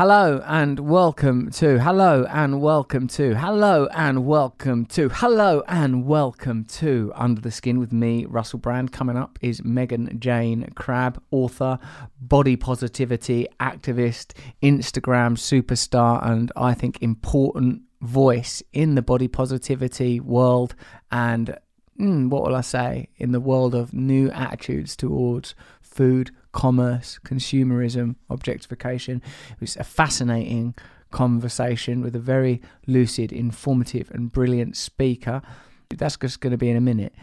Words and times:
Hello 0.00 0.42
and 0.46 0.80
welcome 0.80 1.50
to, 1.50 1.78
hello 1.78 2.24
and 2.30 2.62
welcome 2.62 3.06
to, 3.08 3.34
hello 3.34 3.86
and 3.92 4.24
welcome 4.24 4.86
to, 4.86 5.10
hello 5.10 5.62
and 5.68 6.06
welcome 6.06 6.64
to 6.64 7.12
Under 7.14 7.42
the 7.42 7.50
Skin 7.50 7.78
with 7.78 7.92
me, 7.92 8.24
Russell 8.24 8.60
Brand. 8.60 8.92
Coming 8.92 9.18
up 9.18 9.38
is 9.42 9.62
Megan 9.62 10.18
Jayne 10.18 10.72
Crabbe, 10.74 11.22
author, 11.30 11.78
body 12.18 12.56
positivity 12.56 13.46
activist, 13.60 14.32
Instagram 14.62 15.36
superstar, 15.36 16.26
and 16.26 16.50
I 16.56 16.72
think 16.72 17.02
important 17.02 17.82
voice 18.00 18.62
in 18.72 18.94
the 18.94 19.02
body 19.02 19.28
positivity 19.28 20.18
world 20.18 20.74
and 21.12 21.58
mm, 22.00 22.30
what 22.30 22.44
will 22.44 22.56
I 22.56 22.62
say, 22.62 23.10
in 23.18 23.32
the 23.32 23.40
world 23.40 23.74
of 23.74 23.92
new 23.92 24.30
attitudes 24.30 24.96
towards 24.96 25.54
food, 25.82 26.30
commerce, 26.52 27.18
consumerism, 27.24 28.16
objectification. 28.28 29.22
It 29.50 29.60
was 29.60 29.76
a 29.76 29.84
fascinating 29.84 30.74
conversation 31.10 32.02
with 32.02 32.14
a 32.14 32.20
very 32.20 32.60
lucid, 32.86 33.32
informative, 33.32 34.10
and 34.10 34.32
brilliant 34.32 34.76
speaker. 34.76 35.42
That's 35.90 36.16
just 36.16 36.40
going 36.40 36.52
to 36.52 36.58
be 36.58 36.70
in 36.70 36.76
a 36.76 36.80
minute. 36.80 37.14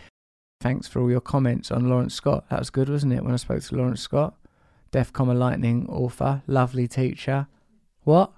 Thanks 0.59 0.87
for 0.87 1.01
all 1.01 1.11
your 1.11 1.21
comments 1.21 1.71
on 1.71 1.89
Laurence 1.89 2.15
Scott. 2.15 2.49
That 2.49 2.59
was 2.59 2.69
good, 2.69 2.89
wasn't 2.89 3.13
it, 3.13 3.23
when 3.23 3.33
I 3.33 3.37
spoke 3.37 3.61
to 3.61 3.75
Laurence 3.75 4.01
Scott? 4.01 4.35
Deaf 4.91 5.13
Comma 5.13 5.33
Lightning 5.33 5.87
author, 5.89 6.41
lovely 6.47 6.87
teacher. 6.87 7.47
What? 8.03 8.31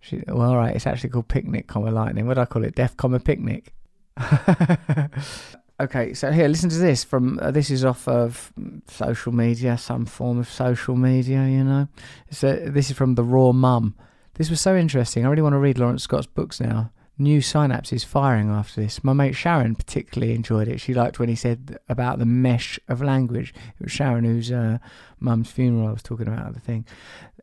She, 0.00 0.22
well, 0.28 0.50
all 0.50 0.56
right, 0.56 0.76
it's 0.76 0.86
actually 0.86 1.10
called 1.10 1.28
Picnic 1.28 1.66
Comma 1.66 1.90
Lightning. 1.90 2.26
What 2.26 2.34
do 2.34 2.42
I 2.42 2.46
call 2.46 2.64
it? 2.64 2.74
Deaf 2.74 2.96
Comma 2.96 3.18
Picnic. 3.18 3.72
Okay, 5.78 6.14
so 6.14 6.32
here, 6.32 6.48
listen 6.48 6.70
to 6.70 6.78
this 6.78 7.04
from 7.04 7.38
uh, 7.42 7.50
this 7.50 7.70
is 7.70 7.84
off 7.84 8.08
of 8.08 8.50
social 8.88 9.30
media, 9.30 9.76
some 9.76 10.06
form 10.06 10.38
of 10.38 10.48
social 10.48 10.96
media, 10.96 11.46
you 11.46 11.62
know. 11.62 11.86
So 12.30 12.54
this 12.54 12.88
is 12.88 12.96
from 12.96 13.14
the 13.14 13.22
Raw 13.22 13.52
Mum. 13.52 13.94
This 14.34 14.48
was 14.48 14.58
so 14.58 14.74
interesting. 14.74 15.26
I 15.26 15.28
really 15.28 15.42
want 15.42 15.52
to 15.52 15.58
read 15.58 15.78
Laurence 15.78 16.02
Scott's 16.02 16.26
books 16.26 16.60
now. 16.60 16.92
New 17.18 17.40
synapses 17.40 18.06
firing 18.06 18.48
after 18.48 18.80
this. 18.80 19.04
My 19.04 19.12
mate 19.12 19.34
Sharon 19.34 19.74
particularly 19.74 20.34
enjoyed 20.34 20.68
it. 20.68 20.80
She 20.80 20.94
liked 20.94 21.18
when 21.18 21.28
he 21.28 21.34
said 21.34 21.78
about 21.90 22.18
the 22.18 22.26
mesh 22.26 22.78
of 22.88 23.02
language. 23.02 23.52
It 23.78 23.84
was 23.84 23.92
Sharon 23.92 24.24
whose 24.24 24.50
uh, 24.50 24.78
mum's 25.20 25.50
funeral 25.50 25.88
I 25.88 25.92
was 25.92 26.02
talking 26.02 26.28
about 26.28 26.54
the 26.54 26.60
thing 26.60 26.86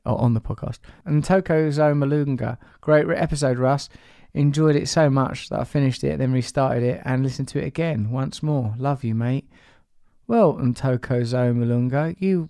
on 0.07 0.33
the 0.33 0.41
podcast. 0.41 0.79
And 1.05 1.23
Toko 1.23 1.69
Zo 1.69 1.93
Malunga, 1.93 2.57
great 2.81 3.07
episode, 3.09 3.59
Russ. 3.59 3.89
Enjoyed 4.33 4.75
it 4.75 4.87
so 4.87 5.09
much 5.09 5.49
that 5.49 5.59
I 5.59 5.63
finished 5.63 6.03
it, 6.03 6.17
then 6.17 6.33
restarted 6.33 6.83
it 6.83 7.01
and 7.05 7.21
listened 7.23 7.47
to 7.49 7.59
it 7.59 7.65
again 7.65 8.09
once 8.09 8.41
more. 8.41 8.73
Love 8.77 9.03
you, 9.03 9.13
mate. 9.13 9.47
Well, 10.27 10.57
and 10.57 10.75
Toko 10.75 11.21
Zomalunga, 11.21 12.15
you 12.19 12.49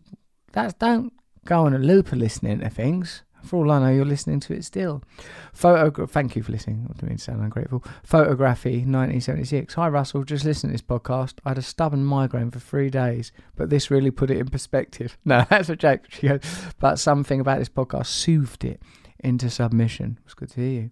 that's 0.53 0.73
don't 0.75 1.11
go 1.45 1.65
on 1.65 1.73
a 1.73 1.79
loop 1.79 2.11
of 2.11 2.19
listening 2.19 2.59
to 2.59 2.69
things. 2.69 3.23
For 3.43 3.57
all 3.57 3.71
I 3.71 3.79
know, 3.79 3.89
you're 3.89 4.05
listening 4.05 4.39
to 4.41 4.53
it 4.53 4.63
still. 4.63 5.03
Photo, 5.51 6.05
thank 6.05 6.37
you 6.37 6.43
for 6.43 6.53
listening. 6.53 6.87
I 6.89 6.93
don't 6.93 7.09
mean 7.09 7.17
to 7.17 7.23
sound 7.23 7.41
ungrateful. 7.41 7.83
Photography, 8.03 8.77
1976. 8.85 9.73
Hi, 9.73 9.89
Russell. 9.89 10.23
Just 10.23 10.45
listen 10.45 10.69
to 10.69 10.71
this 10.71 10.81
podcast. 10.81 11.33
I 11.43 11.49
had 11.49 11.57
a 11.57 11.61
stubborn 11.61 12.05
migraine 12.05 12.51
for 12.51 12.59
three 12.59 12.89
days, 12.89 13.33
but 13.57 13.69
this 13.69 13.91
really 13.91 14.11
put 14.11 14.31
it 14.31 14.37
in 14.37 14.47
perspective. 14.47 15.17
No, 15.25 15.45
that's 15.49 15.67
a 15.67 15.75
joke. 15.75 16.05
She 16.09 16.29
goes, 16.29 16.39
but 16.79 16.99
something 16.99 17.41
about 17.41 17.59
this 17.59 17.69
podcast 17.69 18.05
soothed 18.05 18.63
it 18.63 18.81
into 19.19 19.49
submission. 19.49 20.19
It 20.19 20.25
was 20.25 20.33
good 20.35 20.51
to 20.51 20.61
hear 20.61 20.81
you. 20.83 20.91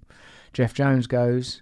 Jeff 0.54 0.74
Jones 0.74 1.08
goes, 1.08 1.62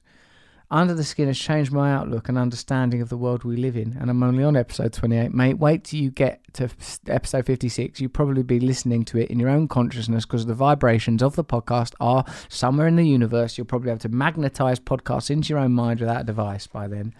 Under 0.71 0.93
the 0.93 1.03
Skin 1.03 1.27
has 1.27 1.37
changed 1.37 1.71
my 1.71 1.91
outlook 1.91 2.27
and 2.27 2.37
understanding 2.37 3.01
of 3.01 3.09
the 3.09 3.17
world 3.17 3.43
we 3.43 3.55
live 3.55 3.75
in, 3.75 3.97
and 3.99 4.09
I'm 4.09 4.23
only 4.23 4.43
on 4.43 4.55
episode 4.55 4.93
28. 4.93 5.33
Mate, 5.33 5.59
wait 5.59 5.83
till 5.83 5.99
you 5.99 6.11
get 6.11 6.41
to 6.53 6.69
episode 7.07 7.45
56. 7.45 7.99
You'll 7.99 8.09
probably 8.09 8.43
be 8.43 8.59
listening 8.59 9.05
to 9.05 9.17
it 9.19 9.29
in 9.29 9.39
your 9.39 9.49
own 9.49 9.67
consciousness 9.67 10.25
because 10.25 10.45
the 10.45 10.53
vibrations 10.53 11.21
of 11.21 11.35
the 11.35 11.43
podcast 11.43 11.93
are 11.99 12.25
somewhere 12.47 12.87
in 12.87 12.95
the 12.95 13.07
universe. 13.07 13.57
You'll 13.57 13.65
probably 13.65 13.89
have 13.89 13.99
to 13.99 14.09
magnetize 14.09 14.79
podcasts 14.79 15.29
into 15.29 15.49
your 15.49 15.59
own 15.59 15.73
mind 15.73 15.99
without 15.99 16.21
a 16.21 16.25
device 16.25 16.67
by 16.67 16.87
then. 16.87 17.13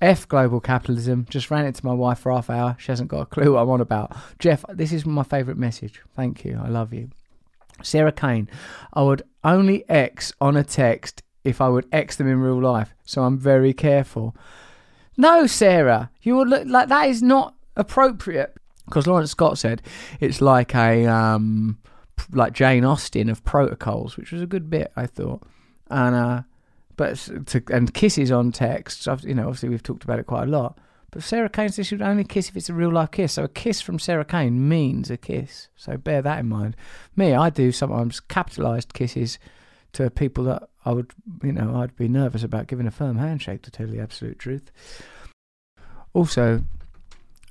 F 0.00 0.28
global 0.28 0.60
capitalism. 0.60 1.26
Just 1.28 1.50
ran 1.50 1.64
it 1.64 1.74
to 1.74 1.84
my 1.84 1.92
wife 1.92 2.20
for 2.20 2.32
half 2.32 2.50
hour. 2.50 2.76
She 2.78 2.92
hasn't 2.92 3.10
got 3.10 3.22
a 3.22 3.26
clue 3.26 3.54
what 3.54 3.62
I'm 3.62 3.70
on 3.70 3.80
about. 3.80 4.16
Jeff, 4.38 4.64
this 4.72 4.92
is 4.92 5.04
my 5.04 5.24
favourite 5.24 5.58
message. 5.58 6.02
Thank 6.14 6.44
you. 6.44 6.60
I 6.62 6.68
love 6.68 6.94
you. 6.94 7.10
Sarah 7.82 8.12
Kane, 8.12 8.48
I 8.92 9.02
would 9.02 9.22
only 9.44 9.88
X 9.88 10.32
on 10.40 10.56
a 10.56 10.64
text 10.64 11.22
if 11.44 11.60
I 11.60 11.68
would 11.68 11.86
X 11.92 12.16
them 12.16 12.28
in 12.28 12.40
real 12.40 12.60
life, 12.60 12.94
so 13.04 13.22
I'm 13.22 13.38
very 13.38 13.72
careful. 13.72 14.36
No, 15.16 15.46
Sarah, 15.46 16.10
you 16.22 16.36
would 16.36 16.48
look 16.48 16.66
like 16.66 16.88
that 16.88 17.08
is 17.08 17.22
not 17.22 17.54
appropriate 17.76 18.54
because 18.84 19.06
Laurence 19.06 19.30
Scott 19.30 19.58
said 19.58 19.82
it's 20.20 20.40
like 20.40 20.74
a 20.74 21.06
um, 21.06 21.78
like 22.32 22.52
Jane 22.52 22.84
Austen 22.84 23.28
of 23.28 23.44
protocols, 23.44 24.16
which 24.16 24.32
was 24.32 24.42
a 24.42 24.46
good 24.46 24.70
bit, 24.70 24.92
I 24.96 25.06
thought, 25.06 25.42
and 25.90 26.14
uh, 26.14 26.42
but 26.96 27.16
to 27.46 27.62
and 27.72 27.92
kisses 27.94 28.30
on 28.30 28.52
texts, 28.52 29.08
you 29.22 29.34
know, 29.34 29.44
obviously 29.44 29.68
we've 29.68 29.82
talked 29.82 30.04
about 30.04 30.18
it 30.18 30.26
quite 30.26 30.44
a 30.44 30.50
lot. 30.50 30.78
But 31.10 31.22
Sarah 31.22 31.48
Kane 31.48 31.70
says 31.70 31.86
she 31.86 31.94
would 31.94 32.02
only 32.02 32.24
kiss 32.24 32.48
if 32.48 32.56
it's 32.56 32.68
a 32.68 32.74
real 32.74 32.92
life 32.92 33.12
kiss. 33.12 33.34
So 33.34 33.44
a 33.44 33.48
kiss 33.48 33.80
from 33.80 33.98
Sarah 33.98 34.24
Kane 34.24 34.68
means 34.68 35.10
a 35.10 35.16
kiss. 35.16 35.68
So 35.76 35.96
bear 35.96 36.20
that 36.22 36.40
in 36.40 36.48
mind. 36.48 36.76
Me, 37.16 37.34
I 37.34 37.50
do 37.50 37.72
sometimes 37.72 38.20
capitalised 38.20 38.92
kisses 38.92 39.38
to 39.94 40.10
people 40.10 40.44
that 40.44 40.68
I 40.84 40.92
would, 40.92 41.12
you 41.42 41.52
know, 41.52 41.76
I'd 41.76 41.96
be 41.96 42.08
nervous 42.08 42.42
about 42.42 42.66
giving 42.66 42.86
a 42.86 42.90
firm 42.90 43.16
handshake 43.16 43.62
to 43.62 43.70
tell 43.70 43.86
the 43.86 44.00
absolute 44.00 44.38
truth. 44.38 44.70
Also, 46.12 46.62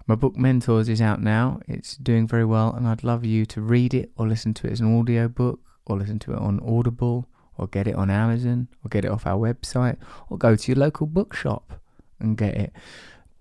my 0.05 0.15
book 0.15 0.37
Mentors 0.37 0.87
is 0.87 1.01
out 1.01 1.21
now. 1.21 1.59
It's 1.67 1.97
doing 1.97 2.27
very 2.27 2.45
well, 2.45 2.73
and 2.73 2.87
I'd 2.87 3.03
love 3.03 3.25
you 3.25 3.45
to 3.47 3.61
read 3.61 3.93
it 3.93 4.11
or 4.17 4.27
listen 4.27 4.53
to 4.55 4.67
it 4.67 4.73
as 4.73 4.81
an 4.81 4.97
audio 4.97 5.27
book 5.27 5.59
or 5.85 5.97
listen 5.97 6.19
to 6.19 6.33
it 6.33 6.39
on 6.39 6.59
Audible 6.59 7.27
or 7.57 7.67
get 7.67 7.87
it 7.87 7.95
on 7.95 8.09
Amazon 8.09 8.67
or 8.85 8.89
get 8.89 9.03
it 9.03 9.11
off 9.11 9.25
our 9.25 9.37
website 9.37 9.97
or 10.29 10.37
go 10.37 10.55
to 10.55 10.71
your 10.71 10.77
local 10.77 11.07
bookshop 11.07 11.81
and 12.19 12.37
get 12.37 12.55
it 12.55 12.73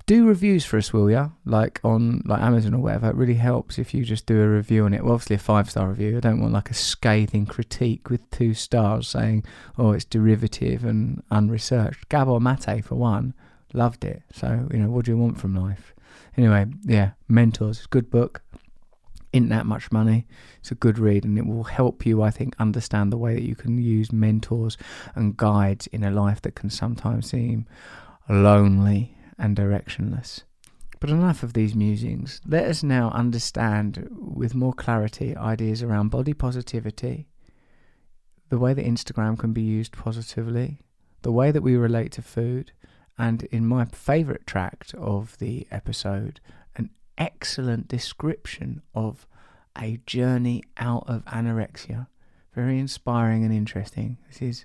do 0.06 0.24
reviews 0.24 0.64
for 0.64 0.78
us, 0.78 0.92
will 0.92 1.10
ya? 1.10 1.30
Like 1.44 1.80
on 1.82 2.22
like 2.24 2.40
Amazon 2.40 2.74
or 2.74 2.78
whatever. 2.78 3.10
It 3.10 3.16
really 3.16 3.34
helps 3.34 3.78
if 3.78 3.92
you 3.92 4.04
just 4.04 4.26
do 4.26 4.40
a 4.40 4.48
review 4.48 4.84
on 4.84 4.94
it. 4.94 5.02
Well, 5.02 5.14
obviously 5.14 5.36
a 5.36 5.40
five 5.40 5.68
star 5.68 5.88
review. 5.88 6.16
I 6.16 6.20
don't 6.20 6.40
want 6.40 6.52
like 6.52 6.70
a 6.70 6.74
scathing 6.74 7.44
critique 7.44 8.08
with 8.08 8.30
two 8.30 8.54
stars 8.54 9.08
saying, 9.08 9.44
"Oh, 9.76 9.92
it's 9.92 10.04
derivative 10.04 10.84
and 10.84 11.22
unresearched." 11.30 12.08
Gabor 12.08 12.40
Mate, 12.40 12.84
for 12.84 12.94
one, 12.94 13.34
loved 13.72 14.04
it. 14.04 14.22
So 14.32 14.68
you 14.72 14.78
know, 14.78 14.90
what 14.90 15.04
do 15.04 15.10
you 15.10 15.18
want 15.18 15.38
from 15.38 15.56
life? 15.56 15.92
Anyway, 16.36 16.66
yeah, 16.84 17.12
Mentors, 17.28 17.86
good 17.86 18.10
book. 18.10 18.42
Isn't 19.32 19.48
that 19.48 19.66
much 19.66 19.90
money? 19.90 20.26
It's 20.60 20.70
a 20.70 20.76
good 20.76 20.98
read, 20.98 21.24
and 21.24 21.36
it 21.36 21.46
will 21.46 21.64
help 21.64 22.06
you, 22.06 22.22
I 22.22 22.30
think, 22.30 22.54
understand 22.58 23.12
the 23.12 23.18
way 23.18 23.34
that 23.34 23.42
you 23.42 23.56
can 23.56 23.76
use 23.76 24.12
mentors 24.12 24.78
and 25.14 25.36
guides 25.36 25.88
in 25.88 26.04
a 26.04 26.10
life 26.10 26.40
that 26.42 26.54
can 26.54 26.70
sometimes 26.70 27.30
seem 27.30 27.66
lonely 28.28 29.15
and 29.38 29.56
directionless. 29.56 30.42
But 30.98 31.10
enough 31.10 31.42
of 31.42 31.52
these 31.52 31.74
musings. 31.74 32.40
Let 32.46 32.64
us 32.64 32.82
now 32.82 33.10
understand 33.10 34.08
with 34.10 34.54
more 34.54 34.72
clarity 34.72 35.36
ideas 35.36 35.82
around 35.82 36.08
body 36.08 36.32
positivity, 36.32 37.28
the 38.48 38.58
way 38.58 38.72
that 38.72 38.86
Instagram 38.86 39.38
can 39.38 39.52
be 39.52 39.62
used 39.62 39.92
positively, 39.92 40.80
the 41.22 41.32
way 41.32 41.50
that 41.50 41.62
we 41.62 41.76
relate 41.76 42.12
to 42.12 42.22
food, 42.22 42.72
and 43.18 43.42
in 43.44 43.66
my 43.66 43.84
favourite 43.84 44.46
tract 44.46 44.94
of 44.94 45.36
the 45.38 45.66
episode, 45.70 46.40
an 46.76 46.90
excellent 47.18 47.88
description 47.88 48.82
of 48.94 49.26
a 49.78 49.98
journey 50.06 50.62
out 50.78 51.04
of 51.08 51.24
anorexia. 51.26 52.06
Very 52.54 52.78
inspiring 52.78 53.44
and 53.44 53.52
interesting. 53.52 54.16
This 54.28 54.40
is 54.40 54.64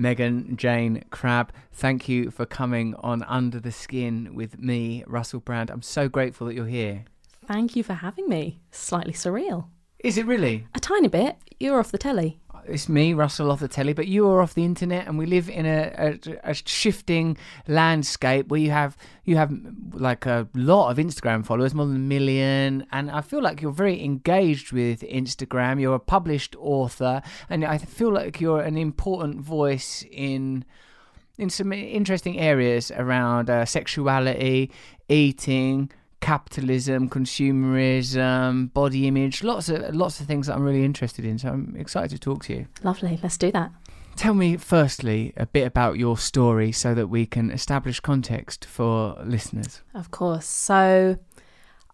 Megan 0.00 0.56
Jayne 0.56 1.04
Crabbe, 1.10 1.52
thank 1.72 2.08
you 2.08 2.30
for 2.30 2.46
coming 2.46 2.94
on 3.00 3.22
Under 3.24 3.60
the 3.60 3.70
Skin 3.70 4.34
with 4.34 4.58
me, 4.58 5.04
Russell 5.06 5.40
Brand. 5.40 5.68
I'm 5.68 5.82
so 5.82 6.08
grateful 6.08 6.46
that 6.46 6.54
you're 6.54 6.64
here. 6.64 7.04
Thank 7.46 7.76
you 7.76 7.82
for 7.82 7.92
having 7.92 8.26
me. 8.26 8.62
Slightly 8.70 9.12
surreal. 9.12 9.66
Is 9.98 10.16
it 10.16 10.24
really? 10.24 10.66
A 10.74 10.80
tiny 10.80 11.08
bit. 11.08 11.36
You're 11.58 11.78
off 11.78 11.92
the 11.92 11.98
telly. 11.98 12.39
It's 12.66 12.88
me, 12.88 13.14
Russell, 13.14 13.50
off 13.50 13.60
the 13.60 13.68
telly, 13.68 13.92
but 13.92 14.06
you 14.06 14.28
are 14.28 14.40
off 14.40 14.54
the 14.54 14.64
internet, 14.64 15.06
and 15.06 15.18
we 15.18 15.26
live 15.26 15.48
in 15.48 15.66
a, 15.66 16.18
a, 16.24 16.50
a 16.50 16.54
shifting 16.54 17.36
landscape 17.66 18.48
where 18.48 18.60
you 18.60 18.70
have 18.70 18.96
you 19.24 19.36
have 19.36 19.52
like 19.92 20.26
a 20.26 20.48
lot 20.54 20.90
of 20.90 20.96
Instagram 20.98 21.44
followers, 21.44 21.74
more 21.74 21.86
than 21.86 21.96
a 21.96 21.98
million, 21.98 22.86
and 22.92 23.10
I 23.10 23.20
feel 23.20 23.42
like 23.42 23.62
you're 23.62 23.72
very 23.72 24.02
engaged 24.02 24.72
with 24.72 25.02
Instagram. 25.02 25.80
You're 25.80 25.94
a 25.94 26.00
published 26.00 26.56
author, 26.58 27.22
and 27.48 27.64
I 27.64 27.78
feel 27.78 28.12
like 28.12 28.40
you're 28.40 28.60
an 28.60 28.76
important 28.76 29.40
voice 29.40 30.04
in 30.10 30.64
in 31.38 31.48
some 31.48 31.72
interesting 31.72 32.38
areas 32.38 32.90
around 32.90 33.48
uh, 33.48 33.64
sexuality, 33.64 34.70
eating, 35.08 35.90
capitalism, 36.20 37.08
consumerism, 37.08 38.72
body 38.72 39.06
image, 39.06 39.42
lots 39.42 39.68
of 39.68 39.94
lots 39.94 40.20
of 40.20 40.26
things 40.26 40.46
that 40.46 40.54
I'm 40.54 40.62
really 40.62 40.84
interested 40.84 41.24
in. 41.24 41.38
So 41.38 41.48
I'm 41.48 41.74
excited 41.78 42.10
to 42.10 42.18
talk 42.18 42.44
to 42.44 42.54
you. 42.54 42.66
Lovely. 42.82 43.18
Let's 43.22 43.36
do 43.38 43.50
that. 43.52 43.72
Tell 44.16 44.34
me 44.34 44.56
firstly 44.56 45.32
a 45.36 45.46
bit 45.46 45.66
about 45.66 45.98
your 45.98 46.18
story 46.18 46.72
so 46.72 46.94
that 46.94 47.06
we 47.06 47.24
can 47.24 47.50
establish 47.50 48.00
context 48.00 48.64
for 48.64 49.16
listeners. 49.24 49.80
Of 49.94 50.10
course. 50.10 50.46
So 50.46 51.16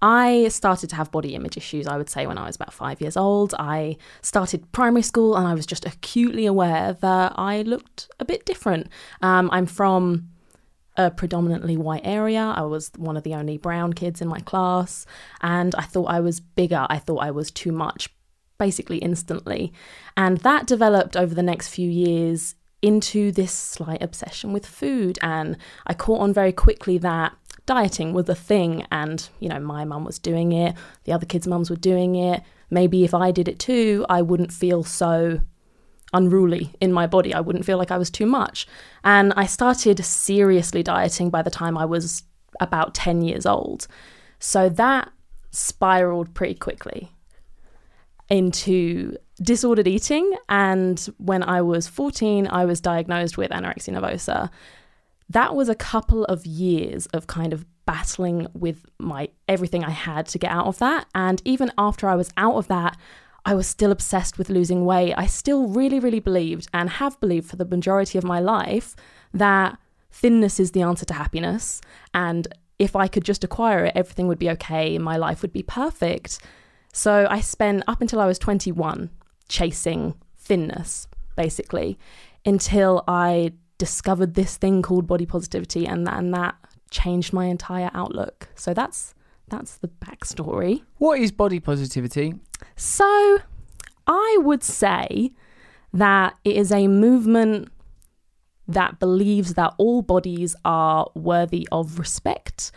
I 0.03 0.49
started 0.49 0.91
to 0.91 0.97
have 0.97 1.11
body 1.11 1.35
image 1.35 1.57
issues, 1.57 1.87
I 1.87 1.97
would 1.97 2.11
say, 2.11 2.27
when 2.27 2.39
I 2.39 2.47
was 2.47 2.57
about 2.57 2.73
five 2.73 3.01
years 3.01 3.17
old. 3.17 3.55
I 3.59 3.97
started 4.23 4.71
primary 4.73 5.03
school 5.03 5.37
and 5.37 5.47
I 5.47 5.55
was 5.55 5.67
just 5.67 5.87
acutely 5.87 6.47
aware 6.47 6.95
that 6.95 7.33
I 7.37 7.63
looked 7.63 8.11
a 8.19 8.25
bit 8.25 8.45
different. 8.45 8.89
Um, 9.23 9.49
I'm 9.53 9.67
from 9.67 10.29
a 10.97 11.11
predominantly 11.11 11.77
white 11.77 12.03
area. 12.05 12.55
I 12.57 12.63
was 12.63 12.91
one 12.97 13.17
of 13.17 13.23
the 13.23 13.35
only 13.35 13.59
brown 13.59 13.93
kids 13.93 14.21
in 14.21 14.29
my 14.29 14.41
class, 14.41 15.07
and 15.41 15.75
I 15.77 15.83
thought 15.83 16.07
I 16.07 16.21
was 16.21 16.41
bigger. 16.41 16.87
I 16.89 16.99
thought 16.99 17.19
I 17.19 17.31
was 17.31 17.51
too 17.51 17.73
much, 17.73 18.09
basically 18.59 18.99
instantly. 18.99 19.73
And 20.17 20.39
that 20.39 20.67
developed 20.67 21.17
over 21.17 21.35
the 21.35 21.43
next 21.43 21.69
few 21.69 21.91
years 21.91 22.55
into 22.83 23.33
this 23.33 23.53
slight 23.53 24.03
obsession 24.03 24.53
with 24.53 24.67
food. 24.67 25.19
And 25.23 25.57
I 25.87 25.95
caught 25.95 26.21
on 26.21 26.33
very 26.33 26.53
quickly 26.53 26.99
that 26.99 27.33
dieting 27.67 28.13
was 28.13 28.29
a 28.29 28.35
thing, 28.35 28.87
and 28.91 29.29
you 29.41 29.49
know, 29.49 29.61
my 29.61 29.85
mum 29.85 30.05
was 30.05 30.19
doing 30.19 30.53
it, 30.53 30.75
the 31.05 31.13
other 31.13 31.27
kids' 31.27 31.47
mums 31.47 31.69
were 31.69 31.77
doing 31.77 32.15
it. 32.15 32.43
Maybe 32.71 33.05
if 33.05 33.15
I 33.15 33.31
did 33.31 33.49
it 33.49 33.59
too, 33.59 34.07
I 34.09 34.23
wouldn't 34.23 34.53
feel 34.53 34.83
so 34.83 35.41
unruly 36.17 36.73
in 36.81 36.93
my 36.93 37.07
body. 37.07 37.35
I 37.35 37.41
wouldn't 37.41 37.65
feel 37.65 37.79
like 37.79 37.91
I 37.91 37.99
was 37.99 38.11
too 38.11 38.27
much. 38.27 38.67
And 39.05 39.33
I 39.37 39.47
started 39.47 40.05
seriously 40.05 40.83
dieting 40.83 41.31
by 41.31 41.43
the 41.43 41.51
time 41.51 41.77
I 41.77 41.85
was 41.85 42.23
about 42.61 42.95
10 42.95 43.23
years 43.23 43.47
old. 43.47 43.87
So 44.39 44.69
that 44.71 45.13
spiraled 45.51 46.35
pretty 46.35 46.55
quickly 46.55 47.11
into 48.29 49.17
disordered 49.43 49.87
eating. 49.87 50.37
And 50.49 50.99
when 51.19 51.43
I 51.43 51.63
was 51.63 51.87
14, 51.87 52.49
I 52.49 52.65
was 52.65 52.81
diagnosed 52.81 53.39
with 53.39 53.51
anorexia 53.51 53.95
nervosa. 53.99 54.51
That 55.29 55.55
was 55.55 55.69
a 55.69 55.75
couple 55.75 56.25
of 56.25 56.47
years 56.47 57.07
of 57.07 57.27
kind 57.27 57.53
of 57.53 57.65
battling 57.85 58.49
with 58.53 58.85
my 58.99 59.29
everything 59.49 59.85
I 59.85 59.91
had 59.91 60.27
to 60.29 60.39
get 60.39 60.51
out 60.51 60.67
of 60.67 60.79
that. 60.79 61.07
And 61.15 61.41
even 61.45 61.71
after 61.79 62.09
I 62.09 62.17
was 62.17 62.31
out 62.37 62.57
of 62.57 62.69
that, 62.69 62.97
I 63.47 63.55
was 63.55 63.69
still 63.69 63.93
obsessed 63.93 64.39
with 64.39 64.51
losing 64.51 64.85
weight. 64.85 65.15
I 65.17 65.27
still 65.27 65.69
really, 65.69 66.01
really 66.01 66.19
believed 66.19 66.67
and 66.75 66.91
have 66.91 67.19
believed 67.21 67.49
for 67.49 67.55
the 67.55 67.65
majority 67.65 68.19
of 68.19 68.25
my 68.25 68.41
life 68.41 68.97
that 69.33 69.79
thinness 70.11 70.59
is 70.59 70.73
the 70.73 70.83
answer 70.83 71.05
to 71.07 71.15
happiness. 71.15 71.81
And 72.13 72.49
if 72.81 72.97
I 72.97 73.07
could 73.07 73.25
just 73.25 73.45
acquire 73.45 73.85
it, 73.85 73.93
everything 73.95 74.27
would 74.27 74.41
be 74.41 74.51
okay. 74.51 74.99
My 74.99 75.17
life 75.17 75.43
would 75.43 75.53
be 75.53 75.63
perfect. 75.63 76.41
So 76.93 77.29
I 77.31 77.41
spent 77.41 77.85
up 77.87 78.01
until 78.01 78.21
I 78.21 78.27
was 78.27 78.39
21 78.41 79.11
chasing 79.49 80.15
thinness, 80.37 81.07
basically, 81.37 82.01
until 82.45 83.05
I 83.07 83.53
discovered 83.79 84.35
this 84.35 84.57
thing 84.57 84.83
called 84.83 85.07
body 85.07 85.27
positivity, 85.27 85.87
and 85.87 86.09
and 86.09 86.35
that 86.35 86.57
changed 86.91 87.33
my 87.33 87.45
entire 87.45 87.91
outlook. 87.95 88.49
So 88.57 88.75
that's 88.75 89.15
that's 89.49 89.79
the 89.79 89.89
backstory. 89.89 90.83
What 90.99 91.21
is 91.21 91.33
body 91.33 91.61
positivity? 91.61 92.35
So, 92.75 93.39
I 94.07 94.39
would 94.41 94.63
say 94.63 95.33
that 95.93 96.37
it 96.45 96.57
is 96.57 96.73
a 96.73 96.89
movement 96.89 97.71
that 98.69 98.99
believes 98.99 99.55
that 99.55 99.75
all 99.79 100.03
bodies 100.03 100.57
are 100.65 101.09
worthy 101.15 101.69
of 101.71 101.99
respect, 101.99 102.73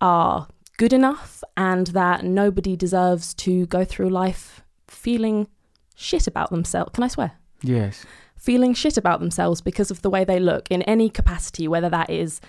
are 0.00 0.48
good 0.78 0.92
enough, 0.92 1.44
and 1.56 1.88
that 1.88 2.24
nobody 2.24 2.76
deserves 2.76 3.34
to 3.34 3.66
go 3.66 3.84
through 3.84 4.08
life 4.08 4.62
feeling 4.88 5.48
shit 5.94 6.26
about 6.26 6.50
themselves. 6.50 6.90
Can 6.94 7.04
I 7.04 7.08
swear? 7.08 7.32
Yes. 7.62 8.06
Feeling 8.36 8.74
shit 8.74 8.96
about 8.96 9.20
themselves 9.20 9.60
because 9.60 9.90
of 9.90 10.02
the 10.02 10.10
way 10.10 10.24
they 10.24 10.40
look 10.40 10.70
in 10.70 10.82
any 10.82 11.08
capacity, 11.08 11.68
whether 11.68 11.88
that 11.90 12.10
is 12.10 12.40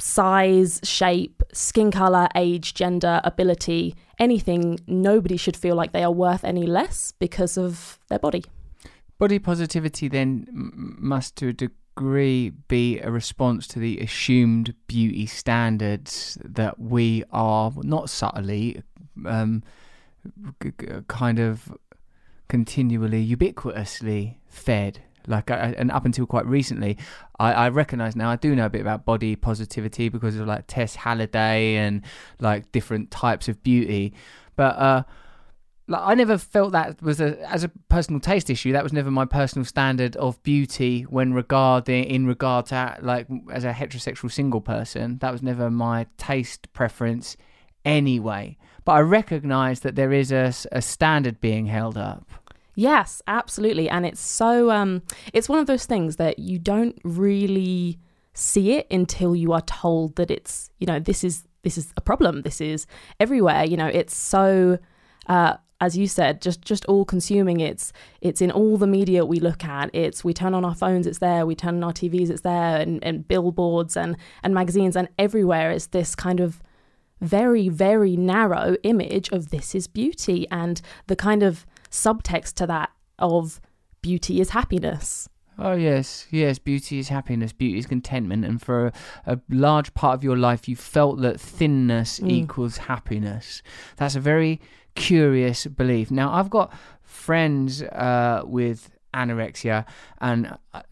size, 0.00 0.80
shape, 0.82 1.42
skin 1.52 1.90
color, 1.90 2.28
age, 2.34 2.74
gender, 2.74 3.20
ability, 3.24 3.94
anything, 4.18 4.80
nobody 4.86 5.36
should 5.36 5.56
feel 5.56 5.74
like 5.74 5.92
they 5.92 6.02
are 6.02 6.12
worth 6.12 6.44
any 6.44 6.66
less 6.66 7.12
because 7.18 7.56
of 7.56 7.98
their 8.08 8.18
body. 8.18 8.44
Body 9.18 9.38
positivity 9.38 10.08
then 10.08 10.46
must, 10.50 11.36
to 11.36 11.48
a 11.48 11.52
degree, 11.52 12.50
be 12.68 12.98
a 13.00 13.10
response 13.10 13.66
to 13.68 13.78
the 13.78 13.98
assumed 13.98 14.74
beauty 14.86 15.26
standards 15.26 16.38
that 16.42 16.78
we 16.80 17.22
are 17.30 17.72
not 17.76 18.08
subtly, 18.08 18.82
um, 19.26 19.62
kind 21.08 21.38
of 21.38 21.72
continually, 22.48 23.26
ubiquitously 23.36 24.36
fed 24.48 25.00
like, 25.26 25.50
I, 25.50 25.74
and 25.76 25.90
up 25.90 26.04
until 26.04 26.26
quite 26.26 26.46
recently, 26.46 26.98
I, 27.38 27.52
I 27.52 27.68
recognize 27.68 28.16
now 28.16 28.30
I 28.30 28.36
do 28.36 28.54
know 28.54 28.66
a 28.66 28.70
bit 28.70 28.80
about 28.80 29.04
body 29.04 29.36
positivity 29.36 30.08
because 30.08 30.36
of 30.36 30.46
like 30.46 30.64
Tess 30.66 30.96
Holliday 30.96 31.76
and 31.76 32.02
like 32.40 32.72
different 32.72 33.10
types 33.10 33.48
of 33.48 33.62
beauty. 33.62 34.14
But 34.56 34.76
uh, 34.76 35.02
like 35.90 36.02
I 36.04 36.14
never 36.14 36.38
felt 36.38 36.72
that 36.72 37.02
was 37.02 37.20
a 37.20 37.38
as 37.50 37.64
a 37.64 37.68
personal 37.88 38.20
taste 38.20 38.48
issue. 38.48 38.72
That 38.72 38.84
was 38.84 38.92
never 38.92 39.10
my 39.10 39.24
personal 39.24 39.64
standard 39.64 40.16
of 40.16 40.40
beauty 40.42 41.02
when 41.02 41.34
regarding 41.34 42.04
in 42.04 42.26
regard 42.26 42.66
to 42.66 42.96
like 43.02 43.26
as 43.52 43.64
a 43.64 43.72
heterosexual 43.72 44.30
single 44.30 44.60
person. 44.60 45.18
That 45.18 45.32
was 45.32 45.42
never 45.42 45.70
my 45.70 46.06
taste 46.16 46.72
preference 46.72 47.36
anyway. 47.84 48.56
But 48.84 48.92
I 48.92 49.00
recognise 49.00 49.80
that 49.80 49.96
there 49.96 50.12
is 50.12 50.32
a, 50.32 50.52
a 50.72 50.80
standard 50.80 51.40
being 51.40 51.66
held 51.66 51.98
up. 51.98 52.30
Yes, 52.80 53.20
absolutely. 53.26 53.90
And 53.90 54.06
it's 54.06 54.22
so 54.22 54.70
um 54.70 55.02
it's 55.34 55.50
one 55.50 55.58
of 55.58 55.66
those 55.66 55.84
things 55.84 56.16
that 56.16 56.38
you 56.38 56.58
don't 56.58 56.98
really 57.04 57.98
see 58.32 58.72
it 58.72 58.86
until 58.90 59.36
you 59.36 59.52
are 59.52 59.60
told 59.60 60.16
that 60.16 60.30
it's, 60.30 60.70
you 60.78 60.86
know, 60.86 60.98
this 60.98 61.22
is 61.22 61.44
this 61.62 61.76
is 61.76 61.92
a 61.98 62.00
problem. 62.00 62.40
This 62.40 62.58
is 62.58 62.86
everywhere. 63.18 63.64
You 63.66 63.76
know, 63.76 63.88
it's 63.88 64.16
so 64.16 64.78
uh 65.26 65.58
as 65.82 65.98
you 65.98 66.06
said, 66.06 66.40
just 66.40 66.62
just 66.62 66.86
all 66.86 67.04
consuming. 67.04 67.60
It's 67.60 67.92
it's 68.22 68.40
in 68.40 68.50
all 68.50 68.78
the 68.78 68.86
media 68.86 69.26
we 69.26 69.40
look 69.40 69.62
at. 69.62 69.90
It's 69.94 70.24
we 70.24 70.32
turn 70.32 70.54
on 70.54 70.64
our 70.64 70.74
phones, 70.74 71.06
it's 71.06 71.18
there. 71.18 71.44
We 71.44 71.54
turn 71.54 71.74
on 71.76 71.84
our 71.84 71.92
TVs, 71.92 72.30
it's 72.30 72.40
there, 72.40 72.78
and, 72.78 73.04
and 73.04 73.28
billboards 73.28 73.94
and 73.94 74.16
and 74.42 74.54
magazines 74.54 74.96
and 74.96 75.08
everywhere. 75.18 75.70
It's 75.70 75.88
this 75.88 76.14
kind 76.14 76.40
of 76.40 76.62
very 77.20 77.68
very 77.68 78.16
narrow 78.16 78.76
image 78.82 79.28
of 79.32 79.50
this 79.50 79.74
is 79.74 79.86
beauty 79.86 80.46
and 80.50 80.80
the 81.08 81.16
kind 81.16 81.42
of 81.42 81.66
subtext 81.90 82.54
to 82.54 82.66
that 82.66 82.90
of 83.18 83.60
beauty 84.02 84.40
is 84.40 84.50
happiness. 84.50 85.28
Oh 85.58 85.74
yes, 85.74 86.26
yes. 86.30 86.58
Beauty 86.58 86.98
is 86.98 87.08
happiness. 87.08 87.52
Beauty 87.52 87.78
is 87.78 87.86
contentment, 87.86 88.46
and 88.46 88.62
for 88.62 88.86
a, 88.86 88.92
a 89.26 89.40
large 89.50 89.92
part 89.92 90.14
of 90.14 90.24
your 90.24 90.36
life, 90.36 90.68
you 90.68 90.74
felt 90.76 91.20
that 91.20 91.38
thinness 91.38 92.18
mm. 92.18 92.30
equals 92.30 92.78
happiness. 92.78 93.62
That's 93.96 94.16
a 94.16 94.20
very 94.20 94.58
curious 94.94 95.66
belief. 95.66 96.10
Now, 96.10 96.32
I've 96.32 96.48
got 96.48 96.72
friends 97.02 97.82
uh, 97.82 98.42
with 98.44 98.90
anorexia, 99.12 99.84
and 100.18 100.56
uh, 100.72 100.82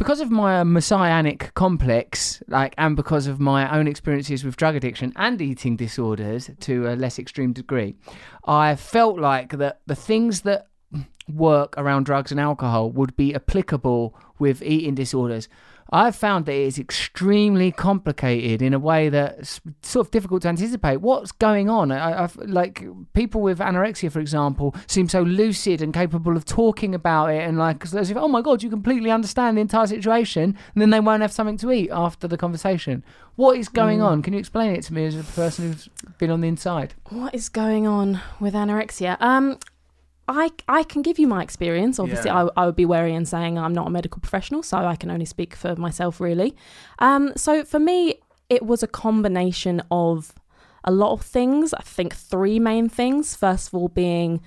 because 0.00 0.22
of 0.22 0.30
my 0.30 0.64
messianic 0.64 1.52
complex, 1.52 2.42
like, 2.48 2.74
and 2.78 2.96
because 2.96 3.26
of 3.26 3.38
my 3.38 3.70
own 3.78 3.86
experiences 3.86 4.42
with 4.42 4.56
drug 4.56 4.74
addiction 4.74 5.12
and 5.14 5.38
eating 5.42 5.76
disorders 5.76 6.48
to 6.60 6.88
a 6.88 6.96
less 6.96 7.18
extreme 7.18 7.52
degree, 7.52 7.94
I 8.46 8.76
felt 8.76 9.18
like 9.18 9.58
that 9.58 9.82
the 9.86 9.94
things 9.94 10.40
that 10.40 10.68
work 11.28 11.74
around 11.76 12.06
drugs 12.06 12.30
and 12.30 12.40
alcohol 12.40 12.90
would 12.92 13.14
be 13.14 13.34
applicable 13.34 14.16
with 14.38 14.62
eating 14.62 14.94
disorders. 14.94 15.50
I've 15.90 16.16
found 16.16 16.46
that 16.46 16.54
it's 16.54 16.78
extremely 16.78 17.72
complicated 17.72 18.62
in 18.62 18.72
a 18.72 18.78
way 18.78 19.08
that's 19.08 19.60
sort 19.82 20.06
of 20.06 20.10
difficult 20.10 20.42
to 20.42 20.48
anticipate. 20.48 20.98
What's 20.98 21.32
going 21.32 21.68
on? 21.68 21.90
I, 21.90 22.24
I've, 22.24 22.36
like 22.36 22.84
people 23.12 23.40
with 23.40 23.58
anorexia, 23.58 24.10
for 24.10 24.20
example, 24.20 24.74
seem 24.86 25.08
so 25.08 25.22
lucid 25.22 25.82
and 25.82 25.92
capable 25.92 26.36
of 26.36 26.44
talking 26.44 26.94
about 26.94 27.26
it, 27.30 27.42
and 27.42 27.58
like 27.58 27.84
as 27.94 28.10
if, 28.10 28.16
oh 28.16 28.28
my 28.28 28.42
god, 28.42 28.62
you 28.62 28.70
completely 28.70 29.10
understand 29.10 29.56
the 29.56 29.62
entire 29.62 29.86
situation, 29.86 30.56
and 30.74 30.82
then 30.82 30.90
they 30.90 31.00
won't 31.00 31.22
have 31.22 31.32
something 31.32 31.56
to 31.58 31.72
eat 31.72 31.90
after 31.90 32.28
the 32.28 32.36
conversation. 32.36 33.04
What 33.36 33.56
is 33.56 33.68
going 33.68 34.00
mm. 34.00 34.04
on? 34.04 34.22
Can 34.22 34.32
you 34.32 34.38
explain 34.38 34.74
it 34.74 34.82
to 34.84 34.94
me 34.94 35.06
as 35.06 35.16
a 35.16 35.24
person 35.24 35.72
who's 35.72 35.88
been 36.18 36.30
on 36.30 36.40
the 36.40 36.48
inside? 36.48 36.94
What 37.08 37.34
is 37.34 37.48
going 37.48 37.86
on 37.86 38.20
with 38.38 38.54
anorexia? 38.54 39.16
Um, 39.20 39.58
I, 40.30 40.50
I 40.68 40.82
can 40.84 41.02
give 41.02 41.18
you 41.18 41.26
my 41.26 41.42
experience. 41.42 41.98
Obviously, 41.98 42.30
Yeah. 42.30 42.48
I, 42.56 42.62
I 42.62 42.66
would 42.66 42.76
be 42.76 42.84
wary 42.86 43.14
in 43.14 43.24
saying 43.26 43.58
I'm 43.58 43.72
not 43.72 43.86
a 43.86 43.90
medical 43.90 44.20
professional, 44.20 44.62
so 44.62 44.78
I 44.78 44.96
can 44.96 45.10
only 45.10 45.24
speak 45.24 45.54
for 45.54 45.76
myself, 45.76 46.20
really. 46.20 46.54
Um, 46.98 47.32
so 47.36 47.64
for 47.64 47.78
me, 47.78 48.16
it 48.48 48.64
was 48.64 48.82
a 48.82 48.86
combination 48.88 49.82
of 49.90 50.32
a 50.84 50.90
lot 50.90 51.12
of 51.12 51.22
things. 51.22 51.74
I 51.74 51.82
think 51.82 52.14
three 52.14 52.58
main 52.58 52.88
things. 52.88 53.36
First 53.36 53.68
of 53.68 53.74
all, 53.74 53.88
being 53.88 54.40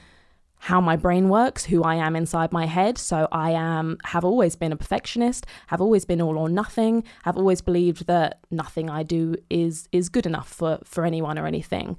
how 0.57 0.79
my 0.79 0.95
brain 0.95 1.27
works, 1.27 1.65
who 1.65 1.83
I 1.83 1.95
am 1.95 2.15
inside 2.15 2.53
my 2.53 2.65
head. 2.65 2.97
So 2.97 3.27
I 3.33 3.51
am 3.51 3.97
have 4.05 4.23
always 4.23 4.55
been 4.55 4.71
a 4.71 4.77
perfectionist, 4.77 5.45
have 5.67 5.81
always 5.81 6.05
been 6.05 6.21
all 6.21 6.37
or 6.37 6.47
nothing, 6.47 7.03
have 7.23 7.37
always 7.37 7.59
believed 7.61 8.07
that 8.07 8.39
nothing 8.49 8.89
I 8.89 9.03
do 9.03 9.35
is 9.49 9.89
is 9.91 10.07
good 10.07 10.25
enough 10.25 10.47
for 10.47 10.79
for 10.85 11.05
anyone 11.05 11.37
or 11.37 11.45
anything. 11.45 11.97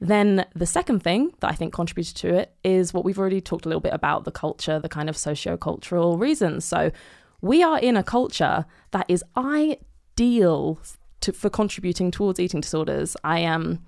Then 0.00 0.46
the 0.54 0.66
second 0.66 1.02
thing 1.02 1.32
that 1.40 1.50
I 1.50 1.54
think 1.54 1.72
contributed 1.72 2.16
to 2.16 2.34
it 2.34 2.54
is 2.62 2.94
what 2.94 3.04
we've 3.04 3.18
already 3.18 3.40
talked 3.40 3.66
a 3.66 3.68
little 3.68 3.80
bit 3.80 3.92
about 3.92 4.24
the 4.24 4.30
culture, 4.30 4.78
the 4.78 4.88
kind 4.88 5.08
of 5.08 5.16
socio-cultural 5.16 6.18
reasons. 6.18 6.64
So 6.64 6.92
we 7.40 7.62
are 7.62 7.78
in 7.78 7.96
a 7.96 8.04
culture 8.04 8.64
that 8.92 9.06
is 9.08 9.24
ideal 9.36 10.78
to, 11.20 11.32
for 11.32 11.50
contributing 11.50 12.10
towards 12.10 12.38
eating 12.38 12.60
disorders. 12.60 13.16
I 13.24 13.40
am 13.40 13.84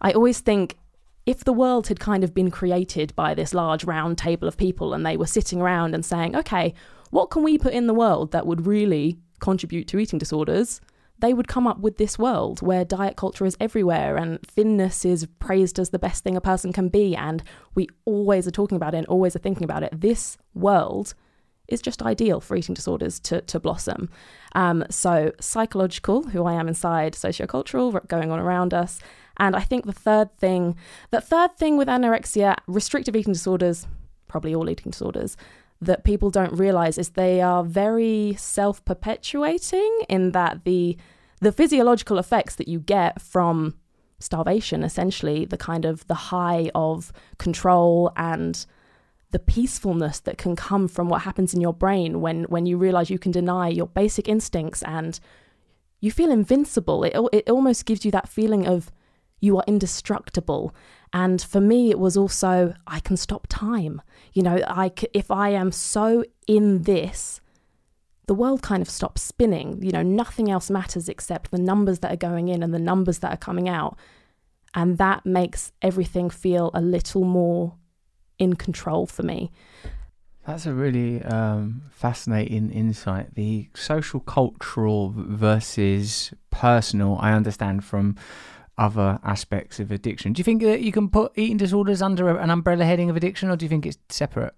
I 0.00 0.12
always 0.12 0.40
think 0.40 0.76
if 1.24 1.44
the 1.44 1.52
world 1.52 1.88
had 1.88 1.98
kind 1.98 2.22
of 2.22 2.32
been 2.32 2.50
created 2.50 3.14
by 3.16 3.34
this 3.34 3.52
large 3.52 3.84
round 3.84 4.16
table 4.16 4.46
of 4.46 4.56
people 4.56 4.94
and 4.94 5.04
they 5.04 5.16
were 5.16 5.26
sitting 5.26 5.60
around 5.60 5.94
and 5.94 6.04
saying, 6.04 6.36
okay, 6.36 6.72
what 7.10 7.30
can 7.30 7.42
we 7.42 7.58
put 7.58 7.72
in 7.72 7.86
the 7.86 7.94
world 7.94 8.32
that 8.32 8.46
would 8.46 8.66
really 8.66 9.18
contribute 9.40 9.88
to 9.88 9.98
eating 9.98 10.18
disorders? 10.18 10.80
They 11.18 11.32
would 11.32 11.48
come 11.48 11.66
up 11.66 11.78
with 11.78 11.96
this 11.96 12.18
world 12.18 12.60
where 12.60 12.84
diet 12.84 13.16
culture 13.16 13.46
is 13.46 13.56
everywhere 13.58 14.16
and 14.16 14.40
thinness 14.42 15.04
is 15.04 15.26
praised 15.38 15.78
as 15.78 15.90
the 15.90 15.98
best 15.98 16.22
thing 16.22 16.36
a 16.36 16.40
person 16.40 16.72
can 16.72 16.88
be. 16.88 17.16
And 17.16 17.42
we 17.74 17.88
always 18.04 18.46
are 18.46 18.50
talking 18.52 18.76
about 18.76 18.94
it 18.94 18.98
and 18.98 19.06
always 19.06 19.34
are 19.34 19.40
thinking 19.40 19.64
about 19.64 19.82
it. 19.82 20.00
This 20.00 20.36
world 20.54 21.14
is 21.68 21.82
just 21.82 22.02
ideal 22.02 22.40
for 22.40 22.56
eating 22.56 22.74
disorders 22.74 23.18
to, 23.20 23.40
to 23.42 23.58
blossom. 23.58 24.08
Um, 24.54 24.84
so, 24.90 25.32
psychological, 25.40 26.24
who 26.24 26.44
I 26.44 26.54
am 26.54 26.68
inside, 26.68 27.14
sociocultural, 27.14 28.06
going 28.08 28.30
on 28.30 28.38
around 28.38 28.72
us. 28.72 29.00
And 29.38 29.56
I 29.56 29.60
think 29.60 29.84
the 29.84 29.92
third 29.92 30.36
thing, 30.38 30.76
the 31.10 31.20
third 31.20 31.56
thing 31.56 31.76
with 31.76 31.88
anorexia, 31.88 32.56
restrictive 32.66 33.16
eating 33.16 33.32
disorders, 33.32 33.86
probably 34.28 34.54
all 34.54 34.70
eating 34.70 34.90
disorders, 34.90 35.36
that 35.80 36.04
people 36.04 36.30
don't 36.30 36.52
realize 36.52 36.98
is 36.98 37.10
they 37.10 37.40
are 37.40 37.62
very 37.62 38.34
self-perpetuating 38.38 40.00
in 40.08 40.32
that 40.32 40.64
the 40.64 40.96
the 41.40 41.52
physiological 41.52 42.18
effects 42.18 42.54
that 42.56 42.66
you 42.66 42.80
get 42.80 43.20
from 43.20 43.74
starvation 44.18 44.82
essentially 44.82 45.44
the 45.44 45.58
kind 45.58 45.84
of 45.84 46.06
the 46.06 46.14
high 46.14 46.70
of 46.74 47.12
control 47.38 48.10
and 48.16 48.64
the 49.32 49.38
peacefulness 49.38 50.20
that 50.20 50.38
can 50.38 50.56
come 50.56 50.88
from 50.88 51.08
what 51.08 51.22
happens 51.22 51.52
in 51.52 51.60
your 51.60 51.74
brain 51.74 52.20
when 52.20 52.44
when 52.44 52.64
you 52.64 52.78
realize 52.78 53.10
you 53.10 53.18
can 53.18 53.32
deny 53.32 53.68
your 53.68 53.86
basic 53.86 54.28
instincts 54.28 54.82
and 54.84 55.20
you 56.00 56.10
feel 56.10 56.30
invincible. 56.30 57.04
It 57.04 57.16
it 57.32 57.50
almost 57.50 57.84
gives 57.86 58.04
you 58.04 58.10
that 58.12 58.28
feeling 58.28 58.66
of 58.66 58.92
you 59.40 59.56
are 59.58 59.64
indestructible 59.66 60.74
and 61.16 61.40
for 61.40 61.62
me 61.62 61.90
it 61.90 61.98
was 61.98 62.14
also 62.16 62.74
i 62.86 63.00
can 63.00 63.16
stop 63.16 63.46
time. 63.48 64.02
You 64.34 64.42
know 64.42 64.58
i 64.68 64.92
if 65.14 65.30
i 65.30 65.48
am 65.48 65.72
so 65.72 66.24
in 66.46 66.82
this 66.82 67.40
the 68.26 68.34
world 68.34 68.60
kind 68.60 68.82
of 68.82 68.90
stops 68.90 69.22
spinning. 69.22 69.82
You 69.82 69.92
know 69.92 70.02
nothing 70.02 70.50
else 70.50 70.68
matters 70.68 71.08
except 71.08 71.50
the 71.50 71.58
numbers 71.72 72.00
that 72.00 72.12
are 72.12 72.22
going 72.30 72.48
in 72.48 72.62
and 72.62 72.74
the 72.74 72.86
numbers 72.92 73.20
that 73.20 73.32
are 73.32 73.42
coming 73.48 73.68
out. 73.68 73.96
And 74.74 74.98
that 74.98 75.24
makes 75.24 75.72
everything 75.80 76.28
feel 76.28 76.70
a 76.74 76.82
little 76.82 77.24
more 77.24 77.76
in 78.38 78.56
control 78.56 79.06
for 79.06 79.22
me. 79.22 79.50
That's 80.46 80.66
a 80.66 80.74
really 80.74 81.22
um, 81.22 81.82
fascinating 81.90 82.70
insight. 82.70 83.34
The 83.34 83.68
social 83.74 84.20
cultural 84.20 85.12
versus 85.16 86.32
personal, 86.50 87.16
I 87.20 87.32
understand 87.32 87.84
from 87.84 88.16
other 88.78 89.18
aspects 89.24 89.80
of 89.80 89.90
addiction. 89.90 90.32
Do 90.32 90.40
you 90.40 90.44
think 90.44 90.62
that 90.62 90.80
you 90.80 90.92
can 90.92 91.08
put 91.08 91.32
eating 91.36 91.56
disorders 91.56 92.02
under 92.02 92.36
an 92.36 92.50
umbrella 92.50 92.84
heading 92.84 93.10
of 93.10 93.16
addiction, 93.16 93.50
or 93.50 93.56
do 93.56 93.64
you 93.64 93.68
think 93.68 93.86
it's 93.86 93.98
separate? 94.08 94.54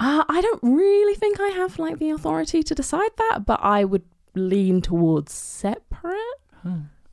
Uh, 0.00 0.24
I 0.28 0.40
don't 0.40 0.62
really 0.62 1.14
think 1.14 1.38
I 1.40 1.48
have 1.48 1.78
like 1.78 1.98
the 1.98 2.10
authority 2.10 2.62
to 2.62 2.74
decide 2.74 3.10
that, 3.18 3.44
but 3.44 3.60
I 3.62 3.84
would 3.84 4.04
lean 4.34 4.80
towards 4.80 5.32
separate. 5.32 6.16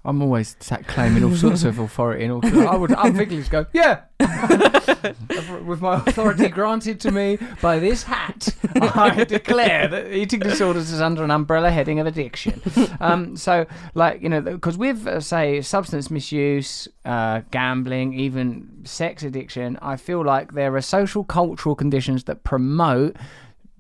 I'm 0.08 0.22
always 0.22 0.56
sat 0.62 0.88
claiming 0.88 1.22
all 1.26 1.36
sorts 1.36 1.66
of 1.66 1.80
authority, 1.88 2.24
and 2.24 2.32
all, 2.32 2.68
I 2.68 2.78
would 2.78 2.92
unthinkingly 2.92 3.40
just 3.40 3.52
go, 3.52 3.66
yeah. 3.74 4.04
With 5.66 5.82
my 5.82 5.96
authority 5.96 6.48
granted 6.48 7.02
to 7.02 7.12
me 7.12 7.38
by 7.62 7.78
this 7.80 8.04
hat, 8.04 8.48
I 8.76 9.26
declare 9.26 9.88
that 9.90 10.12
eating 10.14 10.40
disorders 10.40 10.92
is 10.92 11.02
under 11.02 11.24
an 11.24 11.32
umbrella 11.32 11.72
heading 11.72 12.00
of 12.00 12.08
addiction. 12.08 12.62
Um, 13.02 13.36
so, 13.36 13.66
like 13.96 14.22
you 14.22 14.30
know, 14.30 14.42
because 14.42 14.78
with 14.78 15.06
uh, 15.06 15.20
say 15.20 15.62
substance 15.62 16.10
misuse, 16.10 16.88
uh, 17.06 17.42
gambling, 17.52 18.14
even 18.14 18.82
sex 18.86 19.24
addiction, 19.24 19.78
I 19.82 19.98
feel 19.98 20.24
like 20.24 20.54
there 20.54 20.74
are 20.76 20.82
social 20.82 21.26
cultural 21.26 21.76
conditions 21.76 22.24
that 22.24 22.44
promote 22.44 23.18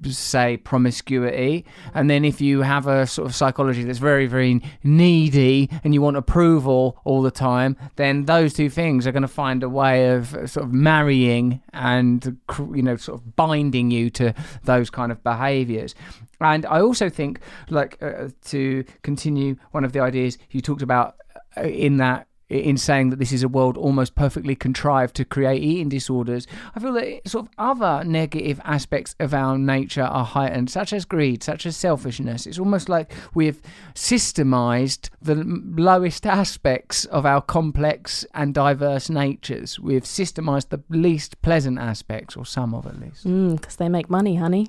say 0.05 0.57
promiscuity. 0.57 1.65
And 1.93 2.09
then 2.09 2.23
if 2.25 2.41
you 2.41 2.61
have 2.61 2.87
a 2.87 3.07
sort 3.07 3.27
of 3.27 3.35
psychology 3.35 3.83
that's 3.83 3.99
very 3.99 4.27
very 4.27 4.61
needy 4.83 5.69
and 5.83 5.93
you 5.93 6.01
want 6.01 6.17
approval 6.17 6.99
all 7.03 7.21
the 7.21 7.31
time 7.31 7.75
then 7.95 8.25
those 8.25 8.53
two 8.53 8.69
things 8.69 9.07
are 9.07 9.11
going 9.11 9.21
to 9.21 9.27
find 9.27 9.63
a 9.63 9.69
way 9.69 10.09
of 10.09 10.27
sort 10.49 10.65
of 10.65 10.73
marrying 10.73 11.61
and 11.73 12.37
you 12.73 12.81
know 12.81 12.95
sort 12.95 13.19
of 13.19 13.35
binding 13.35 13.91
you 13.91 14.09
to 14.09 14.33
those 14.63 14.89
kind 14.89 15.11
of 15.11 15.23
behaviors. 15.23 15.95
And 16.39 16.65
i 16.67 16.79
also 16.79 17.09
think 17.09 17.39
like 17.69 17.97
uh, 18.01 18.29
to 18.45 18.83
continue 19.01 19.55
one 19.71 19.83
of 19.83 19.91
the 19.91 19.99
ideas 19.99 20.37
you 20.51 20.61
talked 20.61 20.81
about 20.81 21.15
uh, 21.57 21.61
in 21.61 21.97
that 21.97 22.26
in 22.49 22.77
saying 22.77 23.09
that 23.09 23.19
this 23.19 23.33
is 23.33 23.43
a 23.43 23.47
world 23.47 23.77
almost 23.77 24.15
perfectly 24.15 24.55
contrived 24.55 25.15
to 25.15 25.25
create 25.25 25.61
eating 25.61 25.89
disorders, 25.89 26.47
I 26.75 26.79
feel 26.79 26.93
that 26.93 27.27
sort 27.27 27.45
of 27.45 27.51
other 27.57 28.03
negative 28.05 28.61
aspects 28.63 29.15
of 29.19 29.33
our 29.33 29.57
nature 29.57 30.03
are 30.03 30.23
heightened, 30.23 30.69
such 30.69 30.93
as 30.93 31.05
greed, 31.05 31.43
such 31.43 31.65
as 31.65 31.75
selfishness. 31.75 32.45
It's 32.45 32.59
almost 32.59 32.87
like 32.87 33.11
we've 33.33 33.61
systemized 33.93 35.09
the 35.21 35.35
lowest 35.35 36.25
aspects 36.25 37.05
of 37.05 37.25
our 37.25 37.41
complex 37.41 38.25
and 38.33 38.53
diverse 38.53 39.09
natures. 39.09 39.79
We've 39.79 40.03
systemized 40.03 40.69
the 40.69 40.81
least 40.89 41.41
pleasant 41.41 41.79
aspects, 41.79 42.37
or 42.37 42.45
some 42.45 42.73
of 42.73 42.85
at 42.87 42.99
least. 42.99 43.27
Mm, 43.27 43.57
because 43.57 43.75
they 43.75 43.89
make 43.89 44.09
money, 44.09 44.35
honey. 44.35 44.67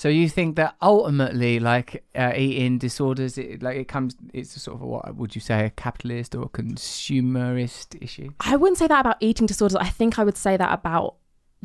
So 0.00 0.08
you 0.08 0.30
think 0.30 0.56
that 0.56 0.76
ultimately, 0.80 1.60
like 1.60 2.02
uh, 2.14 2.32
eating 2.34 2.78
disorders, 2.78 3.36
it, 3.36 3.62
like 3.62 3.76
it 3.76 3.86
comes, 3.86 4.16
it's 4.32 4.56
a 4.56 4.58
sort 4.58 4.76
of 4.76 4.82
a, 4.82 4.86
what 4.86 5.14
would 5.16 5.34
you 5.34 5.42
say, 5.42 5.66
a 5.66 5.68
capitalist 5.68 6.34
or 6.34 6.44
a 6.44 6.48
consumerist 6.48 8.02
issue? 8.02 8.30
I 8.40 8.56
wouldn't 8.56 8.78
say 8.78 8.86
that 8.86 9.00
about 9.00 9.18
eating 9.20 9.46
disorders. 9.46 9.76
I 9.76 9.90
think 9.90 10.18
I 10.18 10.24
would 10.24 10.38
say 10.38 10.56
that 10.56 10.72
about 10.72 11.16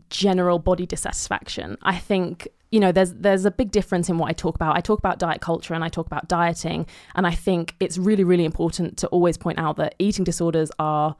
general 0.10 0.60
body 0.60 0.86
dissatisfaction. 0.86 1.77
I 1.82 1.96
think 1.96 2.50
you 2.72 2.82
know 2.82 2.92
there's 2.92 3.13
there's 3.13 3.46
a 3.46 3.51
big 3.51 3.72
difference 3.72 4.10
in 4.10 4.18
what 4.18 4.27
I 4.27 4.34
talk 4.34 4.56
about. 4.56 4.75
I 4.75 4.82
talk 4.82 5.00
about 5.00 5.18
diet 5.18 5.39
culture 5.39 5.74
and 5.74 5.82
I 5.82 5.88
talk 5.88 6.06
about 6.06 6.27
dieting, 6.27 6.88
and 7.15 7.25
I 7.25 7.32
think 7.32 7.75
it's 7.80 7.98
really 7.98 8.25
really 8.25 8.44
important 8.44 8.98
to 8.98 9.08
always 9.08 9.38
point 9.38 9.60
out 9.60 9.77
that 9.77 9.96
eating 9.98 10.25
disorders 10.25 10.72
are 10.77 11.15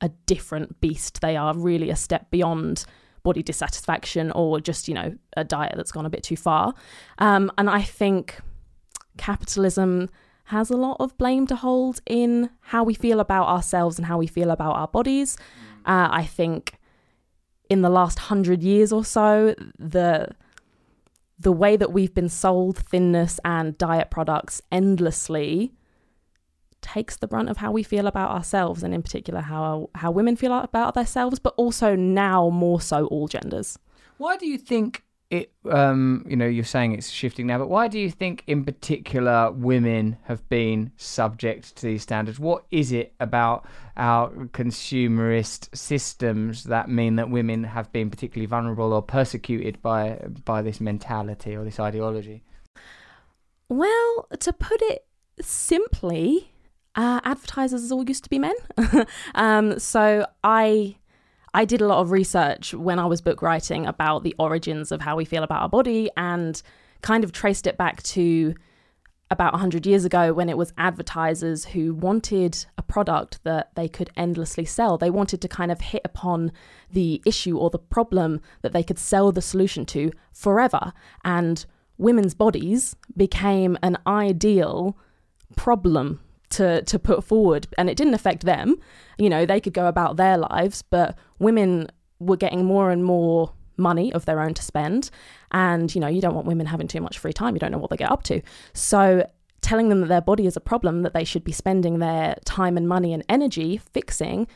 a 0.00 0.08
different 0.26 0.80
beast. 0.80 1.20
They 1.20 1.36
are 1.36 1.52
really 1.52 1.90
a 1.90 1.96
step 1.96 2.30
beyond 2.30 2.84
body 3.22 3.42
dissatisfaction 3.42 4.30
or 4.32 4.60
just 4.60 4.88
you 4.88 4.94
know 4.94 5.16
a 5.36 5.44
diet 5.44 5.74
that's 5.76 5.92
gone 5.92 6.06
a 6.06 6.10
bit 6.10 6.22
too 6.22 6.36
far. 6.36 6.74
Um, 7.18 7.50
and 7.58 7.68
I 7.70 7.82
think 7.82 8.40
capitalism 9.16 10.08
has 10.44 10.70
a 10.70 10.76
lot 10.76 10.96
of 10.98 11.16
blame 11.16 11.46
to 11.46 11.56
hold 11.56 12.00
in 12.06 12.50
how 12.60 12.82
we 12.82 12.94
feel 12.94 13.20
about 13.20 13.46
ourselves 13.46 13.98
and 13.98 14.06
how 14.06 14.18
we 14.18 14.26
feel 14.26 14.50
about 14.50 14.74
our 14.74 14.88
bodies. 14.88 15.36
Uh, 15.86 16.08
I 16.10 16.24
think 16.24 16.74
in 17.68 17.82
the 17.82 17.88
last 17.88 18.18
hundred 18.18 18.62
years 18.62 18.92
or 18.92 19.04
so, 19.04 19.54
the 19.78 20.28
the 21.38 21.52
way 21.52 21.76
that 21.76 21.92
we've 21.92 22.12
been 22.12 22.28
sold 22.28 22.76
thinness 22.76 23.40
and 23.44 23.78
diet 23.78 24.10
products 24.10 24.60
endlessly 24.70 25.72
takes 26.82 27.16
the 27.16 27.26
brunt 27.26 27.48
of 27.48 27.58
how 27.58 27.70
we 27.70 27.82
feel 27.82 28.06
about 28.06 28.30
ourselves 28.30 28.82
and 28.82 28.94
in 28.94 29.02
particular 29.02 29.40
how 29.40 29.90
how 29.94 30.10
women 30.10 30.36
feel 30.36 30.52
about 30.52 30.94
themselves 30.94 31.38
but 31.38 31.54
also 31.56 31.94
now 31.94 32.48
more 32.48 32.80
so 32.80 33.06
all 33.06 33.28
genders 33.28 33.78
Why 34.18 34.36
do 34.36 34.46
you 34.46 34.58
think 34.58 35.04
it? 35.30 35.52
Um, 35.70 36.26
you 36.28 36.36
know, 36.36 36.46
you're 36.46 36.64
saying 36.64 36.92
it's 36.92 37.08
shifting 37.08 37.46
now, 37.46 37.58
but 37.58 37.68
why 37.68 37.86
do 37.86 37.98
you 38.00 38.10
think, 38.10 38.42
in 38.48 38.64
particular, 38.64 39.52
women 39.52 40.16
have 40.24 40.46
been 40.48 40.90
subject 40.96 41.76
to 41.76 41.86
these 41.86 42.02
standards? 42.02 42.40
What 42.40 42.64
is 42.72 42.90
it 42.90 43.14
about 43.20 43.64
our 43.96 44.28
consumerist 44.46 45.74
systems 45.74 46.64
that 46.64 46.88
mean 46.88 47.14
that 47.16 47.30
women 47.30 47.62
have 47.62 47.92
been 47.92 48.10
particularly 48.10 48.46
vulnerable 48.46 48.92
or 48.92 49.02
persecuted 49.02 49.80
by 49.80 50.18
by 50.44 50.62
this 50.62 50.80
mentality 50.80 51.54
or 51.54 51.64
this 51.64 51.78
ideology? 51.78 52.42
well 53.70 54.26
to 54.38 54.52
put 54.52 54.82
it 54.82 55.06
simply 55.40 56.52
uh, 56.96 57.20
advertisers 57.24 57.90
all 57.92 58.04
used 58.08 58.24
to 58.24 58.30
be 58.30 58.38
men 58.38 58.54
um, 59.34 59.78
so 59.78 60.26
i 60.44 60.96
I 61.52 61.64
did 61.64 61.80
a 61.80 61.86
lot 61.86 61.98
of 61.98 62.12
research 62.12 62.74
when 62.74 63.00
I 63.00 63.06
was 63.06 63.20
book 63.20 63.42
writing 63.42 63.84
about 63.84 64.22
the 64.22 64.36
origins 64.38 64.92
of 64.92 65.00
how 65.00 65.16
we 65.16 65.24
feel 65.24 65.42
about 65.42 65.62
our 65.62 65.68
body 65.68 66.08
and 66.16 66.62
kind 67.02 67.24
of 67.24 67.32
traced 67.32 67.66
it 67.66 67.76
back 67.76 68.02
to 68.04 68.54
about 69.30 69.52
100 69.52 69.86
years 69.86 70.04
ago 70.04 70.32
when 70.32 70.48
it 70.48 70.58
was 70.58 70.72
advertisers 70.76 71.66
who 71.66 71.94
wanted 71.94 72.66
a 72.76 72.82
product 72.82 73.42
that 73.44 73.74
they 73.76 73.88
could 73.88 74.10
endlessly 74.16 74.64
sell. 74.64 74.98
They 74.98 75.10
wanted 75.10 75.40
to 75.42 75.48
kind 75.48 75.70
of 75.70 75.80
hit 75.80 76.02
upon 76.04 76.50
the 76.90 77.22
issue 77.24 77.56
or 77.56 77.70
the 77.70 77.78
problem 77.78 78.40
that 78.62 78.72
they 78.72 78.82
could 78.82 78.98
sell 78.98 79.30
the 79.30 79.42
solution 79.42 79.86
to 79.86 80.10
forever. 80.32 80.92
And 81.24 81.64
women's 81.96 82.34
bodies 82.34 82.96
became 83.16 83.78
an 83.82 83.98
ideal 84.06 84.96
problem 85.56 86.20
to 86.50 86.82
to 86.82 86.98
put 86.98 87.24
forward 87.24 87.66
and 87.78 87.88
it 87.88 87.96
didn't 87.96 88.14
affect 88.14 88.44
them. 88.44 88.76
You 89.18 89.30
know 89.30 89.46
they 89.46 89.60
could 89.60 89.74
go 89.74 89.86
about 89.86 90.16
their 90.16 90.36
lives 90.38 90.82
but 90.82 91.16
women 91.38 91.88
were 92.18 92.36
getting 92.36 92.64
more 92.64 92.90
and 92.90 93.04
more 93.04 93.52
money 93.76 94.12
of 94.12 94.26
their 94.26 94.40
own 94.40 94.54
to 94.54 94.62
spend. 94.62 95.10
And 95.52 95.94
you 95.94 96.00
know 96.00 96.08
you 96.08 96.20
don't 96.20 96.34
want 96.34 96.46
women 96.46 96.66
having 96.66 96.88
too 96.88 97.00
much 97.00 97.18
free 97.18 97.32
time. 97.32 97.54
You 97.54 97.60
don't 97.60 97.72
know 97.72 97.78
what 97.78 97.90
they 97.90 97.96
get 97.96 98.10
up 98.10 98.22
to. 98.24 98.42
So 98.72 99.26
telling 99.60 99.88
them 99.88 100.00
that 100.00 100.08
their 100.08 100.20
body 100.20 100.46
is 100.46 100.56
a 100.56 100.60
problem 100.60 101.02
that 101.02 101.12
they 101.12 101.24
should 101.24 101.44
be 101.44 101.52
spending 101.52 101.98
their 101.98 102.36
time 102.44 102.76
and 102.76 102.88
money 102.88 103.12
and 103.12 103.22
energy 103.28 103.76
fixing 103.76 104.46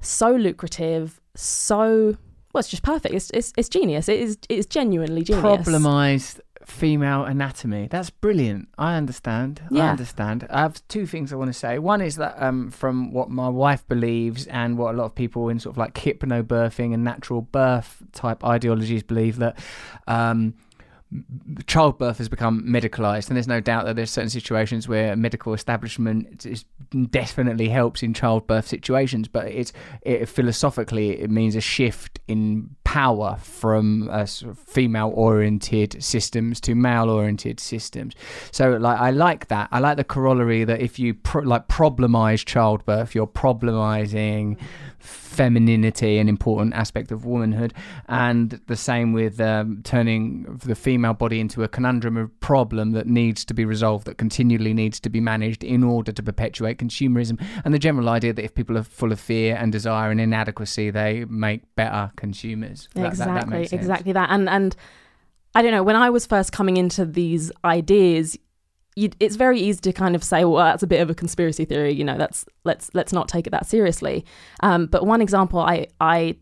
so 0.00 0.30
lucrative 0.34 1.20
so 1.34 2.16
well 2.52 2.60
it's 2.60 2.68
just 2.68 2.82
perfect. 2.82 3.14
It's 3.14 3.30
it's, 3.30 3.52
it's 3.56 3.68
genius. 3.68 4.08
It 4.08 4.20
is 4.20 4.38
it's 4.48 4.66
genuinely 4.66 5.22
genius. 5.22 5.44
Problemized 5.44 6.40
female 6.70 7.24
anatomy. 7.24 7.88
That's 7.90 8.10
brilliant. 8.10 8.68
I 8.78 8.96
understand. 8.96 9.62
I 9.72 9.90
understand. 9.90 10.46
I 10.50 10.60
have 10.60 10.86
two 10.88 11.06
things 11.06 11.32
I 11.32 11.36
want 11.36 11.48
to 11.48 11.58
say. 11.58 11.78
One 11.78 12.00
is 12.00 12.16
that 12.16 12.40
um, 12.42 12.70
from 12.70 13.12
what 13.12 13.28
my 13.30 13.48
wife 13.48 13.86
believes 13.88 14.46
and 14.46 14.78
what 14.78 14.94
a 14.94 14.96
lot 14.96 15.04
of 15.04 15.14
people 15.14 15.48
in 15.48 15.58
sort 15.58 15.74
of 15.74 15.78
like 15.78 15.94
hypnobirthing 15.94 16.94
and 16.94 17.04
natural 17.04 17.42
birth 17.42 18.02
type 18.12 18.44
ideologies 18.44 19.02
believe 19.02 19.36
that 19.38 19.58
um, 20.06 20.54
childbirth 21.66 22.18
has 22.18 22.28
become 22.28 22.62
medicalized 22.62 23.28
and 23.28 23.36
there's 23.36 23.48
no 23.48 23.60
doubt 23.60 23.84
that 23.84 23.96
there's 23.96 24.10
certain 24.10 24.30
situations 24.30 24.86
where 24.86 25.16
medical 25.16 25.52
establishment 25.52 26.46
is 26.46 26.64
definitely 27.10 27.68
helps 27.68 28.02
in 28.02 28.14
childbirth 28.14 28.66
situations 28.66 29.26
but 29.26 29.46
it's 29.46 29.72
it, 30.02 30.26
philosophically 30.26 31.20
it 31.20 31.28
means 31.28 31.56
a 31.56 31.60
shift 31.60 32.20
in 32.28 32.70
power 32.84 33.36
from 33.40 34.08
uh, 34.10 34.24
sort 34.24 34.52
of 34.52 34.58
female 34.58 35.12
oriented 35.14 36.00
systems 36.02 36.60
to 36.60 36.74
male 36.74 37.10
oriented 37.10 37.58
systems. 37.58 38.14
So 38.52 38.76
like 38.76 39.00
i 39.00 39.10
like 39.10 39.48
that. 39.48 39.68
I 39.72 39.80
like 39.80 39.96
the 39.96 40.04
corollary 40.04 40.64
that 40.64 40.80
if 40.80 40.98
you 40.98 41.14
pro- 41.14 41.42
like 41.42 41.66
problemize 41.66 42.44
childbirth 42.44 43.14
you're 43.14 43.26
problemizing 43.26 44.58
femininity 45.30 46.18
an 46.18 46.28
important 46.28 46.74
aspect 46.74 47.12
of 47.12 47.24
womanhood. 47.24 47.72
And 48.08 48.60
the 48.66 48.76
same 48.76 49.12
with 49.12 49.40
um, 49.40 49.80
turning 49.84 50.44
the 50.64 50.74
female 50.74 51.14
body 51.14 51.38
into 51.40 51.62
a 51.62 51.68
conundrum 51.68 52.16
a 52.16 52.26
problem 52.26 52.90
that 52.92 53.06
needs 53.06 53.44
to 53.46 53.54
be 53.54 53.64
resolved 53.64 54.06
that 54.06 54.18
continually 54.18 54.74
needs 54.74 54.98
to 55.00 55.08
be 55.10 55.20
managed 55.20 55.62
in 55.62 55.84
order 55.84 56.12
to 56.12 56.22
perpetuate 56.22 56.78
consumerism. 56.78 57.40
And 57.64 57.72
the 57.72 57.78
general 57.78 58.08
idea 58.08 58.32
that 58.32 58.44
if 58.44 58.54
people 58.54 58.76
are 58.76 58.82
full 58.82 59.12
of 59.12 59.20
fear 59.20 59.56
and 59.56 59.70
desire 59.72 60.10
and 60.10 60.20
inadequacy 60.20 60.90
they 60.90 61.24
make 61.26 61.62
better 61.76 62.10
consumers. 62.16 62.88
That- 62.94 63.16
that- 63.16 63.18
that 63.18 63.36
exactly 63.60 63.78
exactly 63.78 64.12
that. 64.12 64.30
And 64.30 64.48
and 64.48 64.76
i 65.54 65.62
don't 65.62 65.72
know 65.72 65.82
when 65.82 65.96
i 65.96 66.08
was 66.10 66.26
first 66.26 66.52
coming 66.52 66.76
into 66.76 67.04
these 67.04 67.50
ideas 67.64 68.36
you, 69.00 69.10
it's 69.18 69.36
very 69.36 69.58
easy 69.58 69.80
to 69.80 69.92
kind 69.92 70.14
of 70.14 70.22
say 70.22 70.44
well 70.44 70.64
that's 70.64 70.82
a 70.82 70.86
bit 70.86 71.00
of 71.00 71.08
a 71.10 71.14
conspiracy 71.14 71.64
theory 71.64 71.92
you 71.92 72.04
know 72.04 72.18
that's 72.18 72.44
let's 72.64 72.90
let's 72.94 73.12
not 73.12 73.28
take 73.28 73.46
it 73.46 73.50
that 73.50 73.66
seriously 73.66 74.24
um, 74.62 74.86
but 74.86 75.06
one 75.06 75.20
example 75.20 75.58
i 75.60 75.86
i 76.00 76.36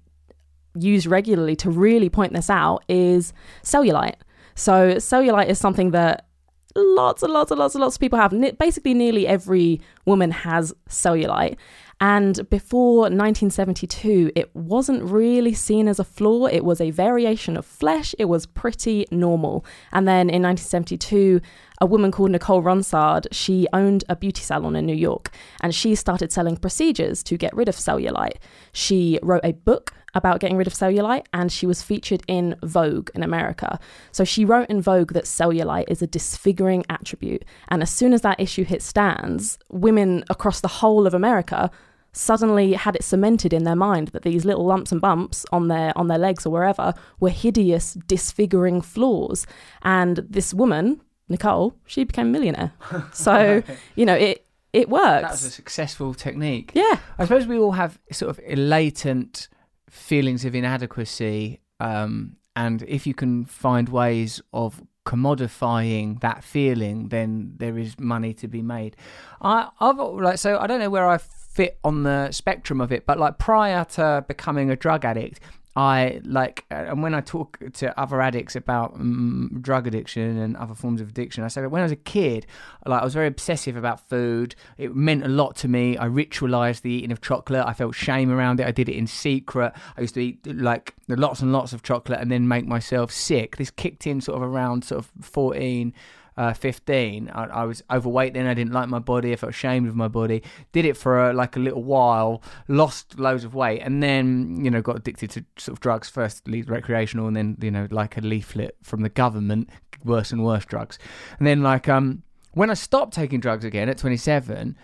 use 0.75 1.07
regularly 1.07 1.57
to 1.57 1.71
really 1.71 2.09
point 2.09 2.33
this 2.33 2.51
out 2.51 2.85
is 2.89 3.33
cellulite 3.63 4.17
so 4.55 4.95
cellulite 4.95 5.49
is 5.49 5.59
something 5.59 5.93
that 5.93 6.29
lots 6.75 7.23
and 7.23 7.33
lots 7.33 7.51
and 7.51 7.59
lots 7.59 7.75
and 7.75 7.83
lots 7.83 7.97
of 7.97 8.01
people 8.01 8.19
have. 8.19 8.33
Basically, 8.59 8.95
nearly 8.95 9.27
every 9.27 9.81
woman 10.05 10.31
has 10.31 10.73
cellulite. 10.89 11.57
And 12.01 12.49
before 12.49 13.01
1972, 13.01 14.31
it 14.37 14.55
wasn't 14.55 15.03
really 15.03 15.53
seen 15.53 15.89
as 15.89 15.99
a 15.99 16.05
flaw. 16.05 16.47
It 16.47 16.65
was 16.65 16.81
a 16.81 16.93
variation 16.93 17.57
of 17.57 17.67
flesh. 17.67 18.15
It 18.21 18.27
was 18.27 18.47
pretty 18.47 19.07
normal. 19.11 19.65
And 19.93 20.07
then 20.07 20.31
in 20.31 20.43
1972, 20.43 21.41
a 21.81 21.87
woman 21.87 22.11
called 22.11 22.31
Nicole 22.31 22.63
Ronsard, 22.63 23.27
she 23.31 23.67
owned 23.73 24.05
a 24.09 24.17
beauty 24.17 24.43
salon 24.43 24.77
in 24.77 24.87
New 24.87 24.95
York 24.95 25.31
and 25.61 25.75
she 25.75 25.95
started 25.95 26.33
selling 26.33 26.57
procedures 26.57 27.23
to 27.25 27.37
get 27.37 27.55
rid 27.55 27.69
of 27.69 27.77
cellulite. 27.77 28.37
She 28.73 29.19
wrote 29.23 29.45
a 29.45 29.53
book 29.53 29.95
about 30.15 30.41
getting 30.41 30.57
rid 30.57 30.67
of 30.67 30.73
cellulite 30.73 31.27
and 31.33 31.53
she 31.53 31.67
was 31.67 31.83
featured 31.83 32.23
in 32.27 32.57
Vogue 32.63 33.11
in 33.15 33.23
America. 33.23 33.79
So 34.11 34.25
she 34.25 34.45
wrote 34.45 34.69
in 34.69 34.81
Vogue 34.81 35.13
that 35.13 35.25
cellulite 35.25 35.89
is 35.89 36.03
a 36.03 36.07
disfiguring 36.07 36.85
attribute. 36.89 37.45
And 37.69 37.83
as 37.83 37.91
soon 37.91 38.13
as 38.13 38.23
that 38.23 38.41
issue 38.41 38.65
hit 38.65 38.83
stands, 38.83 39.59
women 39.71 40.25
across 40.31 40.61
the 40.61 40.69
whole 40.69 41.07
of 41.07 41.15
America 41.15 41.71
suddenly 42.13 42.73
had 42.73 42.97
it 42.97 43.05
cemented 43.05 43.53
in 43.53 43.65
their 43.65 43.77
mind 43.77 44.09
that 44.09 44.23
these 44.23 44.45
little 44.45 44.65
lumps 44.65 44.91
and 44.91 45.01
bumps 45.01 45.45
on 45.53 45.69
their 45.69 45.97
on 45.97 46.09
their 46.09 46.19
legs 46.19 46.47
or 46.47 46.51
wherever 46.51 46.95
were 47.21 47.31
hideous 47.31 47.95
disfiguring 47.95 48.81
flaws 48.81 49.47
and 49.83 50.17
this 50.29 50.53
woman 50.53 51.01
Nicole 51.29 51.75
she 51.87 52.05
became 52.05 52.29
a 52.29 52.31
millionaire 52.31 52.73
so 53.13 53.63
you 53.95 54.07
know 54.07 54.15
it 54.15 54.47
it 54.73 54.89
works 54.89 55.23
that 55.23 55.31
was 55.31 55.45
a 55.45 55.51
successful 55.51 56.15
technique 56.15 56.73
yeah 56.75 56.99
I 57.19 57.25
suppose 57.25 57.47
we 57.47 57.59
all 57.59 57.73
have 57.73 57.99
sort 58.13 58.31
of 58.31 58.59
latent 58.59 59.49
feelings 59.91 60.45
of 60.45 60.55
inadequacy, 60.55 61.61
um, 61.81 62.37
and 62.57 62.83
if 62.89 63.07
you 63.07 63.15
can 63.15 63.45
find 63.45 63.89
ways 63.89 64.41
of 64.53 64.83
commodifying 65.07 66.21
that 66.21 66.45
feeling, 66.45 67.09
then 67.09 67.55
there 67.57 67.79
is 67.79 67.99
money 67.99 68.35
to 68.35 68.49
be 68.49 68.63
made. 68.63 68.97
I, 69.41 69.69
I've 69.81 69.97
like 69.97 70.39
so 70.39 70.59
I 70.59 70.67
don't 70.67 70.81
know 70.81 70.91
where 70.91 71.09
I 71.09 71.19
fit 71.19 71.79
on 71.85 72.03
the 72.03 72.31
spectrum 72.33 72.81
of 72.81 72.93
it, 72.93 73.07
but 73.07 73.19
like 73.19 73.39
prior 73.39 73.85
to 73.85 74.25
becoming 74.27 74.71
a 74.71 74.77
drug 74.77 75.05
addict. 75.05 75.41
I 75.79 76.21
like, 76.25 76.65
uh, 76.73 76.87
and 76.89 77.05
when 77.05 77.15
I 77.15 77.21
talk 77.21 77.61
to 77.75 78.01
other 78.01 78.21
addicts 78.21 78.57
about 78.57 78.95
um, 78.95 79.59
drug 79.61 79.87
addiction 79.87 80.37
and 80.37 80.57
other 80.57 80.75
forms 80.75 81.01
of 81.01 81.09
addiction, 81.09 81.45
I 81.45 81.49
say 81.49 81.61
that 81.61 81.69
when 81.69 81.83
I 81.83 81.85
was 81.85 81.93
a 81.93 81.97
kid, 81.97 82.47
like 82.85 83.01
I 83.01 83.05
was 83.05 83.15
very 83.15 83.29
obsessive 83.29 83.77
about 83.77 84.01
food. 84.09 84.57
It 84.77 84.97
meant 84.97 85.25
a 85.25 85.29
lot 85.29 85.55
to 85.59 85.69
me. 85.69 85.97
I 85.97 86.09
ritualized 86.09 86.81
the 86.81 86.91
eating 86.91 87.13
of 87.13 87.21
chocolate. 87.21 87.65
I 87.65 87.75
felt 87.75 87.95
shame 87.95 88.29
around 88.29 88.59
it. 88.59 88.67
I 88.67 88.73
did 88.73 88.89
it 88.89 88.97
in 88.97 89.07
secret. 89.07 89.73
I 89.97 90.01
used 90.01 90.15
to 90.15 90.21
eat 90.21 90.45
like 90.49 90.97
lots 91.07 91.43
and 91.43 91.53
lots 91.53 91.73
of 91.73 91.85
chocolate 91.85 92.19
and 92.19 92.33
then 92.33 92.49
make 92.49 92.67
myself 92.67 93.13
sick. 93.13 93.57
This 93.57 93.71
kicked 93.71 94.05
in 94.05 94.21
sort 94.21 94.43
of 94.43 94.43
around 94.43 94.83
sort 94.83 94.99
of 94.99 95.13
14. 95.25 95.95
Uh, 96.39 96.55
15 96.55 97.33
I, 97.35 97.45
I 97.47 97.65
was 97.65 97.83
overweight 97.91 98.35
then 98.35 98.47
i 98.47 98.55
didn't 98.55 98.73
like 98.73 98.89
my 98.89 99.01
body 99.01 99.33
i 99.33 99.37
felt 99.37 99.51
ashamed 99.51 99.89
of 99.89 99.97
my 99.97 100.07
body 100.07 100.45
did 100.71 100.85
it 100.85 100.97
for 100.97 101.19
uh, 101.19 101.33
like 101.33 101.57
a 101.57 101.59
little 101.59 101.83
while 101.83 102.45
lost 102.69 103.19
loads 103.19 103.43
of 103.43 103.57
weight 103.57 103.81
and 103.81 104.01
then 104.01 104.65
you 104.65 104.71
know 104.71 104.81
got 104.81 104.95
addicted 104.95 105.31
to 105.31 105.45
sort 105.57 105.77
of 105.77 105.81
drugs 105.81 106.09
first 106.09 106.45
recreational 106.47 107.27
and 107.27 107.37
then 107.37 107.57
you 107.61 107.73
know 107.73 107.89
like 107.91 108.17
a 108.17 108.21
leaflet 108.21 108.77
from 108.85 109.01
the 109.01 109.09
government 109.09 109.69
worse 110.05 110.31
and 110.31 110.45
worse 110.45 110.65
drugs 110.65 110.97
and 111.41 111.47
then 111.49 111.61
like 111.61 111.89
um 111.89 112.23
when 112.59 112.71
I 112.71 112.75
stopped 112.75 113.15
taking 113.15 113.41
drugs 113.41 113.65
again 113.65 113.89
at 113.89 113.99
27, 113.99 114.77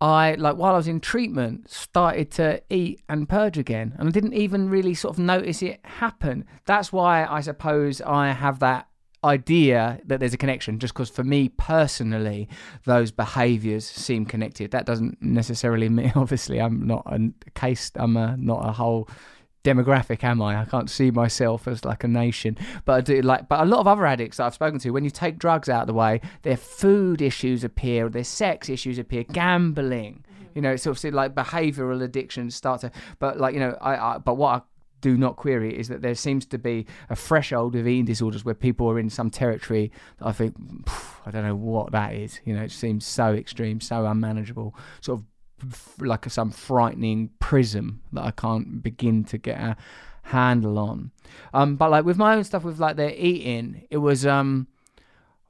I 0.00 0.34
like 0.34 0.56
while 0.56 0.74
I 0.74 0.76
was 0.76 0.88
in 0.88 0.98
treatment 0.98 1.70
started 1.70 2.32
to 2.32 2.60
eat 2.68 3.00
and 3.08 3.28
purge 3.28 3.56
again, 3.56 3.94
and 3.96 4.08
I 4.08 4.10
didn't 4.10 4.34
even 4.34 4.68
really 4.68 4.94
sort 4.94 5.14
of 5.14 5.18
notice 5.20 5.62
it 5.62 5.78
happen. 5.84 6.44
That's 6.66 6.92
why 6.92 7.24
I 7.24 7.40
suppose 7.40 8.00
I 8.00 8.32
have 8.32 8.58
that 8.58 8.88
idea 9.24 10.00
that 10.04 10.20
there's 10.20 10.34
a 10.34 10.38
connection 10.38 10.78
just 10.78 10.94
because 10.94 11.08
for 11.08 11.22
me 11.22 11.48
personally 11.48 12.48
those 12.84 13.12
behaviors 13.12 13.86
seem 13.86 14.26
connected 14.26 14.72
that 14.72 14.84
doesn't 14.84 15.16
necessarily 15.22 15.88
mean 15.88 16.12
obviously 16.16 16.60
i'm 16.60 16.86
not 16.86 17.06
a 17.06 17.32
case 17.54 17.92
i'm 17.96 18.16
a, 18.16 18.36
not 18.36 18.68
a 18.68 18.72
whole 18.72 19.08
demographic 19.64 20.24
am 20.24 20.42
I? 20.42 20.60
I 20.60 20.64
can't 20.64 20.90
see 20.90 21.10
myself 21.10 21.68
as 21.68 21.84
like 21.84 22.04
a 22.04 22.08
nation, 22.08 22.58
but 22.84 22.94
I 22.94 23.00
do 23.00 23.22
like. 23.22 23.48
But 23.48 23.60
a 23.60 23.64
lot 23.64 23.80
of 23.80 23.86
other 23.86 24.06
addicts 24.06 24.38
that 24.38 24.46
I've 24.46 24.54
spoken 24.54 24.78
to, 24.80 24.90
when 24.90 25.04
you 25.04 25.10
take 25.10 25.38
drugs 25.38 25.68
out 25.68 25.82
of 25.82 25.86
the 25.86 25.94
way, 25.94 26.20
their 26.42 26.56
food 26.56 27.22
issues 27.22 27.64
appear, 27.64 28.08
their 28.08 28.24
sex 28.24 28.68
issues 28.68 28.98
appear, 28.98 29.22
gambling. 29.24 30.24
Mm-hmm. 30.24 30.44
You 30.54 30.62
know, 30.62 30.72
it's 30.72 30.82
sort 30.82 31.02
of 31.04 31.14
like 31.14 31.34
behavioural 31.34 32.02
addictions 32.02 32.54
start 32.54 32.80
to. 32.80 32.90
But 33.18 33.38
like 33.38 33.54
you 33.54 33.60
know, 33.60 33.76
I, 33.80 33.96
I 33.96 34.18
but 34.18 34.36
what 34.36 34.48
I 34.48 34.62
do 35.02 35.18
not 35.18 35.36
query 35.36 35.78
is 35.78 35.88
that 35.88 36.00
there 36.00 36.14
seems 36.14 36.46
to 36.46 36.56
be 36.56 36.86
a 37.10 37.16
threshold 37.16 37.76
of 37.76 37.86
eating 37.86 38.06
disorders 38.06 38.44
where 38.44 38.54
people 38.54 38.88
are 38.88 38.98
in 38.98 39.10
some 39.10 39.28
territory 39.28 39.92
that 40.18 40.26
I 40.26 40.32
think 40.32 40.56
I 41.26 41.30
don't 41.30 41.44
know 41.44 41.54
what 41.54 41.92
that 41.92 42.14
is. 42.14 42.40
You 42.44 42.54
know, 42.54 42.62
it 42.62 42.70
seems 42.70 43.04
so 43.04 43.34
extreme, 43.34 43.80
so 43.80 44.06
unmanageable, 44.06 44.74
sort 45.02 45.20
of 45.20 45.26
like 46.00 46.28
some 46.30 46.50
frightening 46.50 47.30
prism 47.38 48.00
that 48.12 48.24
I 48.24 48.30
can't 48.30 48.82
begin 48.82 49.24
to 49.24 49.38
get 49.38 49.58
a 49.58 49.76
handle 50.22 50.78
on. 50.78 51.10
Um, 51.52 51.76
but 51.76 51.90
like 51.90 52.04
with 52.04 52.16
my 52.16 52.36
own 52.36 52.44
stuff, 52.44 52.64
with 52.64 52.78
like 52.78 52.96
their 52.96 53.12
eating, 53.14 53.86
it 53.90 53.98
was 53.98 54.24
um, 54.24 54.68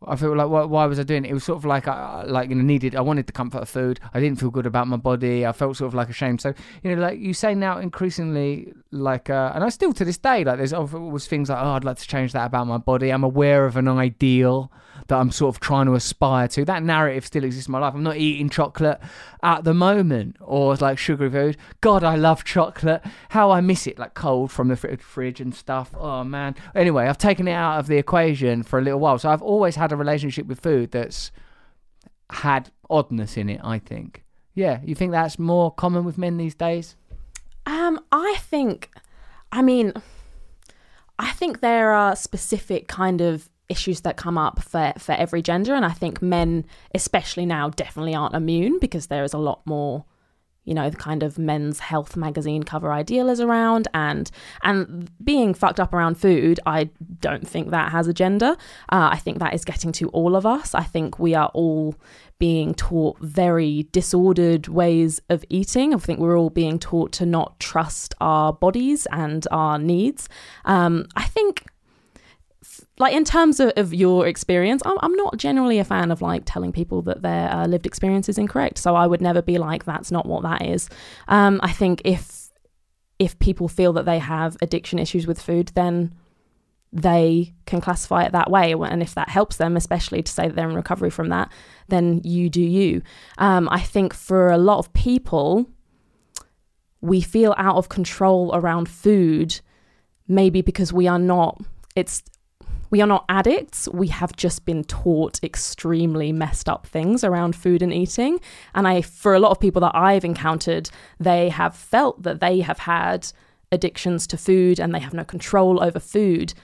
I 0.07 0.17
feel 0.17 0.37
like 0.37 0.49
why, 0.49 0.65
why 0.65 0.87
was 0.87 0.99
I 0.99 1.03
doing 1.03 1.25
it? 1.25 1.31
It 1.31 1.35
was 1.35 1.45
sort 1.45 1.59
of 1.59 1.65
like 1.65 1.89
I 1.89 2.25
like 2.25 2.49
you 2.51 2.55
know 2.55 2.63
needed. 2.63 2.95
I 2.95 3.01
wanted 3.01 3.27
the 3.27 3.33
comfort 3.33 3.63
of 3.63 3.69
food. 3.69 4.01
I 4.15 4.21
didn't 4.21 4.39
feel 4.39 4.51
good 4.51 4.67
about 4.67 4.89
my 4.89 4.97
body. 4.97 5.47
I 5.47 5.53
felt 5.53 5.77
sort 5.77 5.89
of 5.89 5.95
like 5.95 6.09
ashamed. 6.09 6.41
So 6.41 6.55
you 6.83 6.95
know, 6.95 7.03
like 7.03 7.19
you 7.19 7.35
say 7.35 7.55
now, 7.55 7.79
increasingly 7.79 8.73
like, 8.91 9.31
uh, 9.31 9.53
and 9.55 9.65
I 9.65 9.69
still 9.69 9.93
to 9.95 10.05
this 10.05 10.19
day 10.19 10.45
like 10.45 10.59
there's 10.59 10.73
always 10.73 11.27
things 11.27 11.49
like 11.49 11.59
oh 11.59 11.73
I'd 11.73 11.85
like 11.85 11.99
to 11.99 12.07
change 12.07 12.33
that 12.33 12.47
about 12.47 12.67
my 12.67 12.79
body. 12.79 13.11
I'm 13.11 13.25
aware 13.25 13.67
of 13.67 13.77
an 13.77 13.89
ideal 13.89 14.73
that 15.09 15.19
I'm 15.19 15.31
sort 15.31 15.55
of 15.55 15.61
trying 15.61 15.87
to 15.87 15.95
aspire 15.95 16.49
to. 16.49 16.65
That 16.65 16.83
narrative 16.83 17.27
still 17.27 17.45
exists 17.45 17.69
in 17.69 17.73
my 17.73 17.79
life. 17.79 17.95
I'm 17.95 18.03
not 18.03 18.17
eating 18.17 18.49
chocolate 18.49 19.01
at 19.43 19.65
the 19.65 19.75
moment 19.75 20.37
or 20.41 20.75
like 20.77 20.99
sugary 20.99 21.31
food. 21.31 21.57
God, 21.81 22.05
I 22.05 22.17
love 22.17 22.45
chocolate. 22.45 23.03
How 23.31 23.51
I 23.51 23.61
miss 23.61 23.87
it, 23.87 23.99
like 23.99 24.15
cold 24.15 24.51
from 24.51 24.69
the 24.69 24.77
fr- 24.77 24.97
fridge 24.97 25.41
and 25.41 25.55
stuff. 25.55 25.91
Oh 25.97 26.25
man. 26.25 26.55
Anyway, 26.75 27.07
I've 27.07 27.19
taken 27.19 27.49
it 27.49 27.53
out 27.53 27.79
of 27.79 27.87
the 27.87 27.97
equation 27.97 28.63
for 28.63 28.79
a 28.79 28.83
little 28.83 29.01
while. 29.01 29.19
So 29.19 29.31
I've 29.31 29.43
always 29.43 29.77
had 29.77 29.93
a 29.93 29.97
relationship 29.97 30.47
with 30.47 30.61
food 30.61 30.93
that's 30.93 31.31
had 32.31 32.71
oddness 32.89 33.37
in 33.37 33.49
it, 33.49 33.61
I 33.63 33.79
think. 33.79 34.25
Yeah, 34.55 34.81
you 34.85 34.95
think 34.95 35.13
that's 35.13 35.39
more 35.39 35.71
common 35.71 36.05
with 36.05 36.19
men 36.19 36.37
these 36.37 36.55
days? 36.55 36.97
Um, 37.65 38.01
I 38.11 38.37
think, 38.39 38.91
I 39.51 39.63
mean, 39.63 39.93
I 41.19 41.31
think 41.31 41.61
there 41.61 41.93
are 41.93 42.17
specific 42.17 42.89
kind 42.89 43.21
of 43.21 43.49
issues 43.69 44.03
that 44.03 44.17
come 44.17 44.39
up 44.39 44.63
for 44.63 44.93
for 44.99 45.13
every 45.13 45.43
gender, 45.43 45.75
and 45.75 45.85
I 45.85 45.93
think 45.93 46.23
men, 46.23 46.65
especially 46.95 47.47
now, 47.47 47.71
definitely 47.71 48.15
aren't 48.15 48.35
immune 48.35 48.79
because 48.79 49.07
there 49.07 49.25
is 49.25 49.33
a 49.33 49.39
lot 49.39 49.63
more 49.65 50.05
you 50.65 50.75
know 50.75 50.89
the 50.89 50.97
kind 50.97 51.23
of 51.23 51.39
men's 51.39 51.81
health 51.81 52.17
magazine 52.17 52.63
cover 52.63 52.93
ideal 52.93 53.29
is 53.29 53.41
around. 53.41 53.89
And 53.95 54.31
and 54.63 55.11
being 55.25 55.55
fucked 55.55 55.81
up 55.81 55.93
around 55.93 56.17
food 56.17 56.61
i 56.67 56.91
don't 57.21 57.47
think 57.47 57.71
that 57.71 57.93
has 57.93 58.07
a 58.07 58.15
gender. 58.15 58.57
Uh, 58.91 59.11
i 59.13 59.19
think 59.19 59.39
that 59.39 59.55
is 59.55 59.65
getting 59.65 59.93
to 59.93 60.09
all 60.09 60.37
of 60.37 60.47
us. 60.47 60.75
I 60.75 60.85
think 60.85 61.19
we 61.19 61.35
are 61.35 61.51
all 61.55 61.95
being 62.39 62.75
taught 62.75 63.19
very 63.21 63.89
disordered 63.93 64.67
ways 64.67 65.21
of 65.29 65.45
eating. 65.49 65.95
I 65.95 65.99
think 65.99 66.19
we're 66.19 66.37
all 66.39 66.51
being 66.51 66.79
taught 66.79 67.13
to 67.13 67.27
not 67.27 67.61
trust 67.61 68.15
our 68.21 68.53
bodies 68.53 69.07
and 69.13 69.47
our 69.51 69.79
needs. 69.79 70.29
Um, 70.65 71.07
i 71.17 71.25
think 71.25 71.67
like 72.99 73.15
in 73.15 73.25
terms 73.25 73.61
of, 73.61 73.73
of 73.77 73.93
your 73.93 74.27
experience 74.27 74.83
I'm, 74.85 74.99
I'm 75.01 75.15
not 75.15 75.37
generally 75.37 75.79
a 75.79 75.85
fan 75.85 76.11
of 76.11 76.23
like 76.23 76.43
telling 76.45 76.73
people 76.73 77.03
that 77.03 77.23
their 77.23 77.51
uh, 77.51 77.67
lived 77.67 77.87
experience 77.87 78.29
is 78.29 78.39
incorrect 78.39 78.79
so 78.79 78.95
i 78.95 79.07
would 79.07 79.21
never 79.21 79.43
be 79.43 79.59
like 79.59 79.85
that's 79.85 80.11
not 80.11 80.27
what 80.27 80.43
that 80.43 80.63
is. 80.63 80.89
Um, 81.29 81.61
i 81.63 81.73
think 81.73 82.03
if 82.05 82.51
if 83.19 83.39
people 83.39 83.69
feel 83.69 83.93
that 83.95 84.05
they 84.05 84.19
have 84.19 84.57
addiction 84.63 84.99
issues 84.99 85.27
with 85.27 85.41
food 85.41 85.73
then 85.75 86.15
they 86.95 87.55
can 87.65 87.81
classify 87.81 88.23
it 88.23 88.33
that 88.33 88.51
way 88.51 88.73
and 88.73 89.03
if 89.03 89.15
that 89.15 89.31
helps 89.31 89.57
them 89.57 89.77
especially 89.77 90.23
to 90.23 90.31
say 90.31 90.47
that 90.47 90.57
they're 90.57 90.69
in 90.69 90.77
recovery 90.77 91.11
from 91.11 91.29
that 91.31 91.51
then 91.89 92.21
you 92.25 92.49
do 92.49 92.63
you. 92.63 93.03
Um, 93.39 93.69
i 93.71 93.81
think 93.81 94.15
for 94.15 94.51
a 94.51 94.59
lot 94.59 94.79
of 94.79 94.93
people 94.93 95.67
we 97.01 97.21
feel 97.21 97.55
out 97.59 97.77
of 97.77 97.89
control 97.89 98.51
around 98.55 98.89
food 98.89 99.61
maybe 100.29 100.63
because 100.63 100.93
we 100.93 101.09
are 101.09 101.19
not 101.19 101.61
it's 101.97 102.23
we 102.93 103.01
are 103.01 103.07
not 103.07 103.25
addicts. 103.31 103.89
We 103.89 104.09
have 104.09 104.37
just 104.37 104.67
been 104.67 104.85
taught 104.85 105.43
extremely 105.43 106.31
messed 106.31 106.69
up 106.69 106.87
things 106.87 107.25
around 107.25 107.57
food 107.57 107.83
and 107.83 107.93
eating. 107.93 108.39
And 108.75 108.87
I, 108.87 109.01
for 109.01 109.35
a 109.35 109.41
lot 109.41 109.51
of 109.51 109.59
people 109.59 109.81
that 109.81 109.97
I've 109.97 110.27
encountered, 110.27 110.91
they 111.19 111.49
have 111.49 111.75
felt 111.75 112.23
that 112.23 112.41
they 112.41 112.61
have 112.61 112.81
had 112.81 113.33
addictions 113.73 114.27
to 114.27 114.37
food 114.37 114.79
and 114.79 114.95
they 114.95 115.01
have 115.01 115.15
no 115.15 115.25
control 115.25 115.83
over 115.83 115.99
food 115.99 116.55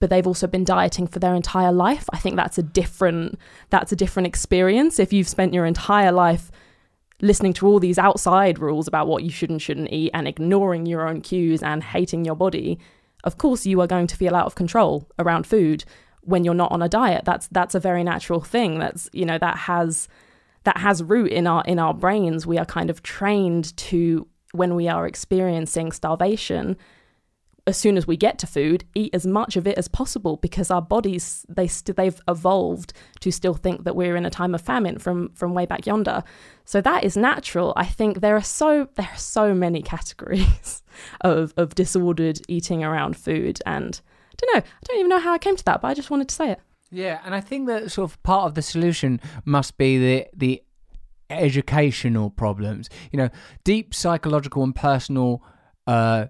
but 0.00 0.10
they've 0.10 0.28
also 0.28 0.46
been 0.46 0.62
dieting 0.62 1.08
for 1.08 1.18
their 1.18 1.34
entire 1.34 1.72
life. 1.72 2.08
I 2.12 2.18
think 2.18 2.36
that's 2.36 2.56
a 2.56 2.62
different 2.62 3.36
that's 3.70 3.90
a 3.90 3.96
different 3.96 4.28
experience 4.28 5.00
if 5.00 5.12
you've 5.12 5.26
spent 5.26 5.52
your 5.52 5.66
entire 5.66 6.12
life 6.12 6.52
listening 7.20 7.52
to 7.54 7.66
all 7.66 7.80
these 7.80 7.98
outside 7.98 8.60
rules 8.60 8.86
about 8.86 9.08
what 9.08 9.24
you 9.24 9.30
should 9.30 9.50
and 9.50 9.60
shouldn't 9.60 9.92
eat 9.92 10.12
and 10.14 10.28
ignoring 10.28 10.86
your 10.86 11.08
own 11.08 11.20
cues 11.20 11.64
and 11.64 11.82
hating 11.82 12.24
your 12.24 12.36
body 12.36 12.78
of 13.24 13.38
course 13.38 13.66
you 13.66 13.80
are 13.80 13.86
going 13.86 14.06
to 14.06 14.16
feel 14.16 14.34
out 14.34 14.46
of 14.46 14.54
control 14.54 15.08
around 15.18 15.46
food 15.46 15.84
when 16.22 16.44
you're 16.44 16.54
not 16.54 16.72
on 16.72 16.82
a 16.82 16.88
diet. 16.88 17.24
That's 17.24 17.48
that's 17.48 17.74
a 17.74 17.80
very 17.80 18.04
natural 18.04 18.40
thing. 18.40 18.78
That's 18.78 19.08
you 19.12 19.24
know 19.24 19.38
that 19.38 19.56
has 19.56 20.08
that 20.64 20.78
has 20.78 21.02
root 21.02 21.32
in 21.32 21.46
our 21.46 21.62
in 21.64 21.78
our 21.78 21.94
brains. 21.94 22.46
We 22.46 22.58
are 22.58 22.66
kind 22.66 22.90
of 22.90 23.02
trained 23.02 23.76
to 23.78 24.26
when 24.52 24.74
we 24.74 24.88
are 24.88 25.06
experiencing 25.06 25.92
starvation 25.92 26.76
as 27.68 27.76
soon 27.76 27.96
as 27.96 28.06
we 28.06 28.16
get 28.16 28.38
to 28.38 28.46
food, 28.46 28.84
eat 28.94 29.14
as 29.14 29.26
much 29.26 29.56
of 29.56 29.66
it 29.66 29.76
as 29.76 29.88
possible 29.88 30.38
because 30.38 30.70
our 30.70 30.80
bodies 30.80 31.44
they 31.48 31.66
st- 31.66 31.96
they've 31.96 32.20
evolved 32.26 32.94
to 33.20 33.30
still 33.30 33.54
think 33.54 33.84
that 33.84 33.94
we're 33.94 34.16
in 34.16 34.24
a 34.26 34.30
time 34.30 34.54
of 34.54 34.60
famine 34.60 34.98
from 34.98 35.28
from 35.34 35.54
way 35.54 35.66
back 35.66 35.86
yonder. 35.86 36.24
So 36.64 36.80
that 36.80 37.04
is 37.04 37.16
natural. 37.16 37.74
I 37.76 37.84
think 37.84 38.20
there 38.20 38.36
are 38.36 38.42
so 38.42 38.88
there 38.94 39.10
are 39.12 39.18
so 39.18 39.54
many 39.54 39.82
categories 39.94 40.82
of 41.20 41.52
of 41.56 41.74
disordered 41.74 42.40
eating 42.48 42.82
around 42.82 43.16
food, 43.16 43.60
and 43.66 44.00
I 44.32 44.34
don't 44.38 44.54
know. 44.54 44.62
I 44.62 44.86
don't 44.86 44.98
even 44.98 45.10
know 45.10 45.20
how 45.20 45.34
I 45.34 45.38
came 45.38 45.56
to 45.56 45.64
that, 45.64 45.82
but 45.82 45.88
I 45.88 45.94
just 45.94 46.10
wanted 46.10 46.28
to 46.30 46.34
say 46.34 46.50
it. 46.52 46.60
Yeah, 46.90 47.20
and 47.24 47.34
I 47.34 47.42
think 47.42 47.68
that 47.68 47.90
sort 47.90 48.10
of 48.10 48.22
part 48.22 48.46
of 48.46 48.54
the 48.54 48.62
solution 48.62 49.20
must 49.44 49.76
be 49.76 49.98
the 49.98 50.26
the 50.34 50.62
educational 51.30 52.30
problems. 52.30 52.88
You 53.12 53.18
know, 53.18 53.28
deep 53.64 53.94
psychological 53.94 54.62
and 54.62 54.74
personal 54.74 55.42
uh, 55.86 56.26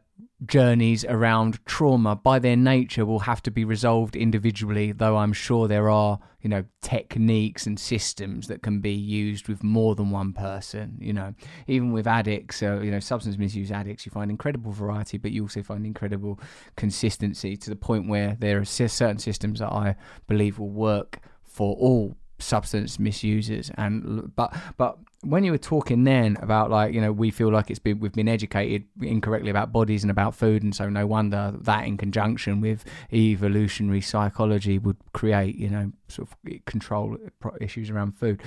journeys 0.46 1.04
around 1.04 1.64
trauma 1.66 2.14
by 2.14 2.38
their 2.38 2.56
nature 2.56 3.04
will 3.04 3.18
have 3.20 3.42
to 3.42 3.50
be 3.50 3.64
resolved 3.64 4.14
individually 4.14 4.92
though 4.92 5.16
i'm 5.16 5.32
sure 5.32 5.66
there 5.66 5.90
are 5.90 6.20
you 6.40 6.48
know 6.48 6.64
techniques 6.80 7.66
and 7.66 7.78
systems 7.78 8.46
that 8.46 8.62
can 8.62 8.80
be 8.80 8.92
used 8.92 9.48
with 9.48 9.64
more 9.64 9.94
than 9.96 10.10
one 10.10 10.32
person 10.32 10.96
you 11.00 11.12
know. 11.12 11.34
Even 11.66 11.92
with 11.92 12.06
addicts 12.06 12.62
uh, 12.62 12.80
you 12.80 12.90
know 12.90 13.00
substance 13.00 13.36
misuse 13.36 13.72
addicts 13.72 14.06
you 14.06 14.10
find 14.10 14.30
incredible 14.30 14.70
variety 14.70 15.18
but 15.18 15.32
you 15.32 15.42
also 15.42 15.62
find 15.62 15.84
incredible 15.84 16.38
consistency 16.76 17.56
to 17.56 17.70
the 17.70 17.76
point 17.76 18.08
where 18.08 18.36
there 18.38 18.60
are 18.60 18.64
certain 18.64 19.18
systems 19.18 19.58
that 19.58 19.72
i 19.72 19.96
believe 20.28 20.58
will 20.58 20.70
work 20.70 21.18
for 21.42 21.74
all 21.76 22.16
substance 22.38 22.98
misusers 22.98 23.70
and 23.76 24.34
but 24.36 24.54
but 24.76 24.98
when 25.22 25.42
you 25.42 25.50
were 25.50 25.58
talking 25.58 26.04
then 26.04 26.36
about 26.40 26.70
like 26.70 26.94
you 26.94 27.00
know 27.00 27.10
we 27.10 27.30
feel 27.30 27.50
like 27.50 27.70
it's 27.70 27.78
been 27.78 27.98
we've 27.98 28.12
been 28.12 28.28
educated 28.28 28.84
incorrectly 29.02 29.50
about 29.50 29.72
bodies 29.72 30.04
and 30.04 30.10
about 30.10 30.34
food 30.34 30.62
and 30.62 30.74
so 30.74 30.88
no 30.88 31.06
wonder 31.06 31.52
that 31.60 31.86
in 31.86 31.96
conjunction 31.96 32.60
with 32.60 32.84
evolutionary 33.12 34.00
psychology 34.00 34.78
would 34.78 34.96
create 35.12 35.56
you 35.56 35.68
know 35.68 35.90
sort 36.06 36.28
of 36.28 36.64
control 36.66 37.16
issues 37.60 37.90
around 37.90 38.12
food. 38.12 38.40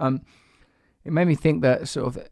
Um 0.00 0.22
it 1.04 1.12
made 1.12 1.28
me 1.28 1.36
think 1.36 1.62
that 1.62 1.88
sort 1.88 2.06
of 2.06 2.28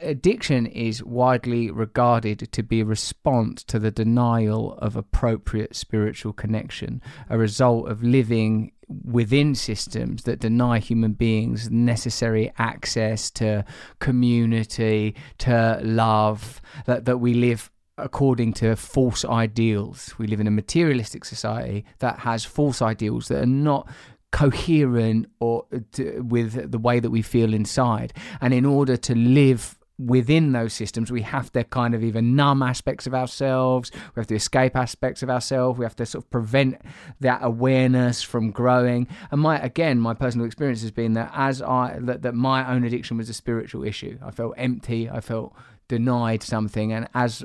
addiction 0.00 0.66
is 0.66 1.02
widely 1.02 1.70
regarded 1.70 2.50
to 2.52 2.62
be 2.62 2.80
a 2.80 2.84
response 2.84 3.62
to 3.64 3.78
the 3.78 3.90
denial 3.90 4.74
of 4.74 4.96
appropriate 4.96 5.74
spiritual 5.74 6.32
connection, 6.32 7.00
a 7.30 7.38
result 7.38 7.88
of 7.88 8.02
living 8.02 8.72
within 8.88 9.54
systems 9.54 10.24
that 10.24 10.40
deny 10.40 10.78
human 10.78 11.12
beings 11.12 11.70
necessary 11.70 12.52
access 12.58 13.30
to 13.30 13.64
community, 13.98 15.14
to 15.38 15.80
love, 15.82 16.60
that, 16.86 17.06
that 17.06 17.18
we 17.18 17.34
live 17.34 17.70
according 17.96 18.52
to 18.52 18.74
false 18.74 19.24
ideals. 19.24 20.14
We 20.18 20.26
live 20.26 20.40
in 20.40 20.46
a 20.46 20.52
materialistic 20.52 21.24
society 21.24 21.84
that 22.00 22.20
has 22.20 22.44
false 22.44 22.82
ideals 22.82 23.28
that 23.28 23.42
are 23.42 23.46
not 23.46 23.88
coherent 24.34 25.26
or 25.38 25.64
to, 25.92 26.20
with 26.20 26.72
the 26.72 26.78
way 26.78 26.98
that 26.98 27.10
we 27.10 27.22
feel 27.22 27.54
inside. 27.54 28.12
And 28.40 28.52
in 28.52 28.66
order 28.66 28.96
to 28.96 29.14
live 29.14 29.78
within 29.96 30.50
those 30.50 30.72
systems, 30.72 31.12
we 31.12 31.22
have 31.22 31.52
to 31.52 31.62
kind 31.62 31.94
of 31.94 32.02
either 32.02 32.20
numb 32.20 32.60
aspects 32.60 33.06
of 33.06 33.14
ourselves, 33.14 33.92
we 33.94 34.18
have 34.18 34.26
to 34.26 34.34
escape 34.34 34.74
aspects 34.74 35.22
of 35.22 35.30
ourselves, 35.30 35.78
we 35.78 35.84
have 35.84 35.94
to 35.94 36.04
sort 36.04 36.24
of 36.24 36.30
prevent 36.32 36.82
that 37.20 37.38
awareness 37.44 38.22
from 38.22 38.50
growing. 38.50 39.06
And 39.30 39.40
my 39.40 39.56
again, 39.60 40.00
my 40.00 40.14
personal 40.14 40.46
experience 40.46 40.82
has 40.82 40.90
been 40.90 41.12
that 41.12 41.30
as 41.32 41.62
I 41.62 41.98
that, 42.00 42.22
that 42.22 42.34
my 42.34 42.68
own 42.68 42.82
addiction 42.82 43.16
was 43.16 43.28
a 43.28 43.34
spiritual 43.34 43.84
issue. 43.84 44.18
I 44.20 44.32
felt 44.32 44.54
empty, 44.56 45.08
I 45.08 45.20
felt 45.20 45.54
denied 45.86 46.42
something, 46.42 46.92
and 46.92 47.08
as 47.14 47.44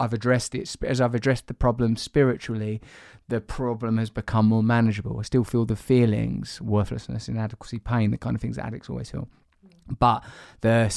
I've 0.00 0.14
addressed 0.14 0.54
it 0.54 0.74
as 0.82 0.98
I've 1.02 1.14
addressed 1.14 1.46
the 1.46 1.54
problem 1.54 1.96
spiritually, 1.96 2.80
the 3.28 3.40
problem 3.40 3.98
has 3.98 4.10
become 4.10 4.46
more 4.46 4.62
manageable. 4.62 5.18
I 5.18 5.22
still 5.22 5.44
feel 5.44 5.64
the 5.64 5.76
feelings, 5.76 6.60
worthlessness, 6.60 7.28
inadequacy, 7.28 7.80
pain, 7.80 8.10
the 8.10 8.18
kind 8.18 8.36
of 8.36 8.40
things 8.40 8.56
that 8.56 8.66
addicts 8.66 8.88
always 8.88 9.10
feel. 9.10 9.28
But 9.98 10.24
the 10.62 10.92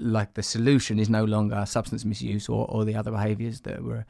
like 0.00 0.34
the 0.34 0.42
solution 0.42 0.98
is 0.98 1.10
no 1.10 1.24
longer 1.24 1.64
substance 1.66 2.04
misuse 2.04 2.48
or, 2.48 2.66
or 2.70 2.84
the 2.84 2.96
other 2.96 3.10
behaviors 3.10 3.60
that 3.62 3.82
were 3.82 4.06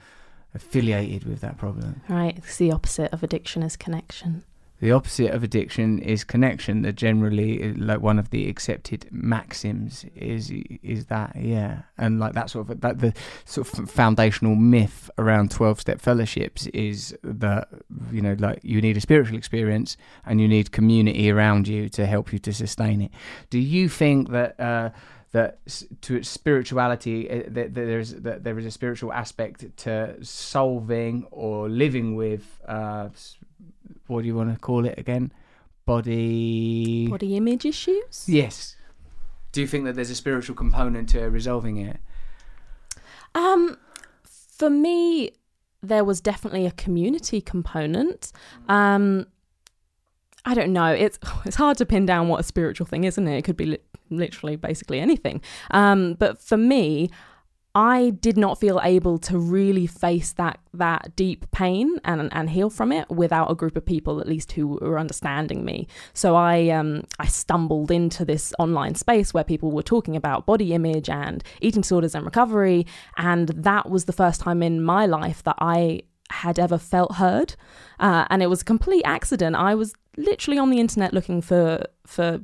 affiliated 0.54 1.24
with 1.24 1.40
that 1.40 1.58
problem. 1.58 2.00
Right 2.08 2.36
it's 2.36 2.56
the 2.56 2.72
opposite 2.72 3.12
of 3.12 3.22
addiction 3.22 3.62
is 3.62 3.76
connection 3.76 4.44
The 4.80 4.92
opposite 4.92 5.32
of 5.32 5.42
addiction 5.42 5.98
is 5.98 6.24
connection. 6.24 6.82
That 6.82 6.94
generally, 6.94 7.74
like 7.74 8.00
one 8.00 8.18
of 8.18 8.30
the 8.30 8.48
accepted 8.48 9.06
maxims 9.10 10.06
is 10.14 10.50
is 10.82 11.06
that 11.06 11.36
yeah, 11.36 11.82
and 11.98 12.18
like 12.18 12.32
that 12.32 12.48
sort 12.50 12.70
of 12.70 12.80
that 12.80 12.98
the 12.98 13.12
sort 13.44 13.78
of 13.78 13.90
foundational 13.90 14.54
myth 14.54 15.10
around 15.18 15.50
twelve 15.50 15.80
step 15.80 16.00
fellowships 16.00 16.66
is 16.68 17.16
that 17.22 17.68
you 18.10 18.22
know 18.22 18.36
like 18.38 18.60
you 18.62 18.80
need 18.80 18.96
a 18.96 19.00
spiritual 19.00 19.36
experience 19.36 19.98
and 20.24 20.40
you 20.40 20.48
need 20.48 20.72
community 20.72 21.30
around 21.30 21.68
you 21.68 21.88
to 21.90 22.06
help 22.06 22.32
you 22.32 22.38
to 22.38 22.52
sustain 22.52 23.02
it. 23.02 23.10
Do 23.50 23.58
you 23.58 23.88
think 23.88 24.30
that? 24.30 24.58
Uh, 24.58 24.90
that 25.32 25.60
to 26.00 26.22
spirituality 26.24 27.30
uh, 27.30 27.42
that, 27.46 27.72
that 27.72 27.74
there's 27.74 28.14
that 28.14 28.42
there 28.42 28.58
is 28.58 28.66
a 28.66 28.70
spiritual 28.70 29.12
aspect 29.12 29.64
to 29.76 30.16
solving 30.24 31.24
or 31.30 31.68
living 31.68 32.16
with 32.16 32.60
uh, 32.66 33.08
what 34.10 34.22
do 34.22 34.26
you 34.26 34.34
want 34.34 34.52
to 34.52 34.58
call 34.58 34.84
it 34.84 34.98
again? 34.98 35.32
Body. 35.86 37.08
Body 37.08 37.36
image 37.36 37.64
issues? 37.64 38.28
Yes. 38.28 38.76
Do 39.52 39.60
you 39.60 39.66
think 39.66 39.84
that 39.84 39.94
there's 39.94 40.10
a 40.10 40.14
spiritual 40.14 40.54
component 40.54 41.08
to 41.10 41.28
resolving 41.30 41.78
it? 41.78 41.98
Um, 43.34 43.78
for 44.22 44.70
me, 44.70 45.32
there 45.82 46.04
was 46.04 46.20
definitely 46.20 46.66
a 46.66 46.70
community 46.72 47.40
component. 47.40 48.32
Um, 48.68 49.26
I 50.44 50.54
don't 50.54 50.72
know. 50.72 50.92
It's 50.92 51.18
it's 51.44 51.56
hard 51.56 51.78
to 51.78 51.86
pin 51.86 52.06
down 52.06 52.28
what 52.28 52.40
a 52.40 52.44
spiritual 52.44 52.86
thing 52.86 53.04
is, 53.04 53.14
isn't 53.14 53.28
it? 53.28 53.38
It 53.38 53.42
could 53.42 53.56
be 53.56 53.66
li- 53.66 53.78
literally 54.10 54.56
basically 54.56 55.00
anything. 55.00 55.40
Um, 55.70 56.14
but 56.14 56.38
for 56.38 56.56
me, 56.56 57.10
I 57.74 58.10
did 58.10 58.36
not 58.36 58.58
feel 58.58 58.80
able 58.82 59.18
to 59.18 59.38
really 59.38 59.86
face 59.86 60.32
that 60.32 60.58
that 60.74 61.14
deep 61.14 61.48
pain 61.52 61.98
and 62.04 62.28
and 62.32 62.50
heal 62.50 62.68
from 62.68 62.90
it 62.90 63.08
without 63.10 63.50
a 63.50 63.54
group 63.54 63.76
of 63.76 63.86
people 63.86 64.20
at 64.20 64.26
least 64.26 64.52
who 64.52 64.66
were 64.66 64.98
understanding 64.98 65.64
me. 65.64 65.86
So 66.12 66.34
I 66.34 66.68
um 66.70 67.04
I 67.20 67.26
stumbled 67.26 67.92
into 67.92 68.24
this 68.24 68.52
online 68.58 68.96
space 68.96 69.32
where 69.32 69.44
people 69.44 69.70
were 69.70 69.84
talking 69.84 70.16
about 70.16 70.46
body 70.46 70.72
image 70.74 71.08
and 71.08 71.44
eating 71.60 71.82
disorders 71.82 72.14
and 72.14 72.24
recovery 72.24 72.86
and 73.16 73.48
that 73.50 73.88
was 73.88 74.06
the 74.06 74.12
first 74.12 74.40
time 74.40 74.62
in 74.62 74.82
my 74.82 75.06
life 75.06 75.42
that 75.44 75.56
I 75.60 76.02
had 76.30 76.58
ever 76.58 76.78
felt 76.78 77.16
heard. 77.16 77.54
Uh, 77.98 78.24
and 78.30 78.42
it 78.42 78.46
was 78.46 78.62
a 78.62 78.64
complete 78.64 79.02
accident. 79.04 79.56
I 79.56 79.74
was 79.74 79.94
literally 80.16 80.58
on 80.58 80.70
the 80.70 80.80
internet 80.80 81.12
looking 81.12 81.40
for 81.40 81.84
for 82.06 82.40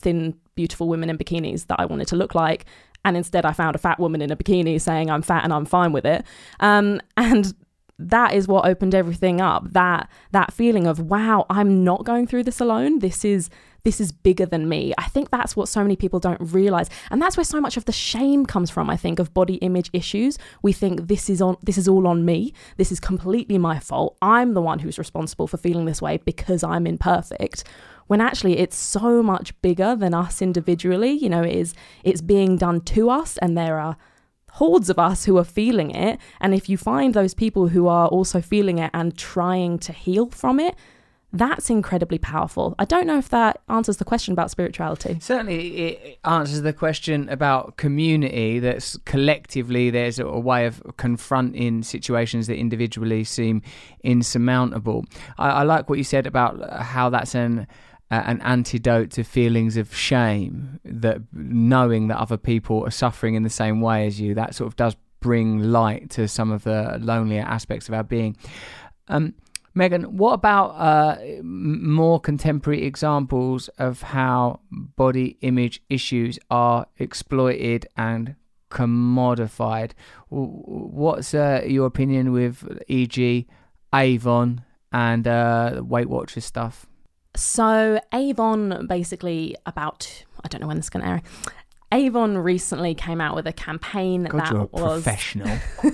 thin 0.00 0.34
beautiful 0.54 0.88
women 0.88 1.10
in 1.10 1.16
bikinis 1.18 1.66
that 1.66 1.78
I 1.78 1.86
wanted 1.86 2.08
to 2.08 2.16
look 2.16 2.34
like 2.34 2.64
and 3.08 3.16
instead 3.16 3.44
I 3.44 3.52
found 3.52 3.74
a 3.74 3.78
fat 3.78 3.98
woman 3.98 4.22
in 4.22 4.30
a 4.30 4.36
bikini 4.36 4.80
saying 4.80 5.10
I'm 5.10 5.22
fat 5.22 5.44
and 5.44 5.52
I'm 5.52 5.64
fine 5.64 5.92
with 5.92 6.06
it. 6.06 6.24
Um, 6.60 7.00
and 7.16 7.52
that 7.98 8.34
is 8.34 8.46
what 8.46 8.64
opened 8.64 8.94
everything 8.94 9.40
up. 9.40 9.72
That 9.72 10.08
that 10.30 10.52
feeling 10.52 10.86
of 10.86 11.00
wow, 11.00 11.46
I'm 11.50 11.82
not 11.82 12.04
going 12.04 12.26
through 12.26 12.44
this 12.44 12.60
alone. 12.60 13.00
This 13.00 13.24
is 13.24 13.50
this 13.84 14.00
is 14.00 14.12
bigger 14.12 14.46
than 14.46 14.68
me. 14.68 14.92
I 14.98 15.04
think 15.04 15.30
that's 15.30 15.56
what 15.56 15.68
so 15.68 15.82
many 15.82 15.96
people 15.96 16.20
don't 16.20 16.40
realize. 16.40 16.90
And 17.10 17.20
that's 17.22 17.36
where 17.36 17.44
so 17.44 17.60
much 17.60 17.76
of 17.76 17.84
the 17.84 17.92
shame 17.92 18.46
comes 18.46 18.70
from, 18.70 18.90
I 18.90 18.96
think, 18.96 19.18
of 19.18 19.32
body 19.34 19.54
image 19.56 19.90
issues. 19.92 20.38
We 20.62 20.72
think 20.72 21.08
this 21.08 21.30
is 21.30 21.40
on 21.40 21.56
this 21.62 21.78
is 21.78 21.88
all 21.88 22.06
on 22.06 22.24
me. 22.24 22.52
This 22.76 22.92
is 22.92 23.00
completely 23.00 23.58
my 23.58 23.78
fault. 23.78 24.16
I'm 24.20 24.54
the 24.54 24.62
one 24.62 24.80
who's 24.80 24.98
responsible 24.98 25.46
for 25.46 25.56
feeling 25.56 25.86
this 25.86 26.02
way 26.02 26.18
because 26.18 26.62
I'm 26.62 26.86
imperfect 26.86 27.64
when 28.08 28.20
actually 28.20 28.58
it's 28.58 28.76
so 28.76 29.22
much 29.22 29.58
bigger 29.62 29.94
than 29.94 30.14
us 30.14 30.42
individually. 30.42 31.12
You 31.12 31.28
know, 31.28 31.42
it 31.42 31.54
is 31.54 31.74
it's 32.02 32.20
being 32.20 32.56
done 32.56 32.80
to 32.82 33.10
us, 33.10 33.38
and 33.38 33.56
there 33.56 33.78
are 33.78 33.96
hordes 34.52 34.90
of 34.90 34.98
us 34.98 35.24
who 35.24 35.38
are 35.38 35.44
feeling 35.44 35.90
it. 35.92 36.18
And 36.40 36.54
if 36.54 36.68
you 36.68 36.76
find 36.76 37.14
those 37.14 37.34
people 37.34 37.68
who 37.68 37.86
are 37.86 38.08
also 38.08 38.40
feeling 38.40 38.78
it 38.78 38.90
and 38.92 39.16
trying 39.16 39.78
to 39.80 39.92
heal 39.92 40.30
from 40.30 40.58
it, 40.58 40.74
that's 41.32 41.68
incredibly 41.68 42.18
powerful. 42.18 42.74
I 42.78 42.86
don't 42.86 43.06
know 43.06 43.18
if 43.18 43.28
that 43.28 43.60
answers 43.68 43.98
the 43.98 44.04
question 44.04 44.32
about 44.32 44.50
spirituality. 44.50 45.18
Certainly, 45.20 45.76
it 45.76 46.18
answers 46.24 46.62
the 46.62 46.72
question 46.72 47.28
about 47.28 47.76
community. 47.76 48.58
That's 48.58 48.96
collectively 49.04 49.90
there's 49.90 50.18
a, 50.18 50.26
way 50.26 50.64
of 50.64 50.82
confronting 50.96 51.82
situations 51.82 52.46
that 52.46 52.56
individually 52.56 53.24
seem 53.24 53.60
insurmountable. 54.02 55.04
I, 55.36 55.50
I 55.50 55.62
like 55.64 55.90
what 55.90 55.98
you 55.98 56.04
said 56.04 56.26
about 56.26 56.82
how 56.82 57.10
that's 57.10 57.34
an 57.34 57.66
uh, 58.10 58.22
an 58.24 58.40
antidote 58.40 59.10
to 59.10 59.22
feelings 59.22 59.76
of 59.76 59.94
shame. 59.94 60.80
That 60.84 61.20
knowing 61.34 62.08
that 62.08 62.18
other 62.18 62.38
people 62.38 62.82
are 62.86 62.90
suffering 62.90 63.34
in 63.34 63.42
the 63.42 63.50
same 63.50 63.82
way 63.82 64.06
as 64.06 64.18
you, 64.18 64.34
that 64.34 64.54
sort 64.54 64.68
of 64.68 64.76
does 64.76 64.96
bring 65.20 65.58
light 65.58 66.08
to 66.10 66.26
some 66.26 66.50
of 66.50 66.64
the 66.64 66.98
lonelier 67.02 67.42
aspects 67.42 67.86
of 67.88 67.92
our 67.94 68.04
being. 68.04 68.34
Um, 69.08 69.34
Megan, 69.74 70.16
what 70.16 70.32
about 70.32 70.70
uh, 70.70 71.18
more 71.42 72.20
contemporary 72.20 72.84
examples 72.84 73.68
of 73.78 74.02
how 74.02 74.60
body 74.70 75.36
image 75.40 75.82
issues 75.88 76.38
are 76.50 76.86
exploited 76.98 77.86
and 77.96 78.34
commodified? 78.70 79.92
What's 80.28 81.34
uh, 81.34 81.62
your 81.66 81.86
opinion 81.86 82.32
with, 82.32 82.66
e.g., 82.88 83.46
Avon 83.94 84.64
and 84.92 85.26
uh, 85.26 85.82
Weight 85.84 86.08
Watchers 86.08 86.44
stuff? 86.44 86.86
So 87.36 88.00
Avon 88.12 88.86
basically 88.88 89.54
about 89.64 90.24
I 90.44 90.48
don't 90.48 90.60
know 90.60 90.66
when 90.66 90.76
this 90.76 90.86
is 90.86 90.90
going 90.90 91.04
to 91.04 91.10
air. 91.10 91.22
Avon 91.92 92.36
recently 92.36 92.94
came 92.94 93.20
out 93.20 93.34
with 93.34 93.46
a 93.46 93.52
campaign 93.52 94.24
God, 94.24 94.40
that 94.40 94.52
you're 94.52 94.68
was 94.72 95.02
professional. 95.02 95.48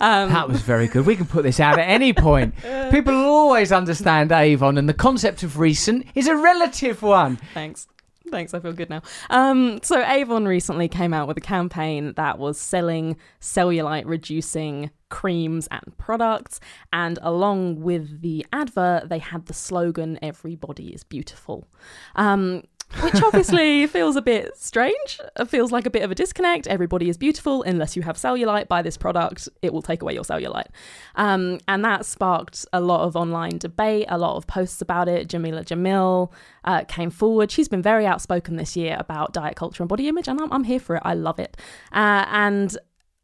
um, 0.00 0.30
that 0.30 0.48
was 0.48 0.62
very 0.62 0.88
good. 0.88 1.04
We 1.04 1.16
can 1.16 1.26
put 1.26 1.42
this 1.42 1.60
out 1.60 1.78
at 1.78 1.88
any 1.88 2.12
point. 2.12 2.54
People 2.90 3.14
always 3.14 3.72
understand 3.72 4.32
Avon, 4.32 4.78
and 4.78 4.88
the 4.88 4.94
concept 4.94 5.42
of 5.42 5.58
recent 5.58 6.06
is 6.14 6.28
a 6.28 6.36
relative 6.36 7.02
one. 7.02 7.36
Thanks. 7.52 7.88
Thanks, 8.30 8.54
I 8.54 8.60
feel 8.60 8.72
good 8.72 8.90
now. 8.90 9.02
Um, 9.28 9.80
so 9.82 10.04
Avon 10.06 10.46
recently 10.46 10.88
came 10.88 11.12
out 11.12 11.26
with 11.26 11.36
a 11.36 11.42
campaign 11.42 12.12
that 12.14 12.38
was 12.38 12.60
selling 12.60 13.16
cellulite 13.40 14.04
reducing 14.06 14.90
creams 15.08 15.66
and 15.70 15.96
products, 15.98 16.60
and 16.92 17.18
along 17.22 17.80
with 17.80 18.20
the 18.22 18.46
advert, 18.52 19.08
they 19.08 19.18
had 19.18 19.46
the 19.46 19.54
slogan 19.54 20.18
"Everybody 20.22 20.94
is 20.94 21.02
beautiful." 21.02 21.66
Um, 22.14 22.62
which 23.02 23.22
obviously 23.22 23.86
feels 23.88 24.16
a 24.16 24.22
bit 24.22 24.56
strange. 24.56 25.20
It 25.38 25.48
feels 25.48 25.72
like 25.72 25.86
a 25.86 25.90
bit 25.90 26.02
of 26.02 26.10
a 26.10 26.14
disconnect. 26.14 26.66
Everybody 26.66 27.08
is 27.08 27.16
beautiful 27.16 27.62
unless 27.62 27.96
you 27.96 28.02
have 28.02 28.16
cellulite. 28.16 28.68
Buy 28.68 28.82
this 28.82 28.96
product, 28.96 29.48
it 29.62 29.72
will 29.72 29.82
take 29.82 30.02
away 30.02 30.14
your 30.14 30.24
cellulite. 30.24 30.68
Um, 31.14 31.60
and 31.68 31.84
that 31.84 32.04
sparked 32.04 32.66
a 32.72 32.80
lot 32.80 33.02
of 33.02 33.16
online 33.16 33.58
debate, 33.58 34.06
a 34.08 34.18
lot 34.18 34.36
of 34.36 34.46
posts 34.46 34.82
about 34.82 35.08
it. 35.08 35.28
Jameela 35.28 35.64
Jamil 35.64 36.32
uh, 36.64 36.84
came 36.84 37.10
forward. 37.10 37.50
She's 37.50 37.68
been 37.68 37.82
very 37.82 38.06
outspoken 38.06 38.56
this 38.56 38.76
year 38.76 38.96
about 38.98 39.32
diet 39.32 39.56
culture 39.56 39.82
and 39.82 39.88
body 39.88 40.08
image, 40.08 40.28
and 40.28 40.40
I'm, 40.40 40.52
I'm 40.52 40.64
here 40.64 40.80
for 40.80 40.96
it. 40.96 41.02
I 41.04 41.14
love 41.14 41.38
it. 41.38 41.56
Uh, 41.92 42.24
and 42.28 42.76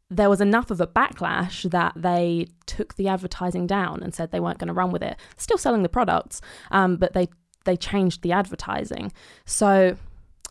there 0.09 0.29
was 0.29 0.39
enough 0.39 0.71
of 0.71 0.79
a 0.79 0.87
backlash 0.87 1.69
that 1.69 1.93
they 1.95 2.47
took 2.65 2.95
the 2.95 3.07
advertising 3.07 3.67
down 3.67 4.01
and 4.01 4.15
said 4.15 4.31
they 4.31 4.39
weren't 4.39 4.57
going 4.57 4.69
to 4.69 4.73
run 4.73 4.91
with 4.91 5.03
it. 5.03 5.17
Still 5.35 5.57
selling 5.57 5.83
the 5.83 5.89
products, 5.89 6.41
um, 6.71 6.95
but 6.95 7.13
they 7.13 7.27
they 7.67 7.77
changed 7.77 8.23
the 8.23 8.31
advertising. 8.31 9.13
So 9.45 9.97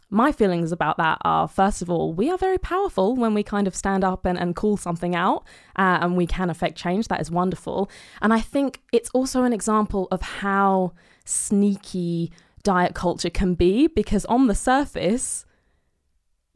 my 0.09 0.31
feelings 0.31 0.71
about 0.71 0.99
that 0.99 1.19
are 1.23 1.49
first 1.49 1.83
of 1.83 1.91
all, 1.91 2.13
we 2.13 2.31
are 2.31 2.39
very 2.39 2.59
powerful 2.59 3.17
when 3.17 3.35
we 3.35 3.43
kind 3.43 3.67
of 3.67 3.75
stand 3.75 4.05
up 4.05 4.25
and, 4.25 4.39
and 4.39 4.55
call 4.55 4.77
something 4.77 5.17
out 5.17 5.43
uh, 5.77 5.99
and 6.01 6.17
we 6.17 6.27
can 6.27 6.49
affect 6.49 6.77
change. 6.79 7.09
That 7.09 7.21
is 7.21 7.31
wonderful. 7.31 7.91
And 8.23 8.33
I 8.33 8.41
think 8.41 8.83
it's 8.93 9.11
also 9.11 9.43
an 9.43 9.53
example 9.53 10.07
of 10.13 10.23
how 10.23 10.93
sneaky 11.25 12.31
diet 12.63 12.95
culture 12.95 13.31
can 13.31 13.55
be 13.55 13.87
because 13.89 14.25
on 14.27 14.47
the 14.47 14.55
surface, 14.55 15.46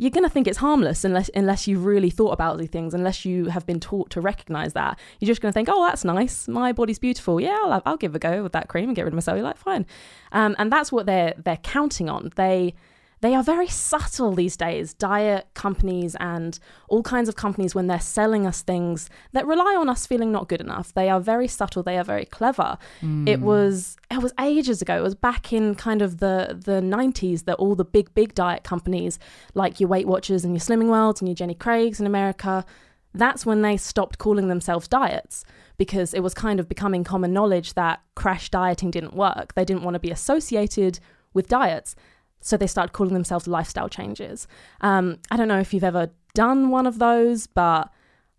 you're 0.00 0.10
going 0.10 0.24
to 0.24 0.30
think 0.30 0.48
it's 0.48 0.56
harmless 0.56 1.04
unless 1.04 1.28
unless 1.34 1.68
you've 1.68 1.84
really 1.84 2.08
thought 2.08 2.30
about 2.30 2.56
these 2.56 2.70
things, 2.70 2.94
unless 2.94 3.26
you 3.26 3.50
have 3.50 3.66
been 3.66 3.78
taught 3.78 4.08
to 4.08 4.20
recognize 4.22 4.72
that. 4.72 4.98
You're 5.18 5.26
just 5.26 5.42
going 5.42 5.52
to 5.52 5.54
think, 5.54 5.68
oh, 5.70 5.84
that's 5.84 6.06
nice. 6.06 6.48
My 6.48 6.72
body's 6.72 6.98
beautiful. 6.98 7.38
Yeah, 7.38 7.58
I'll, 7.64 7.82
I'll 7.84 7.98
give 7.98 8.14
a 8.14 8.18
go 8.18 8.42
with 8.42 8.52
that 8.52 8.68
cream 8.68 8.88
and 8.88 8.96
get 8.96 9.02
rid 9.02 9.12
of 9.12 9.26
my 9.26 9.32
cellulite. 9.32 9.58
Fine. 9.58 9.84
Um, 10.32 10.56
and 10.58 10.72
that's 10.72 10.90
what 10.90 11.04
they're 11.04 11.34
they're 11.36 11.58
counting 11.58 12.08
on. 12.08 12.32
They 12.36 12.72
they 13.20 13.34
are 13.34 13.42
very 13.42 13.66
subtle 13.66 14.32
these 14.32 14.56
days. 14.56 14.94
Diet 14.94 15.46
companies 15.54 16.16
and 16.20 16.58
all 16.88 17.02
kinds 17.02 17.28
of 17.28 17.36
companies, 17.36 17.74
when 17.74 17.86
they're 17.86 18.00
selling 18.00 18.46
us 18.46 18.62
things 18.62 19.10
that 19.32 19.46
rely 19.46 19.76
on 19.78 19.88
us 19.88 20.06
feeling 20.06 20.32
not 20.32 20.48
good 20.48 20.60
enough, 20.60 20.94
they 20.94 21.10
are 21.10 21.20
very 21.20 21.46
subtle. 21.46 21.82
They 21.82 21.98
are 21.98 22.04
very 22.04 22.24
clever. 22.24 22.78
It 23.00 23.36
hmm. 23.36 23.44
was 23.44 23.98
it 24.10 24.22
was 24.22 24.32
ages 24.40 24.80
ago. 24.80 24.96
It 24.96 25.02
was 25.02 25.14
back 25.14 25.52
in 25.52 25.74
kind 25.74 26.00
of 26.00 26.18
the 26.18 26.58
the 26.64 26.80
nineties 26.80 27.42
that 27.42 27.56
all 27.56 27.74
the 27.74 27.84
big 27.84 28.12
big 28.14 28.34
diet 28.34 28.64
companies, 28.64 29.18
like 29.54 29.80
your 29.80 29.88
Weight 29.88 30.06
Watchers 30.06 30.44
and 30.44 30.54
your 30.54 30.60
Slimming 30.60 30.88
Worlds 30.88 31.20
and 31.20 31.28
your 31.28 31.34
Jenny 31.34 31.54
Craig's 31.54 32.00
in 32.00 32.06
America, 32.06 32.64
that's 33.12 33.44
when 33.44 33.60
they 33.62 33.76
stopped 33.76 34.18
calling 34.18 34.48
themselves 34.48 34.88
diets 34.88 35.44
because 35.76 36.14
it 36.14 36.20
was 36.20 36.32
kind 36.34 36.60
of 36.60 36.68
becoming 36.68 37.04
common 37.04 37.32
knowledge 37.32 37.74
that 37.74 38.00
crash 38.14 38.50
dieting 38.50 38.90
didn't 38.90 39.14
work. 39.14 39.54
They 39.54 39.64
didn't 39.64 39.82
want 39.82 39.94
to 39.94 40.00
be 40.00 40.10
associated 40.10 41.00
with 41.34 41.48
diets. 41.48 41.94
So 42.40 42.56
they 42.56 42.66
started 42.66 42.92
calling 42.92 43.14
themselves 43.14 43.46
lifestyle 43.46 43.88
changes. 43.88 44.48
Um, 44.80 45.18
I 45.30 45.36
don't 45.36 45.48
know 45.48 45.60
if 45.60 45.74
you've 45.74 45.84
ever 45.84 46.10
done 46.34 46.70
one 46.70 46.86
of 46.86 46.98
those, 46.98 47.46
but 47.46 47.90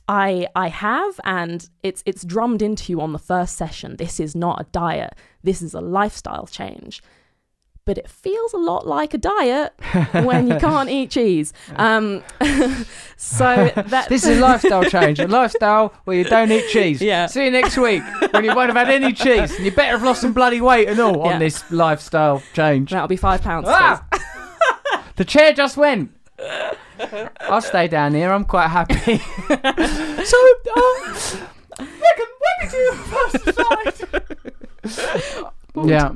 I 0.07 0.47
I 0.55 0.67
have, 0.67 1.19
and 1.23 1.69
it's 1.83 2.03
it's 2.05 2.23
drummed 2.23 2.61
into 2.61 2.91
you 2.91 3.01
on 3.01 3.13
the 3.13 3.19
first 3.19 3.55
session. 3.55 3.97
This 3.97 4.19
is 4.19 4.35
not 4.35 4.61
a 4.61 4.63
diet. 4.71 5.13
This 5.43 5.61
is 5.61 5.73
a 5.73 5.81
lifestyle 5.81 6.47
change. 6.47 7.01
But 7.83 7.97
it 7.97 8.07
feels 8.09 8.53
a 8.53 8.57
lot 8.57 8.85
like 8.85 9.15
a 9.15 9.17
diet 9.17 9.73
when 10.11 10.47
you 10.47 10.57
can't 10.57 10.89
eat 10.89 11.09
cheese. 11.11 11.51
Um, 11.75 12.23
so 13.17 13.71
that 13.87 14.07
This 14.09 14.23
is 14.25 14.37
a 14.37 14.41
lifestyle 14.41 14.83
change, 14.83 15.19
a 15.19 15.27
lifestyle 15.27 15.93
where 16.03 16.15
you 16.17 16.23
don't 16.23 16.51
eat 16.51 16.67
cheese. 16.69 17.01
Yeah. 17.01 17.25
See 17.25 17.45
you 17.45 17.51
next 17.51 17.77
week 17.77 18.03
when 18.31 18.43
you 18.43 18.53
won't 18.55 18.71
have 18.73 18.87
had 18.87 18.93
any 18.93 19.13
cheese. 19.13 19.55
And 19.55 19.65
you 19.65 19.71
better 19.71 19.91
have 19.93 20.03
lost 20.03 20.21
some 20.21 20.33
bloody 20.33 20.61
weight 20.61 20.87
and 20.89 20.99
all 20.99 21.25
Yeah. 21.25 21.33
on 21.33 21.39
this 21.39 21.63
lifestyle 21.71 22.43
change. 22.53 22.91
that'll 22.91 23.07
be 23.07 23.15
five 23.15 23.41
pounds. 23.41 23.67
Ah! 23.69 24.05
the 25.15 25.25
chair 25.25 25.53
just 25.53 25.75
went. 25.77 26.11
I'll 27.41 27.61
stay 27.61 27.87
down 27.87 28.13
here. 28.13 28.31
I'm 28.31 28.45
quite 28.45 28.67
happy. 28.67 29.17
so, 29.17 30.37
um, 30.77 31.15
Megan, 31.79 32.27
when 32.41 32.57
did 32.61 32.73
you 32.73 32.93
first 32.93 33.45
decide? 33.45 33.95
Yeah. 35.75 36.11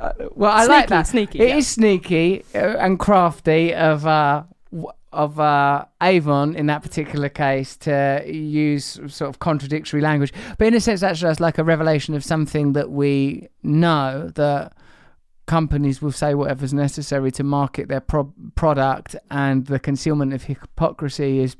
Uh, 0.00 0.12
Well, 0.34 0.52
I 0.52 0.66
like 0.66 0.88
that. 0.88 1.06
sneaky, 1.06 1.40
It 1.40 1.48
yeah. 1.48 1.56
is 1.56 1.66
sneaky 1.68 2.44
uh, 2.54 2.76
and 2.78 2.98
crafty 2.98 3.74
of 3.74 4.06
uh, 4.06 4.44
of 5.12 5.40
uh, 5.40 5.84
Avon 6.00 6.54
in 6.54 6.66
that 6.66 6.82
particular 6.82 7.28
case 7.28 7.76
to 7.78 8.22
use 8.26 9.00
sort 9.08 9.28
of 9.28 9.40
contradictory 9.40 10.00
language, 10.00 10.32
but 10.56 10.68
in 10.68 10.74
a 10.74 10.80
sense, 10.80 11.00
that's 11.00 11.18
just 11.18 11.40
like 11.40 11.58
a 11.58 11.64
revelation 11.64 12.14
of 12.14 12.22
something 12.24 12.74
that 12.74 12.90
we 12.92 13.48
know 13.64 14.30
that 14.36 14.72
companies 15.46 16.00
will 16.00 16.12
say 16.12 16.32
whatever's 16.34 16.72
necessary 16.72 17.32
to 17.32 17.42
market 17.42 17.88
their 17.88 18.00
pro- 18.00 18.32
product, 18.54 19.16
and 19.32 19.66
the 19.66 19.80
concealment 19.80 20.32
of 20.32 20.44
hypocrisy 20.44 21.40
is 21.40 21.56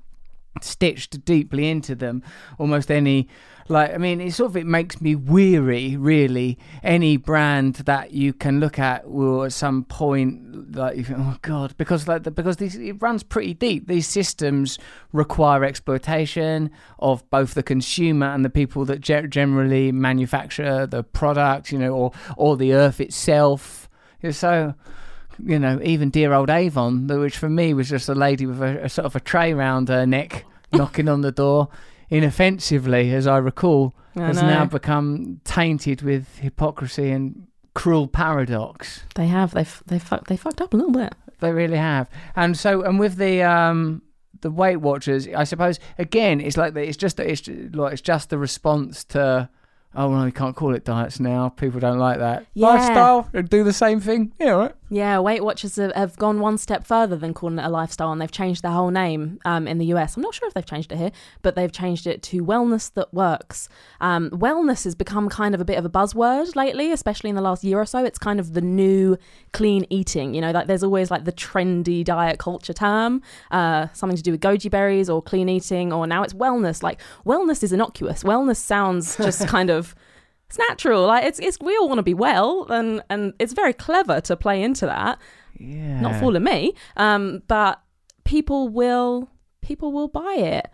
stitched 0.62 1.24
deeply 1.24 1.68
into 1.68 1.96
them. 1.96 2.22
Almost 2.58 2.88
any, 2.88 3.26
like, 3.70 3.94
I 3.94 3.98
mean, 3.98 4.20
it 4.20 4.32
sort 4.32 4.50
of 4.50 4.56
it 4.56 4.66
makes 4.66 5.00
me 5.00 5.14
weary, 5.14 5.96
really. 5.96 6.58
Any 6.82 7.16
brand 7.16 7.76
that 7.76 8.10
you 8.10 8.32
can 8.32 8.58
look 8.58 8.78
at 8.78 9.08
will 9.08 9.44
at 9.44 9.52
some 9.52 9.84
point, 9.84 10.74
like, 10.74 10.96
you 10.96 11.04
think, 11.04 11.18
oh 11.20 11.36
god, 11.42 11.76
because 11.76 12.08
like 12.08 12.24
the, 12.24 12.30
because 12.30 12.56
these 12.56 12.74
it 12.76 13.00
runs 13.00 13.22
pretty 13.22 13.54
deep. 13.54 13.86
These 13.86 14.08
systems 14.08 14.78
require 15.12 15.64
exploitation 15.64 16.70
of 16.98 17.28
both 17.30 17.54
the 17.54 17.62
consumer 17.62 18.26
and 18.26 18.44
the 18.44 18.50
people 18.50 18.84
that 18.86 19.00
ge- 19.00 19.30
generally 19.30 19.92
manufacture 19.92 20.86
the 20.86 21.04
product, 21.04 21.70
you 21.70 21.78
know, 21.78 21.94
or 21.94 22.12
or 22.36 22.56
the 22.56 22.74
earth 22.74 23.00
itself. 23.00 23.88
So 24.30 24.74
you 25.44 25.58
know, 25.58 25.80
even 25.82 26.10
dear 26.10 26.32
old 26.32 26.50
Avon, 26.50 27.06
which 27.06 27.38
for 27.38 27.48
me 27.48 27.72
was 27.72 27.88
just 27.88 28.08
a 28.08 28.14
lady 28.14 28.46
with 28.46 28.60
a, 28.60 28.84
a 28.84 28.88
sort 28.88 29.06
of 29.06 29.16
a 29.16 29.20
tray 29.20 29.54
round 29.54 29.88
her 29.88 30.04
neck, 30.06 30.44
knocking 30.72 31.08
on 31.08 31.20
the 31.20 31.32
door, 31.32 31.68
inoffensively, 32.10 33.12
as 33.14 33.26
I 33.26 33.38
recall, 33.38 33.94
I 34.16 34.26
has 34.26 34.42
know. 34.42 34.48
now 34.48 34.64
become 34.66 35.40
tainted 35.44 36.02
with 36.02 36.38
hypocrisy 36.38 37.10
and 37.10 37.46
cruel 37.74 38.08
paradox. 38.08 39.04
They 39.14 39.28
have. 39.28 39.52
They've 39.52 39.82
they 39.86 39.98
fucked 39.98 40.28
they 40.28 40.36
fucked 40.36 40.60
up 40.60 40.74
a 40.74 40.76
little 40.76 40.92
bit. 40.92 41.14
They 41.40 41.52
really 41.52 41.76
have. 41.78 42.08
And 42.36 42.56
so, 42.56 42.82
and 42.82 42.98
with 42.98 43.16
the 43.16 43.42
um 43.42 44.02
the 44.40 44.50
Weight 44.50 44.76
Watchers, 44.76 45.28
I 45.28 45.44
suppose 45.44 45.78
again, 45.98 46.40
it's 46.40 46.56
like 46.56 46.74
the, 46.74 46.86
it's 46.86 46.96
just 46.96 47.20
it's 47.20 47.48
like 47.48 47.92
it's 47.92 48.02
just 48.02 48.30
the 48.30 48.38
response 48.38 49.04
to. 49.04 49.48
Oh 49.94 50.14
no, 50.14 50.24
we 50.24 50.30
can't 50.30 50.54
call 50.54 50.74
it 50.74 50.84
diets 50.84 51.18
now. 51.18 51.48
People 51.48 51.80
don't 51.80 51.98
like 51.98 52.18
that. 52.18 52.46
Yeah. 52.54 52.68
Lifestyle, 52.68 53.28
do 53.48 53.64
the 53.64 53.72
same 53.72 54.00
thing. 54.00 54.32
Yeah, 54.38 54.50
right. 54.50 54.74
Yeah, 54.92 55.20
Weight 55.20 55.44
Watchers 55.44 55.76
have, 55.76 55.94
have 55.94 56.16
gone 56.16 56.40
one 56.40 56.58
step 56.58 56.84
further 56.84 57.14
than 57.14 57.32
calling 57.32 57.60
it 57.60 57.64
a 57.64 57.68
lifestyle, 57.68 58.10
and 58.10 58.20
they've 58.20 58.30
changed 58.30 58.62
their 58.62 58.72
whole 58.72 58.90
name 58.90 59.38
um, 59.44 59.68
in 59.68 59.78
the 59.78 59.86
US. 59.94 60.16
I'm 60.16 60.22
not 60.22 60.34
sure 60.34 60.48
if 60.48 60.54
they've 60.54 60.66
changed 60.66 60.90
it 60.90 60.98
here, 60.98 61.12
but 61.42 61.54
they've 61.54 61.70
changed 61.70 62.08
it 62.08 62.24
to 62.24 62.44
Wellness 62.44 62.92
That 62.94 63.14
Works. 63.14 63.68
Um, 64.00 64.30
wellness 64.30 64.82
has 64.82 64.96
become 64.96 65.28
kind 65.28 65.54
of 65.54 65.60
a 65.60 65.64
bit 65.64 65.78
of 65.78 65.84
a 65.84 65.88
buzzword 65.88 66.56
lately, 66.56 66.90
especially 66.90 67.30
in 67.30 67.36
the 67.36 67.42
last 67.42 67.62
year 67.62 67.78
or 67.78 67.86
so. 67.86 68.04
It's 68.04 68.18
kind 68.18 68.40
of 68.40 68.54
the 68.54 68.60
new 68.60 69.16
clean 69.52 69.86
eating. 69.90 70.34
You 70.34 70.40
know, 70.40 70.50
like 70.50 70.66
there's 70.66 70.82
always 70.82 71.08
like 71.08 71.24
the 71.24 71.32
trendy 71.32 72.02
diet 72.02 72.40
culture 72.40 72.72
term, 72.72 73.22
uh, 73.52 73.86
something 73.92 74.16
to 74.16 74.22
do 74.24 74.32
with 74.32 74.40
goji 74.40 74.72
berries 74.72 75.08
or 75.08 75.22
clean 75.22 75.48
eating, 75.48 75.92
or 75.92 76.04
now 76.08 76.24
it's 76.24 76.34
wellness. 76.34 76.82
Like 76.82 77.00
wellness 77.24 77.62
is 77.62 77.72
innocuous. 77.72 78.24
Wellness 78.24 78.56
sounds 78.56 79.16
just 79.16 79.46
kind 79.46 79.70
of 79.70 79.94
it's 80.50 80.58
natural. 80.58 81.06
Like 81.06 81.24
it's 81.24 81.38
it's 81.38 81.58
we 81.60 81.76
all 81.76 81.88
want 81.88 81.98
to 81.98 82.02
be 82.02 82.14
well, 82.14 82.66
and 82.70 83.02
and 83.08 83.34
it's 83.38 83.52
very 83.52 83.72
clever 83.72 84.20
to 84.22 84.36
play 84.36 84.62
into 84.62 84.84
that. 84.86 85.20
Yeah. 85.56 86.00
Not 86.00 86.18
fooling 86.18 86.42
me. 86.42 86.74
Um, 86.96 87.42
but 87.46 87.80
people 88.24 88.68
will 88.68 89.30
people 89.60 89.92
will 89.92 90.08
buy 90.08 90.34
it. 90.38 90.68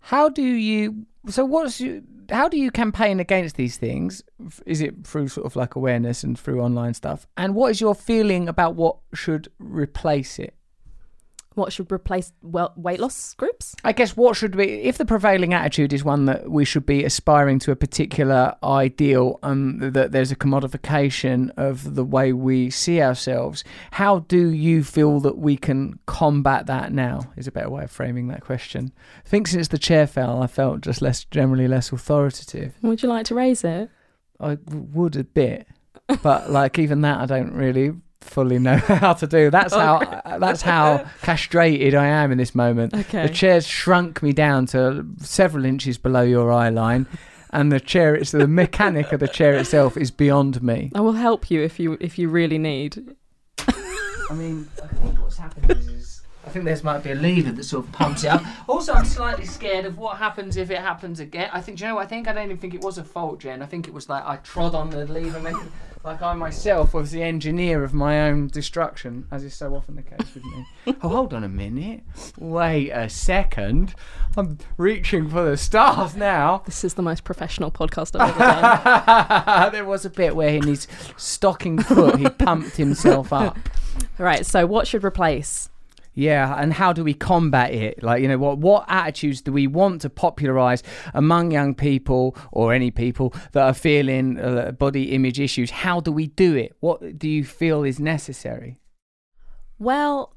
How 0.00 0.28
do 0.28 0.42
you? 0.42 1.06
So 1.28 1.46
what's 1.46 1.80
you? 1.80 2.02
How 2.30 2.46
do 2.48 2.58
you 2.58 2.70
campaign 2.70 3.20
against 3.20 3.56
these 3.56 3.78
things? 3.78 4.22
Is 4.66 4.82
it 4.82 5.06
through 5.06 5.28
sort 5.28 5.46
of 5.46 5.56
like 5.56 5.76
awareness 5.76 6.22
and 6.22 6.38
through 6.38 6.60
online 6.60 6.92
stuff? 6.92 7.26
And 7.38 7.54
what 7.54 7.70
is 7.70 7.80
your 7.80 7.94
feeling 7.94 8.48
about 8.48 8.74
what 8.74 8.98
should 9.14 9.48
replace 9.58 10.38
it? 10.38 10.54
What 11.54 11.72
should 11.72 11.92
replace 11.92 12.32
well 12.42 12.72
weight 12.76 13.00
loss 13.00 13.34
groups? 13.34 13.74
I 13.84 13.92
guess 13.92 14.16
what 14.16 14.36
should 14.36 14.56
be 14.56 14.64
if 14.82 14.98
the 14.98 15.04
prevailing 15.04 15.52
attitude 15.52 15.92
is 15.92 16.04
one 16.04 16.24
that 16.26 16.50
we 16.50 16.64
should 16.64 16.86
be 16.86 17.04
aspiring 17.04 17.58
to 17.60 17.70
a 17.70 17.76
particular 17.76 18.54
ideal 18.62 19.38
and 19.42 19.80
that 19.94 20.12
there's 20.12 20.32
a 20.32 20.36
commodification 20.36 21.50
of 21.56 21.94
the 21.94 22.04
way 22.04 22.32
we 22.32 22.70
see 22.70 23.02
ourselves. 23.02 23.64
How 23.92 24.20
do 24.20 24.50
you 24.50 24.82
feel 24.82 25.20
that 25.20 25.38
we 25.38 25.56
can 25.56 25.98
combat 26.06 26.66
that 26.66 26.92
now? 26.92 27.32
Is 27.36 27.46
a 27.46 27.52
better 27.52 27.70
way 27.70 27.84
of 27.84 27.90
framing 27.90 28.28
that 28.28 28.42
question. 28.42 28.92
I 29.24 29.28
think 29.28 29.46
since 29.48 29.68
the 29.68 29.78
chair 29.78 30.06
fell, 30.06 30.42
I 30.42 30.46
felt 30.46 30.80
just 30.80 31.02
less 31.02 31.24
generally 31.24 31.68
less 31.68 31.92
authoritative. 31.92 32.74
Would 32.82 33.02
you 33.02 33.08
like 33.08 33.26
to 33.26 33.34
raise 33.34 33.64
it? 33.64 33.90
I 34.40 34.58
would 34.70 35.16
a 35.16 35.24
bit, 35.24 35.68
but 36.22 36.50
like 36.50 36.78
even 36.78 37.02
that, 37.02 37.20
I 37.20 37.26
don't 37.26 37.52
really 37.52 37.92
fully 38.22 38.58
know 38.58 38.76
how 38.76 39.12
to 39.14 39.26
do. 39.26 39.50
That's 39.50 39.74
how 39.74 39.96
uh, 39.96 40.38
that's 40.38 40.62
how 40.62 41.04
castrated 41.22 41.94
I 41.94 42.06
am 42.06 42.32
in 42.32 42.38
this 42.38 42.54
moment. 42.54 42.94
Okay. 42.94 43.26
The 43.26 43.32
chair's 43.32 43.66
shrunk 43.66 44.22
me 44.22 44.32
down 44.32 44.66
to 44.66 45.06
several 45.18 45.64
inches 45.64 45.98
below 45.98 46.22
your 46.22 46.52
eye 46.52 46.70
line, 46.70 47.06
and 47.50 47.70
the 47.70 47.80
chair, 47.80 48.14
it's 48.14 48.30
the 48.30 48.48
mechanic 48.48 49.12
of 49.12 49.20
the 49.20 49.28
chair 49.28 49.54
itself 49.54 49.96
is 49.96 50.10
beyond 50.10 50.62
me. 50.62 50.90
I 50.94 51.00
will 51.00 51.12
help 51.12 51.50
you 51.50 51.62
if 51.62 51.78
you 51.78 51.98
if 52.00 52.18
you 52.18 52.28
really 52.28 52.58
need. 52.58 53.14
I 53.68 54.34
mean, 54.34 54.68
I 54.82 54.86
think 54.86 55.20
what's 55.20 55.36
happened 55.36 55.70
is. 55.70 56.22
I 56.44 56.50
think 56.50 56.64
there 56.64 56.76
might 56.82 57.04
be 57.04 57.12
a 57.12 57.14
lever 57.14 57.52
that 57.52 57.62
sort 57.62 57.86
of 57.86 57.92
pumps 57.92 58.24
it 58.24 58.28
up. 58.28 58.42
Also, 58.68 58.92
I'm 58.92 59.04
slightly 59.04 59.46
scared 59.46 59.84
of 59.84 59.96
what 59.96 60.18
happens 60.18 60.56
if 60.56 60.70
it 60.70 60.78
happens 60.78 61.20
again. 61.20 61.48
I 61.52 61.60
think, 61.60 61.78
do 61.78 61.84
you 61.84 61.88
know 61.88 61.94
what 61.94 62.06
I 62.06 62.08
think? 62.08 62.26
I 62.26 62.32
don't 62.32 62.44
even 62.44 62.58
think 62.58 62.74
it 62.74 62.80
was 62.80 62.98
a 62.98 63.04
fault, 63.04 63.38
Jen. 63.40 63.62
I 63.62 63.66
think 63.66 63.86
it 63.86 63.94
was 63.94 64.08
like 64.08 64.24
I 64.26 64.36
trod 64.36 64.74
on 64.74 64.90
the 64.90 65.06
lever, 65.06 65.36
and 65.36 65.46
then, 65.46 65.72
like 66.04 66.20
I 66.20 66.34
myself 66.34 66.94
was 66.94 67.12
the 67.12 67.22
engineer 67.22 67.84
of 67.84 67.94
my 67.94 68.22
own 68.22 68.48
destruction, 68.48 69.26
as 69.30 69.44
is 69.44 69.54
so 69.54 69.74
often 69.74 69.96
the 69.96 70.02
case 70.02 70.34
with 70.34 70.44
me. 70.44 70.66
oh, 71.02 71.08
hold 71.08 71.32
on 71.32 71.44
a 71.44 71.48
minute. 71.48 72.02
Wait 72.38 72.90
a 72.90 73.08
second. 73.08 73.94
I'm 74.36 74.58
reaching 74.76 75.28
for 75.28 75.44
the 75.44 75.56
stars 75.56 76.16
now. 76.16 76.62
This 76.72 76.84
is 76.84 76.94
the 76.94 77.02
most 77.02 77.22
professional 77.24 77.70
podcast 77.70 78.18
I've 78.18 78.30
ever 78.30 78.38
done. 78.38 79.72
there 79.72 79.84
was 79.84 80.04
a 80.04 80.10
bit 80.10 80.34
where 80.34 80.48
in 80.48 80.66
his 80.66 80.86
stocking 81.16 81.78
foot 81.78 82.18
he 82.18 82.28
pumped 82.28 82.76
himself 82.76 83.32
up. 83.32 83.58
right. 84.18 84.46
So 84.46 84.66
what 84.66 84.86
should 84.86 85.04
replace? 85.04 85.68
Yeah, 86.14 86.54
and 86.58 86.74
how 86.74 86.92
do 86.92 87.02
we 87.02 87.14
combat 87.14 87.72
it? 87.72 88.02
Like, 88.02 88.20
you 88.20 88.28
know, 88.28 88.36
what 88.36 88.58
what 88.58 88.84
attitudes 88.88 89.40
do 89.40 89.52
we 89.52 89.66
want 89.66 90.02
to 90.02 90.10
popularize 90.10 90.82
among 91.14 91.52
young 91.52 91.74
people 91.74 92.36
or 92.52 92.74
any 92.74 92.90
people 92.90 93.34
that 93.52 93.62
are 93.62 93.74
feeling 93.74 94.38
uh, 94.38 94.72
body 94.72 95.12
image 95.12 95.40
issues? 95.40 95.70
How 95.70 96.00
do 96.00 96.12
we 96.12 96.26
do 96.26 96.54
it? 96.54 96.76
What 96.80 97.18
do 97.18 97.28
you 97.28 97.44
feel 97.44 97.82
is 97.82 97.98
necessary? 97.98 98.78
Well, 99.78 100.34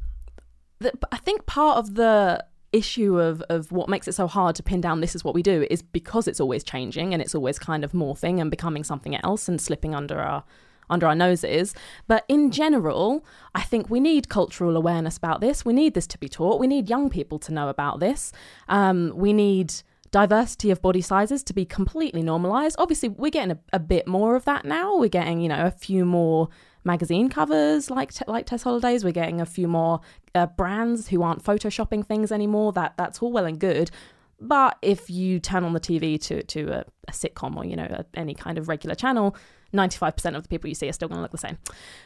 the, 0.79 0.93
I 1.11 1.17
think 1.17 1.45
part 1.45 1.77
of 1.77 1.95
the 1.95 2.45
issue 2.71 3.19
of, 3.19 3.41
of 3.43 3.71
what 3.71 3.89
makes 3.89 4.07
it 4.07 4.13
so 4.13 4.27
hard 4.27 4.55
to 4.55 4.63
pin 4.63 4.81
down 4.81 5.01
this 5.01 5.15
is 5.15 5.23
what 5.23 5.33
we 5.33 5.41
do 5.41 5.65
is 5.69 5.81
because 5.81 6.27
it's 6.27 6.39
always 6.39 6.63
changing 6.63 7.13
and 7.13 7.21
it's 7.21 7.33
always 7.33 7.57
kind 7.57 7.83
of 7.83 7.93
morphing 7.93 8.41
and 8.41 8.51
becoming 8.51 8.83
something 8.83 9.15
else 9.23 9.47
and 9.47 9.61
slipping 9.61 9.95
under 9.95 10.19
our 10.19 10.43
under 10.89 11.07
our 11.07 11.15
noses. 11.15 11.73
But 12.07 12.25
in 12.27 12.51
general, 12.51 13.25
I 13.53 13.61
think 13.61 13.89
we 13.89 13.99
need 13.99 14.29
cultural 14.29 14.75
awareness 14.75 15.17
about 15.17 15.41
this. 15.41 15.65
We 15.65 15.73
need 15.73 15.93
this 15.93 16.07
to 16.07 16.17
be 16.17 16.29
taught. 16.29 16.59
We 16.59 16.67
need 16.67 16.89
young 16.89 17.09
people 17.09 17.39
to 17.39 17.53
know 17.53 17.69
about 17.69 17.99
this. 17.99 18.31
Um, 18.67 19.11
we 19.15 19.33
need 19.33 19.73
diversity 20.11 20.71
of 20.71 20.81
body 20.81 21.01
sizes 21.01 21.43
to 21.43 21.53
be 21.53 21.65
completely 21.65 22.23
normalized. 22.23 22.75
Obviously, 22.79 23.09
we're 23.09 23.31
getting 23.31 23.51
a, 23.51 23.59
a 23.73 23.79
bit 23.79 24.07
more 24.07 24.35
of 24.35 24.45
that 24.45 24.63
now. 24.63 24.97
We're 24.97 25.09
getting, 25.09 25.41
you 25.41 25.49
know, 25.49 25.65
a 25.65 25.71
few 25.71 26.05
more 26.05 26.49
magazine 26.85 27.29
covers 27.29 27.89
like 27.89 28.11
like 28.27 28.45
Tess 28.45 28.63
Holliday's. 28.63 29.03
We're 29.03 29.11
getting 29.11 29.41
a 29.41 29.45
few 29.45 29.67
more 29.67 29.99
uh, 30.33 30.45
brands 30.45 31.09
who 31.09 31.23
aren't 31.23 31.43
photoshopping 31.43 32.05
things 32.05 32.31
anymore. 32.31 32.71
That 32.73 32.93
that's 32.95 33.19
all 33.21 33.31
well 33.31 33.45
and 33.45 33.59
good. 33.59 33.91
But 34.39 34.77
if 34.81 35.09
you 35.09 35.39
turn 35.39 35.63
on 35.63 35.73
the 35.73 35.79
TV 35.79 36.21
to 36.21 36.43
to 36.43 36.79
a, 36.79 36.85
a 37.07 37.11
sitcom 37.11 37.57
or 37.57 37.65
you 37.65 37.75
know 37.75 37.87
a, 37.89 38.05
any 38.13 38.35
kind 38.35 38.57
of 38.57 38.67
regular 38.69 38.95
channel, 38.95 39.35
ninety 39.75 39.97
five 39.97 40.15
percent 40.15 40.35
of 40.35 40.43
the 40.43 40.49
people 40.49 40.67
you 40.67 40.75
see 40.75 40.89
are 40.89 40.93
still 40.93 41.07
going 41.07 41.17
to 41.17 41.21
look 41.21 41.31
the 41.31 41.37
same. 41.37 41.57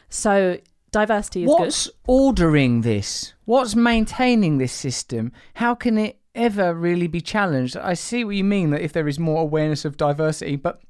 So 0.08 0.58
diversity 0.90 1.44
is 1.44 1.48
What's 1.48 1.90
ordering 2.06 2.82
this? 2.82 3.34
What's 3.44 3.74
maintaining 3.74 4.58
this 4.58 4.72
system? 4.72 5.32
How 5.54 5.74
can 5.74 5.98
it 5.98 6.20
ever 6.34 6.74
really 6.74 7.08
be 7.08 7.20
challenged. 7.20 7.76
I 7.76 7.94
see 7.94 8.24
what 8.24 8.36
you 8.36 8.44
mean 8.44 8.70
that 8.70 8.82
if 8.82 8.92
there 8.92 9.08
is 9.08 9.18
more 9.18 9.42
awareness 9.42 9.84
of 9.84 9.96
diversity, 9.96 10.56
but 10.56 10.80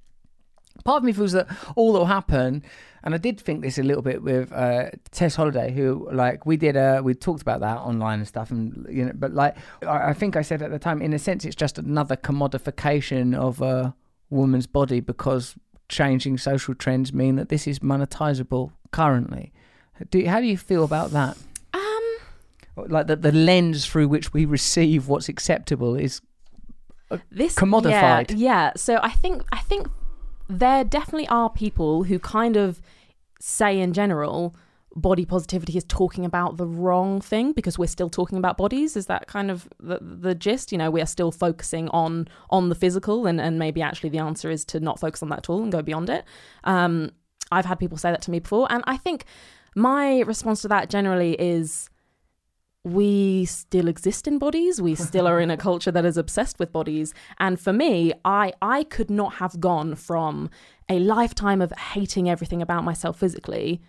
part 0.84 0.98
of 0.98 1.04
me 1.04 1.12
feels 1.12 1.32
that 1.32 1.48
all 1.76 1.94
that 1.94 1.98
will 1.98 2.06
happen 2.06 2.62
and 3.02 3.14
I 3.14 3.18
did 3.18 3.40
think 3.40 3.62
this 3.62 3.78
a 3.78 3.82
little 3.82 4.02
bit 4.02 4.22
with 4.22 4.52
uh, 4.52 4.90
Tess 5.10 5.34
Holliday, 5.34 5.72
who 5.72 6.08
like 6.12 6.44
we 6.44 6.56
did 6.56 6.76
we 7.02 7.14
talked 7.14 7.42
about 7.42 7.60
that 7.60 7.78
online 7.78 8.18
and 8.18 8.28
stuff, 8.28 8.50
and 8.50 8.86
you 8.90 9.06
know, 9.06 9.12
but 9.14 9.32
like 9.32 9.56
I, 9.82 10.10
I 10.10 10.12
think 10.12 10.36
I 10.36 10.42
said 10.42 10.60
at 10.62 10.70
the 10.70 10.78
time, 10.78 11.00
in 11.00 11.12
a 11.12 11.18
sense, 11.18 11.44
it's 11.44 11.56
just 11.56 11.78
another 11.78 12.16
commodification 12.16 13.34
of 13.34 13.62
a 13.62 13.94
woman's 14.28 14.66
body 14.66 15.00
because 15.00 15.54
changing 15.90 16.38
social 16.38 16.74
trends 16.74 17.12
mean 17.12 17.36
that 17.36 17.50
this 17.50 17.66
is 17.66 17.80
monetizable 17.80 18.72
currently. 18.92 19.52
Do 20.10 20.24
how 20.26 20.40
do 20.40 20.46
you 20.46 20.56
feel 20.56 20.84
about 20.84 21.10
that? 21.10 21.36
Um, 21.74 22.88
Like 22.88 23.06
that 23.08 23.20
the 23.20 23.32
lens 23.32 23.84
through 23.84 24.08
which 24.08 24.32
we 24.32 24.46
receive 24.46 25.08
what's 25.08 25.28
acceptable 25.28 25.94
is 25.96 26.22
this 27.30 27.54
Commodified. 27.56 28.30
Yeah, 28.30 28.36
yeah. 28.36 28.72
So 28.76 29.00
I 29.02 29.10
think 29.10 29.42
I 29.52 29.58
think 29.58 29.88
there 30.48 30.84
definitely 30.84 31.28
are 31.28 31.50
people 31.50 32.04
who 32.04 32.18
kind 32.18 32.56
of 32.56 32.80
say 33.40 33.78
in 33.80 33.92
general 33.92 34.54
body 34.96 35.24
positivity 35.24 35.76
is 35.76 35.84
talking 35.84 36.24
about 36.24 36.56
the 36.56 36.66
wrong 36.66 37.20
thing 37.20 37.52
because 37.52 37.78
we're 37.78 37.86
still 37.86 38.10
talking 38.10 38.38
about 38.38 38.56
bodies. 38.56 38.96
Is 38.96 39.06
that 39.06 39.26
kind 39.28 39.50
of 39.50 39.68
the, 39.78 39.98
the 40.00 40.34
gist? 40.34 40.72
You 40.72 40.78
know 40.78 40.90
we 40.90 41.00
are 41.00 41.06
still 41.06 41.30
focusing 41.30 41.88
on 41.90 42.28
on 42.50 42.68
the 42.68 42.74
physical 42.74 43.26
and 43.26 43.40
and 43.40 43.58
maybe 43.58 43.82
actually 43.82 44.10
the 44.10 44.18
answer 44.18 44.50
is 44.50 44.64
to 44.66 44.80
not 44.80 44.98
focus 44.98 45.22
on 45.22 45.28
that 45.28 45.38
at 45.38 45.50
all 45.50 45.62
and 45.62 45.72
go 45.72 45.82
beyond 45.82 46.10
it. 46.10 46.24
Um 46.64 47.12
i've 47.52 47.64
had 47.64 47.78
people 47.78 47.98
say 47.98 48.10
that 48.10 48.22
to 48.22 48.30
me 48.30 48.40
before. 48.40 48.66
And 48.70 48.82
i 48.86 48.96
think 48.96 49.24
my 49.76 50.20
response 50.20 50.62
to 50.62 50.68
that 50.68 50.90
generally 50.90 51.40
is 51.40 51.88
we 52.82 53.44
still 53.44 53.88
exist 53.88 54.26
in 54.26 54.38
bodies. 54.38 54.80
We 54.80 54.94
still 54.94 55.28
are 55.28 55.38
in 55.38 55.50
a 55.50 55.56
culture 55.58 55.90
that 55.92 56.06
is 56.06 56.16
obsessed 56.16 56.58
with 56.58 56.72
bodies. 56.72 57.14
And 57.38 57.60
for 57.60 57.72
me 57.72 58.12
i 58.24 58.52
i 58.60 58.82
could 58.84 59.10
not 59.10 59.34
have 59.34 59.60
gone 59.60 59.94
from 59.94 60.50
a 60.88 60.98
lifetime 60.98 61.62
of 61.62 61.70
hating 61.72 62.28
everything 62.28 62.60
about 62.60 62.82
myself 62.82 63.20
physically 63.20 63.80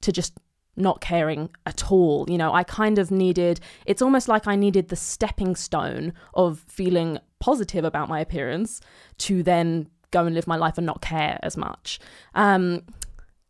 to 0.00 0.12
just 0.12 0.38
not 0.78 1.00
caring 1.00 1.50
at 1.66 1.90
all 1.90 2.24
you 2.28 2.38
know 2.38 2.52
i 2.52 2.62
kind 2.62 2.98
of 2.98 3.10
needed 3.10 3.60
it's 3.86 4.02
almost 4.02 4.28
like 4.28 4.46
i 4.46 4.56
needed 4.56 4.88
the 4.88 4.96
stepping 4.96 5.54
stone 5.54 6.12
of 6.34 6.64
feeling 6.68 7.18
positive 7.40 7.84
about 7.84 8.08
my 8.08 8.20
appearance 8.20 8.80
to 9.18 9.42
then 9.42 9.88
go 10.10 10.24
and 10.24 10.34
live 10.34 10.46
my 10.46 10.56
life 10.56 10.78
and 10.78 10.86
not 10.86 11.02
care 11.02 11.38
as 11.42 11.56
much 11.56 11.98
um 12.34 12.82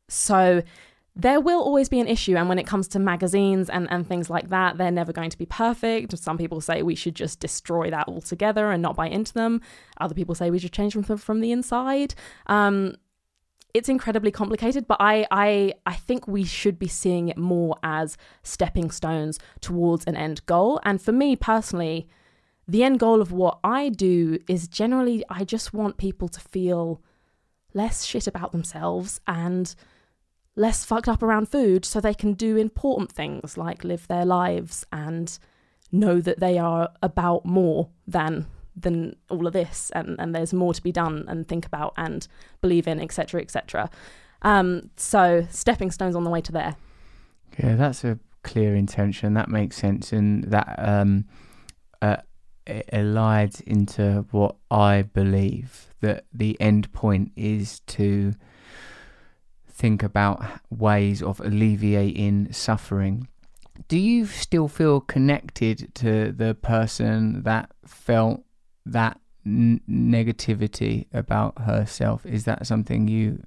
so 0.09 0.63
there 1.19 1.41
will 1.41 1.61
always 1.61 1.89
be 1.89 1.99
an 1.99 2.07
issue. 2.07 2.37
And 2.37 2.49
when 2.49 2.61
it 2.61 2.67
comes 2.67 2.87
to 2.89 3.01
magazines 3.01 3.69
and, 3.69 3.91
and 3.91 4.07
things 4.07 4.31
like 4.31 4.51
that, 4.51 4.79
they're 4.79 4.93
never 4.93 5.13
going 5.13 5.31
to 5.31 5.37
be 5.37 5.47
perfect. 5.47 6.17
Some 6.17 6.39
people 6.39 6.61
say 6.61 6.83
we 6.83 6.95
should 6.95 7.17
just 7.17 7.41
destroy 7.41 7.91
that 7.91 8.07
altogether 8.07 8.71
and 8.71 8.81
not 8.81 8.95
buy 8.95 9.09
into 9.09 9.35
them. 9.35 9.61
Other 10.01 10.15
people 10.15 10.37
say 10.37 10.49
we 10.49 10.61
should 10.61 10.73
change 10.73 10.95
them 10.95 11.03
from, 11.03 11.19
from 11.19 11.41
the 11.41 11.51
inside. 11.51 12.15
Um, 12.47 12.95
it's 13.75 13.89
incredibly 13.89 14.31
complicated, 14.31 14.87
but 14.87 14.97
I, 15.01 15.27
I 15.31 15.75
I 15.87 15.95
think 15.95 16.27
we 16.27 16.45
should 16.45 16.79
be 16.79 16.89
seeing 16.89 17.29
it 17.29 17.37
more 17.37 17.77
as 17.83 18.17
stepping 18.43 18.91
stones 18.91 19.39
towards 19.61 20.05
an 20.07 20.17
end 20.17 20.45
goal. 20.47 20.81
And 20.85 21.01
for 21.01 21.13
me 21.13 21.37
personally, 21.37 22.09
the 22.67 22.83
end 22.83 22.99
goal 22.99 23.21
of 23.21 23.33
what 23.33 23.59
I 23.63 23.89
do 23.89 24.39
is 24.49 24.69
generally 24.69 25.25
I 25.29 25.45
just 25.45 25.73
want 25.73 25.97
people 25.97 26.29
to 26.29 26.41
feel 26.41 27.03
less 27.75 28.05
shit 28.05 28.27
about 28.27 28.53
themselves 28.53 29.21
and 29.27 29.75
less 30.57 30.85
fucked 30.85 31.09
up 31.09 31.23
around 31.23 31.49
food 31.49 31.85
so 31.85 32.01
they 32.01 32.15
can 32.15 32.33
do 32.33 32.57
important 32.57 33.13
things 33.13 33.57
like 33.57 33.85
live 33.85 34.09
their 34.09 34.25
lives 34.25 34.85
and 34.91 35.39
know 35.93 36.21
that 36.21 36.41
they 36.41 36.59
are 36.59 36.91
about 37.03 37.45
more 37.45 37.91
than 38.07 38.47
than 38.81 39.17
all 39.31 39.47
of 39.47 39.53
this 39.53 39.91
and, 39.95 40.17
and 40.19 40.35
there's 40.35 40.53
more 40.53 40.73
to 40.73 40.83
be 40.83 40.93
done 40.93 41.25
and 41.29 41.49
think 41.49 41.67
about 41.67 41.93
and 41.97 42.29
believe 42.61 42.87
in 42.87 43.01
etc 43.01 43.41
etc 43.41 43.91
um, 44.43 44.91
so 44.97 45.47
stepping 45.51 45.91
stones 45.91 46.15
on 46.15 46.25
the 46.25 46.31
way 46.31 46.41
to 46.41 46.53
there 46.53 46.77
Yeah, 47.59 47.75
that's 47.75 48.05
a 48.05 48.19
clear 48.43 48.75
intention. 48.75 49.35
That 49.35 49.49
makes 49.49 49.77
sense, 49.77 50.13
and 50.13 50.45
that 50.45 50.75
um, 50.79 51.27
uh, 52.01 52.19
it 52.67 52.89
elides 52.93 53.61
into 53.63 54.27
what 54.31 54.57
I 54.71 55.03
believe 55.03 55.93
that 56.01 56.25
the 56.33 56.61
end 56.61 56.93
point 56.93 57.33
is 57.37 57.81
to 57.81 58.35
think 59.69 60.03
about 60.03 60.43
ways 60.71 61.23
of 61.23 61.41
alleviating 61.41 62.53
suffering. 62.53 63.29
Do 63.87 63.99
you 63.99 64.27
still 64.27 64.69
feel 64.69 65.01
connected 65.01 65.95
to 65.97 66.33
the 66.33 66.55
person 66.55 67.43
that 67.45 67.71
felt 67.87 68.43
that 68.93 69.21
n- 69.47 69.81
negativity 69.89 71.07
about 71.13 71.63
herself? 71.63 72.25
Is 72.27 72.45
that 72.45 72.67
something 72.67 73.09
you 73.09 73.43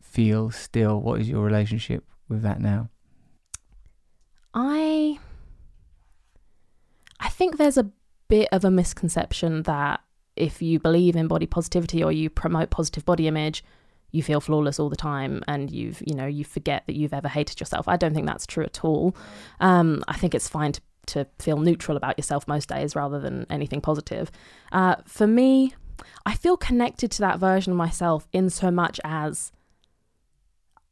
feel 0.00 0.50
still? 0.50 1.00
What 1.00 1.20
is 1.20 1.28
your 1.28 1.44
relationship 1.44 2.04
with 2.28 2.42
that 2.42 2.60
now? 2.60 2.88
I 4.54 5.18
I 7.20 7.28
think 7.28 7.56
there's 7.56 7.78
a 7.78 7.90
bit 8.28 8.48
of 8.52 8.64
a 8.64 8.70
misconception 8.70 9.62
that 9.62 10.00
if 10.36 10.62
you 10.62 10.78
believe 10.78 11.16
in 11.16 11.28
body 11.28 11.46
positivity 11.46 12.02
or 12.02 12.10
you 12.12 12.30
promote 12.30 12.70
positive 12.70 13.04
body 13.04 13.28
image, 13.28 13.62
you 14.10 14.22
feel 14.22 14.40
flawless 14.40 14.78
all 14.78 14.88
the 14.88 14.96
time 14.96 15.42
and 15.48 15.70
you've 15.70 16.02
you 16.06 16.14
know 16.14 16.26
you 16.26 16.44
forget 16.44 16.84
that 16.86 16.94
you've 16.94 17.14
ever 17.14 17.28
hated 17.28 17.60
yourself. 17.60 17.88
I 17.88 17.96
don't 17.96 18.14
think 18.14 18.26
that's 18.26 18.46
true 18.46 18.64
at 18.64 18.84
all. 18.84 19.16
Um, 19.60 20.04
I 20.08 20.16
think 20.16 20.34
it's 20.34 20.48
fine 20.48 20.72
to, 20.72 20.80
to 21.06 21.26
feel 21.38 21.58
neutral 21.58 21.96
about 21.96 22.18
yourself 22.18 22.46
most 22.46 22.68
days 22.68 22.94
rather 22.94 23.18
than 23.18 23.46
anything 23.50 23.80
positive. 23.80 24.30
Uh, 24.70 24.96
for 25.06 25.26
me, 25.26 25.74
I 26.24 26.34
feel 26.34 26.56
connected 26.56 27.10
to 27.12 27.20
that 27.20 27.38
version 27.38 27.72
of 27.72 27.76
myself 27.76 28.28
in 28.32 28.50
so 28.50 28.70
much 28.70 29.00
as 29.04 29.52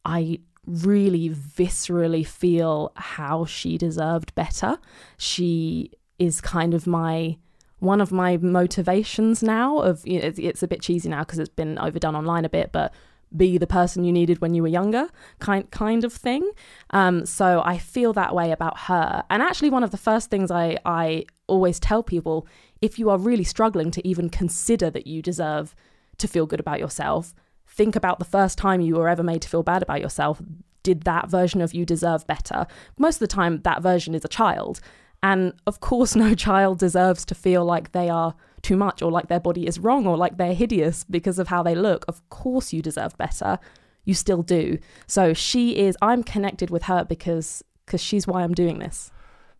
I 0.05 0.41
really 0.67 1.31
viscerally 1.31 2.27
feel 2.27 2.93
how 2.97 3.45
she 3.45 3.79
deserved 3.79 4.35
better. 4.35 4.79
She 5.17 5.93
is 6.19 6.41
kind 6.41 6.75
of 6.75 6.87
my 6.87 7.39
one 7.79 8.03
of 8.03 8.13
my 8.13 8.37
motivations 8.37 9.43
now 9.43 9.79
of 9.79 10.07
you 10.07 10.21
know, 10.21 10.27
it's, 10.27 10.39
it's 10.39 10.63
a 10.63 10.69
bit 10.69 10.83
cheesy 10.83 11.09
now 11.09 11.21
because 11.21 11.39
it's 11.39 11.49
been 11.49 11.79
overdone 11.79 12.15
online 12.15 12.45
a 12.45 12.49
bit 12.51 12.73
but 12.73 12.93
be 13.37 13.59
the 13.59 13.66
person 13.66 14.05
you 14.05 14.12
needed 14.12 14.41
when 14.41 14.55
you 14.55 14.62
were 14.62 14.68
younger 14.68 15.09
kind 15.39 15.70
kind 15.70 16.05
of 16.05 16.12
thing. 16.12 16.51
Um 16.91 17.26
so 17.26 17.62
i 17.64 17.78
feel 17.78 18.12
that 18.14 18.35
way 18.35 18.51
about 18.51 18.78
her. 18.81 19.22
And 19.31 19.43
actually 19.43 19.70
one 19.70 19.85
of 19.85 19.91
the 19.91 19.97
first 19.97 20.31
things 20.31 20.51
i 20.51 20.78
i 20.85 21.24
always 21.47 21.81
tell 21.81 22.03
people 22.03 22.47
if 22.81 22.99
you 22.99 23.11
are 23.11 23.18
really 23.18 23.45
struggling 23.45 23.91
to 23.91 24.07
even 24.07 24.31
consider 24.31 24.91
that 24.91 25.07
you 25.07 25.20
deserve 25.22 25.74
to 26.18 26.28
feel 26.28 26.47
good 26.47 26.61
about 26.61 26.78
yourself 26.78 27.35
think 27.70 27.97
about 27.97 28.18
the 28.18 28.24
first 28.24 28.59
time 28.59 28.81
you 28.81 28.97
were 28.97 29.09
ever 29.09 29.22
made 29.22 29.43
to 29.43 29.49
feel 29.49 29.62
bad 29.62 29.83
about 29.83 30.01
yourself. 30.01 30.43
Did 30.83 31.03
that 31.03 31.31
version 31.31 31.61
of 31.61 31.72
you 31.72 31.87
deserve 31.87 32.26
better? 32.26 32.66
Most 32.99 33.16
of 33.16 33.20
the 33.20 33.26
time 33.28 33.62
that 33.62 33.83
version 33.83 34.14
is 34.14 34.24
a 34.24 34.28
child. 34.28 34.81
And 35.22 35.53
of 35.66 35.81
course, 35.81 36.14
no 36.24 36.35
child 36.35 36.78
deserves 36.78 37.24
to 37.26 37.35
feel 37.35 37.64
like 37.64 37.93
they 37.93 38.09
are 38.09 38.35
too 38.63 38.77
much 38.77 39.03
or 39.03 39.11
like 39.11 39.29
their 39.29 39.41
body 39.41 39.67
is 39.67 39.79
wrong 39.79 40.07
or 40.07 40.17
like 40.17 40.37
they're 40.37 40.55
hideous 40.55 41.05
because 41.05 41.39
of 41.39 41.49
how 41.49 41.63
they 41.63 41.75
look. 41.75 42.05
Of 42.09 42.29
course, 42.29 42.73
you 42.73 42.83
deserve 42.83 43.17
better. 43.17 43.59
You 44.05 44.15
still 44.15 44.43
do. 44.43 44.79
So 45.07 45.35
she 45.35 45.77
is, 45.77 45.97
I'm 46.01 46.23
connected 46.23 46.71
with 46.71 46.85
her 46.85 47.05
because 47.05 47.63
because 47.91 48.01
she's 48.01 48.27
why 48.27 48.45
I'm 48.45 48.55
doing 48.55 48.79
this. 48.79 49.11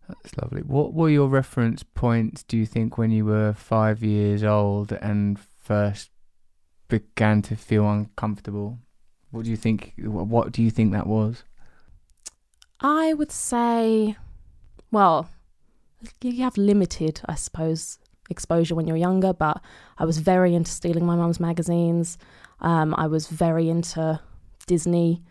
That's 0.07 0.37
lovely. 0.37 0.61
What 0.61 0.93
were 0.93 1.09
your 1.09 1.27
reference 1.27 1.83
points, 1.83 2.43
do 2.43 2.57
you 2.57 2.65
think, 2.65 2.97
when 2.97 3.11
you 3.11 3.25
were 3.25 3.53
five 3.53 4.03
years 4.03 4.43
old 4.43 4.93
and 4.93 5.37
first 5.37 6.11
began 6.87 7.41
to 7.43 7.55
feel 7.57 7.89
uncomfortable? 7.89 8.79
What 9.31 9.43
do 9.43 9.51
you 9.51 9.57
think? 9.57 9.93
What 9.97 10.51
do 10.53 10.63
you 10.63 10.71
think 10.71 10.93
that 10.93 11.07
was? 11.07 11.43
I 12.79 13.13
would 13.13 13.31
say, 13.31 14.15
well, 14.91 15.29
you 16.21 16.43
have 16.43 16.57
limited, 16.57 17.21
I 17.25 17.35
suppose, 17.35 17.99
exposure 18.31 18.73
when 18.73 18.87
you're 18.87 18.97
younger, 18.97 19.33
but 19.33 19.61
I 19.97 20.05
was 20.05 20.17
very 20.17 20.55
into 20.55 20.71
stealing 20.71 21.05
my 21.05 21.15
mum's 21.15 21.39
magazines. 21.39 22.17
Um, 22.61 22.95
I 22.97 23.07
was 23.07 23.27
very 23.27 23.69
into 23.69 24.19
Disney, 24.65 25.21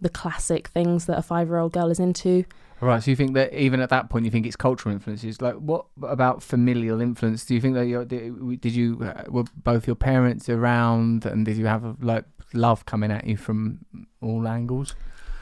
the 0.00 0.08
classic 0.08 0.68
things 0.68 1.06
that 1.06 1.18
a 1.18 1.22
five 1.22 1.48
year 1.48 1.58
old 1.58 1.72
girl 1.72 1.90
is 1.90 2.00
into. 2.00 2.44
Right. 2.80 3.02
So 3.02 3.10
you 3.10 3.16
think 3.16 3.34
that 3.34 3.52
even 3.52 3.80
at 3.80 3.90
that 3.90 4.08
point, 4.08 4.24
you 4.24 4.30
think 4.30 4.46
it's 4.46 4.56
cultural 4.56 4.94
influences? 4.94 5.42
Like, 5.42 5.56
what 5.56 5.84
about 6.02 6.42
familial 6.42 7.00
influence? 7.00 7.44
Do 7.44 7.54
you 7.54 7.60
think 7.60 7.74
that 7.74 7.86
you 7.86 8.04
did, 8.06 8.72
you 8.72 8.98
uh, 9.02 9.24
were 9.28 9.44
both 9.54 9.86
your 9.86 9.96
parents 9.96 10.48
around, 10.48 11.26
and 11.26 11.44
did 11.44 11.58
you 11.58 11.66
have 11.66 12.02
like 12.02 12.24
love 12.54 12.86
coming 12.86 13.10
at 13.10 13.26
you 13.26 13.36
from 13.36 13.84
all 14.22 14.48
angles? 14.48 14.94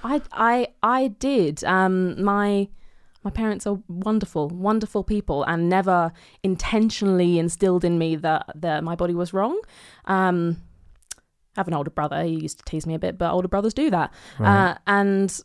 I 0.02 0.20
I 0.32 0.68
I 0.82 1.08
did. 1.08 1.62
Um, 1.62 2.22
my 2.22 2.68
my 3.24 3.30
parents 3.30 3.66
are 3.66 3.78
wonderful, 3.88 4.48
wonderful 4.48 5.02
people, 5.04 5.42
and 5.44 5.68
never 5.68 6.12
intentionally 6.42 7.38
instilled 7.38 7.84
in 7.84 7.98
me 7.98 8.16
that 8.16 8.46
that 8.54 8.84
my 8.84 8.94
body 8.94 9.14
was 9.14 9.32
wrong. 9.32 9.60
Um, 10.04 10.58
I 11.56 11.60
have 11.60 11.68
an 11.68 11.74
older 11.74 11.90
brother. 11.90 12.22
He 12.22 12.40
used 12.40 12.58
to 12.58 12.64
tease 12.64 12.86
me 12.86 12.94
a 12.94 12.98
bit, 12.98 13.18
but 13.18 13.32
older 13.32 13.48
brothers 13.48 13.74
do 13.74 13.90
that. 13.90 14.12
Right. 14.38 14.70
Uh, 14.70 14.74
and 14.86 15.40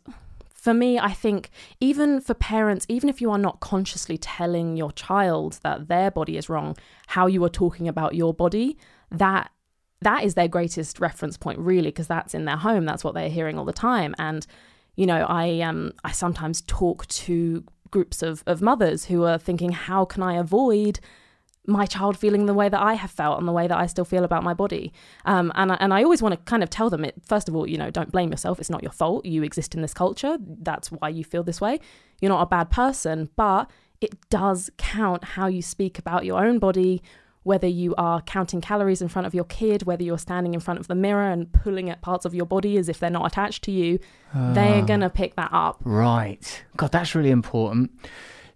for 0.64 0.72
me, 0.72 0.98
I 0.98 1.12
think 1.12 1.50
even 1.80 2.20
for 2.20 2.34
parents, 2.34 2.86
even 2.88 3.10
if 3.10 3.20
you 3.20 3.30
are 3.30 3.38
not 3.38 3.60
consciously 3.60 4.16
telling 4.16 4.76
your 4.76 4.92
child 4.92 5.58
that 5.62 5.88
their 5.88 6.10
body 6.10 6.38
is 6.38 6.48
wrong, 6.48 6.76
how 7.08 7.26
you 7.26 7.44
are 7.44 7.50
talking 7.50 7.88
about 7.88 8.14
your 8.14 8.32
body, 8.32 8.78
that 9.10 9.50
that 10.00 10.24
is 10.24 10.34
their 10.34 10.48
greatest 10.48 11.00
reference 11.00 11.36
point, 11.36 11.58
really, 11.58 11.88
because 11.88 12.06
that's 12.06 12.34
in 12.34 12.44
their 12.44 12.56
home. 12.56 12.84
That's 12.84 13.02
what 13.02 13.14
they're 13.14 13.28
hearing 13.28 13.58
all 13.58 13.64
the 13.64 13.72
time. 13.72 14.14
And 14.18 14.46
you 14.96 15.06
know, 15.06 15.24
I 15.28 15.60
um 15.60 15.92
I 16.04 16.12
sometimes 16.12 16.62
talk 16.62 17.06
to 17.08 17.64
groups 17.90 18.22
of 18.22 18.42
of 18.46 18.60
mothers 18.62 19.06
who 19.06 19.24
are 19.24 19.38
thinking, 19.38 19.72
how 19.72 20.04
can 20.04 20.22
I 20.22 20.34
avoid 20.34 21.00
my 21.66 21.86
child 21.86 22.18
feeling 22.18 22.44
the 22.44 22.52
way 22.52 22.68
that 22.68 22.80
I 22.80 22.92
have 22.92 23.10
felt 23.10 23.38
and 23.38 23.48
the 23.48 23.52
way 23.52 23.66
that 23.66 23.78
I 23.78 23.86
still 23.86 24.04
feel 24.04 24.22
about 24.22 24.42
my 24.44 24.52
body. 24.52 24.92
Um, 25.24 25.50
and, 25.54 25.72
I- 25.72 25.76
and 25.80 25.94
I 25.94 26.02
always 26.02 26.20
want 26.20 26.34
to 26.34 26.40
kind 26.44 26.62
of 26.62 26.68
tell 26.68 26.90
them 26.90 27.06
it, 27.06 27.14
first 27.26 27.48
of 27.48 27.56
all, 27.56 27.66
you 27.66 27.78
know, 27.78 27.88
don't 27.90 28.12
blame 28.12 28.30
yourself. 28.30 28.60
It's 28.60 28.68
not 28.68 28.82
your 28.82 28.92
fault. 28.92 29.24
You 29.24 29.42
exist 29.42 29.74
in 29.74 29.80
this 29.80 29.94
culture. 29.94 30.36
That's 30.40 30.92
why 30.92 31.08
you 31.08 31.24
feel 31.24 31.42
this 31.42 31.62
way. 31.62 31.80
You're 32.20 32.28
not 32.28 32.42
a 32.42 32.46
bad 32.46 32.70
person, 32.70 33.30
but 33.34 33.70
it 34.02 34.28
does 34.28 34.68
count 34.76 35.24
how 35.24 35.46
you 35.46 35.62
speak 35.62 35.98
about 35.98 36.26
your 36.26 36.44
own 36.44 36.58
body, 36.58 37.02
whether 37.44 37.68
you 37.68 37.94
are 37.96 38.20
counting 38.22 38.60
calories 38.60 39.00
in 39.00 39.08
front 39.08 39.26
of 39.26 39.34
your 39.34 39.44
kid, 39.44 39.84
whether 39.84 40.02
you're 40.02 40.18
standing 40.18 40.54
in 40.54 40.60
front 40.60 40.80
of 40.80 40.88
the 40.88 40.94
mirror 40.94 41.30
and 41.30 41.52
pulling 41.52 41.88
at 41.88 42.02
parts 42.02 42.24
of 42.24 42.34
your 42.34 42.46
body 42.46 42.76
as 42.76 42.88
if 42.88 42.98
they're 42.98 43.10
not 43.10 43.26
attached 43.26 43.62
to 43.64 43.70
you. 43.70 43.98
They're 44.34 44.82
going 44.82 45.00
to 45.00 45.10
pick 45.10 45.36
that 45.36 45.50
up. 45.52 45.80
Right. 45.84 46.64
God, 46.76 46.90
that's 46.90 47.14
really 47.14 47.30
important. 47.30 47.92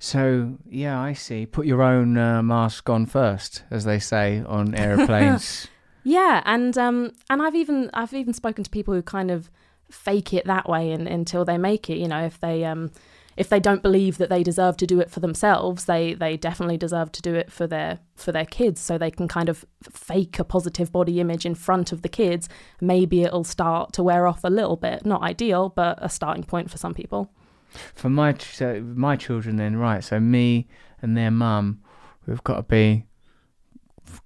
So, 0.00 0.56
yeah, 0.68 1.00
I 1.00 1.12
see. 1.12 1.46
Put 1.46 1.66
your 1.66 1.82
own 1.82 2.16
uh, 2.16 2.42
mask 2.42 2.88
on 2.88 3.06
first, 3.06 3.62
as 3.70 3.84
they 3.84 3.98
say 3.98 4.42
on 4.46 4.74
aeroplanes. 4.76 5.68
Yeah, 6.04 6.42
and 6.46 6.76
um, 6.78 7.12
and 7.28 7.42
I've 7.42 7.54
even 7.54 7.90
I've 7.92 8.14
even 8.14 8.32
spoken 8.32 8.64
to 8.64 8.70
people 8.70 8.94
who 8.94 9.02
kind 9.02 9.30
of 9.30 9.50
fake 9.90 10.32
it 10.32 10.46
that 10.46 10.68
way 10.68 10.92
and, 10.92 11.08
until 11.08 11.44
they 11.44 11.58
make 11.58 11.90
it. 11.90 11.98
You 11.98 12.08
know, 12.08 12.24
if 12.24 12.40
they 12.40 12.64
um, 12.64 12.90
if 13.38 13.48
they 13.48 13.60
don't 13.60 13.82
believe 13.82 14.18
that 14.18 14.30
they 14.30 14.42
deserve 14.42 14.76
to 14.78 14.86
do 14.86 14.98
it 14.98 15.10
for 15.10 15.20
themselves, 15.20 15.84
they 15.84 16.14
they 16.14 16.36
definitely 16.36 16.76
deserve 16.76 17.12
to 17.12 17.22
do 17.22 17.36
it 17.36 17.52
for 17.52 17.68
their 17.68 18.00
for 18.16 18.32
their 18.32 18.44
kids. 18.44 18.80
So 18.80 18.98
they 18.98 19.12
can 19.12 19.28
kind 19.28 19.48
of 19.48 19.64
fake 19.88 20.40
a 20.40 20.44
positive 20.44 20.90
body 20.90 21.20
image 21.20 21.46
in 21.46 21.54
front 21.54 21.92
of 21.92 22.02
the 22.02 22.08
kids. 22.08 22.48
Maybe 22.80 23.22
it'll 23.22 23.44
start 23.44 23.92
to 23.92 24.02
wear 24.02 24.26
off 24.26 24.42
a 24.42 24.50
little 24.50 24.76
bit. 24.76 25.06
Not 25.06 25.22
ideal, 25.22 25.68
but 25.68 26.00
a 26.02 26.08
starting 26.08 26.42
point 26.42 26.68
for 26.68 26.78
some 26.78 26.94
people. 26.94 27.30
For 27.94 28.10
my 28.10 28.34
so 28.38 28.80
my 28.80 29.14
children, 29.14 29.54
then, 29.54 29.76
right? 29.76 30.02
So 30.02 30.18
me 30.18 30.66
and 31.00 31.16
their 31.16 31.30
mum, 31.30 31.80
we've 32.26 32.42
got 32.42 32.56
to 32.56 32.62
be 32.64 33.06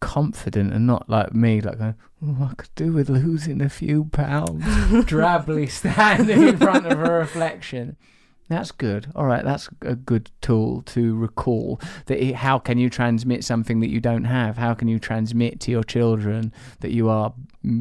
confident 0.00 0.72
and 0.72 0.86
not 0.86 1.10
like 1.10 1.34
me, 1.34 1.60
like 1.60 1.78
going, 1.78 1.96
oh, 2.24 2.48
I 2.50 2.54
could 2.54 2.74
do 2.74 2.94
with 2.94 3.10
losing 3.10 3.60
a 3.60 3.68
few 3.68 4.06
pounds, 4.06 4.64
drably 5.04 5.68
standing 5.70 6.48
in 6.48 6.56
front 6.56 6.86
of 6.86 6.98
a 6.98 7.12
reflection. 7.12 7.98
That's 8.52 8.70
good. 8.70 9.10
All 9.16 9.24
right, 9.24 9.42
that's 9.42 9.70
a 9.80 9.94
good 9.94 10.30
tool 10.42 10.82
to 10.82 11.16
recall. 11.16 11.80
That 12.06 12.22
how 12.34 12.58
can 12.58 12.76
you 12.76 12.90
transmit 12.90 13.44
something 13.44 13.80
that 13.80 13.88
you 13.88 13.98
don't 13.98 14.24
have? 14.24 14.58
How 14.58 14.74
can 14.74 14.88
you 14.88 14.98
transmit 14.98 15.58
to 15.60 15.70
your 15.70 15.82
children 15.82 16.52
that 16.80 16.92
you 16.92 17.08
are 17.08 17.32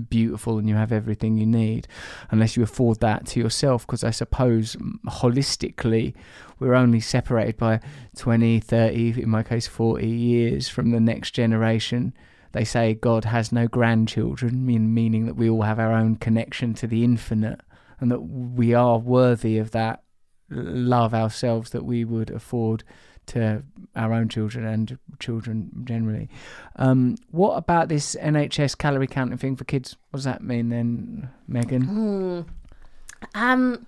beautiful 0.09 0.57
and 0.57 0.69
you 0.69 0.75
have 0.75 0.93
everything 0.93 1.37
you 1.37 1.45
need, 1.45 1.89
unless 2.29 2.55
you 2.55 2.63
afford 2.63 3.01
that 3.01 3.25
to 3.27 3.39
yourself? 3.41 3.85
Because 3.85 4.05
I 4.05 4.11
suppose 4.11 4.77
holistically, 5.07 6.13
we're 6.57 6.73
only 6.73 7.01
separated 7.01 7.57
by 7.57 7.81
20, 8.15 8.61
30, 8.61 9.23
in 9.23 9.29
my 9.29 9.43
case, 9.43 9.67
40 9.67 10.07
years 10.07 10.69
from 10.69 10.91
the 10.91 11.01
next 11.01 11.31
generation. 11.31 12.13
They 12.53 12.63
say 12.63 12.93
God 12.93 13.25
has 13.25 13.51
no 13.51 13.67
grandchildren, 13.67 14.65
meaning 14.65 15.25
that 15.25 15.35
we 15.35 15.49
all 15.49 15.63
have 15.63 15.79
our 15.79 15.91
own 15.91 16.15
connection 16.15 16.73
to 16.75 16.87
the 16.87 17.03
infinite 17.03 17.59
and 17.99 18.09
that 18.09 18.21
we 18.21 18.73
are 18.73 18.97
worthy 18.97 19.57
of 19.57 19.71
that 19.71 20.03
love 20.51 21.13
ourselves 21.13 21.71
that 21.71 21.85
we 21.85 22.03
would 22.05 22.29
afford 22.29 22.83
to 23.27 23.63
our 23.95 24.13
own 24.13 24.27
children 24.29 24.65
and 24.65 24.97
children 25.19 25.69
generally. 25.85 26.27
Um, 26.75 27.15
what 27.29 27.53
about 27.55 27.87
this 27.87 28.15
NHS 28.19 28.77
calorie 28.77 29.07
counting 29.07 29.37
thing 29.37 29.55
for 29.55 29.63
kids? 29.63 29.95
What 30.09 30.17
does 30.17 30.23
that 30.25 30.43
mean 30.43 30.69
then, 30.69 31.29
Megan? 31.47 31.83
Hmm. 31.83 32.41
Um, 33.35 33.85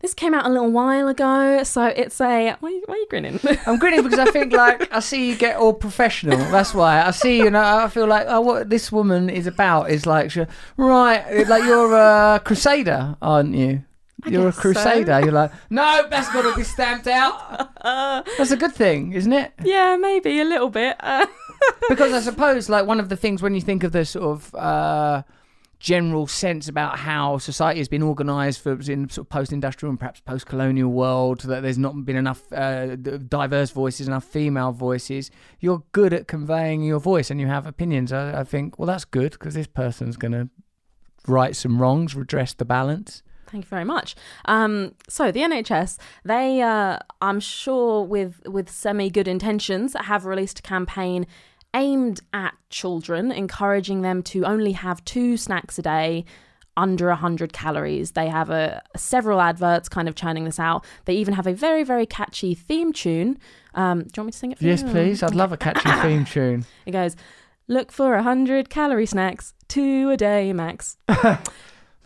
this 0.00 0.12
came 0.12 0.34
out 0.34 0.44
a 0.44 0.48
little 0.50 0.70
while 0.70 1.08
ago, 1.08 1.62
so 1.62 1.86
it's 1.86 2.20
a. 2.20 2.54
Why, 2.60 2.68
are 2.68 2.72
you- 2.72 2.82
why 2.86 2.94
are 2.94 2.98
you 2.98 3.06
grinning? 3.08 3.40
I'm 3.66 3.78
grinning 3.78 4.02
because 4.02 4.18
I 4.18 4.30
think 4.30 4.52
like 4.52 4.92
I 4.92 5.00
see 5.00 5.30
you 5.30 5.36
get 5.36 5.56
all 5.56 5.72
professional. 5.72 6.36
That's 6.36 6.74
why 6.74 7.02
I 7.02 7.12
see 7.12 7.38
you 7.38 7.50
know 7.50 7.62
I 7.62 7.88
feel 7.88 8.06
like 8.06 8.26
oh 8.28 8.40
what 8.40 8.68
this 8.68 8.92
woman 8.92 9.30
is 9.30 9.46
about 9.46 9.90
is 9.90 10.04
like 10.06 10.30
she, 10.30 10.44
right 10.76 11.46
like 11.48 11.64
you're 11.64 11.94
a 11.94 12.40
crusader, 12.44 13.16
aren't 13.22 13.54
you? 13.54 13.84
You're 14.24 14.42
a 14.42 14.44
guess 14.46 14.54
so. 14.56 14.60
crusader. 14.62 15.20
You're 15.20 15.32
like 15.32 15.52
no, 15.70 16.06
that's 16.08 16.32
got 16.32 16.42
to 16.42 16.56
be 16.56 16.64
stamped 16.64 17.06
out. 17.06 17.72
That's 18.38 18.50
a 18.50 18.56
good 18.56 18.72
thing, 18.72 19.12
isn't 19.12 19.32
it? 19.32 19.52
yeah, 19.62 19.96
maybe 19.96 20.40
a 20.40 20.44
little 20.44 20.70
bit. 20.70 20.96
Because 21.88 22.12
I 22.12 22.20
suppose 22.20 22.68
like 22.68 22.86
one 22.86 23.00
of 23.00 23.08
the 23.08 23.16
things 23.16 23.42
when 23.42 23.54
you 23.54 23.60
think 23.60 23.84
of 23.84 23.92
the 23.92 24.04
sort 24.04 24.24
of 24.24 24.54
uh, 24.54 25.22
general 25.78 26.26
sense 26.26 26.68
about 26.68 26.98
how 26.98 27.38
society 27.38 27.78
has 27.80 27.88
been 27.88 28.02
organised 28.02 28.60
for 28.60 28.72
in 28.72 29.08
sort 29.08 29.26
of 29.26 29.28
post-industrial 29.28 29.90
and 29.90 29.98
perhaps 29.98 30.20
post-colonial 30.20 30.90
world 30.90 31.40
that 31.40 31.62
there's 31.62 31.78
not 31.78 32.04
been 32.04 32.16
enough 32.16 32.52
uh, 32.52 32.96
diverse 32.96 33.70
voices, 33.70 34.08
enough 34.08 34.24
female 34.24 34.72
voices. 34.72 35.30
You're 35.60 35.82
good 35.92 36.12
at 36.12 36.26
conveying 36.28 36.82
your 36.82 36.98
voice 36.98 37.30
and 37.30 37.40
you 37.40 37.46
have 37.46 37.66
opinions. 37.66 38.12
I, 38.12 38.40
I 38.40 38.44
think 38.44 38.78
well 38.78 38.86
that's 38.86 39.04
good 39.04 39.32
because 39.32 39.54
this 39.54 39.66
person's 39.66 40.16
going 40.16 40.32
to 40.32 40.48
right 41.26 41.54
some 41.54 41.80
wrongs, 41.80 42.14
redress 42.14 42.54
the 42.54 42.64
balance. 42.64 43.22
Thank 43.56 43.64
you 43.64 43.70
very 43.70 43.84
much. 43.84 44.14
Um, 44.44 44.92
so 45.08 45.32
the 45.32 45.40
NHS, 45.40 45.96
they, 46.26 46.60
uh, 46.60 46.98
I'm 47.22 47.40
sure, 47.40 48.04
with 48.04 48.42
with 48.46 48.68
semi 48.68 49.08
good 49.08 49.26
intentions, 49.26 49.96
have 49.98 50.26
released 50.26 50.58
a 50.58 50.62
campaign 50.62 51.26
aimed 51.72 52.20
at 52.34 52.52
children, 52.68 53.32
encouraging 53.32 54.02
them 54.02 54.22
to 54.24 54.44
only 54.44 54.72
have 54.72 55.02
two 55.06 55.38
snacks 55.38 55.78
a 55.78 55.82
day. 55.82 56.26
Under 56.78 57.08
100 57.08 57.54
calories. 57.54 58.10
They 58.10 58.28
have 58.28 58.50
a, 58.50 58.82
several 58.98 59.40
adverts 59.40 59.88
kind 59.88 60.08
of 60.10 60.14
churning 60.14 60.44
this 60.44 60.60
out. 60.60 60.84
They 61.06 61.14
even 61.14 61.32
have 61.32 61.46
a 61.46 61.54
very, 61.54 61.84
very 61.84 62.04
catchy 62.04 62.54
theme 62.54 62.92
tune. 62.92 63.38
Um, 63.72 64.00
do 64.02 64.08
you 64.14 64.20
want 64.20 64.26
me 64.26 64.32
to 64.32 64.38
sing 64.38 64.52
it 64.52 64.58
for 64.58 64.64
Yes, 64.64 64.82
you? 64.82 64.88
please. 64.90 65.22
I'd 65.22 65.34
love 65.34 65.52
a 65.52 65.56
catchy 65.56 65.90
theme 66.02 66.26
tune. 66.26 66.66
It 66.84 66.90
goes, 66.90 67.16
Look 67.66 67.90
for 67.90 68.14
100 68.16 68.68
calorie 68.68 69.06
snacks, 69.06 69.54
two 69.68 70.10
a 70.10 70.18
day 70.18 70.52
max. 70.52 70.98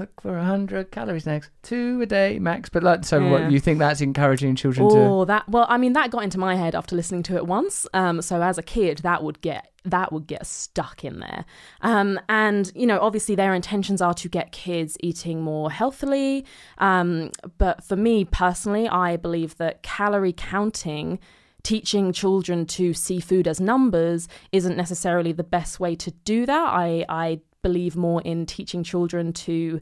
Look 0.00 0.22
for 0.22 0.38
a 0.38 0.44
hundred 0.44 0.90
calories 0.90 1.26
next, 1.26 1.50
two 1.62 2.00
a 2.00 2.06
day 2.06 2.38
max. 2.38 2.70
But 2.70 2.82
like, 2.82 3.04
so 3.04 3.20
Yeah. 3.20 3.30
what? 3.30 3.52
You 3.52 3.60
think 3.60 3.78
that's 3.78 4.00
encouraging 4.00 4.56
children 4.56 4.88
to? 4.88 4.98
Oh, 4.98 5.24
that 5.26 5.46
well, 5.46 5.66
I 5.68 5.76
mean, 5.76 5.92
that 5.92 6.10
got 6.10 6.24
into 6.24 6.38
my 6.38 6.54
head 6.56 6.74
after 6.74 6.96
listening 6.96 7.22
to 7.24 7.36
it 7.36 7.46
once. 7.46 7.86
Um, 7.92 8.22
so 8.22 8.40
as 8.42 8.56
a 8.56 8.62
kid, 8.62 8.98
that 8.98 9.22
would 9.22 9.42
get 9.42 9.66
that 9.84 10.10
would 10.10 10.26
get 10.26 10.46
stuck 10.46 11.04
in 11.04 11.20
there. 11.20 11.44
Um, 11.82 12.18
and 12.30 12.72
you 12.74 12.86
know, 12.86 12.98
obviously, 13.00 13.34
their 13.34 13.52
intentions 13.52 14.00
are 14.00 14.14
to 14.14 14.28
get 14.30 14.52
kids 14.52 14.96
eating 15.00 15.42
more 15.42 15.70
healthily. 15.70 16.46
Um, 16.78 17.30
but 17.58 17.84
for 17.84 17.96
me 17.96 18.24
personally, 18.24 18.88
I 18.88 19.18
believe 19.18 19.58
that 19.58 19.82
calorie 19.82 20.32
counting. 20.32 21.18
Teaching 21.62 22.10
children 22.14 22.64
to 22.68 22.94
see 22.94 23.20
food 23.20 23.46
as 23.46 23.60
numbers 23.60 24.28
isn't 24.50 24.78
necessarily 24.78 25.32
the 25.32 25.44
best 25.44 25.78
way 25.78 25.94
to 25.94 26.10
do 26.24 26.46
that. 26.46 26.68
I, 26.70 27.04
I 27.06 27.40
believe 27.62 27.96
more 27.96 28.22
in 28.22 28.46
teaching 28.46 28.82
children 28.82 29.32
to 29.32 29.80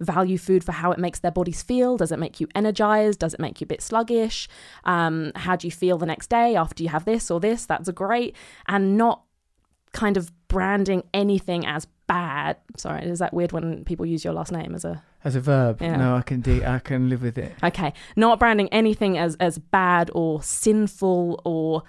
value 0.00 0.36
food 0.36 0.64
for 0.64 0.72
how 0.72 0.90
it 0.92 0.98
makes 0.98 1.20
their 1.20 1.30
bodies 1.30 1.62
feel. 1.62 1.96
Does 1.96 2.12
it 2.12 2.18
make 2.18 2.40
you 2.40 2.48
energized? 2.54 3.20
Does 3.20 3.34
it 3.34 3.40
make 3.40 3.60
you 3.60 3.64
a 3.64 3.68
bit 3.68 3.80
sluggish? 3.80 4.48
Um, 4.84 5.32
how 5.36 5.56
do 5.56 5.66
you 5.66 5.70
feel 5.70 5.96
the 5.98 6.06
next 6.06 6.28
day 6.28 6.56
after 6.56 6.82
you 6.82 6.88
have 6.90 7.04
this 7.04 7.30
or 7.30 7.40
this? 7.40 7.66
That's 7.66 7.88
a 7.88 7.92
great. 7.92 8.34
And 8.66 8.96
not 8.96 9.22
kind 9.92 10.16
of 10.16 10.32
branding 10.48 11.02
anything 11.14 11.64
as 11.66 11.86
bad. 12.06 12.56
Sorry, 12.76 13.04
is 13.04 13.20
that 13.20 13.32
weird 13.32 13.52
when 13.52 13.84
people 13.84 14.04
use 14.06 14.24
your 14.24 14.34
last 14.34 14.52
name 14.52 14.74
as 14.74 14.84
a 14.84 15.02
As 15.24 15.34
a 15.34 15.40
verb, 15.40 15.80
Yeah. 15.80 15.96
no, 15.96 16.16
I 16.16 16.22
can 16.22 16.40
de- 16.40 16.64
I 16.64 16.78
can 16.78 17.08
live 17.08 17.22
with 17.22 17.38
it. 17.38 17.54
Okay, 17.62 17.92
not 18.16 18.38
branding 18.38 18.68
anything 18.70 19.16
as 19.18 19.36
as 19.36 19.58
bad 19.58 20.10
or 20.14 20.42
sinful 20.42 21.40
or 21.44 21.82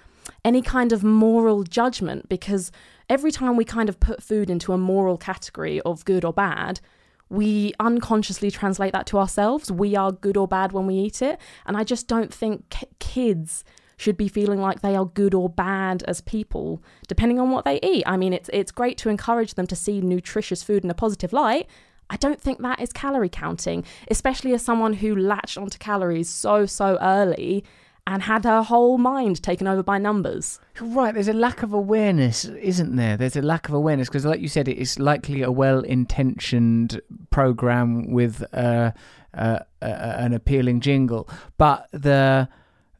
any 0.44 0.62
kind 0.62 0.92
of 0.92 1.02
moral 1.02 1.62
judgment 1.62 2.28
because 2.28 2.70
every 3.08 3.30
time 3.30 3.56
we 3.56 3.64
kind 3.64 3.88
of 3.88 4.00
put 4.00 4.22
food 4.22 4.50
into 4.50 4.72
a 4.72 4.78
moral 4.78 5.16
category 5.16 5.80
of 5.82 6.04
good 6.04 6.24
or 6.24 6.32
bad, 6.32 6.80
we 7.28 7.74
unconsciously 7.78 8.50
translate 8.50 8.92
that 8.92 9.06
to 9.06 9.18
ourselves. 9.18 9.70
We 9.70 9.96
are 9.96 10.12
good 10.12 10.36
or 10.36 10.48
bad 10.48 10.72
when 10.72 10.86
we 10.86 10.94
eat 10.94 11.20
it, 11.22 11.38
and 11.66 11.76
I 11.76 11.84
just 11.84 12.08
don't 12.08 12.32
think 12.32 12.68
k- 12.70 12.88
kids 12.98 13.64
should 13.96 14.16
be 14.16 14.28
feeling 14.28 14.60
like 14.60 14.80
they 14.80 14.94
are 14.94 15.04
good 15.04 15.34
or 15.34 15.48
bad 15.48 16.04
as 16.04 16.20
people 16.20 16.80
depending 17.08 17.40
on 17.40 17.50
what 17.50 17.64
they 17.64 17.80
eat. 17.82 18.04
I 18.06 18.16
mean, 18.16 18.32
it's 18.32 18.48
it's 18.52 18.70
great 18.70 18.96
to 18.98 19.08
encourage 19.08 19.54
them 19.54 19.66
to 19.66 19.76
see 19.76 20.00
nutritious 20.00 20.62
food 20.62 20.84
in 20.84 20.90
a 20.90 20.94
positive 20.94 21.32
light. 21.32 21.66
I 22.10 22.16
don't 22.16 22.40
think 22.40 22.62
that 22.62 22.80
is 22.80 22.92
calorie 22.92 23.28
counting, 23.28 23.84
especially 24.10 24.54
as 24.54 24.62
someone 24.62 24.94
who 24.94 25.14
latched 25.14 25.58
onto 25.58 25.78
calories 25.78 26.28
so 26.28 26.64
so 26.64 26.96
early 27.00 27.64
and 28.08 28.22
had 28.22 28.44
her 28.44 28.62
whole 28.62 28.96
mind 28.96 29.42
taken 29.42 29.66
over 29.66 29.82
by 29.82 29.98
numbers. 29.98 30.58
Right, 30.80 31.12
there's 31.12 31.28
a 31.28 31.34
lack 31.34 31.62
of 31.62 31.74
awareness, 31.74 32.46
isn't 32.46 32.96
there? 32.96 33.18
There's 33.18 33.36
a 33.36 33.42
lack 33.42 33.68
of 33.68 33.74
awareness 33.74 34.08
because, 34.08 34.24
like 34.24 34.40
you 34.40 34.48
said, 34.48 34.66
it's 34.66 34.98
likely 34.98 35.42
a 35.42 35.52
well-intentioned 35.52 37.02
program 37.28 38.10
with 38.10 38.42
uh, 38.54 38.92
uh, 39.34 39.58
uh, 39.82 39.84
an 39.84 40.32
appealing 40.32 40.80
jingle, 40.80 41.28
but 41.58 41.86
the 41.92 42.48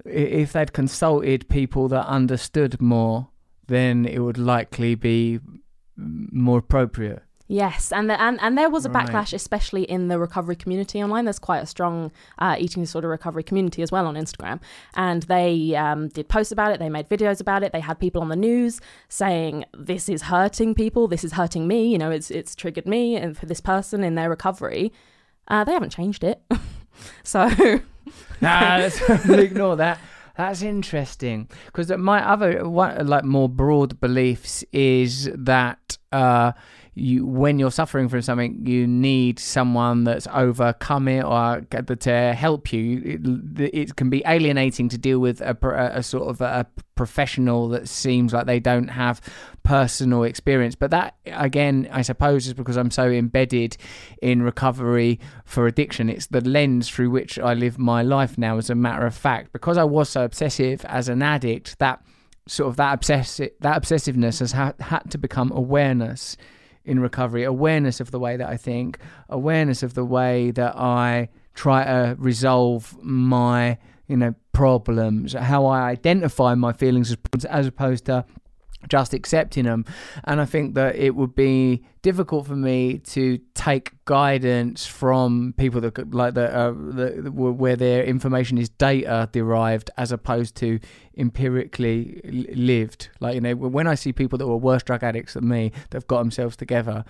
if 0.04 0.52
they'd 0.52 0.74
consulted 0.74 1.48
people 1.48 1.88
that 1.88 2.06
understood 2.06 2.80
more, 2.80 3.28
then 3.66 4.04
it 4.04 4.18
would 4.18 4.38
likely 4.38 4.94
be 4.94 5.40
more 5.96 6.58
appropriate. 6.58 7.22
Yes, 7.50 7.92
and 7.92 8.10
the, 8.10 8.20
and 8.20 8.38
and 8.42 8.58
there 8.58 8.68
was 8.68 8.84
a 8.84 8.90
Right. 8.90 9.06
backlash, 9.06 9.32
especially 9.32 9.84
in 9.84 10.08
the 10.08 10.18
recovery 10.18 10.54
community 10.54 11.02
online. 11.02 11.24
There's 11.24 11.38
quite 11.38 11.62
a 11.62 11.66
strong 11.66 12.12
uh, 12.38 12.56
eating 12.58 12.82
disorder 12.82 13.08
recovery 13.08 13.42
community 13.42 13.80
as 13.80 13.90
well 13.90 14.06
on 14.06 14.16
Instagram, 14.16 14.60
and 14.94 15.22
they 15.24 15.74
um, 15.74 16.08
did 16.08 16.28
posts 16.28 16.52
about 16.52 16.72
it. 16.72 16.78
They 16.78 16.90
made 16.90 17.08
videos 17.08 17.40
about 17.40 17.62
it. 17.62 17.72
They 17.72 17.80
had 17.80 17.98
people 17.98 18.20
on 18.20 18.28
the 18.28 18.36
news 18.36 18.82
saying 19.08 19.64
this 19.74 20.10
is 20.10 20.22
hurting 20.22 20.74
people. 20.74 21.08
This 21.08 21.24
is 21.24 21.32
hurting 21.32 21.66
me. 21.66 21.88
You 21.90 21.96
know, 21.96 22.10
it's 22.10 22.30
it's 22.30 22.54
triggered 22.54 22.86
me 22.86 23.16
and 23.16 23.34
for 23.34 23.46
this 23.46 23.62
person 23.62 24.04
in 24.04 24.14
their 24.14 24.28
recovery. 24.28 24.92
Uh, 25.48 25.64
they 25.64 25.72
haven't 25.72 25.90
changed 25.90 26.24
it, 26.24 26.42
so 27.22 27.48
nah, 28.42 28.90
we'll 29.26 29.38
ignore 29.38 29.76
that. 29.76 29.98
That's 30.36 30.60
interesting 30.62 31.48
because 31.66 31.90
my 31.96 32.24
other 32.28 32.68
one, 32.68 33.06
like 33.06 33.24
more 33.24 33.48
broad 33.48 33.98
beliefs 34.00 34.64
is 34.72 35.30
that 35.34 35.96
uh, 36.12 36.52
you 36.98 37.26
when 37.26 37.58
you're 37.58 37.70
suffering 37.70 38.08
from 38.08 38.22
something, 38.22 38.66
you 38.66 38.86
need 38.86 39.38
someone 39.38 40.04
that's 40.04 40.26
overcome 40.32 41.08
it 41.08 41.24
or 41.24 41.62
to 41.70 42.34
help 42.34 42.72
you. 42.72 43.02
It, 43.58 43.74
it 43.74 43.96
can 43.96 44.10
be 44.10 44.22
alienating 44.26 44.88
to 44.90 44.98
deal 44.98 45.18
with 45.18 45.40
a, 45.40 45.56
a 45.94 46.02
sort 46.02 46.28
of 46.28 46.40
a 46.40 46.66
professional 46.94 47.68
that 47.68 47.88
seems 47.88 48.32
like 48.32 48.46
they 48.46 48.60
don't 48.60 48.88
have 48.88 49.20
personal 49.62 50.24
experience. 50.24 50.74
But 50.74 50.90
that 50.90 51.14
again, 51.26 51.88
I 51.92 52.02
suppose, 52.02 52.46
is 52.46 52.54
because 52.54 52.76
I'm 52.76 52.90
so 52.90 53.08
embedded 53.08 53.76
in 54.20 54.42
recovery 54.42 55.20
for 55.44 55.66
addiction. 55.66 56.08
It's 56.08 56.26
the 56.26 56.40
lens 56.40 56.88
through 56.88 57.10
which 57.10 57.38
I 57.38 57.54
live 57.54 57.78
my 57.78 58.02
life 58.02 58.36
now. 58.36 58.58
As 58.58 58.70
a 58.70 58.74
matter 58.74 59.06
of 59.06 59.14
fact, 59.14 59.52
because 59.52 59.78
I 59.78 59.84
was 59.84 60.08
so 60.08 60.24
obsessive 60.24 60.84
as 60.86 61.08
an 61.08 61.22
addict, 61.22 61.78
that 61.78 62.02
sort 62.48 62.68
of 62.68 62.76
that 62.76 62.94
obsessive 62.94 63.50
that 63.60 63.80
obsessiveness 63.80 64.40
has 64.40 64.52
ha- 64.52 64.72
had 64.80 65.10
to 65.10 65.18
become 65.18 65.52
awareness 65.52 66.36
in 66.88 67.00
recovery. 67.00 67.44
Awareness 67.44 68.00
of 68.00 68.10
the 68.10 68.18
way 68.18 68.36
that 68.36 68.48
I 68.48 68.56
think. 68.56 68.98
Awareness 69.28 69.82
of 69.82 69.94
the 69.94 70.04
way 70.04 70.50
that 70.52 70.76
I 70.76 71.28
try 71.54 71.84
to 71.84 72.16
resolve 72.18 72.96
my 73.02 73.78
you 74.08 74.16
know 74.16 74.34
problems. 74.52 75.34
How 75.34 75.66
I 75.66 75.90
identify 75.90 76.54
my 76.54 76.72
feelings 76.72 77.14
as 77.34 77.44
as 77.44 77.66
opposed 77.66 78.06
to 78.06 78.24
just 78.86 79.12
accepting 79.12 79.64
them. 79.64 79.84
And 80.24 80.40
I 80.40 80.44
think 80.44 80.74
that 80.74 80.96
it 80.96 81.16
would 81.16 81.34
be 81.34 81.84
difficult 82.02 82.46
for 82.46 82.54
me 82.54 82.98
to 82.98 83.38
take 83.54 83.92
guidance 84.04 84.86
from 84.86 85.54
people 85.56 85.80
that 85.80 86.14
like 86.14 86.34
that, 86.34 87.32
where 87.32 87.76
their 87.76 88.04
information 88.04 88.58
is 88.58 88.68
data 88.68 89.28
derived 89.32 89.90
as 89.96 90.12
opposed 90.12 90.54
to 90.56 90.78
empirically 91.16 92.20
lived. 92.54 93.08
Like 93.20 93.34
you 93.34 93.40
know, 93.40 93.56
when 93.56 93.86
I 93.86 93.94
see 93.94 94.12
people 94.12 94.38
that 94.38 94.46
were 94.46 94.56
worse 94.56 94.82
drug 94.82 95.02
addicts 95.02 95.34
than 95.34 95.48
me 95.48 95.72
that 95.90 95.94
have 95.94 96.06
got 96.06 96.18
themselves 96.18 96.56
together, 96.56 97.04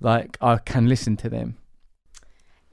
like 0.00 0.36
I 0.40 0.58
can 0.58 0.88
listen 0.88 1.16
to 1.18 1.28
them. 1.28 1.56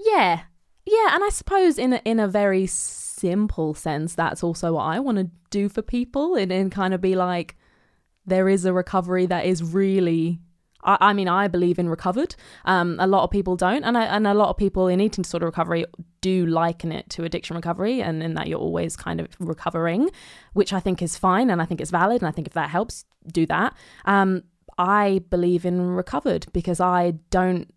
Yeah, 0.03 0.41
yeah, 0.85 1.13
and 1.13 1.23
I 1.23 1.29
suppose 1.29 1.77
in 1.77 1.93
a, 1.93 2.01
in 2.03 2.19
a 2.19 2.27
very 2.27 2.65
simple 2.65 3.75
sense, 3.75 4.15
that's 4.15 4.43
also 4.43 4.73
what 4.73 4.83
I 4.83 4.99
want 4.99 5.19
to 5.19 5.29
do 5.51 5.69
for 5.69 5.81
people, 5.81 6.35
and, 6.35 6.51
and 6.51 6.71
kind 6.71 6.93
of 6.93 7.01
be 7.01 7.15
like, 7.15 7.55
there 8.25 8.49
is 8.49 8.65
a 8.65 8.73
recovery 8.73 9.25
that 9.27 9.45
is 9.45 9.63
really. 9.63 10.39
I, 10.83 10.97
I 10.99 11.13
mean, 11.13 11.27
I 11.27 11.47
believe 11.47 11.77
in 11.77 11.89
recovered. 11.89 12.35
Um, 12.65 12.97
a 12.99 13.05
lot 13.05 13.23
of 13.23 13.29
people 13.29 13.55
don't, 13.55 13.83
and 13.83 13.97
I, 13.97 14.05
and 14.05 14.25
a 14.25 14.33
lot 14.33 14.49
of 14.49 14.57
people 14.57 14.87
in 14.87 14.99
eating 14.99 15.21
disorder 15.21 15.45
recovery 15.45 15.85
do 16.21 16.45
liken 16.45 16.91
it 16.91 17.09
to 17.11 17.23
addiction 17.23 17.55
recovery, 17.55 18.01
and 18.01 18.23
in 18.23 18.33
that 18.33 18.47
you're 18.47 18.59
always 18.59 18.95
kind 18.95 19.19
of 19.19 19.27
recovering, 19.39 20.09
which 20.53 20.73
I 20.73 20.79
think 20.79 21.01
is 21.01 21.17
fine, 21.17 21.49
and 21.49 21.61
I 21.61 21.65
think 21.65 21.81
it's 21.81 21.91
valid, 21.91 22.21
and 22.21 22.29
I 22.29 22.31
think 22.31 22.47
if 22.47 22.53
that 22.53 22.69
helps, 22.69 23.05
do 23.31 23.45
that. 23.45 23.75
Um, 24.05 24.43
I 24.77 25.21
believe 25.29 25.65
in 25.65 25.91
recovered 25.91 26.47
because 26.53 26.79
I 26.79 27.11
don't 27.29 27.71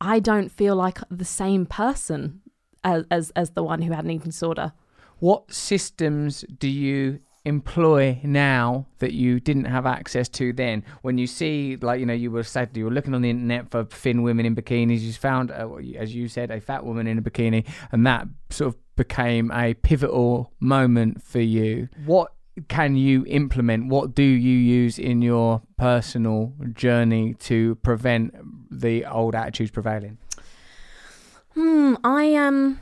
I 0.00 0.18
don't 0.18 0.50
feel 0.50 0.76
like 0.76 0.98
the 1.10 1.24
same 1.24 1.66
person 1.66 2.40
as 2.84 3.04
as, 3.10 3.30
as 3.30 3.50
the 3.50 3.62
one 3.62 3.82
who 3.82 3.92
had 3.92 4.04
an 4.04 4.10
eating 4.10 4.30
disorder. 4.30 4.72
What 5.18 5.52
systems 5.52 6.44
do 6.58 6.68
you 6.68 7.20
employ 7.46 8.20
now 8.22 8.86
that 8.98 9.12
you 9.12 9.40
didn't 9.40 9.64
have 9.64 9.86
access 9.86 10.28
to 10.30 10.52
then? 10.52 10.84
When 11.02 11.16
you 11.16 11.26
see, 11.26 11.76
like, 11.76 12.00
you 12.00 12.06
know, 12.06 12.12
you 12.12 12.30
were 12.30 12.42
said 12.42 12.76
you 12.76 12.84
were 12.84 12.90
looking 12.90 13.14
on 13.14 13.22
the 13.22 13.30
internet 13.30 13.70
for 13.70 13.84
thin 13.84 14.22
women 14.22 14.44
in 14.44 14.54
bikinis, 14.54 15.00
you 15.00 15.12
found, 15.12 15.50
uh, 15.50 15.68
as 15.96 16.14
you 16.14 16.28
said, 16.28 16.50
a 16.50 16.60
fat 16.60 16.84
woman 16.84 17.06
in 17.06 17.18
a 17.18 17.22
bikini, 17.22 17.66
and 17.92 18.06
that 18.06 18.26
sort 18.50 18.74
of 18.74 18.96
became 18.96 19.50
a 19.52 19.74
pivotal 19.74 20.52
moment 20.60 21.22
for 21.22 21.40
you. 21.40 21.88
What 22.04 22.32
can 22.68 22.96
you 22.96 23.24
implement? 23.26 23.88
What 23.88 24.14
do 24.14 24.22
you 24.22 24.58
use 24.58 24.98
in 24.98 25.22
your 25.22 25.62
personal 25.76 26.54
journey 26.72 27.34
to 27.40 27.74
prevent 27.76 28.34
the 28.70 29.04
old 29.04 29.34
attitudes 29.34 29.70
prevailing? 29.70 30.18
Hmm, 31.54 31.94
I 32.04 32.34
um 32.34 32.80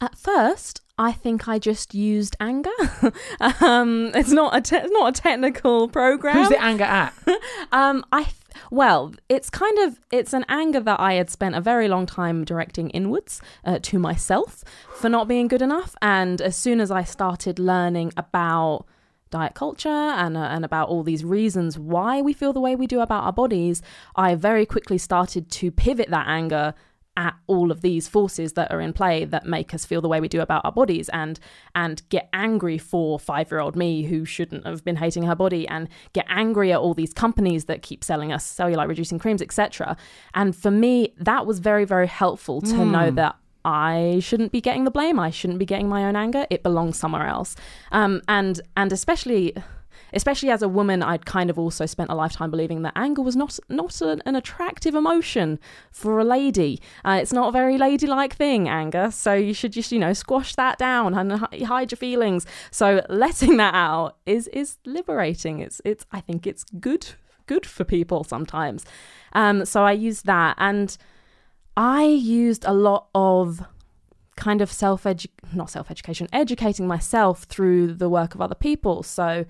at 0.00 0.16
first 0.16 0.80
I 0.98 1.12
think 1.12 1.46
I 1.48 1.58
just 1.58 1.94
used 1.94 2.36
anger. 2.40 2.70
um 3.60 4.10
it's 4.14 4.32
not 4.32 4.56
a 4.56 4.60
te- 4.60 4.76
it's 4.76 4.92
not 4.92 5.16
a 5.16 5.20
technical 5.20 5.88
program. 5.88 6.36
Who's 6.36 6.48
the 6.48 6.62
anger 6.62 6.84
at? 6.84 7.14
Um, 7.72 8.04
I 8.12 8.24
th- 8.24 8.34
well, 8.70 9.14
it's 9.28 9.50
kind 9.50 9.78
of 9.80 10.00
it's 10.10 10.32
an 10.32 10.44
anger 10.48 10.80
that 10.80 10.98
I 10.98 11.14
had 11.14 11.30
spent 11.30 11.54
a 11.54 11.60
very 11.60 11.86
long 11.88 12.06
time 12.06 12.44
directing 12.44 12.90
inwards 12.90 13.40
uh, 13.64 13.78
to 13.82 13.98
myself 13.98 14.64
for 14.94 15.08
not 15.08 15.28
being 15.28 15.48
good 15.48 15.62
enough, 15.62 15.94
and 16.02 16.40
as 16.40 16.56
soon 16.56 16.80
as 16.80 16.90
I 16.90 17.04
started 17.04 17.58
learning 17.58 18.12
about 18.16 18.86
diet 19.30 19.54
culture 19.54 19.88
and 19.88 20.36
uh, 20.36 20.40
and 20.40 20.64
about 20.64 20.88
all 20.88 21.02
these 21.02 21.24
reasons 21.24 21.78
why 21.78 22.20
we 22.22 22.32
feel 22.32 22.52
the 22.52 22.60
way 22.60 22.74
we 22.74 22.86
do 22.86 23.00
about 23.00 23.24
our 23.24 23.32
bodies, 23.32 23.82
I 24.16 24.34
very 24.34 24.66
quickly 24.66 24.98
started 24.98 25.50
to 25.50 25.70
pivot 25.70 26.08
that 26.10 26.26
anger 26.26 26.74
at 27.18 27.34
all 27.48 27.72
of 27.72 27.82
these 27.82 28.06
forces 28.06 28.52
that 28.52 28.70
are 28.70 28.80
in 28.80 28.92
play 28.92 29.24
that 29.24 29.44
make 29.44 29.74
us 29.74 29.84
feel 29.84 30.00
the 30.00 30.08
way 30.08 30.20
we 30.20 30.28
do 30.28 30.40
about 30.40 30.64
our 30.64 30.70
bodies 30.72 31.10
and 31.10 31.40
and 31.74 32.08
get 32.10 32.28
angry 32.32 32.78
for 32.78 33.18
5-year-old 33.18 33.74
me 33.74 34.04
who 34.04 34.24
shouldn't 34.24 34.64
have 34.64 34.84
been 34.84 34.96
hating 34.96 35.24
her 35.24 35.34
body 35.34 35.66
and 35.66 35.88
get 36.12 36.24
angry 36.28 36.72
at 36.72 36.78
all 36.78 36.94
these 36.94 37.12
companies 37.12 37.64
that 37.64 37.82
keep 37.82 38.04
selling 38.04 38.32
us 38.32 38.46
cellulite 38.46 38.88
reducing 38.88 39.18
creams 39.18 39.42
etc 39.42 39.96
and 40.34 40.54
for 40.54 40.70
me 40.70 41.12
that 41.18 41.44
was 41.44 41.58
very 41.58 41.84
very 41.84 42.06
helpful 42.06 42.60
to 42.60 42.84
know 42.84 43.10
that 43.10 43.34
I 43.64 44.20
shouldn't 44.22 44.52
be 44.52 44.62
getting 44.62 44.84
the 44.84 44.90
blame. 44.90 45.18
I 45.18 45.30
shouldn't 45.30 45.58
be 45.58 45.66
getting 45.66 45.88
my 45.88 46.04
own 46.04 46.16
anger. 46.16 46.46
It 46.48 46.62
belongs 46.62 46.96
somewhere 46.96 47.26
else. 47.26 47.54
Um, 47.92 48.22
and 48.28 48.58
and 48.76 48.92
especially 48.92 49.54
especially 50.12 50.50
as 50.50 50.62
a 50.62 50.68
woman, 50.68 51.02
I'd 51.02 51.26
kind 51.26 51.50
of 51.50 51.58
also 51.58 51.86
spent 51.86 52.10
a 52.10 52.14
lifetime 52.14 52.50
believing 52.50 52.82
that 52.82 52.92
anger 52.96 53.22
was 53.22 53.36
not 53.36 53.58
not 53.68 54.00
an, 54.00 54.22
an 54.26 54.36
attractive 54.36 54.94
emotion 54.94 55.58
for 55.90 56.18
a 56.18 56.24
lady. 56.24 56.80
Uh, 57.04 57.18
it's 57.20 57.32
not 57.32 57.48
a 57.48 57.52
very 57.52 57.78
ladylike 57.78 58.34
thing, 58.34 58.68
anger. 58.68 59.10
So 59.10 59.34
you 59.34 59.54
should 59.54 59.72
just 59.72 59.92
you 59.92 59.98
know 59.98 60.12
squash 60.12 60.54
that 60.54 60.78
down 60.78 61.14
and 61.14 61.32
hide 61.64 61.90
your 61.92 61.96
feelings. 61.96 62.46
So 62.70 63.04
letting 63.08 63.56
that 63.58 63.74
out 63.74 64.16
is 64.26 64.48
is 64.48 64.78
liberating. 64.84 65.60
It's 65.60 65.80
it's 65.84 66.04
I 66.12 66.20
think 66.20 66.46
it's 66.46 66.64
good 66.64 67.06
good 67.46 67.66
for 67.66 67.84
people 67.84 68.24
sometimes. 68.24 68.84
Um, 69.32 69.64
so 69.64 69.84
I 69.84 69.92
used 69.92 70.26
that 70.26 70.56
and. 70.58 70.96
I 71.80 72.06
used 72.06 72.64
a 72.64 72.72
lot 72.72 73.06
of 73.14 73.64
kind 74.34 74.60
of 74.60 74.72
self 74.72 75.04
edu 75.04 75.26
not 75.52 75.70
self 75.70 75.90
education, 75.90 76.28
educating 76.32 76.86
myself 76.86 77.44
through 77.44 77.94
the 77.94 78.08
work 78.08 78.34
of 78.34 78.40
other 78.40 78.54
people. 78.54 79.02
So 79.02 79.44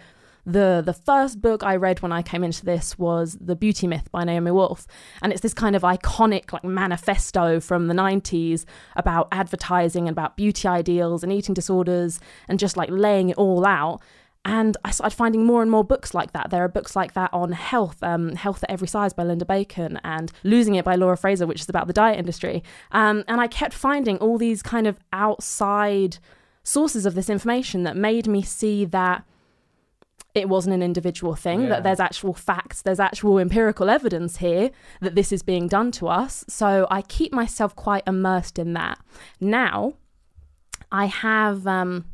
the 0.48 0.82
the 0.84 0.92
first 0.92 1.40
book 1.40 1.62
I 1.62 1.76
read 1.76 2.00
when 2.00 2.10
I 2.10 2.22
came 2.22 2.42
into 2.42 2.64
this 2.64 2.98
was 2.98 3.36
The 3.40 3.54
Beauty 3.54 3.86
Myth 3.86 4.10
by 4.10 4.24
Naomi 4.24 4.50
Wolf. 4.50 4.86
And 5.22 5.32
it's 5.32 5.42
this 5.42 5.54
kind 5.54 5.76
of 5.76 5.82
iconic 5.82 6.52
like 6.52 6.64
manifesto 6.64 7.60
from 7.60 7.86
the 7.86 7.94
90s 7.94 8.64
about 8.96 9.28
advertising 9.30 10.08
and 10.08 10.14
about 10.14 10.36
beauty 10.36 10.66
ideals 10.66 11.22
and 11.22 11.32
eating 11.32 11.54
disorders 11.54 12.18
and 12.48 12.58
just 12.58 12.76
like 12.76 12.88
laying 12.90 13.28
it 13.28 13.36
all 13.36 13.66
out. 13.66 14.00
And 14.44 14.76
I 14.84 14.92
started 14.92 15.14
finding 15.14 15.44
more 15.44 15.60
and 15.60 15.70
more 15.70 15.84
books 15.84 16.14
like 16.14 16.32
that. 16.32 16.48
There 16.48 16.64
are 16.64 16.68
books 16.68 16.96
like 16.96 17.12
that 17.12 17.28
on 17.34 17.52
health, 17.52 18.02
um, 18.02 18.34
Health 18.34 18.62
at 18.62 18.70
Every 18.70 18.88
Size 18.88 19.12
by 19.12 19.24
Linda 19.24 19.44
Bacon, 19.44 20.00
and 20.04 20.32
Losing 20.42 20.76
It 20.76 20.86
by 20.86 20.94
Laura 20.94 21.18
Fraser, 21.18 21.46
which 21.46 21.60
is 21.60 21.68
about 21.68 21.86
the 21.86 21.92
diet 21.92 22.18
industry. 22.18 22.62
Um, 22.92 23.24
and 23.28 23.42
I 23.42 23.46
kept 23.46 23.74
finding 23.74 24.16
all 24.18 24.38
these 24.38 24.62
kind 24.62 24.86
of 24.86 24.98
outside 25.12 26.18
sources 26.62 27.04
of 27.04 27.14
this 27.14 27.28
information 27.28 27.82
that 27.82 27.96
made 27.96 28.26
me 28.26 28.40
see 28.40 28.86
that 28.86 29.24
it 30.38 30.48
wasn't 30.48 30.74
an 30.74 30.82
individual 30.82 31.34
thing, 31.34 31.62
Yeah. 31.62 31.68
that 31.68 31.82
there's 31.82 32.00
actual 32.00 32.32
facts, 32.34 32.82
there's 32.82 33.00
actual 33.00 33.38
empirical 33.38 33.90
evidence 33.90 34.38
here 34.38 34.70
that 35.00 35.14
this 35.14 35.32
is 35.32 35.42
being 35.42 35.66
done 35.68 35.90
to 35.92 36.08
us. 36.08 36.44
So 36.48 36.86
I 36.90 37.02
keep 37.02 37.32
myself 37.32 37.74
quite 37.76 38.04
immersed 38.06 38.58
in 38.58 38.72
that. 38.74 38.98
Now, 39.40 39.94
I 40.90 41.06
have 41.06 41.66
um, 41.66 42.06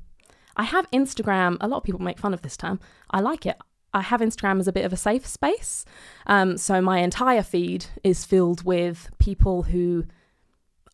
I 0.56 0.64
have 0.64 0.90
Instagram. 0.90 1.56
A 1.60 1.68
lot 1.68 1.78
of 1.78 1.84
people 1.84 2.00
make 2.00 2.18
fun 2.18 2.34
of 2.34 2.42
this 2.42 2.56
term. 2.56 2.80
I 3.10 3.20
like 3.20 3.44
it. 3.46 3.56
I 3.92 4.00
have 4.02 4.20
Instagram 4.20 4.58
as 4.58 4.66
a 4.68 4.72
bit 4.72 4.84
of 4.84 4.92
a 4.92 4.96
safe 4.96 5.24
space. 5.26 5.84
Um, 6.26 6.56
so 6.56 6.80
my 6.80 6.98
entire 6.98 7.42
feed 7.44 7.86
is 8.02 8.24
filled 8.24 8.64
with 8.64 9.08
people 9.18 9.62
who 9.64 10.04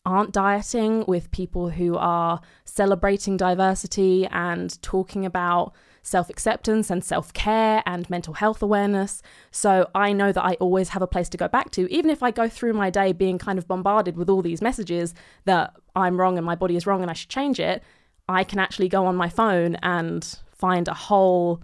aren't 0.05 0.31
dieting, 0.31 1.05
with 1.07 1.31
people 1.31 1.69
who 1.69 1.95
are 1.97 2.41
celebrating 2.65 3.37
diversity 3.37 4.27
and 4.27 4.81
talking 4.81 5.25
about 5.25 5.73
self 6.01 6.29
acceptance 6.29 6.89
and 6.89 7.03
self 7.03 7.33
care 7.33 7.83
and 7.85 8.09
mental 8.09 8.33
health 8.33 8.61
awareness. 8.61 9.21
So 9.51 9.89
I 9.93 10.13
know 10.13 10.31
that 10.31 10.43
I 10.43 10.53
always 10.55 10.89
have 10.89 11.01
a 11.01 11.07
place 11.07 11.29
to 11.29 11.37
go 11.37 11.47
back 11.47 11.71
to, 11.71 11.91
even 11.91 12.09
if 12.09 12.23
I 12.23 12.31
go 12.31 12.49
through 12.49 12.73
my 12.73 12.89
day 12.89 13.11
being 13.11 13.37
kind 13.37 13.57
of 13.57 13.67
bombarded 13.67 14.17
with 14.17 14.29
all 14.29 14.41
these 14.41 14.61
messages 14.61 15.13
that 15.45 15.73
I'm 15.95 16.19
wrong 16.19 16.37
and 16.37 16.45
my 16.45 16.55
body 16.55 16.75
is 16.75 16.87
wrong 16.87 17.01
and 17.01 17.09
I 17.09 17.13
should 17.13 17.29
change 17.29 17.59
it. 17.59 17.83
I 18.27 18.43
can 18.43 18.59
actually 18.59 18.87
go 18.87 19.05
on 19.05 19.15
my 19.15 19.29
phone 19.29 19.75
and 19.75 20.23
find 20.53 20.87
a 20.87 20.93
whole 20.93 21.61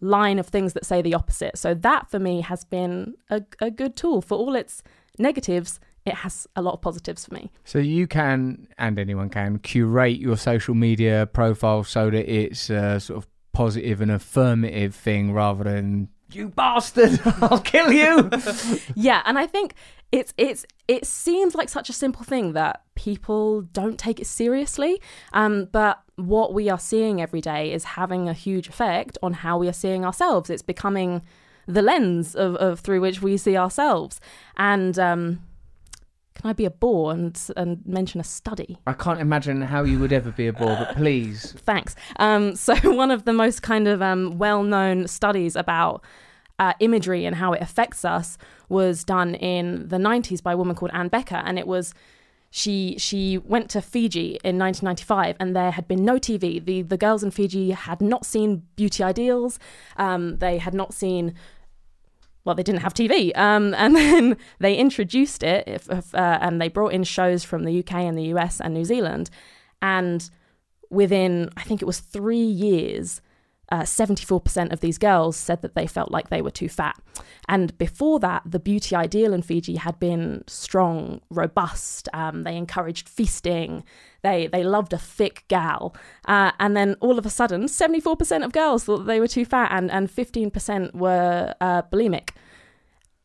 line 0.00 0.38
of 0.38 0.46
things 0.48 0.72
that 0.72 0.84
say 0.84 1.02
the 1.02 1.14
opposite. 1.14 1.58
So 1.58 1.74
that 1.74 2.10
for 2.10 2.18
me 2.18 2.40
has 2.40 2.64
been 2.64 3.14
a, 3.28 3.42
a 3.60 3.70
good 3.70 3.96
tool 3.96 4.22
for 4.22 4.36
all 4.36 4.54
its 4.54 4.82
negatives. 5.18 5.78
It 6.06 6.14
has 6.14 6.46
a 6.56 6.62
lot 6.62 6.74
of 6.74 6.80
positives 6.80 7.26
for 7.26 7.34
me. 7.34 7.52
So 7.64 7.78
you 7.78 8.06
can, 8.06 8.66
and 8.78 8.98
anyone 8.98 9.28
can, 9.28 9.58
curate 9.58 10.18
your 10.18 10.38
social 10.38 10.74
media 10.74 11.28
profile 11.32 11.84
so 11.84 12.10
that 12.10 12.32
it's 12.32 12.70
a 12.70 12.98
sort 12.98 13.18
of 13.18 13.28
positive 13.52 14.00
and 14.00 14.10
affirmative 14.10 14.94
thing 14.94 15.32
rather 15.32 15.64
than 15.64 16.08
you 16.32 16.48
bastard, 16.48 17.20
I'll 17.42 17.60
kill 17.60 17.92
you. 17.92 18.30
yeah, 18.94 19.22
and 19.24 19.38
I 19.38 19.46
think 19.46 19.74
it's 20.12 20.32
it's 20.36 20.66
it 20.88 21.06
seems 21.06 21.54
like 21.54 21.68
such 21.68 21.88
a 21.88 21.92
simple 21.92 22.24
thing 22.24 22.52
that 22.52 22.82
people 22.94 23.62
don't 23.62 23.98
take 23.98 24.20
it 24.20 24.26
seriously. 24.26 25.00
Um, 25.32 25.68
but 25.70 26.02
what 26.16 26.52
we 26.52 26.68
are 26.68 26.78
seeing 26.78 27.20
every 27.20 27.40
day 27.40 27.72
is 27.72 27.84
having 27.84 28.28
a 28.28 28.32
huge 28.32 28.68
effect 28.68 29.18
on 29.22 29.32
how 29.32 29.58
we 29.58 29.68
are 29.68 29.72
seeing 29.72 30.04
ourselves. 30.04 30.50
It's 30.50 30.62
becoming 30.62 31.22
the 31.66 31.82
lens 31.82 32.34
of, 32.34 32.56
of 32.56 32.80
through 32.80 33.00
which 33.00 33.22
we 33.22 33.36
see 33.36 33.56
ourselves. 33.56 34.20
And 34.56 34.98
um, 34.98 35.40
can 36.40 36.48
I 36.48 36.52
be 36.54 36.64
a 36.64 36.70
bore 36.70 37.12
and 37.12 37.38
and 37.56 37.84
mention 37.86 38.20
a 38.20 38.24
study? 38.24 38.78
I 38.86 38.94
can't 38.94 39.20
imagine 39.20 39.60
how 39.60 39.84
you 39.84 39.98
would 39.98 40.12
ever 40.12 40.30
be 40.30 40.46
a 40.46 40.52
bore, 40.52 40.76
but 40.76 40.96
please. 40.96 41.52
Thanks. 41.58 41.94
Um, 42.16 42.56
so 42.56 42.74
one 42.84 43.10
of 43.10 43.24
the 43.24 43.32
most 43.32 43.62
kind 43.62 43.86
of 43.86 44.00
um, 44.00 44.38
well-known 44.38 45.06
studies 45.06 45.54
about 45.54 46.02
uh, 46.58 46.72
imagery 46.80 47.26
and 47.26 47.36
how 47.36 47.52
it 47.52 47.60
affects 47.60 48.04
us 48.04 48.38
was 48.68 49.04
done 49.04 49.34
in 49.34 49.88
the 49.88 49.96
90s 49.96 50.42
by 50.42 50.52
a 50.52 50.56
woman 50.56 50.76
called 50.76 50.92
Anne 50.94 51.08
Becker, 51.08 51.42
and 51.44 51.58
it 51.58 51.66
was 51.66 51.94
she 52.50 52.96
she 52.98 53.38
went 53.38 53.70
to 53.70 53.82
Fiji 53.82 54.38
in 54.42 54.58
1995, 54.58 55.36
and 55.38 55.54
there 55.54 55.70
had 55.70 55.86
been 55.86 56.04
no 56.04 56.18
TV. 56.18 56.64
the 56.64 56.82
The 56.82 56.96
girls 56.96 57.22
in 57.22 57.30
Fiji 57.30 57.70
had 57.70 58.00
not 58.00 58.24
seen 58.24 58.62
beauty 58.76 59.02
ideals. 59.02 59.58
Um, 59.96 60.38
they 60.38 60.58
had 60.58 60.74
not 60.74 60.94
seen. 60.94 61.34
Well, 62.44 62.54
they 62.54 62.62
didn't 62.62 62.80
have 62.80 62.94
TV, 62.94 63.36
um, 63.36 63.74
and 63.78 63.94
then 63.94 64.36
they 64.58 64.76
introduced 64.76 65.42
it, 65.42 65.64
if, 65.66 65.90
if, 65.90 66.14
uh, 66.14 66.38
and 66.40 66.60
they 66.60 66.68
brought 66.68 66.92
in 66.92 67.04
shows 67.04 67.44
from 67.44 67.64
the 67.64 67.78
UK 67.80 67.94
and 67.94 68.16
the 68.16 68.34
US 68.34 68.60
and 68.60 68.74
New 68.74 68.84
Zealand, 68.84 69.30
and 69.82 70.28
within 70.90 71.50
I 71.56 71.62
think 71.62 71.82
it 71.82 71.86
was 71.86 72.00
three 72.00 72.38
years, 72.38 73.20
uh, 73.70 73.82
74% 73.82 74.72
of 74.72 74.80
these 74.80 74.98
girls 74.98 75.36
said 75.36 75.62
that 75.62 75.74
they 75.74 75.86
felt 75.86 76.10
like 76.10 76.28
they 76.28 76.42
were 76.42 76.50
too 76.50 76.68
fat. 76.68 77.00
And 77.48 77.76
before 77.78 78.18
that, 78.20 78.42
the 78.44 78.58
beauty 78.58 78.96
ideal 78.96 79.32
in 79.32 79.42
Fiji 79.42 79.76
had 79.76 79.98
been 80.00 80.44
strong, 80.46 81.20
robust. 81.30 82.08
Um, 82.12 82.42
they 82.42 82.56
encouraged 82.56 83.08
feasting. 83.08 83.84
They 84.22 84.48
they 84.48 84.64
loved 84.64 84.92
a 84.92 84.98
thick 84.98 85.44
gal. 85.48 85.94
Uh, 86.26 86.52
and 86.58 86.76
then 86.76 86.96
all 87.00 87.18
of 87.18 87.26
a 87.26 87.30
sudden, 87.30 87.64
74% 87.64 88.44
of 88.44 88.52
girls 88.52 88.84
thought 88.84 89.06
they 89.06 89.20
were 89.20 89.28
too 89.28 89.44
fat, 89.44 89.70
and 89.72 89.90
and 89.90 90.10
15% 90.10 90.94
were 90.94 91.54
uh, 91.60 91.82
bulimic 91.82 92.30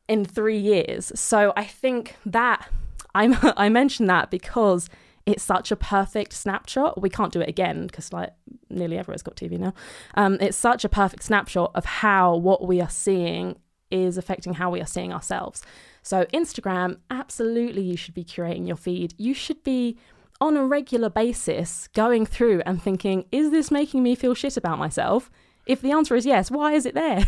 in 0.08 0.26
three 0.26 0.58
years. 0.58 1.12
So 1.16 1.54
I 1.56 1.66
think 1.66 2.16
that 2.26 2.70
I'm 3.14 3.36
I 3.58 3.70
mentioned 3.70 4.10
that 4.10 4.30
because 4.30 4.90
it's 5.26 5.44
such 5.44 5.72
a 5.72 5.76
perfect 5.76 6.34
snapshot. 6.34 7.02
We 7.02 7.10
can't 7.10 7.34
do 7.34 7.42
it 7.42 7.50
again 7.50 7.88
because 7.88 8.14
like 8.14 8.32
nearly 8.70 8.98
everyone's 8.98 9.24
got 9.24 9.36
TV 9.36 9.58
now. 9.58 9.74
Um, 10.16 10.38
it's 10.40 10.58
such 10.58 10.86
a 10.86 10.90
perfect 10.90 11.24
snapshot 11.24 11.72
of 11.74 11.86
how 11.86 12.36
what 12.36 12.68
we 12.68 12.82
are 12.82 12.90
seeing 12.90 13.58
is 13.90 14.18
affecting 14.18 14.56
how 14.56 14.70
we 14.70 14.82
are 14.82 14.86
seeing 14.86 15.14
ourselves. 15.14 15.62
So 16.02 16.26
Instagram, 16.26 17.00
absolutely, 17.10 17.82
you 17.82 17.98
should 17.98 18.14
be 18.14 18.24
curating 18.24 18.68
your 18.68 18.76
feed. 18.76 19.14
You 19.18 19.34
should 19.34 19.64
be 19.64 19.98
on 20.42 20.58
a 20.58 20.66
regular 20.66 21.10
basis 21.10 21.88
going 21.90 22.26
through 22.26 22.62
and 22.66 22.82
thinking, 22.82 23.26
is 23.32 23.52
this 23.52 23.72
making 23.72 24.04
me 24.04 24.16
feel 24.16 24.34
shit 24.34 24.58
about 24.58 24.78
myself? 24.78 25.32
If 25.66 25.82
the 25.82 25.92
answer 25.92 26.16
is 26.16 26.26
yes, 26.26 26.52
why 26.52 26.74
is 26.74 26.86
it 26.86 26.94
there? 26.94 27.24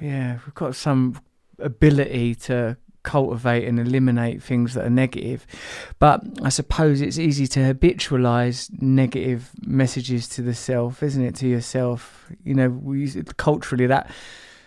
Yeah, 0.00 0.40
we've 0.44 0.54
got 0.54 0.74
some 0.74 1.20
ability 1.60 2.34
to 2.34 2.76
cultivate 3.02 3.66
and 3.66 3.78
eliminate 3.78 4.42
things 4.42 4.74
that 4.74 4.84
are 4.84 4.90
negative. 4.90 5.46
But 5.98 6.22
I 6.42 6.48
suppose 6.48 7.00
it's 7.00 7.18
easy 7.18 7.46
to 7.48 7.60
habitualize 7.60 8.70
negative 8.80 9.50
messages 9.64 10.28
to 10.30 10.42
the 10.42 10.54
self, 10.54 11.02
isn't 11.02 11.24
it? 11.24 11.34
To 11.36 11.48
yourself, 11.48 12.30
you 12.44 12.54
know, 12.54 12.68
we 12.68 13.10
culturally 13.36 13.86
that 13.86 14.10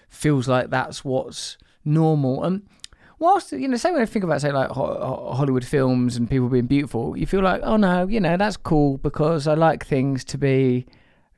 feels 0.09 0.47
like 0.47 0.69
that's 0.69 1.03
what's 1.03 1.57
normal. 1.83 2.43
And 2.43 2.63
whilst 3.19 3.51
you 3.51 3.67
know, 3.67 3.77
say 3.77 3.91
when 3.91 4.01
I 4.01 4.05
think 4.05 4.25
about 4.25 4.41
say 4.41 4.51
like 4.51 4.71
Hollywood 4.71 5.65
films 5.65 6.15
and 6.15 6.29
people 6.29 6.49
being 6.49 6.67
beautiful, 6.67 7.17
you 7.17 7.25
feel 7.25 7.41
like, 7.41 7.61
oh 7.63 7.77
no, 7.77 8.07
you 8.07 8.19
know, 8.19 8.37
that's 8.37 8.57
cool 8.57 8.97
because 8.97 9.47
I 9.47 9.53
like 9.53 9.85
things 9.85 10.23
to 10.25 10.37
be 10.37 10.85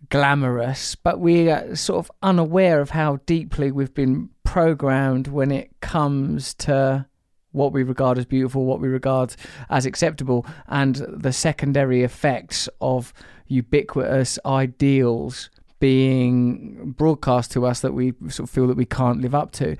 glamorous, 0.09 0.95
but 0.95 1.19
we're 1.19 1.75
sort 1.75 1.99
of 1.99 2.11
unaware 2.21 2.79
of 2.81 2.91
how 2.91 3.17
deeply 3.25 3.71
we've 3.71 3.93
been 3.93 4.29
programmed 4.43 5.27
when 5.27 5.51
it 5.51 5.69
comes 5.81 6.53
to 6.55 7.05
what 7.51 7.73
we 7.73 7.83
regard 7.83 8.17
as 8.17 8.25
beautiful, 8.25 8.65
what 8.65 8.79
we 8.79 8.87
regard 8.87 9.35
as 9.69 9.85
acceptable, 9.85 10.45
and 10.67 10.95
the 11.09 11.33
secondary 11.33 12.03
effects 12.03 12.69
of 12.81 13.13
ubiquitous 13.47 14.37
ideals 14.45 15.49
being 15.79 16.91
broadcast 16.97 17.51
to 17.51 17.65
us 17.65 17.81
that 17.81 17.93
we 17.93 18.13
sort 18.29 18.39
of 18.39 18.49
feel 18.49 18.67
that 18.67 18.77
we 18.77 18.85
can't 18.85 19.21
live 19.21 19.35
up 19.35 19.51
to. 19.51 19.75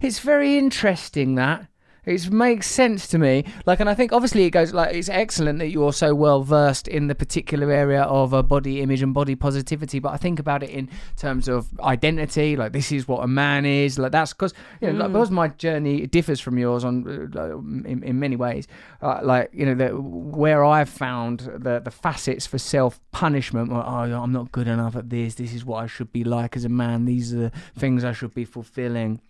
It's 0.00 0.18
very 0.18 0.56
interesting 0.56 1.34
that 1.34 1.66
it 2.04 2.30
makes 2.32 2.66
sense 2.66 3.06
to 3.08 3.18
me. 3.18 3.44
Like, 3.64 3.78
and 3.78 3.88
I 3.88 3.94
think 3.94 4.12
obviously 4.12 4.44
it 4.44 4.50
goes 4.50 4.74
like 4.74 4.92
it's 4.94 5.08
excellent 5.08 5.60
that 5.60 5.68
you're 5.68 5.92
so 5.92 6.14
well 6.16 6.42
versed 6.42 6.88
in 6.88 7.06
the 7.06 7.14
particular 7.14 7.70
area 7.70 8.02
of 8.02 8.32
a 8.32 8.42
body 8.42 8.80
image 8.80 9.02
and 9.02 9.14
body 9.14 9.36
positivity. 9.36 10.00
But 10.00 10.12
I 10.12 10.16
think 10.16 10.40
about 10.40 10.64
it 10.64 10.70
in 10.70 10.88
terms 11.16 11.46
of 11.46 11.68
identity. 11.80 12.56
Like, 12.56 12.72
this 12.72 12.90
is 12.90 13.06
what 13.06 13.22
a 13.22 13.28
man 13.28 13.64
is. 13.64 14.00
Like, 14.00 14.10
that's 14.10 14.32
because 14.32 14.52
you 14.80 14.88
know, 14.88 14.94
mm. 14.94 14.98
like, 14.98 15.12
because 15.12 15.30
my 15.30 15.48
journey 15.48 16.06
differs 16.08 16.40
from 16.40 16.58
yours 16.58 16.84
on 16.84 17.32
uh, 17.36 17.58
in, 17.88 18.02
in 18.02 18.18
many 18.18 18.34
ways. 18.34 18.66
Uh, 19.00 19.20
like, 19.22 19.50
you 19.52 19.64
know, 19.64 19.74
the, 19.74 19.96
where 19.96 20.64
I've 20.64 20.88
found 20.88 21.40
the 21.40 21.78
the 21.78 21.92
facets 21.92 22.48
for 22.48 22.58
self 22.58 23.00
punishment. 23.12 23.72
Like, 23.72 23.84
oh, 23.86 24.20
I'm 24.20 24.32
not 24.32 24.50
good 24.50 24.66
enough 24.66 24.96
at 24.96 25.08
this. 25.08 25.36
This 25.36 25.54
is 25.54 25.64
what 25.64 25.84
I 25.84 25.86
should 25.86 26.12
be 26.12 26.24
like 26.24 26.56
as 26.56 26.64
a 26.64 26.68
man. 26.68 27.04
These 27.04 27.32
are 27.32 27.38
the 27.38 27.52
things 27.78 28.02
I 28.02 28.12
should 28.12 28.34
be 28.34 28.44
fulfilling. 28.44 29.20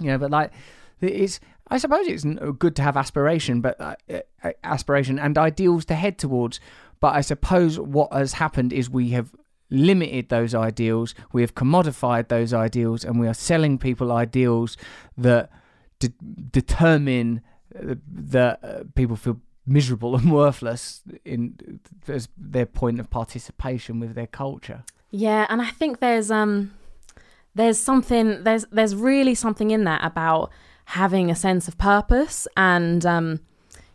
You 0.00 0.08
know, 0.08 0.18
but 0.18 0.30
like 0.30 0.52
it's 1.00 1.40
I 1.68 1.78
suppose 1.78 2.06
it's 2.06 2.24
good 2.58 2.76
to 2.76 2.82
have 2.82 2.96
aspiration, 2.96 3.60
but 3.60 3.80
uh, 3.80 3.96
uh, 4.42 4.52
aspiration 4.62 5.18
and 5.18 5.36
ideals 5.36 5.84
to 5.86 5.94
head 5.94 6.18
towards. 6.18 6.60
But 7.00 7.14
I 7.14 7.20
suppose 7.20 7.78
what 7.78 8.12
has 8.12 8.34
happened 8.34 8.72
is 8.72 8.88
we 8.88 9.10
have 9.10 9.32
limited 9.68 10.28
those 10.28 10.54
ideals, 10.54 11.14
we 11.32 11.42
have 11.42 11.54
commodified 11.54 12.28
those 12.28 12.54
ideals, 12.54 13.04
and 13.04 13.18
we 13.18 13.26
are 13.26 13.34
selling 13.34 13.78
people 13.78 14.12
ideals 14.12 14.76
that 15.18 15.50
de- 15.98 16.12
determine 16.50 17.42
uh, 17.74 17.96
that 18.08 18.60
uh, 18.62 18.84
people 18.94 19.16
feel 19.16 19.40
miserable 19.66 20.14
and 20.16 20.30
worthless 20.30 21.02
in 21.24 21.80
as 22.06 22.28
their 22.36 22.66
point 22.66 23.00
of 23.00 23.10
participation 23.10 23.98
with 23.98 24.14
their 24.14 24.28
culture. 24.28 24.84
Yeah, 25.10 25.46
and 25.48 25.60
I 25.60 25.70
think 25.70 25.98
there's 26.00 26.30
um 26.30 26.72
there's 27.54 27.78
something 27.78 28.44
there's 28.44 28.66
there's 28.70 28.94
really 28.94 29.34
something 29.34 29.70
in 29.70 29.84
that 29.84 30.04
about 30.04 30.50
having 30.86 31.30
a 31.30 31.36
sense 31.36 31.68
of 31.68 31.76
purpose. 31.78 32.48
And 32.56 33.04
um, 33.04 33.40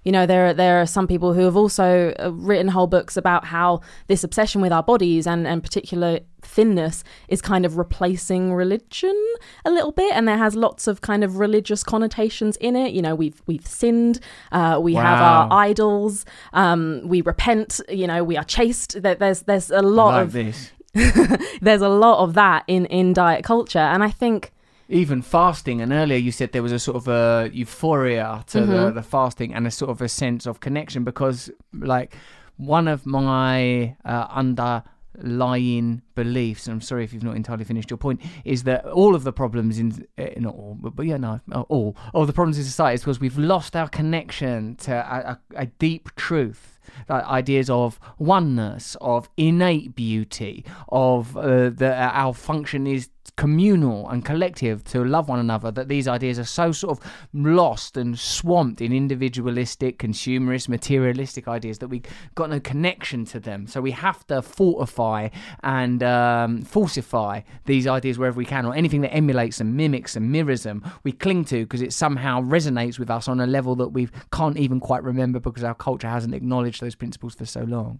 you 0.03 0.11
know 0.11 0.25
there 0.25 0.47
are, 0.47 0.53
there 0.53 0.81
are 0.81 0.85
some 0.85 1.07
people 1.07 1.33
who 1.33 1.41
have 1.41 1.55
also 1.55 2.13
uh, 2.19 2.31
written 2.31 2.67
whole 2.67 2.87
books 2.87 3.17
about 3.17 3.45
how 3.45 3.81
this 4.07 4.23
obsession 4.23 4.61
with 4.61 4.71
our 4.71 4.83
bodies 4.83 5.27
and 5.27 5.47
and 5.47 5.63
particular 5.63 6.19
thinness 6.41 7.03
is 7.27 7.41
kind 7.41 7.65
of 7.65 7.77
replacing 7.77 8.51
religion 8.53 9.15
a 9.63 9.71
little 9.71 9.91
bit. 9.91 10.11
And 10.13 10.27
there 10.27 10.39
has 10.39 10.55
lots 10.55 10.87
of 10.87 11.01
kind 11.01 11.23
of 11.23 11.37
religious 11.37 11.83
connotations 11.83 12.57
in 12.57 12.75
it. 12.75 12.93
You 12.93 13.01
know 13.01 13.15
we've 13.15 13.41
we've 13.45 13.65
sinned 13.65 14.19
uh, 14.51 14.79
we 14.81 14.93
wow. 14.93 15.01
have 15.01 15.21
our 15.21 15.47
idols 15.51 16.25
um, 16.53 17.01
we 17.05 17.21
repent 17.21 17.79
you 17.87 18.07
know 18.07 18.23
we 18.23 18.37
are 18.37 18.43
chaste. 18.43 19.01
There's 19.01 19.43
there's 19.43 19.71
a 19.71 19.81
lot 19.81 20.15
like 20.15 20.23
of 20.23 20.31
this. 20.33 20.71
there's 21.61 21.81
a 21.81 21.89
lot 21.89 22.21
of 22.23 22.33
that 22.33 22.63
in 22.67 22.85
in 22.87 23.13
diet 23.13 23.45
culture. 23.45 23.79
And 23.79 24.03
i 24.03 24.09
think 24.09 24.51
even 24.91 25.21
fasting 25.21 25.81
and 25.81 25.91
earlier 25.93 26.17
you 26.17 26.31
said 26.31 26.51
there 26.51 26.61
was 26.61 26.71
a 26.71 26.79
sort 26.79 26.97
of 26.97 27.07
a 27.07 27.49
euphoria 27.53 28.43
to 28.45 28.59
mm-hmm. 28.59 28.71
the, 28.71 28.91
the 28.91 29.03
fasting 29.03 29.53
and 29.53 29.65
a 29.65 29.71
sort 29.71 29.89
of 29.89 30.01
a 30.01 30.09
sense 30.09 30.45
of 30.45 30.59
connection 30.59 31.03
because 31.03 31.49
like 31.73 32.15
one 32.61 32.87
of 32.87 33.05
my 33.05 33.95
uh, 34.05 34.27
underlying 34.29 36.01
beliefs, 36.15 36.67
and 36.67 36.75
I'm 36.75 36.81
sorry 36.81 37.03
if 37.03 37.11
you've 37.11 37.23
not 37.23 37.35
entirely 37.35 37.63
finished 37.63 37.89
your 37.89 37.97
point, 37.97 38.21
is 38.45 38.63
that 38.63 38.85
all 38.85 39.15
of 39.15 39.23
the 39.23 39.33
problems 39.33 39.79
in, 39.79 40.05
uh, 40.17 40.27
not 40.37 40.53
all, 40.53 40.77
but, 40.79 40.95
but 40.95 41.05
yeah, 41.05 41.17
no, 41.17 41.39
uh, 41.51 41.61
all, 41.61 41.97
all 42.13 42.25
the 42.25 42.33
problems 42.33 42.57
in 42.57 42.63
society 42.63 42.95
is 42.95 43.01
because 43.01 43.19
we've 43.19 43.37
lost 43.37 43.75
our 43.75 43.89
connection 43.89 44.75
to 44.75 44.93
a, 44.93 45.31
a, 45.31 45.39
a 45.63 45.65
deep 45.65 46.15
truth. 46.15 46.77
Like 47.07 47.23
ideas 47.25 47.69
of 47.69 47.99
oneness, 48.19 48.97
of 48.99 49.29
innate 49.37 49.95
beauty, 49.95 50.65
of 50.89 51.37
uh, 51.37 51.69
that 51.69 52.11
our 52.13 52.33
function 52.33 52.85
is 52.85 53.09
communal 53.35 54.09
and 54.09 54.25
collective 54.25 54.83
to 54.83 55.03
love 55.03 55.29
one 55.29 55.39
another 55.39 55.71
that 55.71 55.87
these 55.87 56.07
ideas 56.07 56.37
are 56.39 56.43
so 56.43 56.71
sort 56.71 56.97
of 56.97 57.11
lost 57.33 57.95
and 57.95 58.17
swamped 58.17 58.81
in 58.81 58.91
individualistic 58.91 59.99
consumerist 59.99 60.67
materialistic 60.67 61.47
ideas 61.47 61.79
that 61.79 61.87
we've 61.87 62.05
got 62.35 62.49
no 62.49 62.59
connection 62.59 63.23
to 63.23 63.39
them 63.39 63.67
so 63.67 63.79
we 63.79 63.91
have 63.91 64.25
to 64.27 64.41
fortify 64.41 65.29
and 65.63 66.03
um, 66.03 66.61
falsify 66.61 67.41
these 67.65 67.87
ideas 67.87 68.17
wherever 68.17 68.37
we 68.37 68.45
can 68.45 68.65
or 68.65 68.75
anything 68.75 69.01
that 69.01 69.13
emulates 69.13 69.61
and 69.61 69.75
mimics 69.75 70.15
and 70.15 70.31
mirrors 70.31 70.63
them 70.63 70.83
we 71.03 71.11
cling 71.11 71.45
to 71.45 71.63
because 71.63 71.81
it 71.81 71.93
somehow 71.93 72.41
resonates 72.41 72.97
with 72.97 73.09
us 73.09 73.27
on 73.27 73.39
a 73.39 73.47
level 73.47 73.75
that 73.75 73.89
we 73.89 74.09
can't 74.31 74.57
even 74.57 74.79
quite 74.79 75.03
remember 75.03 75.39
because 75.39 75.63
our 75.63 75.75
culture 75.75 76.09
hasn't 76.09 76.33
acknowledged 76.33 76.81
those 76.81 76.95
principles 76.95 77.35
for 77.35 77.45
so 77.45 77.61
long 77.61 77.99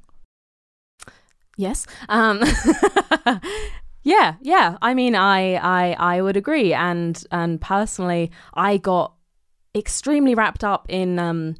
Yes. 1.58 1.86
Um, 2.10 2.42
yeah, 4.04 4.36
yeah. 4.42 4.78
I 4.82 4.94
mean, 4.94 5.16
I, 5.16 5.56
I, 5.56 5.96
I 6.00 6.22
would 6.22 6.38
agree, 6.38 6.74
and 6.74 7.24
and 7.32 7.62
personally, 7.62 8.32
I 8.54 8.78
got 8.78 9.14
extremely 9.76 10.36
wrapped 10.36 10.64
up 10.64 10.86
in 10.90 11.20
um, 11.20 11.56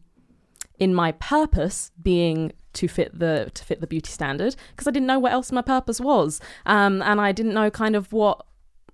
in 0.80 0.94
my 0.94 1.12
purpose 1.14 1.92
being 2.02 2.52
to 2.74 2.88
fit 2.88 3.18
the 3.18 3.52
to 3.54 3.64
fit 3.64 3.82
the 3.82 3.88
beauty 3.88 4.12
standard 4.12 4.56
because 4.72 4.88
I 4.88 4.92
didn't 4.92 5.08
know 5.08 5.20
what 5.20 5.34
else 5.34 5.52
my 5.52 5.62
purpose 5.62 6.00
was, 6.00 6.40
um, 6.66 7.02
and 7.04 7.22
I 7.22 7.32
didn't 7.32 7.54
know 7.54 7.70
kind 7.70 7.96
of 7.96 8.12
what 8.12 8.46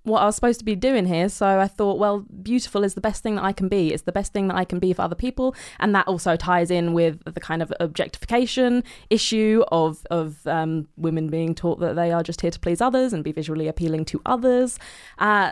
what 0.07 0.21
I 0.21 0.25
was 0.25 0.35
supposed 0.35 0.59
to 0.59 0.65
be 0.65 0.75
doing 0.75 1.05
here. 1.05 1.29
So 1.29 1.59
I 1.59 1.67
thought, 1.67 1.99
well, 1.99 2.25
beautiful 2.41 2.83
is 2.83 2.93
the 2.93 3.01
best 3.01 3.21
thing 3.21 3.35
that 3.35 3.43
I 3.43 3.51
can 3.51 3.67
be. 3.67 3.93
It's 3.93 4.03
the 4.03 4.11
best 4.11 4.33
thing 4.33 4.47
that 4.47 4.55
I 4.55 4.63
can 4.63 4.79
be 4.79 4.93
for 4.93 5.01
other 5.01 5.15
people, 5.15 5.53
and 5.79 5.93
that 5.93 6.07
also 6.07 6.35
ties 6.35 6.71
in 6.71 6.93
with 6.93 7.21
the 7.25 7.39
kind 7.39 7.61
of 7.61 7.71
objectification 7.79 8.83
issue 9.09 9.63
of 9.67 10.05
of 10.09 10.47
um, 10.47 10.87
women 10.95 11.27
being 11.29 11.53
taught 11.53 11.79
that 11.81 11.95
they 11.95 12.11
are 12.11 12.23
just 12.23 12.41
here 12.41 12.51
to 12.51 12.59
please 12.59 12.81
others 12.81 13.13
and 13.13 13.23
be 13.23 13.31
visually 13.31 13.67
appealing 13.67 14.05
to 14.05 14.21
others. 14.25 14.79
Uh, 15.19 15.51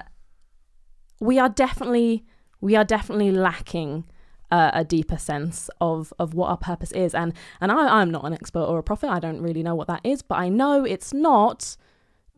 we 1.20 1.38
are 1.38 1.49
definitely 1.49 2.26
we 2.62 2.76
are 2.76 2.86
definitely 2.86 3.32
lacking. 3.32 4.06
Uh, 4.51 4.70
a 4.76 4.84
deeper 4.86 5.18
sense 5.18 5.72
of 5.82 6.14
of 6.20 6.36
what 6.36 6.49
our 6.49 6.56
purpose 6.56 6.91
is, 6.91 7.16
and 7.16 7.34
and 7.60 7.72
I, 7.72 7.99
I'm 7.99 8.12
not 8.12 8.26
an 8.26 8.32
expert 8.32 8.64
or 8.64 8.78
a 8.78 8.84
prophet. 8.84 9.10
I 9.10 9.20
don't 9.20 9.41
really 9.41 9.64
know 9.64 9.74
what 9.74 9.88
that 9.88 10.01
is, 10.03 10.22
but 10.22 10.36
I 10.36 10.49
know 10.49 10.86
it's 10.86 11.12
not 11.12 11.76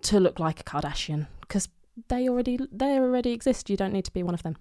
to 0.04 0.20
look 0.20 0.40
like 0.40 0.62
a 0.62 0.64
Kardashian 0.64 1.28
because 1.42 1.68
they 2.08 2.30
already 2.30 2.60
they 2.72 2.98
already 2.98 3.32
exist. 3.32 3.70
You 3.70 3.78
don't 3.78 3.94
need 3.94 4.06
to 4.06 4.14
be 4.14 4.24
one 4.24 4.34
of 4.34 4.44
them. 4.44 4.58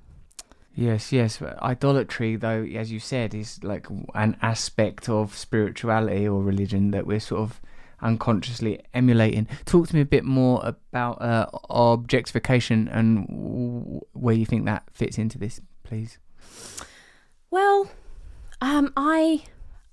Yes, 0.74 1.10
yes. 1.10 1.40
Idolatry, 1.40 2.36
though, 2.36 2.62
as 2.62 2.92
you 2.92 3.00
said, 3.00 3.34
is 3.34 3.64
like 3.64 3.86
an 4.14 4.36
aspect 4.42 5.08
of 5.08 5.34
spirituality 5.34 6.28
or 6.28 6.42
religion 6.42 6.90
that 6.90 7.06
we're 7.06 7.18
sort 7.18 7.40
of 7.40 7.62
unconsciously 8.02 8.82
emulating. 8.92 9.48
Talk 9.64 9.88
to 9.88 9.94
me 9.94 10.02
a 10.02 10.06
bit 10.06 10.24
more 10.24 10.62
about 10.66 11.22
uh, 11.22 11.46
objectification 11.70 12.88
and 12.88 14.02
where 14.12 14.34
you 14.34 14.44
think 14.44 14.66
that 14.66 14.84
fits 14.92 15.16
into 15.16 15.38
this, 15.38 15.62
please. 15.82 16.18
Well, 17.50 17.90
um, 18.60 18.92
I 18.98 19.44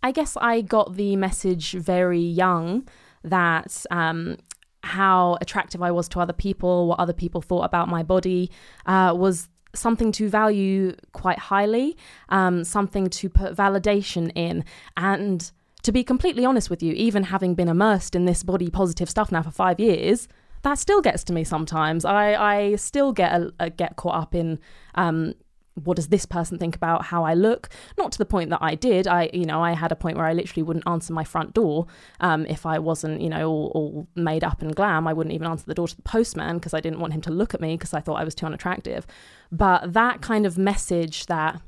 I 0.01 0.11
guess 0.11 0.35
I 0.35 0.59
got 0.59 0.95
the 0.95 1.15
message 1.15 1.71
very 1.71 2.19
young 2.19 2.87
that 3.23 3.85
um, 3.89 4.37
how 4.83 5.37
attractive 5.41 5.81
I 5.81 5.91
was 5.91 6.07
to 6.09 6.19
other 6.19 6.33
people, 6.33 6.87
what 6.87 6.99
other 6.99 7.13
people 7.13 7.41
thought 7.41 7.63
about 7.63 7.87
my 7.87 8.03
body, 8.03 8.51
uh, 8.85 9.13
was 9.15 9.49
something 9.73 10.11
to 10.13 10.29
value 10.29 10.95
quite 11.13 11.39
highly, 11.39 11.97
um, 12.29 12.63
something 12.63 13.09
to 13.09 13.29
put 13.29 13.55
validation 13.55 14.31
in. 14.35 14.63
And 14.97 15.51
to 15.83 15.91
be 15.91 16.03
completely 16.03 16.45
honest 16.45 16.69
with 16.69 16.83
you, 16.83 16.93
even 16.93 17.23
having 17.23 17.55
been 17.55 17.67
immersed 17.67 18.15
in 18.15 18.25
this 18.25 18.43
body 18.43 18.69
positive 18.69 19.09
stuff 19.09 19.31
now 19.31 19.41
for 19.41 19.51
five 19.51 19.79
years, 19.79 20.27
that 20.61 20.75
still 20.79 21.01
gets 21.01 21.23
to 21.25 21.33
me 21.33 21.43
sometimes. 21.43 22.05
I, 22.05 22.35
I 22.35 22.75
still 22.75 23.11
get 23.11 23.33
a, 23.33 23.53
a 23.59 23.69
get 23.69 23.95
caught 23.95 24.15
up 24.15 24.35
in 24.35 24.59
um, 24.95 25.33
what 25.75 25.95
does 25.95 26.09
this 26.09 26.25
person 26.25 26.57
think 26.57 26.75
about 26.75 27.05
how 27.05 27.23
I 27.23 27.33
look? 27.33 27.69
Not 27.97 28.11
to 28.13 28.17
the 28.17 28.25
point 28.25 28.49
that 28.51 28.59
I 28.61 28.75
did. 28.75 29.07
I, 29.07 29.29
you 29.33 29.45
know, 29.45 29.63
I 29.63 29.73
had 29.73 29.91
a 29.91 29.95
point 29.95 30.17
where 30.17 30.25
I 30.25 30.33
literally 30.33 30.63
wouldn't 30.63 30.87
answer 30.87 31.13
my 31.13 31.23
front 31.23 31.53
door 31.53 31.87
um, 32.19 32.45
if 32.45 32.65
I 32.65 32.79
wasn't, 32.79 33.21
you 33.21 33.29
know, 33.29 33.49
all, 33.49 33.71
all, 33.73 34.07
made 34.15 34.43
up 34.43 34.61
and 34.61 34.75
glam. 34.75 35.07
I 35.07 35.13
wouldn't 35.13 35.33
even 35.33 35.47
answer 35.47 35.65
the 35.65 35.73
door 35.73 35.87
to 35.87 35.95
the 35.95 36.03
postman 36.03 36.57
because 36.57 36.73
I 36.73 36.79
didn't 36.79 36.99
want 36.99 37.13
him 37.13 37.21
to 37.21 37.31
look 37.31 37.53
at 37.53 37.61
me 37.61 37.75
because 37.75 37.93
I 37.93 38.01
thought 38.01 38.19
I 38.19 38.23
was 38.23 38.35
too 38.35 38.45
unattractive. 38.45 39.07
But 39.51 39.93
that 39.93 40.21
kind 40.21 40.45
of 40.45 40.57
message 40.57 41.25
that 41.25 41.61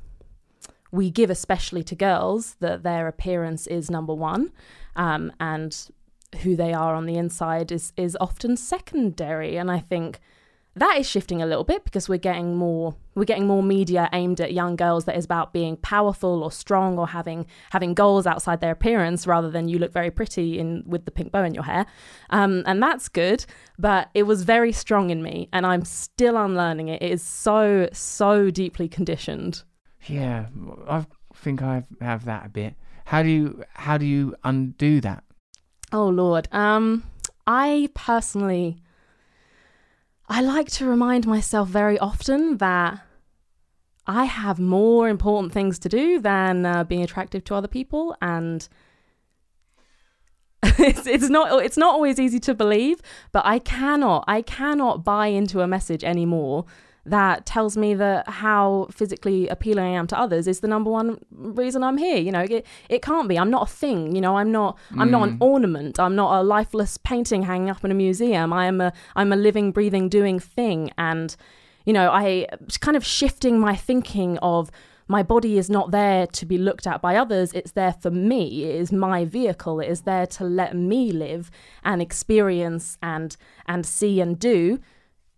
we 0.92 1.10
give, 1.10 1.30
especially 1.30 1.82
to 1.84 1.94
girls, 1.96 2.54
that 2.60 2.84
their 2.84 3.08
appearance 3.08 3.66
is 3.66 3.90
number 3.90 4.14
one, 4.14 4.52
um, 4.94 5.32
and 5.40 5.90
who 6.42 6.54
they 6.54 6.72
are 6.72 6.94
on 6.94 7.06
the 7.06 7.16
inside 7.16 7.72
is 7.72 7.92
is 7.96 8.16
often 8.20 8.56
secondary. 8.56 9.56
And 9.56 9.70
I 9.70 9.80
think 9.80 10.20
that 10.76 10.98
is 10.98 11.08
shifting 11.08 11.40
a 11.40 11.46
little 11.46 11.64
bit 11.64 11.84
because 11.84 12.08
we're 12.08 12.18
getting 12.18 12.54
more 12.54 12.94
we're 13.14 13.24
getting 13.24 13.46
more 13.46 13.62
media 13.62 14.08
aimed 14.12 14.40
at 14.40 14.52
young 14.52 14.76
girls 14.76 15.06
that 15.06 15.16
is 15.16 15.24
about 15.24 15.52
being 15.52 15.76
powerful 15.78 16.42
or 16.44 16.52
strong 16.52 16.98
or 16.98 17.08
having 17.08 17.46
having 17.70 17.94
goals 17.94 18.26
outside 18.26 18.60
their 18.60 18.72
appearance 18.72 19.26
rather 19.26 19.50
than 19.50 19.68
you 19.68 19.78
look 19.78 19.92
very 19.92 20.10
pretty 20.10 20.58
in 20.58 20.84
with 20.86 21.06
the 21.06 21.10
pink 21.10 21.32
bow 21.32 21.42
in 21.42 21.54
your 21.54 21.64
hair. 21.64 21.86
Um, 22.30 22.62
and 22.66 22.82
that's 22.82 23.08
good 23.08 23.44
but 23.78 24.10
it 24.14 24.24
was 24.24 24.42
very 24.42 24.72
strong 24.72 25.10
in 25.10 25.22
me 25.22 25.48
and 25.52 25.66
i'm 25.66 25.84
still 25.84 26.36
unlearning 26.36 26.88
it. 26.88 27.02
It 27.02 27.10
is 27.10 27.22
so 27.22 27.88
so 27.92 28.50
deeply 28.50 28.88
conditioned. 28.88 29.62
Yeah 30.06 30.46
i 30.88 31.06
think 31.34 31.62
i 31.62 31.84
have 32.00 32.26
that 32.26 32.46
a 32.46 32.48
bit. 32.48 32.74
How 33.06 33.22
do 33.22 33.28
you 33.28 33.64
how 33.72 33.96
do 33.98 34.06
you 34.06 34.34
undo 34.44 35.00
that? 35.00 35.24
Oh 35.92 36.08
lord. 36.08 36.48
Um 36.52 37.04
i 37.46 37.88
personally 37.94 38.82
I 40.28 40.40
like 40.40 40.70
to 40.72 40.86
remind 40.86 41.26
myself 41.26 41.68
very 41.68 41.98
often 41.98 42.56
that 42.58 43.00
I 44.06 44.24
have 44.24 44.58
more 44.58 45.08
important 45.08 45.52
things 45.52 45.78
to 45.80 45.88
do 45.88 46.20
than 46.20 46.66
uh, 46.66 46.84
being 46.84 47.02
attractive 47.02 47.44
to 47.44 47.54
other 47.54 47.68
people, 47.68 48.16
and 48.20 48.68
it's 50.62 51.06
it's 51.06 51.28
not 51.28 51.64
it's 51.64 51.76
not 51.76 51.94
always 51.94 52.18
easy 52.18 52.40
to 52.40 52.54
believe, 52.54 53.00
but 53.32 53.44
I 53.46 53.58
cannot 53.58 54.24
I 54.26 54.42
cannot 54.42 55.04
buy 55.04 55.28
into 55.28 55.60
a 55.60 55.66
message 55.66 56.02
anymore 56.02 56.66
that 57.06 57.46
tells 57.46 57.76
me 57.76 57.94
that 57.94 58.28
how 58.28 58.88
physically 58.90 59.48
appealing 59.48 59.84
I 59.84 59.90
am 59.90 60.06
to 60.08 60.18
others 60.18 60.46
is 60.46 60.60
the 60.60 60.68
number 60.68 60.90
one 60.90 61.18
reason 61.30 61.82
I'm 61.82 61.96
here. 61.96 62.18
You 62.18 62.32
know, 62.32 62.46
it, 62.48 62.66
it 62.88 63.02
can't 63.02 63.28
be. 63.28 63.38
I'm 63.38 63.50
not 63.50 63.68
a 63.68 63.72
thing. 63.72 64.14
You 64.14 64.20
know, 64.20 64.36
I'm 64.36 64.50
not 64.50 64.76
I'm 64.96 65.10
not 65.10 65.28
an 65.28 65.38
mm. 65.38 65.42
ornament. 65.42 66.00
I'm 66.00 66.16
not 66.16 66.40
a 66.40 66.42
lifeless 66.42 66.96
painting 66.98 67.44
hanging 67.44 67.70
up 67.70 67.84
in 67.84 67.90
a 67.90 67.94
museum. 67.94 68.52
I 68.52 68.66
am 68.66 68.80
a 68.80 68.92
I'm 69.14 69.32
a 69.32 69.36
living, 69.36 69.72
breathing, 69.72 70.08
doing 70.08 70.38
thing. 70.40 70.90
And 70.98 71.34
you 71.84 71.92
know, 71.92 72.10
I 72.10 72.48
kind 72.80 72.96
of 72.96 73.06
shifting 73.06 73.60
my 73.60 73.76
thinking 73.76 74.38
of 74.38 74.70
my 75.08 75.22
body 75.22 75.56
is 75.56 75.70
not 75.70 75.92
there 75.92 76.26
to 76.26 76.44
be 76.44 76.58
looked 76.58 76.84
at 76.84 77.00
by 77.00 77.14
others 77.14 77.52
it's 77.52 77.70
there 77.72 77.92
for 77.92 78.10
me 78.10 78.64
it 78.64 78.74
is 78.74 78.90
my 78.90 79.24
vehicle 79.24 79.78
it 79.78 79.88
is 79.88 80.00
there 80.02 80.26
to 80.26 80.42
let 80.42 80.74
me 80.74 81.12
live 81.12 81.48
and 81.84 82.02
experience 82.02 82.98
and 83.00 83.36
and 83.66 83.86
see 83.86 84.20
and 84.20 84.40
do 84.40 84.80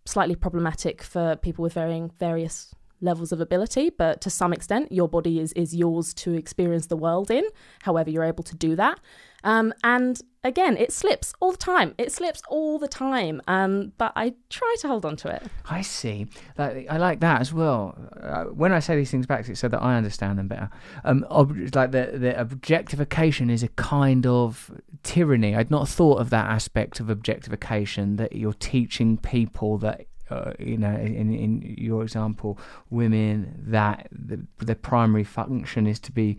slightly 0.09 0.35
problematic 0.35 1.03
for 1.03 1.35
people 1.35 1.63
with 1.63 1.73
varying 1.73 2.11
various 2.19 2.73
levels 3.01 3.31
of 3.31 3.39
ability, 3.39 3.89
but 3.89 4.19
to 4.21 4.29
some 4.29 4.51
extent, 4.51 4.91
your 4.91 5.07
body 5.07 5.39
is 5.39 5.53
is 5.53 5.73
yours 5.73 6.13
to 6.13 6.33
experience 6.33 6.87
the 6.87 6.97
world 6.97 7.31
in. 7.31 7.45
However, 7.83 8.09
you're 8.09 8.23
able 8.23 8.43
to 8.43 8.55
do 8.55 8.75
that. 8.75 8.99
Um, 9.43 9.73
and 9.83 10.21
again, 10.43 10.77
it 10.77 10.91
slips 10.91 11.33
all 11.39 11.51
the 11.51 11.57
time. 11.57 11.93
It 11.97 12.11
slips 12.11 12.41
all 12.49 12.79
the 12.79 12.87
time. 12.87 13.41
Um, 13.47 13.93
but 13.97 14.13
I 14.15 14.33
try 14.49 14.75
to 14.79 14.87
hold 14.87 15.05
on 15.05 15.15
to 15.17 15.29
it. 15.29 15.43
I 15.69 15.81
see. 15.81 16.27
Like, 16.57 16.87
I 16.89 16.97
like 16.97 17.19
that 17.21 17.41
as 17.41 17.53
well. 17.53 17.95
Uh, 18.21 18.45
when 18.45 18.71
I 18.71 18.79
say 18.79 18.95
these 18.95 19.11
things 19.11 19.25
back, 19.25 19.47
it's 19.47 19.59
so 19.59 19.67
that 19.67 19.81
I 19.81 19.95
understand 19.95 20.39
them 20.39 20.47
better. 20.47 20.69
Um, 21.03 21.25
ob- 21.29 21.75
like 21.75 21.91
the 21.91 22.11
the 22.15 22.39
objectification 22.39 23.49
is 23.49 23.63
a 23.63 23.69
kind 23.69 24.25
of 24.25 24.71
tyranny. 25.03 25.55
I'd 25.55 25.71
not 25.71 25.87
thought 25.87 26.19
of 26.19 26.29
that 26.29 26.49
aspect 26.49 26.99
of 26.99 27.09
objectification 27.09 28.17
that 28.17 28.35
you're 28.35 28.53
teaching 28.53 29.17
people 29.17 29.77
that 29.79 30.05
uh, 30.29 30.53
you 30.59 30.77
know, 30.77 30.95
in 30.95 31.33
in 31.33 31.75
your 31.77 32.03
example, 32.03 32.59
women 32.89 33.63
that 33.67 34.07
the 34.11 34.45
the 34.59 34.75
primary 34.75 35.23
function 35.23 35.87
is 35.87 35.99
to 35.99 36.11
be 36.11 36.37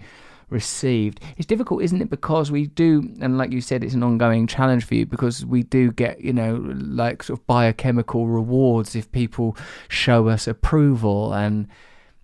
received. 0.50 1.20
It's 1.36 1.46
difficult, 1.46 1.82
isn't 1.82 2.00
it? 2.00 2.10
Because 2.10 2.50
we 2.50 2.66
do, 2.66 3.14
and 3.20 3.38
like 3.38 3.52
you 3.52 3.60
said, 3.60 3.84
it's 3.84 3.94
an 3.94 4.02
ongoing 4.02 4.46
challenge 4.46 4.84
for 4.84 4.94
you 4.94 5.06
because 5.06 5.44
we 5.44 5.62
do 5.62 5.92
get, 5.92 6.20
you 6.20 6.32
know, 6.32 6.56
like 6.74 7.22
sort 7.22 7.38
of 7.38 7.46
biochemical 7.46 8.26
rewards 8.28 8.94
if 8.94 9.10
people 9.12 9.56
show 9.88 10.28
us 10.28 10.46
approval 10.46 11.32
and 11.32 11.68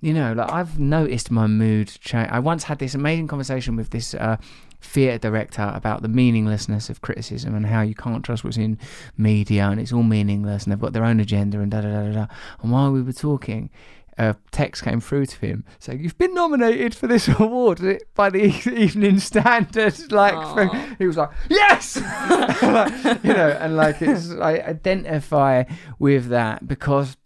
you 0.03 0.13
know, 0.13 0.35
like 0.35 0.53
I've 0.53 0.79
noticed 0.79 1.31
my 1.31 1.47
mood 1.47 1.89
change. 1.89 2.29
I 2.31 2.39
once 2.39 2.65
had 2.65 2.79
this 2.79 2.95
amazing 2.95 3.29
conversation 3.29 3.77
with 3.77 3.91
this 3.91 4.15
uh, 4.15 4.37
theatre 4.81 5.19
director 5.19 5.73
about 5.75 6.03
the 6.03 6.09
meaninglessness 6.09 6.91
of 6.91 7.01
criticism 7.01 7.55
and 7.55 7.67
how 7.67 7.81
you 7.81 7.95
can't 7.95 8.25
trust 8.25 8.45
what's 8.45 8.57
in 8.57 8.79
media 9.17 9.69
and 9.69 9.81
it's 9.81 9.93
all 9.93 10.03
meaningless 10.03 10.65
and 10.65 10.73
they've 10.73 10.81
got 10.81 10.93
their 10.93 11.05
own 11.05 11.19
agenda 11.19 11.61
and 11.61 11.71
da 11.71 11.81
da 11.81 11.89
da 11.89 12.03
da. 12.03 12.13
da. 12.13 12.27
And 12.63 12.71
while 12.71 12.93
we 12.93 13.03
were 13.03 13.13
talking, 13.13 13.71
a 14.19 14.35
text 14.51 14.83
came 14.83 15.01
through 15.01 15.27
to 15.27 15.39
him 15.39 15.65
saying, 15.79 16.01
"You've 16.01 16.19
been 16.19 16.35
nominated 16.35 16.95
for 16.95 17.07
this 17.07 17.29
award 17.29 17.81
by 18.15 18.31
the 18.31 18.45
Evening 18.67 19.19
Standard." 19.19 19.95
Like, 20.17 20.35
for, 20.55 20.77
he 20.99 21.07
was 21.07 21.17
like, 21.17 21.31
"Yes," 21.51 21.97
Like, 22.63 23.25
you 23.25 23.33
know, 23.33 23.59
and 23.61 23.77
like 23.77 24.01
it's 24.01 24.31
I 24.31 24.55
identify 24.61 25.65
with 25.99 26.29
that 26.29 26.67
because 26.67 27.17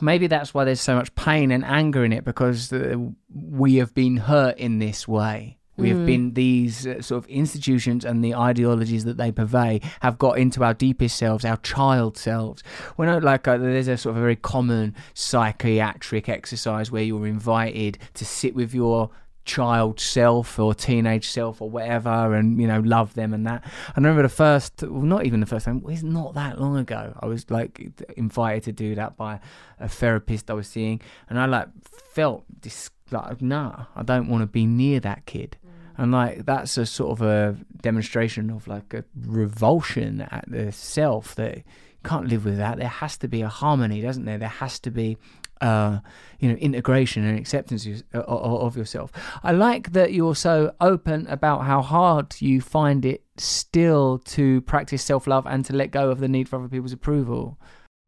maybe 0.00 0.26
that's 0.26 0.52
why 0.52 0.64
there's 0.64 0.80
so 0.80 0.96
much 0.96 1.14
pain 1.14 1.50
and 1.50 1.64
anger 1.64 2.04
in 2.04 2.12
it 2.12 2.24
because 2.24 2.72
uh, 2.72 2.96
we 3.32 3.76
have 3.76 3.94
been 3.94 4.16
hurt 4.16 4.58
in 4.58 4.78
this 4.78 5.06
way. 5.06 5.58
We 5.80 5.88
have 5.90 6.06
been 6.06 6.34
these 6.34 6.86
uh, 6.86 7.02
sort 7.02 7.24
of 7.24 7.30
institutions 7.30 8.04
and 8.04 8.24
the 8.24 8.34
ideologies 8.34 9.04
that 9.04 9.16
they 9.16 9.32
purvey 9.32 9.80
have 10.00 10.18
got 10.18 10.38
into 10.38 10.62
our 10.62 10.74
deepest 10.74 11.16
selves, 11.16 11.44
our 11.44 11.56
child 11.58 12.16
selves. 12.16 12.62
When 12.96 13.08
I 13.08 13.18
like, 13.18 13.48
uh, 13.48 13.56
there's 13.56 13.88
a 13.88 13.96
sort 13.96 14.12
of 14.12 14.18
a 14.18 14.20
very 14.20 14.36
common 14.36 14.94
psychiatric 15.14 16.28
exercise 16.28 16.90
where 16.90 17.02
you're 17.02 17.26
invited 17.26 17.98
to 18.14 18.24
sit 18.24 18.54
with 18.54 18.74
your 18.74 19.10
child 19.44 19.98
self 19.98 20.58
or 20.58 20.74
teenage 20.74 21.28
self 21.28 21.62
or 21.62 21.70
whatever 21.70 22.34
and 22.34 22.60
you 22.60 22.68
know 22.68 22.80
love 22.80 23.14
them 23.14 23.32
and 23.32 23.46
that. 23.46 23.64
I 23.64 23.92
remember 23.96 24.22
the 24.22 24.28
first 24.28 24.82
well 24.82 25.02
not 25.02 25.24
even 25.24 25.40
the 25.40 25.46
first 25.46 25.64
time 25.64 25.82
it's 25.88 26.02
not 26.02 26.34
that 26.34 26.60
long 26.60 26.76
ago 26.76 27.16
i 27.20 27.26
was 27.26 27.50
like 27.50 28.04
invited 28.16 28.64
to 28.64 28.72
do 28.72 28.94
that 28.94 29.16
by 29.16 29.40
a 29.80 29.88
therapist 29.88 30.50
i 30.50 30.54
was 30.54 30.68
seeing. 30.68 31.00
And 31.28 31.40
i 31.40 31.46
like 31.46 31.68
felt 31.82 32.44
this 32.60 32.90
like 33.10 33.40
nah 33.42 33.86
i 33.96 34.02
don't 34.02 34.28
want 34.28 34.42
to 34.42 34.46
be 34.46 34.66
near 34.66 35.00
that 35.00 35.26
kid 35.26 35.56
and 36.00 36.12
like 36.12 36.46
that's 36.46 36.78
a 36.78 36.86
sort 36.86 37.12
of 37.12 37.22
a 37.22 37.56
demonstration 37.82 38.50
of 38.50 38.66
like 38.66 38.94
a 38.94 39.04
revulsion 39.26 40.22
at 40.22 40.44
the 40.48 40.72
self 40.72 41.34
that 41.34 41.62
can't 42.02 42.26
live 42.26 42.46
with 42.46 42.56
that 42.56 42.78
there 42.78 42.88
has 42.88 43.18
to 43.18 43.28
be 43.28 43.42
a 43.42 43.48
harmony 43.48 44.00
doesn't 44.00 44.24
there 44.24 44.38
there 44.38 44.48
has 44.48 44.78
to 44.78 44.90
be 44.90 45.18
uh, 45.60 45.98
you 46.38 46.48
know, 46.48 46.54
integration 46.54 47.22
and 47.22 47.38
acceptance 47.38 47.86
of, 48.14 48.76
yourself. 48.78 49.12
I 49.42 49.52
like 49.52 49.92
that 49.92 50.10
you're 50.10 50.34
so 50.34 50.74
open 50.80 51.26
about 51.26 51.64
how 51.64 51.82
hard 51.82 52.34
you 52.40 52.62
find 52.62 53.04
it 53.04 53.22
still 53.36 54.20
to 54.20 54.62
practice 54.62 55.04
self 55.04 55.26
love 55.26 55.46
and 55.46 55.62
to 55.66 55.76
let 55.76 55.90
go 55.90 56.10
of 56.10 56.20
the 56.20 56.28
need 56.28 56.48
for 56.48 56.58
other 56.58 56.68
people's 56.68 56.94
approval. 56.94 57.58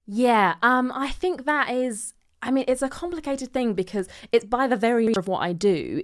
Yeah, 0.07 0.55
um, 0.63 0.91
I 0.95 1.11
think 1.11 1.45
that 1.45 1.69
is. 1.69 2.15
I 2.41 2.51
mean, 2.53 2.65
it's 2.67 2.81
a 2.81 2.89
complicated 2.89 3.53
thing 3.53 3.75
because 3.75 4.09
it's 4.33 4.47
by 4.47 4.67
the 4.67 4.77
very 4.77 5.09
nature 5.09 5.21
of 5.21 5.29
what 5.29 5.43
I 5.43 5.53
do 5.53 6.03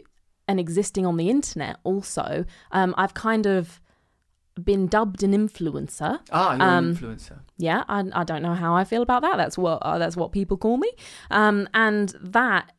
and 0.48 0.58
existing 0.58 1.06
on 1.06 1.16
the 1.18 1.28
internet. 1.30 1.76
Also, 1.84 2.44
um, 2.72 2.94
I've 2.96 3.14
kind 3.14 3.46
of 3.46 3.80
been 4.64 4.88
dubbed 4.88 5.22
an 5.22 5.32
influencer. 5.32 6.18
Ah, 6.32 6.54
you're 6.54 6.62
Um, 6.62 6.88
an 6.88 6.96
influencer. 6.96 7.38
Yeah, 7.58 7.84
I, 7.88 8.04
I 8.12 8.24
don't 8.24 8.42
know 8.42 8.54
how 8.54 8.74
I 8.74 8.84
feel 8.84 9.02
about 9.02 9.22
that. 9.22 9.36
That's 9.36 9.56
what 9.58 9.78
uh, 9.82 9.98
that's 9.98 10.16
what 10.16 10.32
people 10.32 10.56
call 10.56 10.78
me, 10.78 10.90
um, 11.30 11.68
and 11.74 12.08
that, 12.20 12.72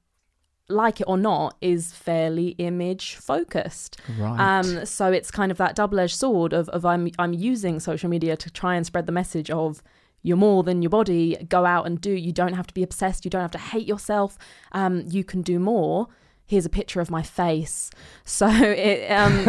like 0.68 1.00
it 1.00 1.06
or 1.08 1.18
not, 1.18 1.56
is 1.62 1.94
fairly 1.94 2.50
image 2.58 3.16
focused. 3.16 4.00
Right. 4.18 4.40
Um, 4.60 4.86
so 4.86 5.12
it's 5.12 5.32
kind 5.32 5.52
of 5.52 5.58
that 5.58 5.76
double 5.76 6.00
edged 6.00 6.16
sword 6.16 6.52
of, 6.54 6.68
of 6.70 6.86
I'm 6.86 7.10
I'm 7.18 7.34
using 7.34 7.80
social 7.80 8.10
media 8.10 8.36
to 8.38 8.50
try 8.50 8.76
and 8.76 8.86
spread 8.86 9.06
the 9.06 9.14
message 9.14 9.50
of 9.50 9.82
you're 10.22 10.38
more 10.38 10.64
than 10.64 10.82
your 10.82 10.90
body. 10.90 11.38
Go 11.48 11.66
out 11.66 11.86
and 11.88 12.02
do. 12.02 12.12
You 12.12 12.34
don't 12.34 12.54
have 12.54 12.68
to 12.68 12.74
be 12.74 12.84
obsessed. 12.84 13.24
You 13.24 13.32
don't 13.32 13.42
have 13.42 13.52
to 13.52 13.58
hate 13.58 13.88
yourself. 13.88 14.38
Um, 14.74 15.04
you 15.08 15.24
can 15.24 15.42
do 15.42 15.60
more. 15.60 16.08
Here's 16.50 16.66
a 16.66 16.70
picture 16.70 17.00
of 17.00 17.12
my 17.12 17.22
face. 17.22 17.92
So 18.26 18.48
it, 18.52 19.12
um, 19.12 19.46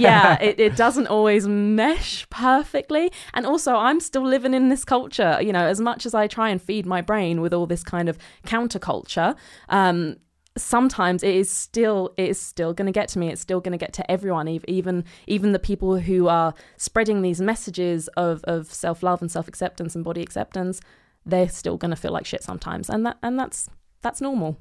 yeah, 0.00 0.38
it, 0.42 0.58
it 0.58 0.76
doesn't 0.76 1.06
always 1.08 1.46
mesh 1.46 2.26
perfectly. 2.30 3.12
And 3.34 3.44
also, 3.44 3.76
I'm 3.76 4.00
still 4.00 4.26
living 4.26 4.54
in 4.54 4.70
this 4.70 4.82
culture. 4.82 5.38
You 5.42 5.52
know, 5.52 5.66
as 5.66 5.78
much 5.78 6.06
as 6.06 6.14
I 6.14 6.26
try 6.26 6.48
and 6.48 6.60
feed 6.60 6.86
my 6.86 7.02
brain 7.02 7.42
with 7.42 7.52
all 7.52 7.66
this 7.66 7.82
kind 7.82 8.08
of 8.08 8.16
counterculture, 8.46 9.36
um, 9.68 10.16
sometimes 10.56 11.22
it 11.22 11.34
is 11.34 11.50
still 11.50 12.14
it 12.16 12.30
is 12.30 12.40
still 12.40 12.72
going 12.72 12.86
to 12.86 12.92
get 12.92 13.08
to 13.10 13.18
me 13.20 13.28
it's 13.28 13.40
still 13.40 13.60
going 13.60 13.72
to 13.72 13.78
get 13.78 13.92
to 13.92 14.10
everyone 14.10 14.48
even 14.48 15.04
even 15.28 15.52
the 15.52 15.58
people 15.58 15.98
who 15.98 16.26
are 16.26 16.52
spreading 16.76 17.22
these 17.22 17.40
messages 17.40 18.08
of 18.16 18.42
of 18.44 18.72
self-love 18.72 19.20
and 19.22 19.30
self-acceptance 19.30 19.94
and 19.94 20.04
body 20.04 20.20
acceptance 20.20 20.80
they're 21.24 21.48
still 21.48 21.76
going 21.76 21.90
to 21.90 21.96
feel 21.96 22.10
like 22.10 22.26
shit 22.26 22.42
sometimes 22.42 22.90
and 22.90 23.06
that 23.06 23.16
and 23.22 23.38
that's 23.38 23.68
that's 24.02 24.20
normal 24.20 24.56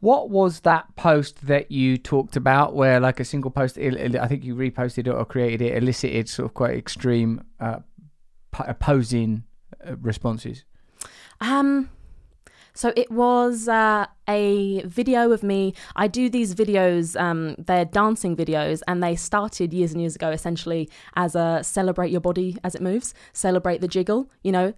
What 0.00 0.30
was 0.30 0.60
that 0.60 0.94
post 0.96 1.46
that 1.46 1.70
you 1.70 1.96
talked 1.96 2.36
about 2.36 2.74
where, 2.74 3.00
like, 3.00 3.20
a 3.20 3.24
single 3.24 3.50
post, 3.50 3.78
I 3.78 4.26
think 4.28 4.44
you 4.44 4.54
reposted 4.54 5.06
it 5.06 5.08
or 5.08 5.24
created 5.24 5.62
it, 5.62 5.76
elicited 5.82 6.28
sort 6.28 6.46
of 6.46 6.54
quite 6.54 6.76
extreme 6.76 7.42
uh, 7.60 7.78
opposing 8.58 9.44
uh, 9.86 9.96
responses? 9.96 10.64
Um, 11.40 11.90
so 12.74 12.92
it 12.94 13.10
was 13.10 13.68
uh, 13.68 14.06
a 14.28 14.82
video 14.84 15.32
of 15.32 15.42
me. 15.42 15.72
I 15.96 16.08
do 16.08 16.28
these 16.28 16.54
videos. 16.54 17.18
Um, 17.18 17.54
they're 17.58 17.86
dancing 17.86 18.36
videos, 18.36 18.82
and 18.86 19.02
they 19.02 19.16
started 19.16 19.72
years 19.72 19.92
and 19.92 20.00
years 20.00 20.14
ago, 20.14 20.30
essentially 20.30 20.90
as 21.14 21.34
a 21.34 21.60
celebrate 21.62 22.10
your 22.10 22.20
body 22.20 22.58
as 22.62 22.74
it 22.74 22.82
moves, 22.82 23.14
celebrate 23.32 23.80
the 23.80 23.88
jiggle. 23.88 24.30
You 24.42 24.52
know, 24.52 24.74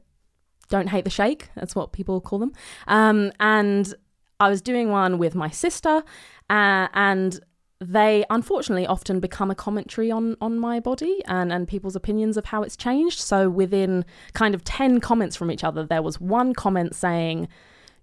don't 0.69 0.89
hate 0.89 1.05
the 1.05 1.11
shake. 1.11 1.49
That's 1.57 1.75
what 1.75 1.93
people 1.93 2.21
call 2.21 2.39
them. 2.39 2.53
Um, 2.87 3.33
and 3.41 3.93
I 4.41 4.49
was 4.49 4.63
doing 4.63 4.91
one 4.91 5.19
with 5.19 5.35
my 5.35 5.51
sister, 5.51 6.03
uh, 6.49 6.89
and 6.95 7.41
they 7.81 8.25
unfortunately 8.31 8.87
often 8.87 9.21
become 9.21 9.51
a 9.51 9.55
commentary 9.55 10.11
on 10.11 10.37
on 10.41 10.59
my 10.59 10.81
body 10.81 11.23
and 11.27 11.53
and 11.53 11.69
people's 11.69 11.95
opinions 11.97 12.37
of 12.37 12.47
how 12.47 12.63
it's 12.63 12.77
changed. 12.77 13.19
So 13.19 13.49
within 13.49 14.05
kind 14.35 14.55
of 14.55 14.65
ten 14.65 15.01
comments 15.01 15.37
from 15.37 15.51
each 15.51 15.65
other, 15.65 15.85
there 15.85 16.03
was 16.03 16.21
one 16.21 16.55
comment 16.55 16.95
saying. 16.95 17.49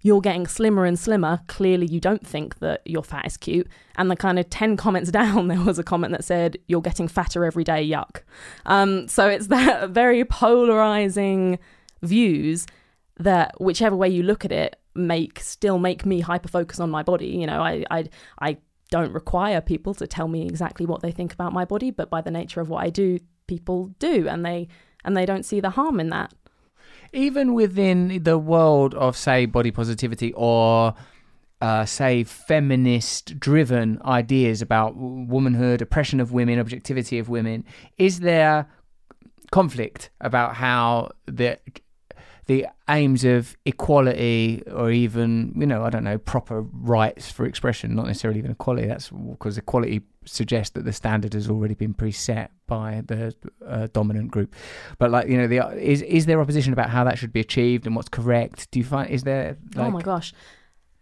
You're 0.01 0.21
getting 0.21 0.45
slimmer 0.45 0.85
and 0.85 0.99
slimmer. 0.99 1.39
Clearly, 1.47 1.87
you 1.87 1.99
don't 1.99 2.27
think 2.27 2.59
that 2.59 2.83
your 2.85 3.01
fat 3.01 3.25
is 3.25 3.37
cute. 3.37 3.67
And 3.95 4.11
the 4.11 4.15
kind 4.15 4.37
of 4.37 4.47
10 4.51 4.77
comments 4.85 5.09
down, 5.09 5.47
there 5.47 5.59
was 5.59 5.79
a 5.79 5.83
comment 5.83 6.11
that 6.11 6.23
said, 6.23 6.59
You're 6.67 6.83
getting 6.83 7.07
fatter 7.07 7.43
every 7.43 7.63
day, 7.63 7.89
yuck. 7.89 8.21
Um, 8.67 9.07
so 9.07 9.27
it's 9.27 9.47
that 9.47 9.89
very 9.89 10.23
polarizing 10.23 11.57
views 12.03 12.67
that 13.17 13.59
whichever 13.59 13.95
way 13.95 14.09
you 14.09 14.21
look 14.21 14.45
at 14.45 14.51
it 14.51 14.79
make 14.95 15.39
still 15.39 15.77
make 15.77 16.05
me 16.05 16.21
hyper 16.21 16.47
focus 16.47 16.79
on 16.79 16.89
my 16.89 17.03
body. 17.03 17.27
You 17.27 17.47
know 17.47 17.61
I, 17.61 17.85
I 17.91 18.09
i 18.39 18.57
don't 18.91 19.11
require 19.13 19.61
people 19.61 19.95
to 19.95 20.05
tell 20.05 20.27
me 20.27 20.45
exactly 20.45 20.85
what 20.85 21.01
they 21.01 21.11
think 21.11 21.33
about 21.33 21.51
my 21.51 21.65
body 21.65 21.89
but 21.89 22.07
by 22.11 22.21
the 22.21 22.29
nature 22.29 22.61
of 22.61 22.69
what 22.69 22.83
i 22.83 22.89
do 22.91 23.17
people 23.47 23.87
do 23.97 24.27
and 24.27 24.45
they 24.45 24.67
and 25.05 25.15
they 25.15 25.25
don't 25.25 25.45
see 25.45 25.61
the 25.61 25.69
harm 25.69 25.99
in 25.99 26.09
that. 26.09 26.33
Even 27.13 27.53
within 27.53 28.23
the 28.23 28.37
world 28.37 28.93
of, 28.95 29.15
say, 29.15 29.45
body 29.45 29.71
positivity 29.71 30.33
or, 30.33 30.95
uh, 31.61 31.85
say, 31.85 32.23
feminist 32.23 33.39
driven 33.39 34.01
ideas 34.03 34.61
about 34.61 34.95
womanhood, 34.97 35.81
oppression 35.81 36.19
of 36.19 36.33
women, 36.33 36.59
objectivity 36.59 37.19
of 37.19 37.29
women, 37.29 37.63
is 37.97 38.19
there 38.19 38.67
conflict 39.51 40.09
about 40.19 40.55
how 40.55 41.11
the 41.27 41.57
the 42.47 42.67
aims 42.89 43.23
of 43.23 43.57
equality 43.65 44.61
or 44.71 44.91
even 44.91 45.51
you 45.57 45.65
know 45.65 45.83
i 45.83 45.89
don't 45.89 46.03
know 46.03 46.17
proper 46.17 46.61
rights 46.61 47.31
for 47.31 47.45
expression 47.45 47.95
not 47.95 48.05
necessarily 48.05 48.39
even 48.39 48.51
equality. 48.51 48.87
That's 48.87 49.09
because 49.09 49.57
equality 49.57 50.01
suggests 50.25 50.73
that 50.73 50.85
the 50.85 50.93
standard 50.93 51.33
has 51.33 51.49
already 51.49 51.75
been 51.75 51.93
preset 51.93 52.49
by 52.67 53.01
the 53.05 53.35
uh, 53.65 53.87
dominant 53.93 54.31
group. 54.31 54.55
But 54.97 55.11
like 55.11 55.27
you 55.27 55.37
know 55.37 55.47
the 55.47 55.59
is 55.77 56.01
is 56.01 56.25
there 56.25 56.39
opposition 56.41 56.73
about 56.73 56.89
how 56.89 57.03
that 57.03 57.17
should 57.17 57.33
be 57.33 57.39
achieved 57.39 57.85
and 57.87 57.95
what's 57.95 58.09
correct? 58.09 58.69
Do 58.71 58.79
you 58.79 58.85
find 58.85 59.09
is 59.09 59.23
there 59.23 59.57
like 59.75 59.87
oh 59.87 59.91
my 59.91 60.01
gosh. 60.01 60.33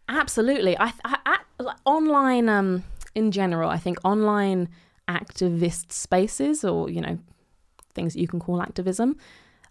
Absolutely. 0.09 0.77
I, 0.77 0.91
I, 1.05 1.17
I 1.25 1.39
like, 1.59 1.77
online 1.85 2.49
um 2.49 2.83
in 3.15 3.31
general 3.31 3.69
i 3.69 3.77
think 3.77 3.97
online 4.03 4.67
activist 5.07 5.91
spaces 5.91 6.63
or 6.63 6.89
you 6.89 6.99
know 6.99 7.17
things 7.93 8.13
that 8.13 8.19
you 8.19 8.27
can 8.27 8.39
call 8.39 8.61
activism 8.61 9.15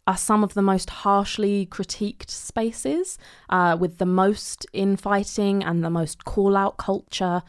are 0.06 0.16
some 0.16 0.42
of 0.42 0.54
the 0.54 0.62
most 0.62 0.90
harshly 0.90 1.64
critiqued 1.66 2.28
spaces 2.28 3.18
uh, 3.50 3.76
with 3.78 3.98
the 3.98 4.06
most 4.06 4.66
infighting 4.72 5.62
and 5.62 5.84
the 5.84 5.90
most 5.90 6.24
call 6.24 6.56
out 6.56 6.76
culture 6.76 7.42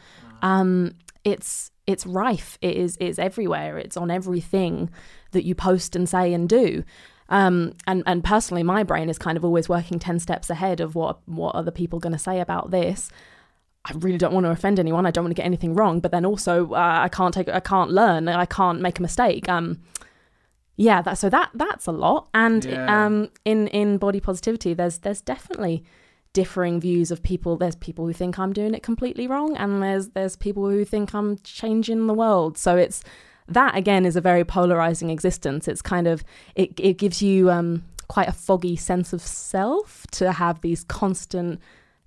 um, 0.44 0.92
it's 1.24 1.70
it's 1.86 2.06
rife. 2.06 2.58
It 2.60 2.76
is 2.76 2.96
it's 3.00 3.18
everywhere. 3.18 3.78
It's 3.78 3.96
on 3.96 4.10
everything 4.10 4.90
that 5.32 5.44
you 5.44 5.54
post 5.54 5.96
and 5.96 6.08
say 6.08 6.32
and 6.32 6.48
do. 6.48 6.84
Um, 7.30 7.72
and 7.86 8.02
and 8.06 8.22
personally 8.22 8.62
my 8.62 8.82
brain 8.84 9.08
is 9.08 9.18
kind 9.18 9.36
of 9.36 9.44
always 9.44 9.68
working 9.68 9.98
10 9.98 10.20
steps 10.20 10.50
ahead 10.50 10.80
of 10.80 10.94
what 10.94 11.26
what 11.26 11.54
other 11.54 11.70
people 11.70 11.98
going 11.98 12.12
to 12.12 12.18
say 12.18 12.40
about 12.40 12.70
this. 12.70 13.10
I 13.86 13.92
really 13.98 14.18
don't 14.18 14.32
want 14.32 14.44
to 14.44 14.50
offend 14.50 14.78
anyone. 14.78 15.04
I 15.04 15.10
don't 15.10 15.24
want 15.24 15.32
to 15.32 15.40
get 15.40 15.46
anything 15.46 15.74
wrong, 15.74 16.00
but 16.00 16.10
then 16.10 16.24
also 16.24 16.72
uh, 16.72 17.00
I 17.02 17.08
can't 17.08 17.34
take, 17.34 17.50
I 17.50 17.60
can't 17.60 17.90
learn, 17.90 18.28
I 18.28 18.46
can't 18.46 18.80
make 18.80 18.98
a 18.98 19.02
mistake. 19.02 19.46
Um, 19.46 19.82
yeah, 20.76 21.02
that 21.02 21.18
so 21.18 21.28
that 21.30 21.50
that's 21.54 21.86
a 21.86 21.92
lot. 21.92 22.28
And 22.34 22.64
Yeah. 22.64 23.06
um, 23.06 23.28
in 23.44 23.68
in 23.68 23.98
body 23.98 24.20
positivity, 24.20 24.74
there's 24.74 24.98
there's 24.98 25.20
definitely 25.20 25.84
differing 26.32 26.80
views 26.80 27.10
of 27.12 27.22
people. 27.22 27.56
There's 27.56 27.76
people 27.76 28.06
who 28.06 28.12
think 28.12 28.38
I'm 28.38 28.52
doing 28.52 28.74
it 28.74 28.82
completely 28.82 29.26
wrong, 29.26 29.56
and 29.56 29.82
there's 29.82 30.08
there's 30.10 30.36
people 30.36 30.68
who 30.68 30.84
think 30.84 31.14
I'm 31.14 31.38
changing 31.44 32.06
the 32.06 32.14
world. 32.14 32.58
So 32.58 32.76
it's 32.76 33.02
that 33.46 33.76
again 33.76 34.04
is 34.06 34.16
a 34.16 34.20
very 34.20 34.44
polarizing 34.44 35.10
existence. 35.10 35.68
It's 35.68 35.82
kind 35.82 36.06
of 36.06 36.24
it 36.54 36.78
it 36.80 36.94
gives 36.98 37.22
you 37.22 37.50
um, 37.50 37.84
quite 38.08 38.28
a 38.28 38.32
foggy 38.32 38.76
sense 38.76 39.12
of 39.12 39.20
self 39.22 40.06
to 40.12 40.32
have 40.32 40.60
these 40.60 40.84
constant 40.84 41.60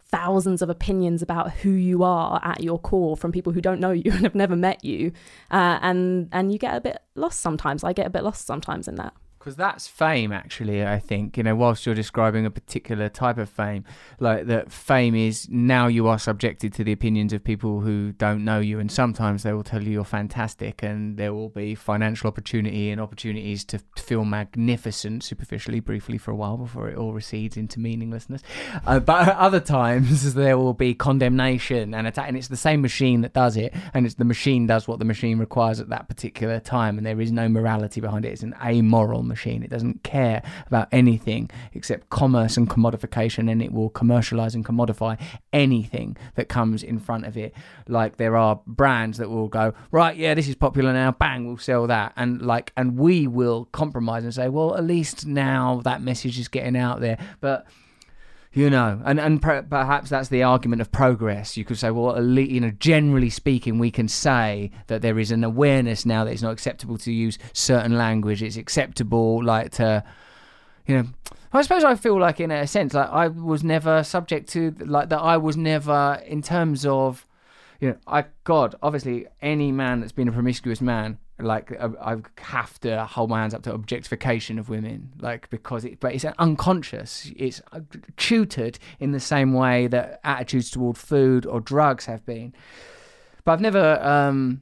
thousands 0.10 0.62
of 0.62 0.70
opinions 0.70 1.22
about 1.22 1.52
who 1.52 1.70
you 1.70 2.04
are 2.04 2.40
at 2.44 2.64
your 2.64 2.80
core 2.80 3.18
from 3.18 3.32
people 3.32 3.54
who 3.54 3.62
don't 3.62 3.80
know 3.80 3.92
you 3.92 4.04
and 4.12 4.22
have 4.22 4.36
never 4.36 4.56
met 4.56 4.84
you, 4.84 5.12
uh, 5.52 5.80
and 5.82 6.30
and 6.32 6.52
you 6.52 6.58
get 6.58 6.76
a 6.76 6.82
bit 6.82 7.00
lost 7.16 7.40
sometimes. 7.40 7.84
I 7.84 7.94
get 7.94 8.08
a 8.08 8.10
bit 8.10 8.24
lost 8.24 8.46
sometimes 8.46 8.88
in 8.88 8.96
that. 8.96 9.14
Because 9.40 9.56
that's 9.56 9.88
fame, 9.88 10.32
actually, 10.32 10.86
I 10.86 11.00
think. 11.00 11.38
You 11.38 11.44
know, 11.44 11.56
whilst 11.56 11.86
you're 11.86 11.96
describing 11.96 12.46
a 12.46 12.52
particular 12.52 13.08
type 13.10 13.38
of 13.38 13.50
fame, 13.50 13.86
like 14.20 14.48
that 14.48 14.72
fame 14.72 15.16
is 15.16 15.48
now 15.50 15.88
you 15.88 16.08
are 16.08 16.20
subjected 16.20 16.74
to 16.74 16.84
the 16.84 16.92
opinions 16.92 17.34
of 17.34 17.44
people 17.44 17.82
who 17.82 18.12
don't 18.14 18.44
know 18.44 18.60
you. 18.60 18.80
And 18.80 18.92
sometimes 18.92 19.44
they 19.44 19.54
will 19.54 19.64
tell 19.64 19.82
you 19.84 19.92
you're 19.92 20.04
fantastic, 20.04 20.84
and 20.84 21.18
there 21.18 21.34
will 21.34 21.50
be 21.50 21.76
financial 21.76 22.28
opportunity 22.28 22.90
and 22.90 23.00
opportunities 23.00 23.64
to 23.66 23.80
feel 23.96 24.26
magnificent 24.26 25.24
superficially, 25.24 25.80
briefly 25.80 26.18
for 26.18 26.32
a 26.32 26.36
while 26.36 26.58
before 26.58 26.90
it 26.90 26.98
all 26.98 27.14
recedes 27.14 27.58
into 27.58 27.80
meaninglessness. 27.80 28.42
Uh, 28.86 29.00
but 29.00 29.30
other 29.30 29.60
times 29.60 30.34
there 30.36 30.58
will 30.58 30.74
be 30.74 30.94
condemnation 30.94 31.94
and 31.94 32.08
attack. 32.08 32.28
And 32.28 32.38
it's 32.38 32.48
the 32.48 32.58
same 32.58 32.82
machine 32.82 33.22
that 33.22 33.34
does 33.34 33.56
it. 33.58 33.74
And 33.94 34.06
it's 34.06 34.16
the 34.16 34.26
machine 34.26 34.68
does 34.68 34.88
what 34.88 35.00
the 35.00 35.06
machine 35.06 35.38
requires 35.38 35.80
at 35.80 35.90
that 35.90 36.08
particular 36.08 36.60
time. 36.60 36.98
And 36.98 37.06
there 37.06 37.22
is 37.22 37.32
no 37.32 37.48
morality 37.48 38.02
behind 38.02 38.26
it. 38.26 38.30
It's 38.30 38.44
an 38.44 38.56
amoral 38.64 39.24
machine. 39.28 39.64
It 39.64 39.70
doesn't 39.70 40.04
care 40.04 40.42
about 40.68 40.88
anything 40.92 41.50
except 41.74 42.10
commerce 42.10 42.58
and 42.58 42.70
commodification, 42.70 43.52
and 43.52 43.62
it 43.62 43.72
will 43.72 43.90
commercialize 43.90 44.56
and 44.56 44.66
commodify 44.66 45.20
anything 45.54 46.18
that 46.36 46.50
comes 46.50 46.84
in 46.84 47.00
front 47.00 47.26
of 47.26 47.38
it. 47.38 47.54
Like 47.88 48.18
there 48.18 48.36
are 48.36 48.60
brands 48.66 49.18
that 49.18 49.30
will 49.30 49.48
go, 49.48 49.74
right, 49.92 50.16
yeah, 50.16 50.34
this 50.34 50.48
is 50.48 50.56
popular 50.56 50.94
now, 50.94 51.12
bang, 51.12 51.48
we'll 51.48 51.58
sell 51.58 51.88
that. 51.88 52.14
And 52.16 52.42
like, 52.42 52.72
and 52.76 52.98
we 52.98 53.28
will 53.28 53.66
compromise 53.66 54.24
and 54.24 54.34
say, 54.34 54.50
well, 54.50 54.76
at 54.76 54.84
least 54.84 55.26
now 55.26 55.82
that 55.84 56.02
message 56.02 56.40
is 56.40 56.48
getting 56.48 56.76
out 56.76 57.02
there. 57.02 57.18
But 57.42 57.66
you 58.58 58.72
know, 58.72 59.00
and 59.06 59.20
and 59.20 59.40
per, 59.40 59.62
perhaps 59.62 60.10
that's 60.10 60.30
the 60.30 60.42
argument 60.42 60.82
of 60.82 60.92
progress. 60.92 61.58
You 61.58 61.64
could 61.64 61.78
say, 61.78 61.92
well, 61.92 62.20
you 62.20 62.60
know, 62.60 62.72
generally 62.72 63.30
speaking, 63.30 63.78
we 63.78 63.92
can 63.92 64.08
say 64.08 64.72
that 64.88 65.04
there 65.04 65.20
is 65.20 65.30
an 65.30 65.44
awareness 65.44 66.08
now 66.08 66.24
that 66.24 66.32
it's 66.32 66.42
not 66.42 66.54
acceptable 66.54 66.98
to 66.98 67.12
use 67.12 67.38
certain 67.54 68.00
language. 68.00 68.42
It's 68.42 68.58
acceptable, 68.58 69.44
like 69.44 69.74
to, 69.74 70.04
you 70.88 70.96
know. 70.98 71.08
I 71.54 71.62
suppose 71.62 71.84
I 71.84 71.94
feel 71.94 72.20
like, 72.20 72.40
in 72.40 72.50
a 72.50 72.66
sense, 72.66 72.96
like 72.96 73.10
I 73.10 73.28
was 73.28 73.64
never 73.64 74.04
subject 74.04 74.50
to, 74.54 74.74
like 74.80 75.10
that. 75.10 75.20
I 75.20 75.38
was 75.38 75.56
never, 75.56 76.20
in 76.26 76.42
terms 76.42 76.84
of, 76.84 77.28
you 77.80 77.90
know, 77.90 77.98
I 78.08 78.26
God, 78.44 78.74
obviously, 78.82 79.28
any 79.40 79.72
man 79.72 80.00
that's 80.00 80.14
been 80.14 80.30
a 80.30 80.32
promiscuous 80.32 80.82
man 80.82 81.20
like 81.40 81.72
I, 81.80 82.14
I 82.14 82.18
have 82.40 82.80
to 82.82 83.06
hold 83.06 83.30
my 83.30 83.42
hands 83.42 83.54
up 83.54 83.64
to 83.64 83.74
objectification 83.74 84.58
of 84.58 84.70
women 84.70 85.12
like 85.20 85.50
because 85.50 85.86
it 85.86 86.00
but 86.00 86.14
it's 86.14 86.26
unconscious. 86.26 87.32
It's 87.36 87.62
tutored 88.18 88.80
in 89.00 89.12
the 89.12 89.20
same 89.20 89.54
way 89.54 89.88
that 89.88 90.20
attitudes 90.24 90.72
toward 90.72 90.98
food 90.98 91.46
or 91.46 91.60
drugs 91.60 92.06
have 92.06 92.26
been. 92.26 92.54
But 93.46 93.54
i've 93.54 93.62
never 93.62 94.02
um 94.04 94.62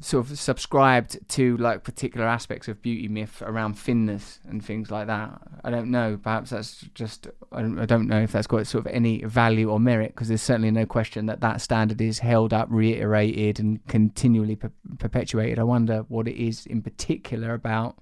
sort 0.00 0.30
of 0.30 0.38
subscribed 0.38 1.18
to 1.28 1.56
like 1.58 1.84
particular 1.84 2.26
aspects 2.26 2.68
of 2.68 2.82
beauty 2.82 3.08
myth 3.08 3.42
around 3.42 3.74
thinness 3.74 4.40
and 4.48 4.64
things 4.64 4.90
like 4.90 5.06
that. 5.06 5.40
I 5.64 5.70
don't 5.70 5.90
know. 5.90 6.18
Perhaps 6.22 6.50
that's 6.50 6.80
just 6.94 7.28
I 7.52 7.62
don't, 7.62 7.78
I 7.78 7.86
don't 7.86 8.08
know 8.08 8.20
if 8.20 8.32
that's 8.32 8.46
got 8.46 8.66
sort 8.66 8.86
of 8.86 8.92
any 8.92 9.24
value 9.24 9.70
or 9.70 9.78
merit 9.78 10.14
because 10.14 10.28
there's 10.28 10.42
certainly 10.42 10.70
no 10.70 10.86
question 10.86 11.26
that 11.26 11.40
that 11.40 11.60
standard 11.60 12.00
is 12.00 12.18
held 12.18 12.52
up, 12.52 12.68
reiterated, 12.70 13.60
and 13.60 13.86
continually 13.86 14.56
per- 14.56 14.72
perpetuated. 14.98 15.58
I 15.58 15.64
wonder 15.64 16.04
what 16.08 16.28
it 16.28 16.36
is 16.36 16.66
in 16.66 16.82
particular 16.82 17.54
about. 17.54 17.98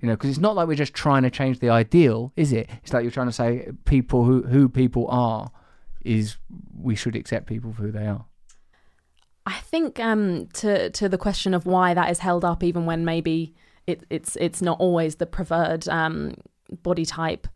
You 0.00 0.08
know, 0.08 0.14
because 0.14 0.30
it's 0.30 0.38
not 0.38 0.54
like 0.54 0.68
we're 0.68 0.74
just 0.74 0.92
trying 0.92 1.22
to 1.22 1.30
change 1.30 1.60
the 1.60 1.70
ideal, 1.70 2.32
is 2.36 2.52
it? 2.52 2.68
It's 2.82 2.92
like 2.92 3.04
you're 3.04 3.10
trying 3.10 3.28
to 3.28 3.32
say 3.32 3.70
people 3.84 4.24
who 4.24 4.42
who 4.42 4.68
people 4.68 5.06
are 5.08 5.50
is 6.04 6.36
we 6.76 6.94
should 6.94 7.16
accept 7.16 7.46
people 7.46 7.72
for 7.72 7.82
who 7.82 7.92
they 7.92 8.06
are. 8.06 8.26
I 9.46 9.54
think 9.60 10.00
um, 10.00 10.46
to 10.54 10.90
to 10.90 11.08
the 11.08 11.18
question 11.18 11.54
of 11.54 11.66
why 11.66 11.94
that 11.94 12.10
is 12.10 12.18
held 12.18 12.44
up, 12.44 12.62
even 12.62 12.86
when 12.86 13.04
maybe 13.04 13.54
it, 13.86 14.04
it's 14.10 14.36
it's 14.36 14.62
not 14.62 14.80
always 14.80 15.16
the 15.16 15.26
preferred 15.26 15.88
um, 15.88 16.34
body 16.82 17.04
type 17.04 17.46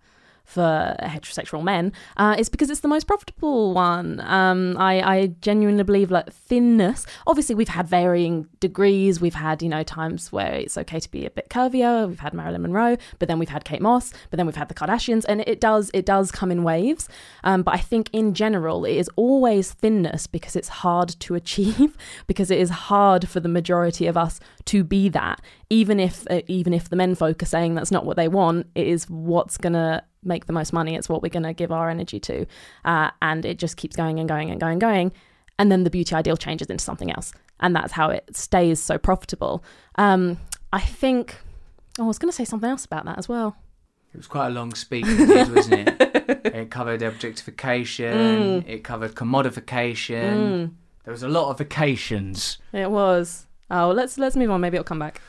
for 0.49 0.97
heterosexual 1.01 1.63
men 1.63 1.93
uh, 2.17 2.35
is 2.39 2.49
because 2.49 2.71
it's 2.71 2.81
the 2.81 2.89
most 2.89 3.07
profitable 3.07 3.75
one. 3.75 4.19
Um, 4.21 4.77
I, 4.79 5.01
I, 5.03 5.27
genuinely 5.43 5.85
believe 5.85 6.11
like 6.11 6.33
thinness. 6.33 7.05
Obviously, 7.27 7.55
we've 7.55 7.69
had 7.69 7.87
varying 7.87 8.47
degrees. 8.59 9.21
We've 9.21 9.35
had 9.35 9.63
you 9.63 9.69
know 9.69 9.83
times 9.83 10.33
where 10.33 10.55
it's 10.55 10.79
okay 10.79 11.01
to 11.01 11.11
be 11.11 11.27
a 11.27 11.31
bit 11.31 11.51
curvier. 11.51 12.09
We've 12.09 12.19
had 12.19 12.33
Marilyn 12.33 12.63
Monroe, 12.63 12.97
but 13.19 13.29
then 13.29 13.39
we've 13.39 13.51
had 13.51 13.67
Kate 13.67 13.83
Moss, 13.83 14.15
but 14.31 14.39
then 14.39 14.47
we've 14.47 14.57
had 14.57 14.71
the 14.71 14.75
Kardashians, 14.75 15.27
and 15.29 15.43
it 15.43 15.61
does 15.61 15.91
it 15.93 16.07
does 16.07 16.33
come 16.33 16.51
in 16.51 16.65
waves. 16.65 17.11
Um, 17.45 17.63
but 17.63 17.75
I 17.75 17.79
think 17.79 18.09
in 18.15 18.33
general, 18.33 18.87
it 18.87 18.97
is 18.97 19.11
always 19.17 19.73
thinness 19.73 20.27
because 20.27 20.57
it's 20.57 20.69
hard 20.69 21.11
to 21.21 21.35
achieve 21.35 21.95
because 22.27 22.51
it 22.51 22.59
is 22.59 22.71
hard 22.71 23.29
for 23.29 23.41
the 23.41 23.51
majority 23.51 24.07
of 24.07 24.17
us 24.17 24.41
to 24.65 24.83
be 24.83 25.11
that. 25.11 25.43
Even 25.69 26.01
if 26.01 26.27
uh, 26.31 26.41
even 26.47 26.73
if 26.73 26.89
the 26.89 26.97
men 26.97 27.15
folk 27.15 27.43
are 27.43 27.47
saying 27.47 27.75
that's 27.75 27.91
not 27.91 28.07
what 28.07 28.17
they 28.17 28.29
want, 28.29 28.67
it 28.75 28.87
is 28.87 29.05
what's 29.11 29.59
gonna 29.59 30.03
make 30.23 30.47
the 30.47 30.53
most 30.53 30.73
money. 30.73 30.95
It's 30.95 31.09
what 31.09 31.23
we're 31.23 31.29
going 31.29 31.45
to 31.45 31.53
give 31.53 31.73
our 31.73 31.91
energy 31.91 32.21
to. 32.21 32.47
Uh, 32.85 33.11
and 33.23 33.45
it 33.45 33.59
just 33.59 33.77
keeps 33.77 33.97
going 33.97 34.19
and 34.19 34.29
going 34.29 34.51
and 34.51 34.61
going 34.61 34.73
and 34.73 34.81
going. 34.81 35.13
And 35.59 35.73
then 35.73 35.85
the 35.85 35.91
beauty 35.91 36.15
ideal 36.15 36.37
changes 36.37 36.69
into 36.69 36.85
something 36.85 37.11
else. 37.11 37.33
And 37.61 37.75
that's 37.75 37.93
how 37.93 38.11
it 38.11 38.37
stays 38.37 38.81
so 38.81 38.99
profitable. 38.99 39.65
Um, 39.97 40.39
I 40.73 40.81
think, 40.81 41.37
oh, 41.99 42.05
I 42.05 42.07
was 42.07 42.19
going 42.19 42.31
to 42.31 42.37
say 42.37 42.45
something 42.45 42.71
else 42.71 42.85
about 42.85 43.05
that 43.07 43.19
as 43.19 43.29
well. 43.29 43.57
It 44.15 44.17
was 44.17 44.27
quite 44.27 44.47
a 44.49 44.51
long 44.51 44.75
speech, 44.75 45.05
wasn't 45.29 45.89
it? 45.89 46.41
it 46.45 46.71
covered 46.71 47.03
objectification, 47.03 48.63
mm. 48.63 48.69
it 48.69 48.83
covered 48.83 49.15
commodification. 49.15 50.35
Mm. 50.35 50.71
There 51.05 51.13
was 51.13 51.23
a 51.23 51.29
lot 51.29 51.51
of 51.51 51.59
vacations. 51.59 52.59
It 52.73 52.91
was. 52.91 53.47
Oh, 53.71 53.91
let's 53.91 54.17
let's 54.17 54.35
move 54.35 54.51
on. 54.51 54.61
Maybe 54.61 54.77
it'll 54.77 54.85
come 54.85 54.99
back 54.99 55.21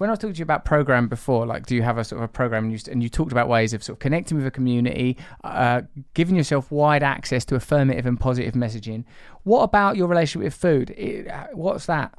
when 0.00 0.08
I 0.08 0.12
was 0.12 0.18
talking 0.18 0.32
to 0.32 0.38
you 0.38 0.44
about 0.44 0.64
program 0.64 1.08
before, 1.08 1.44
like, 1.44 1.66
do 1.66 1.76
you 1.76 1.82
have 1.82 1.98
a 1.98 2.04
sort 2.04 2.22
of 2.22 2.24
a 2.24 2.28
program 2.32 2.64
and 2.64 2.72
you, 2.72 2.78
and 2.90 3.02
you 3.02 3.10
talked 3.10 3.32
about 3.32 3.50
ways 3.50 3.74
of 3.74 3.82
sort 3.82 3.96
of 3.96 3.98
connecting 3.98 4.38
with 4.38 4.46
a 4.46 4.50
community, 4.50 5.18
uh, 5.44 5.82
giving 6.14 6.36
yourself 6.36 6.70
wide 6.70 7.02
access 7.02 7.44
to 7.44 7.54
affirmative 7.54 8.06
and 8.06 8.18
positive 8.18 8.54
messaging. 8.54 9.04
What 9.42 9.60
about 9.60 9.98
your 9.98 10.08
relationship 10.08 10.44
with 10.44 10.54
food? 10.54 10.88
It, 10.92 11.30
what's 11.52 11.84
that? 11.84 12.14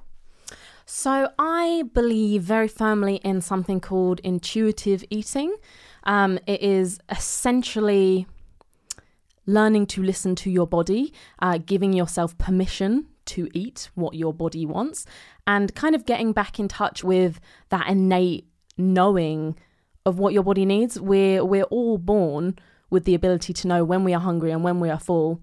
So 0.86 1.32
I 1.40 1.86
believe 1.92 2.44
very 2.44 2.68
firmly 2.68 3.16
in 3.24 3.42
something 3.42 3.80
called 3.80 4.20
intuitive 4.20 5.04
eating. 5.10 5.56
Um, 6.04 6.38
it 6.46 6.62
is 6.62 7.00
essentially 7.10 8.28
learning 9.48 9.88
to 9.88 10.04
listen 10.04 10.36
to 10.36 10.52
your 10.52 10.68
body, 10.68 11.14
uh, 11.40 11.58
giving 11.58 11.94
yourself 11.94 12.38
permission 12.38 13.08
to 13.36 13.50
eat 13.54 13.90
what 13.96 14.14
your 14.14 14.34
body 14.34 14.66
wants, 14.66 15.06
and 15.46 15.74
kind 15.76 15.96
of 15.96 16.06
getting 16.06 16.34
back 16.34 16.60
in 16.60 16.68
touch 16.68 17.04
with 17.04 17.40
that 17.70 17.88
innate 17.88 18.46
knowing 18.78 19.58
of 20.06 20.20
what 20.20 20.34
your 20.34 20.44
body 20.44 20.66
needs. 20.66 21.00
We're 21.00 21.44
we're 21.44 21.64
all 21.64 21.98
born 21.98 22.58
with 22.90 23.06
the 23.06 23.16
ability 23.16 23.54
to 23.54 23.68
know 23.68 23.84
when 23.84 24.04
we 24.04 24.14
are 24.14 24.20
hungry 24.20 24.52
and 24.52 24.64
when 24.64 24.80
we 24.80 24.90
are 24.90 25.00
full, 25.00 25.42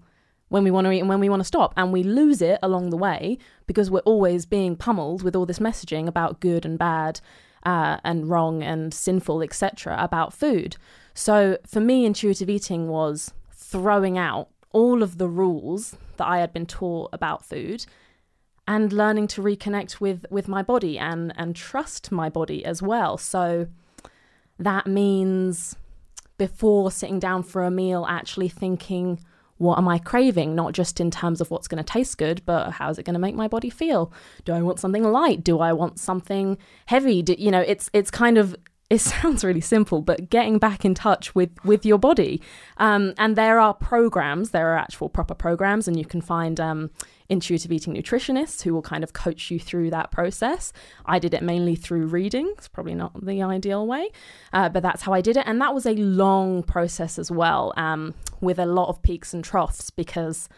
when 0.49 0.63
we 0.63 0.71
want 0.71 0.85
to 0.85 0.91
eat 0.91 0.99
and 0.99 1.09
when 1.09 1.19
we 1.19 1.29
want 1.29 1.39
to 1.41 1.45
stop, 1.45 1.73
and 1.77 1.91
we 1.91 2.03
lose 2.03 2.41
it 2.41 2.59
along 2.61 2.89
the 2.89 2.97
way 2.97 3.37
because 3.65 3.89
we're 3.89 3.99
always 3.99 4.45
being 4.45 4.75
pummeled 4.75 5.23
with 5.23 5.35
all 5.35 5.45
this 5.45 5.59
messaging 5.59 6.07
about 6.07 6.39
good 6.39 6.65
and 6.65 6.77
bad. 6.77 7.21
Uh, 7.63 7.97
and 8.05 8.29
wrong 8.29 8.63
and 8.63 8.93
sinful, 8.93 9.41
etc., 9.41 9.97
about 9.99 10.31
food. 10.31 10.77
So 11.13 11.57
for 11.67 11.81
me, 11.81 12.05
intuitive 12.05 12.49
eating 12.49 12.87
was 12.87 13.33
throwing 13.51 14.17
out 14.17 14.47
all 14.71 15.03
of 15.03 15.17
the 15.17 15.27
rules 15.27 15.97
that 16.17 16.27
I 16.27 16.39
had 16.39 16.53
been 16.53 16.65
taught 16.65 17.09
about 17.11 17.45
food 17.45 17.85
and 18.67 18.93
learning 18.93 19.27
to 19.27 19.41
reconnect 19.41 19.99
with 19.99 20.25
with 20.29 20.47
my 20.47 20.61
body 20.61 20.99
and 20.99 21.33
and 21.35 21.55
trust 21.55 22.11
my 22.11 22.29
body 22.29 22.63
as 22.63 22.81
well. 22.81 23.17
So 23.17 23.67
that 24.59 24.85
means 24.85 25.75
before 26.37 26.91
sitting 26.91 27.19
down 27.19 27.43
for 27.43 27.63
a 27.63 27.71
meal 27.71 28.05
actually 28.07 28.49
thinking 28.49 29.19
what 29.57 29.77
am 29.77 29.89
I 29.89 29.99
craving? 29.99 30.55
Not 30.55 30.71
just 30.71 31.01
in 31.01 31.11
terms 31.11 31.41
of 31.41 31.51
what's 31.51 31.67
going 31.67 31.83
to 31.83 31.93
taste 31.93 32.17
good, 32.17 32.41
but 32.45 32.71
how's 32.71 32.97
it 32.97 33.03
going 33.03 33.15
to 33.15 33.19
make 33.19 33.35
my 33.35 33.49
body 33.49 33.69
feel? 33.69 34.11
Do 34.45 34.53
I 34.53 34.61
want 34.61 34.79
something 34.79 35.03
light? 35.03 35.43
Do 35.43 35.59
I 35.59 35.73
want 35.73 35.99
something 35.99 36.57
heavy? 36.85 37.21
Do, 37.21 37.35
you 37.37 37.51
know, 37.51 37.59
it's 37.59 37.89
it's 37.91 38.09
kind 38.09 38.37
of 38.37 38.55
it 38.89 39.01
sounds 39.01 39.43
really 39.43 39.61
simple, 39.61 40.01
but 40.01 40.29
getting 40.29 40.57
back 40.57 40.83
in 40.83 40.93
touch 40.93 41.35
with 41.35 41.51
with 41.63 41.85
your 41.85 41.97
body. 41.97 42.41
Um, 42.77 43.13
and 43.17 43.35
there 43.35 43.59
are 43.59 43.73
programs, 43.73 44.51
there 44.51 44.73
are 44.73 44.77
actual 44.77 45.09
proper 45.09 45.35
programs, 45.35 45.87
and 45.87 45.97
you 45.97 46.05
can 46.05 46.21
find 46.21 46.59
um, 46.59 46.89
intuitive 47.29 47.71
eating 47.71 47.93
nutritionists 47.93 48.63
who 48.63 48.73
will 48.73 48.81
kind 48.81 49.03
of 49.03 49.13
coach 49.13 49.51
you 49.51 49.59
through 49.59 49.91
that 49.91 50.11
process. 50.11 50.73
I 51.05 51.19
did 51.19 51.33
it 51.33 51.43
mainly 51.43 51.75
through 51.75 52.07
reading. 52.07 52.53
It's 52.57 52.67
probably 52.67 52.95
not 52.95 53.25
the 53.25 53.41
ideal 53.43 53.85
way, 53.85 54.09
uh, 54.51 54.69
but 54.69 54.81
that's 54.81 55.03
how 55.03 55.13
I 55.13 55.21
did 55.21 55.37
it. 55.37 55.43
And 55.45 55.61
that 55.61 55.75
was 55.75 55.85
a 55.85 55.93
long 55.93 56.63
process 56.63 57.19
as 57.19 57.29
well, 57.29 57.73
um, 57.77 58.15
with 58.41 58.57
a 58.57 58.65
lot 58.65 58.89
of 58.89 59.01
peaks 59.03 59.33
and 59.33 59.43
troughs 59.43 59.91
because 59.91 60.49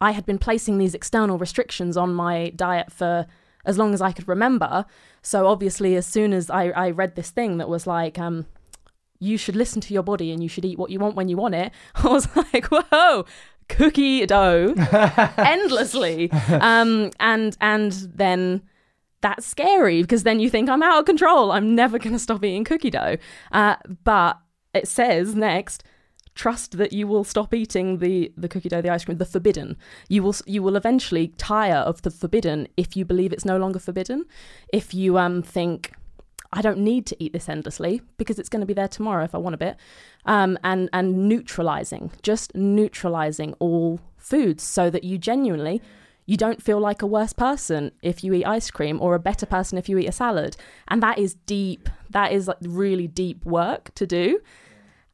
I 0.00 0.12
had 0.12 0.24
been 0.24 0.38
placing 0.38 0.78
these 0.78 0.94
external 0.94 1.38
restrictions 1.38 1.96
on 1.96 2.14
my 2.14 2.50
diet 2.56 2.90
for 2.90 3.26
as 3.64 3.78
long 3.78 3.94
as 3.94 4.00
I 4.00 4.12
could 4.12 4.28
remember. 4.28 4.86
So 5.22 5.46
obviously, 5.46 5.96
as 5.96 6.06
soon 6.06 6.32
as 6.32 6.50
I, 6.50 6.70
I 6.70 6.90
read 6.90 7.14
this 7.14 7.30
thing 7.30 7.58
that 7.58 7.68
was 7.68 7.86
like, 7.86 8.18
um, 8.18 8.46
you 9.20 9.36
should 9.36 9.56
listen 9.56 9.80
to 9.82 9.94
your 9.94 10.02
body 10.02 10.30
and 10.32 10.42
you 10.42 10.48
should 10.48 10.64
eat 10.64 10.78
what 10.78 10.90
you 10.90 10.98
want 10.98 11.16
when 11.16 11.28
you 11.28 11.36
want 11.36 11.54
it, 11.54 11.72
I 11.94 12.08
was 12.08 12.28
like, 12.36 12.66
whoa, 12.66 13.24
cookie 13.68 14.26
dough 14.26 14.74
endlessly. 15.38 16.30
Um, 16.30 17.10
and 17.20 17.56
and 17.60 17.92
then 18.14 18.62
that's 19.20 19.46
scary 19.46 20.02
because 20.02 20.22
then 20.22 20.40
you 20.40 20.48
think 20.48 20.68
I'm 20.68 20.82
out 20.82 21.00
of 21.00 21.04
control. 21.04 21.52
I'm 21.52 21.74
never 21.74 21.98
going 21.98 22.12
to 22.12 22.18
stop 22.18 22.44
eating 22.44 22.64
cookie 22.64 22.90
dough. 22.90 23.16
Uh, 23.52 23.76
but 24.04 24.38
it 24.74 24.86
says 24.86 25.34
next 25.34 25.82
trust 26.38 26.78
that 26.78 26.92
you 26.92 27.06
will 27.06 27.24
stop 27.24 27.52
eating 27.52 27.98
the 27.98 28.32
the 28.36 28.48
cookie 28.48 28.68
dough, 28.68 28.80
the 28.80 28.88
ice 28.88 29.04
cream, 29.04 29.18
the 29.18 29.26
forbidden. 29.26 29.76
You 30.08 30.22
will 30.22 30.36
you 30.46 30.62
will 30.62 30.76
eventually 30.76 31.28
tire 31.36 31.82
of 31.90 32.00
the 32.02 32.10
forbidden 32.10 32.68
if 32.76 32.96
you 32.96 33.04
believe 33.04 33.32
it's 33.32 33.44
no 33.44 33.58
longer 33.58 33.80
forbidden. 33.80 34.24
If 34.72 34.94
you 34.94 35.18
um 35.18 35.42
think 35.42 35.92
I 36.52 36.62
don't 36.62 36.78
need 36.78 37.04
to 37.06 37.16
eat 37.22 37.32
this 37.34 37.48
endlessly 37.48 38.00
because 38.16 38.38
it's 38.38 38.48
going 38.48 38.60
to 38.60 38.66
be 38.66 38.72
there 38.72 38.88
tomorrow 38.88 39.24
if 39.24 39.34
I 39.34 39.38
want 39.38 39.54
a 39.54 39.58
bit. 39.58 39.76
Um, 40.24 40.58
and 40.64 40.88
and 40.92 41.28
neutralizing, 41.28 42.12
just 42.22 42.54
neutralizing 42.54 43.54
all 43.58 44.00
foods 44.16 44.62
so 44.62 44.88
that 44.90 45.04
you 45.04 45.18
genuinely 45.18 45.82
you 46.24 46.36
don't 46.36 46.62
feel 46.62 46.78
like 46.78 47.00
a 47.00 47.06
worse 47.06 47.32
person 47.32 47.90
if 48.02 48.22
you 48.22 48.34
eat 48.34 48.44
ice 48.44 48.70
cream 48.70 49.00
or 49.00 49.14
a 49.14 49.18
better 49.18 49.46
person 49.46 49.78
if 49.78 49.88
you 49.88 49.96
eat 49.96 50.06
a 50.06 50.12
salad. 50.12 50.58
And 50.86 51.02
that 51.02 51.18
is 51.18 51.34
deep. 51.46 51.88
That 52.10 52.32
is 52.32 52.46
like 52.46 52.58
really 52.60 53.08
deep 53.08 53.46
work 53.46 53.94
to 53.94 54.06
do. 54.06 54.40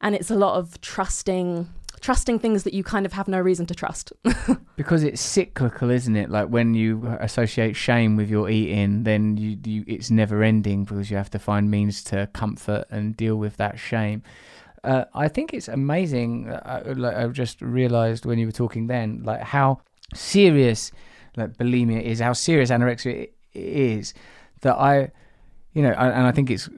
And 0.05 0.13
it's 0.13 0.29
a 0.29 0.35
lot 0.35 0.55
of 0.55 0.79
trusting 0.81 1.67
trusting 1.99 2.37
things 2.37 2.61
that 2.61 2.75
you 2.75 2.83
kind 2.83 3.03
of 3.07 3.13
have 3.13 3.27
no 3.27 3.39
reason 3.39 3.65
to 3.65 3.73
trust. 3.73 4.13
because 4.75 5.03
it's 5.03 5.19
cyclical, 5.19 5.89
isn't 5.89 6.15
it? 6.15 6.29
Like 6.29 6.49
when 6.49 6.75
you 6.75 7.07
associate 7.19 7.75
shame 7.75 8.15
with 8.15 8.29
your 8.29 8.47
eating, 8.47 9.01
then 9.01 9.37
you, 9.37 9.57
you 9.63 9.83
it's 9.87 10.11
never 10.11 10.43
ending 10.43 10.83
because 10.83 11.09
you 11.09 11.17
have 11.17 11.31
to 11.31 11.39
find 11.39 11.71
means 11.71 12.03
to 12.03 12.29
comfort 12.33 12.85
and 12.91 13.17
deal 13.17 13.37
with 13.37 13.57
that 13.57 13.79
shame. 13.79 14.21
Uh, 14.83 15.05
I 15.15 15.27
think 15.27 15.55
it's 15.55 15.67
amazing. 15.67 16.49
Uh, 16.49 16.93
like 16.95 17.15
I 17.15 17.25
just 17.29 17.59
realised 17.59 18.27
when 18.27 18.37
you 18.37 18.45
were 18.45 18.51
talking 18.51 18.85
then, 18.85 19.23
like 19.23 19.41
how 19.41 19.81
serious 20.13 20.91
like 21.35 21.57
bulimia 21.57 22.03
is, 22.03 22.19
how 22.19 22.33
serious 22.33 22.69
anorexia 22.69 23.29
is. 23.55 24.13
That 24.61 24.75
I, 24.75 25.11
you 25.75 25.83
know, 25.83 25.91
and 25.91 26.25
I 26.25 26.31
think 26.31 26.49
it's 26.49 26.69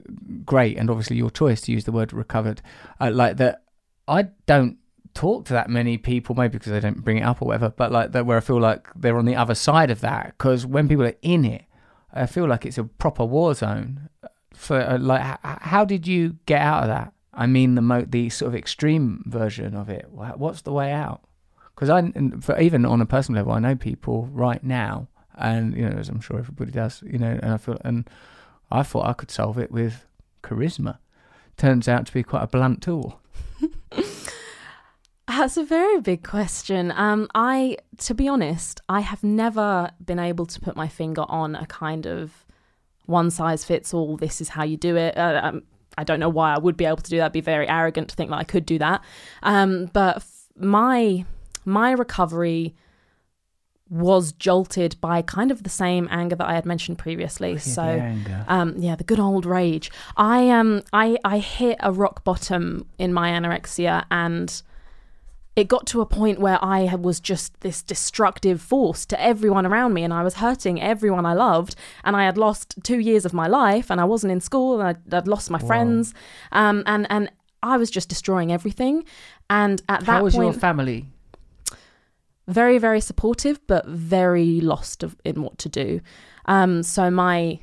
great, 0.44 0.76
and 0.76 0.90
obviously 0.90 1.16
your 1.16 1.30
choice 1.30 1.60
to 1.62 1.72
use 1.72 1.84
the 1.84 1.92
word 1.92 2.12
recovered. 2.12 2.60
Uh, 3.00 3.12
like 3.12 3.36
that, 3.36 3.62
I 4.08 4.24
don't 4.46 4.76
talk 5.14 5.46
to 5.46 5.52
that 5.52 5.70
many 5.70 5.96
people, 5.96 6.34
maybe 6.34 6.58
because 6.58 6.72
they 6.72 6.80
don't 6.80 7.04
bring 7.04 7.18
it 7.18 7.22
up 7.22 7.40
or 7.40 7.46
whatever, 7.46 7.70
but 7.70 7.92
like 7.92 8.10
that 8.12 8.26
where 8.26 8.36
I 8.36 8.40
feel 8.40 8.60
like 8.60 8.88
they're 8.96 9.16
on 9.16 9.24
the 9.24 9.36
other 9.36 9.54
side 9.54 9.90
of 9.90 10.00
that. 10.00 10.34
Because 10.36 10.66
when 10.66 10.88
people 10.88 11.06
are 11.06 11.14
in 11.22 11.44
it, 11.44 11.64
I 12.12 12.26
feel 12.26 12.46
like 12.46 12.66
it's 12.66 12.76
a 12.76 12.84
proper 12.84 13.24
war 13.24 13.54
zone. 13.54 14.08
So, 14.52 14.76
uh, 14.76 14.98
like, 15.00 15.24
h- 15.24 15.38
how 15.42 15.84
did 15.84 16.08
you 16.08 16.36
get 16.46 16.60
out 16.60 16.82
of 16.82 16.88
that? 16.88 17.12
I 17.32 17.46
mean, 17.46 17.76
the 17.76 17.82
mo- 17.82 18.06
the 18.08 18.30
sort 18.30 18.48
of 18.48 18.56
extreme 18.56 19.22
version 19.26 19.76
of 19.76 19.88
it. 19.88 20.06
What's 20.10 20.62
the 20.62 20.72
way 20.72 20.90
out? 20.90 21.22
Because 21.72 21.88
I, 21.88 22.10
for 22.40 22.58
even 22.58 22.84
on 22.84 23.00
a 23.00 23.06
personal 23.06 23.38
level, 23.38 23.52
I 23.52 23.60
know 23.60 23.76
people 23.76 24.26
right 24.32 24.62
now, 24.64 25.06
and 25.36 25.76
you 25.76 25.88
know, 25.88 25.96
as 25.96 26.08
I'm 26.08 26.20
sure 26.20 26.40
everybody 26.40 26.72
does, 26.72 27.00
you 27.06 27.18
know, 27.18 27.38
and 27.40 27.52
I 27.52 27.56
feel, 27.58 27.78
and 27.84 28.10
I 28.70 28.82
thought 28.82 29.06
I 29.06 29.12
could 29.12 29.30
solve 29.30 29.58
it 29.58 29.70
with 29.70 30.04
charisma. 30.42 30.98
Turns 31.56 31.88
out 31.88 32.06
to 32.06 32.12
be 32.12 32.22
quite 32.22 32.42
a 32.42 32.46
blunt 32.46 32.82
tool. 32.82 33.20
That's 35.28 35.56
a 35.56 35.64
very 35.64 36.00
big 36.00 36.24
question. 36.24 36.92
Um, 36.96 37.28
I, 37.34 37.76
to 37.98 38.14
be 38.14 38.28
honest, 38.28 38.80
I 38.88 39.00
have 39.00 39.22
never 39.22 39.90
been 40.04 40.18
able 40.18 40.46
to 40.46 40.60
put 40.60 40.74
my 40.74 40.88
finger 40.88 41.24
on 41.28 41.54
a 41.54 41.66
kind 41.66 42.06
of 42.06 42.44
one 43.06 43.30
size 43.30 43.64
fits 43.64 43.92
all. 43.94 44.16
This 44.16 44.40
is 44.40 44.50
how 44.50 44.64
you 44.64 44.76
do 44.76 44.96
it. 44.96 45.16
Uh, 45.16 45.40
um, 45.42 45.62
I 45.96 46.04
don't 46.04 46.20
know 46.20 46.28
why 46.28 46.54
I 46.54 46.58
would 46.58 46.76
be 46.76 46.84
able 46.84 46.98
to 46.98 47.10
do 47.10 47.16
that. 47.18 47.24
It'd 47.24 47.32
be 47.32 47.40
very 47.40 47.68
arrogant 47.68 48.08
to 48.08 48.16
think 48.16 48.30
that 48.30 48.36
I 48.36 48.44
could 48.44 48.66
do 48.66 48.78
that. 48.78 49.02
Um, 49.42 49.86
but 49.92 50.16
f- 50.16 50.46
my 50.56 51.24
my 51.64 51.92
recovery 51.92 52.74
was 53.90 54.32
jolted 54.32 54.96
by 55.00 55.22
kind 55.22 55.50
of 55.50 55.62
the 55.62 55.70
same 55.70 56.08
anger 56.10 56.36
that 56.36 56.46
I 56.46 56.54
had 56.54 56.66
mentioned 56.66 56.98
previously. 56.98 57.58
So, 57.58 57.82
um, 58.48 58.74
yeah, 58.78 58.96
the 58.96 59.04
good 59.04 59.20
old 59.20 59.46
rage. 59.46 59.90
I 60.16 60.50
um, 60.50 60.82
I 60.92 61.16
I 61.24 61.38
hit 61.38 61.78
a 61.80 61.92
rock 61.92 62.24
bottom 62.24 62.86
in 62.98 63.12
my 63.12 63.30
anorexia, 63.30 64.04
and 64.10 64.62
it 65.56 65.68
got 65.68 65.86
to 65.88 66.00
a 66.00 66.06
point 66.06 66.38
where 66.38 66.62
I 66.62 66.94
was 66.94 67.18
just 67.18 67.60
this 67.60 67.82
destructive 67.82 68.60
force 68.60 69.04
to 69.06 69.20
everyone 69.20 69.66
around 69.66 69.94
me, 69.94 70.04
and 70.04 70.12
I 70.12 70.22
was 70.22 70.34
hurting 70.34 70.80
everyone 70.80 71.26
I 71.26 71.34
loved, 71.34 71.74
and 72.04 72.14
I 72.14 72.24
had 72.24 72.38
lost 72.38 72.74
two 72.82 72.98
years 72.98 73.24
of 73.24 73.32
my 73.32 73.46
life, 73.46 73.90
and 73.90 74.00
I 74.00 74.04
wasn't 74.04 74.32
in 74.32 74.40
school, 74.40 74.80
and 74.80 74.88
I'd, 74.88 75.14
I'd 75.14 75.28
lost 75.28 75.50
my 75.50 75.58
friends, 75.58 76.14
um, 76.52 76.82
and 76.86 77.06
and 77.10 77.30
I 77.62 77.76
was 77.76 77.90
just 77.90 78.08
destroying 78.08 78.52
everything. 78.52 79.04
And 79.50 79.82
at 79.88 80.00
that 80.00 80.06
How 80.06 80.22
was 80.22 80.34
point, 80.34 80.52
your 80.52 80.60
family? 80.60 81.06
Very 82.48 82.78
very 82.78 83.00
supportive 83.00 83.64
but 83.66 83.86
very 83.86 84.60
lost 84.60 85.02
of, 85.02 85.16
in 85.24 85.42
what 85.42 85.56
to 85.58 85.68
do. 85.68 86.00
Um 86.46 86.82
so 86.82 87.10
my 87.10 87.60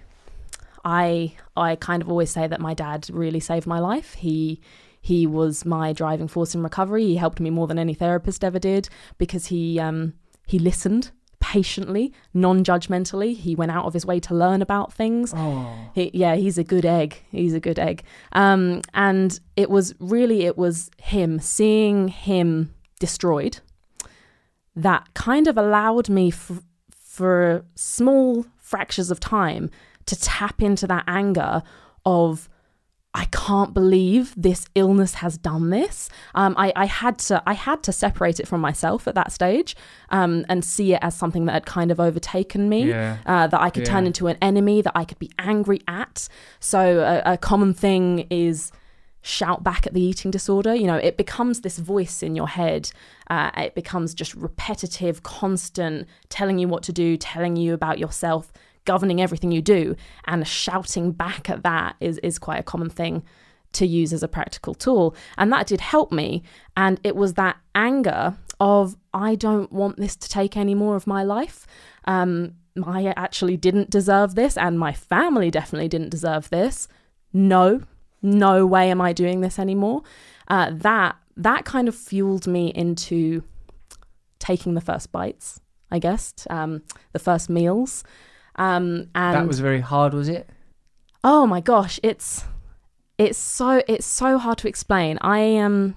i 0.86 1.34
i 1.58 1.76
kind 1.76 2.02
of 2.04 2.10
always 2.10 2.30
say 2.30 2.46
that 2.48 2.62
my 2.62 2.74
dad 2.74 3.08
really 3.12 3.40
saved 3.40 3.68
my 3.68 3.80
life. 3.80 4.14
He 4.14 4.62
he 5.02 5.28
was 5.28 5.66
my 5.66 5.94
driving 5.94 6.28
force 6.28 6.56
in 6.56 6.64
recovery. 6.64 7.06
He 7.06 7.16
helped 7.16 7.40
me 7.40 7.50
more 7.50 7.68
than 7.68 7.78
any 7.78 7.94
therapist 7.94 8.44
ever 8.44 8.60
did 8.60 8.88
because 9.18 9.48
he 9.48 9.80
um 9.80 10.14
he 10.48 10.60
listened 10.60 11.12
patiently 11.40 12.12
non-judgmentally. 12.34 13.36
He 13.36 13.56
went 13.56 13.72
out 13.72 13.86
of 13.86 13.94
his 13.94 14.04
way 14.04 14.20
to 14.22 14.34
learn 14.34 14.64
about 14.64 14.92
things. 14.94 15.32
Oh, 15.36 15.76
he, 15.94 16.10
yeah, 16.12 16.36
he's 16.36 16.58
a 16.58 16.64
good 16.64 16.86
egg. 16.86 17.24
He's 17.32 17.54
a 17.54 17.60
good 17.60 17.78
egg. 17.78 18.04
Um, 18.32 18.82
and 18.96 19.40
it 19.56 19.70
was 19.70 19.94
really, 20.00 20.46
it 20.46 20.58
was 20.58 20.90
him 20.98 21.40
seeing 21.40 22.08
him 22.08 22.74
destroyed 23.00 23.60
that 24.76 25.14
kind 25.14 25.48
of 25.48 25.58
allowed 25.58 26.10
me 26.10 26.30
f- 26.30 26.62
for 26.92 27.66
small 27.76 28.46
fractures 28.58 29.10
of 29.12 29.20
time 29.20 29.70
to 30.06 30.16
tap 30.20 30.62
into 30.62 30.86
that 30.88 31.04
anger 31.08 31.64
of 32.06 32.50
I 33.18 33.26
can't 33.32 33.74
believe 33.74 34.34
this 34.36 34.66
illness 34.76 35.14
has 35.16 35.38
done 35.38 35.70
this. 35.70 36.10
Um, 36.36 36.54
I, 36.58 36.74
I 36.76 36.86
had 36.86 37.18
to 37.20 37.42
I 37.48 37.54
had 37.54 37.82
to 37.84 37.94
separate 37.94 38.42
it 38.42 38.48
from 38.48 38.60
myself 38.60 39.08
at 39.08 39.16
that 39.16 39.32
stage 39.32 39.74
um, 40.10 40.46
and 40.50 40.66
see 40.66 40.94
it 40.94 41.00
as 41.02 41.16
something 41.16 41.46
that 41.46 41.54
had 41.54 41.66
kind 41.66 41.92
of 41.92 42.00
overtaken 42.02 42.68
me 42.68 42.90
Yeah. 42.90 43.18
uh, 43.26 43.48
that 43.48 43.62
I 43.62 43.70
could 43.70 43.86
turn 43.86 44.06
into 44.06 44.28
an 44.28 44.38
enemy 44.42 44.82
that 44.82 44.92
I 44.96 45.06
could 45.06 45.18
be 45.20 45.32
angry 45.40 45.80
at. 45.88 46.28
So 46.60 47.00
a, 47.26 47.34
a 47.34 47.38
common 47.38 47.74
thing 47.74 48.28
is 48.30 48.74
shout 49.26 49.64
back 49.64 49.88
at 49.88 49.94
the 49.96 50.02
eating 50.02 50.30
disorder. 50.30 50.76
You 50.76 50.86
know, 50.86 50.98
it 50.98 51.18
becomes 51.18 51.62
this 51.62 51.80
voice 51.80 52.22
in 52.22 52.36
your 52.36 52.48
head. 52.48 52.92
Uh, 53.28 53.50
it 53.58 53.74
becomes 53.74 54.14
just 54.14 54.36
repetitive, 54.36 55.24
constant, 55.24 56.08
telling 56.30 56.60
you 56.60 56.68
what 56.68 56.84
to 56.84 56.94
do, 56.94 57.18
telling 57.18 57.56
you 57.56 57.74
about 57.74 57.98
yourself, 57.98 58.54
governing 58.86 59.20
everything 59.20 59.52
you 59.52 59.64
do, 59.64 59.96
and 60.26 60.48
shouting 60.48 61.12
back 61.12 61.50
at 61.50 61.64
that 61.64 61.96
is 62.00 62.20
is 62.20 62.38
quite 62.38 62.60
a 62.60 62.64
common 62.64 62.90
thing 62.90 63.24
to 63.74 63.88
use 63.88 64.14
as 64.14 64.22
a 64.22 64.28
practical 64.28 64.76
tool. 64.76 65.16
And 65.40 65.52
that 65.52 65.66
did 65.66 65.82
help 65.82 66.12
me. 66.12 66.44
And 66.78 67.00
it 67.04 67.16
was 67.16 67.34
that 67.34 67.58
anger 67.74 68.38
of 68.60 68.96
I 69.12 69.34
don't 69.34 69.72
want 69.72 69.98
this 69.98 70.16
to 70.18 70.30
take 70.30 70.56
any 70.56 70.76
more 70.76 70.96
of 70.96 71.08
my 71.08 71.24
life. 71.24 71.66
Um, 72.06 72.54
I 72.86 73.12
actually 73.18 73.58
didn't 73.58 73.90
deserve 73.90 74.36
this, 74.36 74.56
and 74.56 74.78
my 74.78 74.94
family 74.94 75.50
definitely 75.50 75.88
didn't 75.88 76.10
deserve 76.10 76.52
this. 76.52 76.88
No, 77.34 77.82
no 78.26 78.66
way 78.66 78.90
am 78.92 79.02
I 79.02 79.14
doing 79.14 79.42
this 79.42 79.60
anymore. 79.60 80.04
Uh, 80.48 80.72
that 80.74 81.16
that 81.38 81.66
kind 81.66 81.88
of 81.88 81.96
fueled 81.96 82.48
me 82.48 82.68
into 82.68 83.44
taking 84.40 84.74
the 84.74 84.82
first 84.82 85.12
bites, 85.12 85.60
I 85.92 86.00
guess, 86.00 86.34
um, 86.50 86.84
the 87.14 87.20
first 87.20 87.50
meals. 87.50 88.04
Um, 88.56 89.10
and 89.16 89.36
that 89.36 89.48
was 89.48 89.60
very 89.60 89.82
hard, 89.82 90.14
was 90.14 90.30
it? 90.30 90.50
oh 91.26 91.48
my 91.48 91.60
gosh, 91.60 92.00
it's 92.04 92.46
it's 93.18 93.38
so 93.38 93.82
it's 93.88 94.06
so 94.06 94.38
hard 94.38 94.58
to 94.60 94.68
explain. 94.70 95.18
I 95.22 95.58
um 95.58 95.96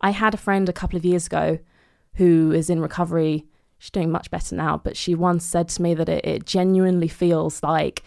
I 0.00 0.10
had 0.10 0.34
a 0.34 0.38
friend 0.38 0.68
a 0.68 0.72
couple 0.72 0.96
of 0.96 1.04
years 1.04 1.26
ago 1.26 1.58
who 2.14 2.52
is 2.52 2.70
in 2.70 2.80
recovery. 2.80 3.46
She's 3.78 3.90
doing 3.90 4.12
much 4.12 4.30
better 4.30 4.54
now, 4.54 4.76
but 4.76 4.96
she 4.96 5.14
once 5.14 5.44
said 5.44 5.68
to 5.70 5.82
me 5.82 5.94
that 5.94 6.08
it, 6.08 6.24
it 6.24 6.44
genuinely 6.44 7.08
feels 7.08 7.62
like 7.62 8.04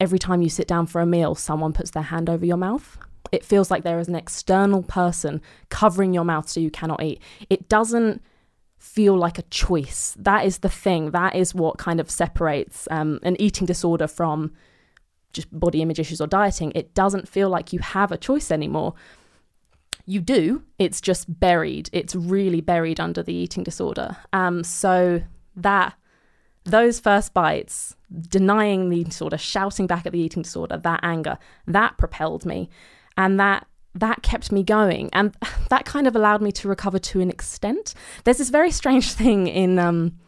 every 0.00 0.18
time 0.18 0.42
you 0.42 0.48
sit 0.48 0.68
down 0.68 0.86
for 0.86 1.00
a 1.00 1.06
meal, 1.06 1.34
someone 1.34 1.72
puts 1.72 1.90
their 1.90 2.02
hand 2.04 2.28
over 2.28 2.44
your 2.44 2.56
mouth. 2.56 2.98
It 3.32 3.44
feels 3.44 3.70
like 3.70 3.82
there 3.82 3.98
is 3.98 4.08
an 4.08 4.14
external 4.14 4.82
person 4.82 5.40
covering 5.68 6.14
your 6.14 6.24
mouth 6.24 6.48
so 6.48 6.60
you 6.60 6.70
cannot 6.70 7.02
eat. 7.02 7.20
It 7.50 7.68
doesn't 7.68 8.22
feel 8.78 9.16
like 9.16 9.38
a 9.38 9.42
choice. 9.42 10.14
That 10.18 10.44
is 10.44 10.58
the 10.58 10.68
thing. 10.68 11.10
That 11.10 11.34
is 11.34 11.54
what 11.54 11.78
kind 11.78 11.98
of 11.98 12.10
separates 12.10 12.86
um, 12.90 13.18
an 13.22 13.40
eating 13.40 13.66
disorder 13.66 14.06
from 14.06 14.52
just 15.32 15.48
body 15.58 15.82
image 15.82 15.98
issues 15.98 16.20
or 16.20 16.26
dieting. 16.26 16.72
It 16.74 16.94
doesn't 16.94 17.28
feel 17.28 17.48
like 17.48 17.72
you 17.72 17.80
have 17.80 18.12
a 18.12 18.16
choice 18.16 18.50
anymore. 18.50 18.94
You 20.04 20.20
do, 20.20 20.62
it's 20.78 21.00
just 21.00 21.40
buried. 21.40 21.90
It's 21.92 22.14
really 22.14 22.60
buried 22.60 23.00
under 23.00 23.22
the 23.22 23.34
eating 23.34 23.64
disorder. 23.64 24.16
Um, 24.32 24.62
so 24.62 25.22
that 25.56 25.94
those 26.66 27.00
first 27.00 27.32
bites, 27.32 27.96
denying 28.28 28.90
the 28.90 29.04
disorder, 29.04 29.38
shouting 29.38 29.86
back 29.86 30.06
at 30.06 30.12
the 30.12 30.18
eating 30.18 30.42
disorder, 30.42 30.76
that 30.76 31.00
anger, 31.02 31.38
that 31.66 31.96
propelled 31.96 32.44
me. 32.44 32.68
And 33.16 33.40
that 33.40 33.66
that 33.94 34.22
kept 34.22 34.52
me 34.52 34.62
going. 34.62 35.08
And 35.12 35.34
that 35.70 35.84
kind 35.84 36.06
of 36.06 36.14
allowed 36.14 36.42
me 36.42 36.52
to 36.52 36.68
recover 36.68 36.98
to 36.98 37.20
an 37.20 37.30
extent. 37.30 37.94
There's 38.24 38.38
this 38.38 38.50
very 38.50 38.70
strange 38.70 39.12
thing 39.20 39.46
in 39.46 39.78
um 39.78 40.18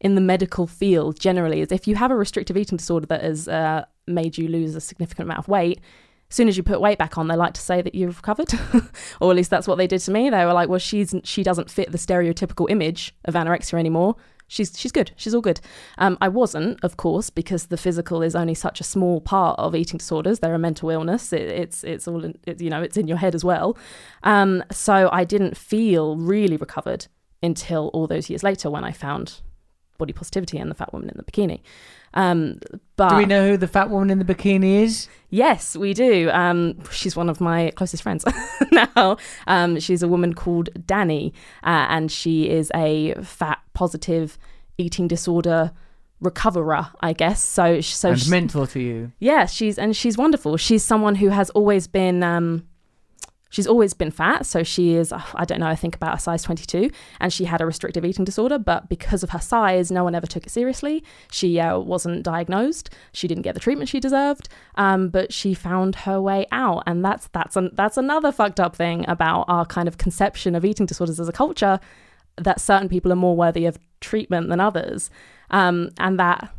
in 0.00 0.16
the 0.16 0.20
medical 0.20 0.66
field 0.66 1.18
generally 1.18 1.60
is 1.60 1.72
if 1.72 1.86
you 1.86 1.94
have 1.94 2.10
a 2.10 2.16
restrictive 2.16 2.56
eating 2.56 2.76
disorder 2.76 3.06
that 3.06 3.22
has 3.22 3.48
uh, 3.48 3.84
made 4.06 4.36
you 4.36 4.48
lose 4.48 4.74
a 4.74 4.80
significant 4.80 5.26
amount 5.26 5.38
of 5.38 5.48
weight 5.48 5.80
as 6.28 6.36
soon 6.36 6.46
as 6.46 6.58
you 6.58 6.62
put 6.62 6.78
weight 6.78 6.98
back 6.98 7.16
on 7.16 7.28
they 7.28 7.36
like 7.36 7.54
to 7.54 7.60
say 7.60 7.80
that 7.80 7.94
you've 7.94 8.16
recovered. 8.16 8.52
Or 9.20 9.30
at 9.30 9.36
least 9.36 9.50
that's 9.50 9.68
what 9.68 9.76
they 9.76 9.86
did 9.86 10.00
to 10.00 10.10
me. 10.10 10.28
They 10.28 10.44
were 10.44 10.52
like 10.52 10.68
well 10.68 10.80
she's 10.80 11.14
she 11.24 11.42
doesn't 11.42 11.70
fit 11.70 11.92
the 11.92 11.98
stereotypical 11.98 12.70
image 12.70 13.14
of 13.24 13.34
anorexia 13.34 13.78
anymore 13.78 14.16
she's 14.54 14.78
she's 14.78 14.92
good. 14.92 15.10
She's 15.16 15.34
all 15.34 15.40
good. 15.40 15.60
Um, 15.98 16.16
I 16.20 16.28
wasn't, 16.28 16.78
of 16.82 16.96
course, 16.96 17.28
because 17.28 17.66
the 17.66 17.76
physical 17.76 18.22
is 18.22 18.34
only 18.34 18.54
such 18.54 18.80
a 18.80 18.84
small 18.84 19.20
part 19.20 19.58
of 19.58 19.74
eating 19.74 19.98
disorders. 19.98 20.38
They're 20.38 20.54
a 20.54 20.58
mental 20.58 20.90
illness. 20.90 21.32
It, 21.32 21.42
it's 21.42 21.84
it's 21.84 22.08
all 22.08 22.24
in, 22.24 22.38
it, 22.46 22.60
you 22.60 22.70
know. 22.70 22.82
It's 22.82 22.96
in 22.96 23.08
your 23.08 23.18
head 23.18 23.34
as 23.34 23.44
well. 23.44 23.76
Um, 24.22 24.62
so 24.70 25.08
I 25.12 25.24
didn't 25.24 25.56
feel 25.56 26.16
really 26.16 26.56
recovered 26.56 27.06
until 27.42 27.88
all 27.88 28.06
those 28.06 28.30
years 28.30 28.42
later 28.42 28.70
when 28.70 28.84
I 28.84 28.92
found 28.92 29.40
body 29.98 30.12
positivity 30.12 30.58
and 30.58 30.70
the 30.70 30.74
fat 30.74 30.92
woman 30.92 31.08
in 31.08 31.16
the 31.16 31.22
bikini. 31.24 31.60
Um, 32.14 32.60
but 32.96 33.08
Do 33.10 33.16
we 33.16 33.26
know 33.26 33.48
who 33.50 33.56
the 33.56 33.66
fat 33.66 33.90
woman 33.90 34.10
in 34.10 34.18
the 34.20 34.24
bikini 34.24 34.82
is? 34.82 35.08
Yes, 35.30 35.76
we 35.76 35.94
do. 35.94 36.30
Um, 36.30 36.78
she's 36.92 37.16
one 37.16 37.28
of 37.28 37.40
my 37.40 37.72
closest 37.74 38.02
friends 38.02 38.24
now. 38.72 39.16
Um, 39.48 39.80
she's 39.80 40.02
a 40.02 40.08
woman 40.08 40.32
called 40.34 40.68
Danny, 40.86 41.32
uh, 41.64 41.86
and 41.90 42.10
she 42.12 42.48
is 42.48 42.70
a 42.74 43.14
fat 43.22 43.60
positive 43.72 44.38
eating 44.78 45.08
disorder 45.08 45.72
recoverer, 46.20 46.86
I 47.00 47.12
guess. 47.12 47.42
So, 47.42 47.80
so 47.80 48.10
and 48.10 48.18
she's- 48.18 48.30
mentor 48.30 48.66
to 48.68 48.80
you. 48.80 49.12
yeah, 49.18 49.46
she's 49.46 49.78
and 49.78 49.96
she's 49.96 50.16
wonderful. 50.16 50.56
She's 50.56 50.84
someone 50.84 51.16
who 51.16 51.28
has 51.30 51.50
always 51.50 51.86
been 51.88 52.22
um 52.22 52.64
she's 53.54 53.68
always 53.68 53.94
been 53.94 54.10
fat, 54.10 54.44
so 54.44 54.64
she 54.64 54.94
is 54.94 55.12
uh, 55.12 55.22
I 55.36 55.44
don't 55.44 55.60
know, 55.60 55.68
I 55.68 55.76
think 55.76 55.94
about 55.94 56.16
a 56.16 56.18
size 56.18 56.42
22 56.42 56.90
and 57.20 57.32
she 57.32 57.44
had 57.44 57.60
a 57.60 57.66
restrictive 57.66 58.04
eating 58.04 58.24
disorder, 58.24 58.58
but 58.58 58.88
because 58.88 59.22
of 59.22 59.30
her 59.30 59.38
size, 59.38 59.92
no 59.92 60.02
one 60.02 60.16
ever 60.16 60.26
took 60.26 60.44
it 60.44 60.50
seriously. 60.50 61.04
She 61.30 61.60
uh, 61.60 61.78
wasn't 61.78 62.24
diagnosed. 62.24 62.90
She 63.12 63.28
didn't 63.28 63.42
get 63.42 63.54
the 63.54 63.60
treatment 63.60 63.88
she 63.88 64.00
deserved. 64.00 64.48
Um 64.74 65.08
but 65.08 65.32
she 65.32 65.54
found 65.54 65.94
her 66.06 66.20
way 66.20 66.46
out 66.50 66.82
and 66.86 67.04
that's 67.04 67.28
that's 67.28 67.54
an, 67.54 67.70
that's 67.74 67.96
another 67.96 68.32
fucked 68.32 68.58
up 68.58 68.74
thing 68.74 69.04
about 69.06 69.44
our 69.46 69.64
kind 69.64 69.86
of 69.86 69.98
conception 69.98 70.56
of 70.56 70.64
eating 70.64 70.86
disorders 70.86 71.20
as 71.20 71.28
a 71.28 71.32
culture 71.32 71.78
that 72.36 72.60
certain 72.60 72.88
people 72.88 73.12
are 73.12 73.22
more 73.26 73.36
worthy 73.36 73.66
of 73.66 73.78
treatment 74.00 74.48
than 74.48 74.58
others. 74.58 75.10
Um 75.50 75.90
and 75.98 76.18
that 76.18 76.50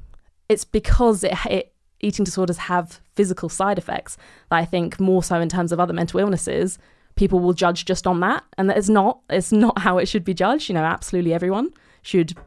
it's 0.48 0.64
because 0.64 1.26
it, 1.26 1.34
it 1.50 1.75
eating 2.06 2.24
disorders 2.24 2.58
have 2.58 3.02
physical 3.16 3.50
side 3.50 3.78
effects 3.78 4.18
that 4.50 4.58
I 4.58 4.66
think 4.66 5.00
more 5.00 5.24
so 5.24 5.40
in 5.42 5.50
terms 5.50 5.72
of 5.72 5.80
other 5.80 5.94
mental 5.94 6.20
illnesses, 6.20 6.78
people 7.16 7.40
will 7.40 7.54
judge 7.54 7.86
just 7.86 8.06
on 8.06 8.20
that, 8.22 8.44
and 8.58 8.70
that 8.70 8.78
is 8.78 8.90
not 8.90 9.20
it's 9.30 9.52
not 9.52 9.80
how 9.80 9.98
it 9.98 10.08
should 10.08 10.24
be 10.24 10.34
judged. 10.34 10.70
You 10.70 10.76
know, 10.76 10.84
absolutely 10.84 11.34
everyone 11.34 11.72
should 12.02 12.38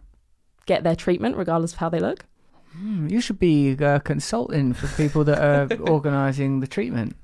get 0.67 0.85
their 0.85 0.97
treatment 0.97 1.37
regardless 1.37 1.73
of 1.73 1.79
how 1.79 1.89
they 1.89 2.01
look. 2.01 2.25
Hmm, 2.73 3.09
you 3.09 3.21
should 3.21 3.39
be 3.39 3.73
a 3.73 4.01
consultant 4.01 4.77
for 4.77 4.87
people 4.97 5.25
that 5.25 5.39
are 5.39 5.77
organising 5.91 6.61
the 6.61 6.67
treatment. 6.67 7.17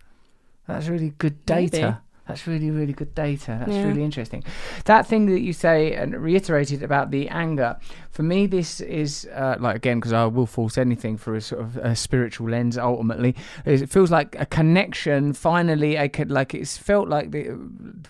That's 0.66 0.88
really 0.88 1.10
good 1.10 1.44
data. 1.46 1.76
Maybe. 1.76 1.96
That's 2.26 2.46
really, 2.46 2.70
really 2.70 2.94
good 2.94 3.14
data. 3.14 3.58
That's 3.60 3.72
Yeah. 3.76 3.86
really 3.86 4.02
interesting. 4.02 4.42
That 4.86 5.06
thing 5.06 5.26
that 5.26 5.40
you 5.40 5.52
say 5.52 5.92
and 5.94 6.16
reiterated 6.16 6.82
about 6.82 7.10
the 7.10 7.28
anger, 7.28 7.76
for 8.10 8.22
me, 8.22 8.46
this 8.46 8.80
is 8.80 9.28
uh, 9.34 9.56
like 9.60 9.76
again 9.76 9.98
because 10.00 10.14
I 10.14 10.24
will 10.24 10.46
force 10.46 10.78
anything 10.78 11.18
for 11.18 11.34
a 11.34 11.40
sort 11.42 11.60
of 11.60 11.76
a 11.76 11.94
spiritual 11.94 12.48
lens. 12.48 12.78
Ultimately, 12.78 13.34
is 13.66 13.82
it 13.82 13.90
feels 13.90 14.10
like 14.10 14.36
a 14.38 14.46
connection. 14.46 15.34
Finally, 15.34 15.98
I 15.98 16.08
could 16.08 16.30
like 16.30 16.54
it's 16.54 16.78
felt 16.78 17.08
like 17.08 17.30
the, 17.32 17.42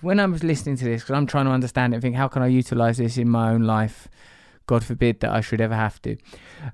when 0.01 0.21
I 0.21 0.27
was 0.27 0.45
listening 0.45 0.77
to 0.77 0.85
this 0.85 1.03
because 1.03 1.17
I'm 1.17 1.27
trying 1.27 1.47
to 1.47 1.51
understand 1.53 1.93
it. 1.93 1.97
and 1.97 2.03
Think 2.03 2.15
how 2.17 2.29
can 2.29 2.43
I 2.43 2.47
utilize 2.47 2.99
this 2.99 3.19
in 3.19 3.29
my 3.29 3.51
own 3.51 3.63
life? 3.65 4.07
God 4.67 4.83
forbid 4.85 5.21
that 5.21 5.31
I 5.33 5.41
should 5.43 5.61
ever 5.61 5.75
have 5.75 6.01
to. 6.03 6.17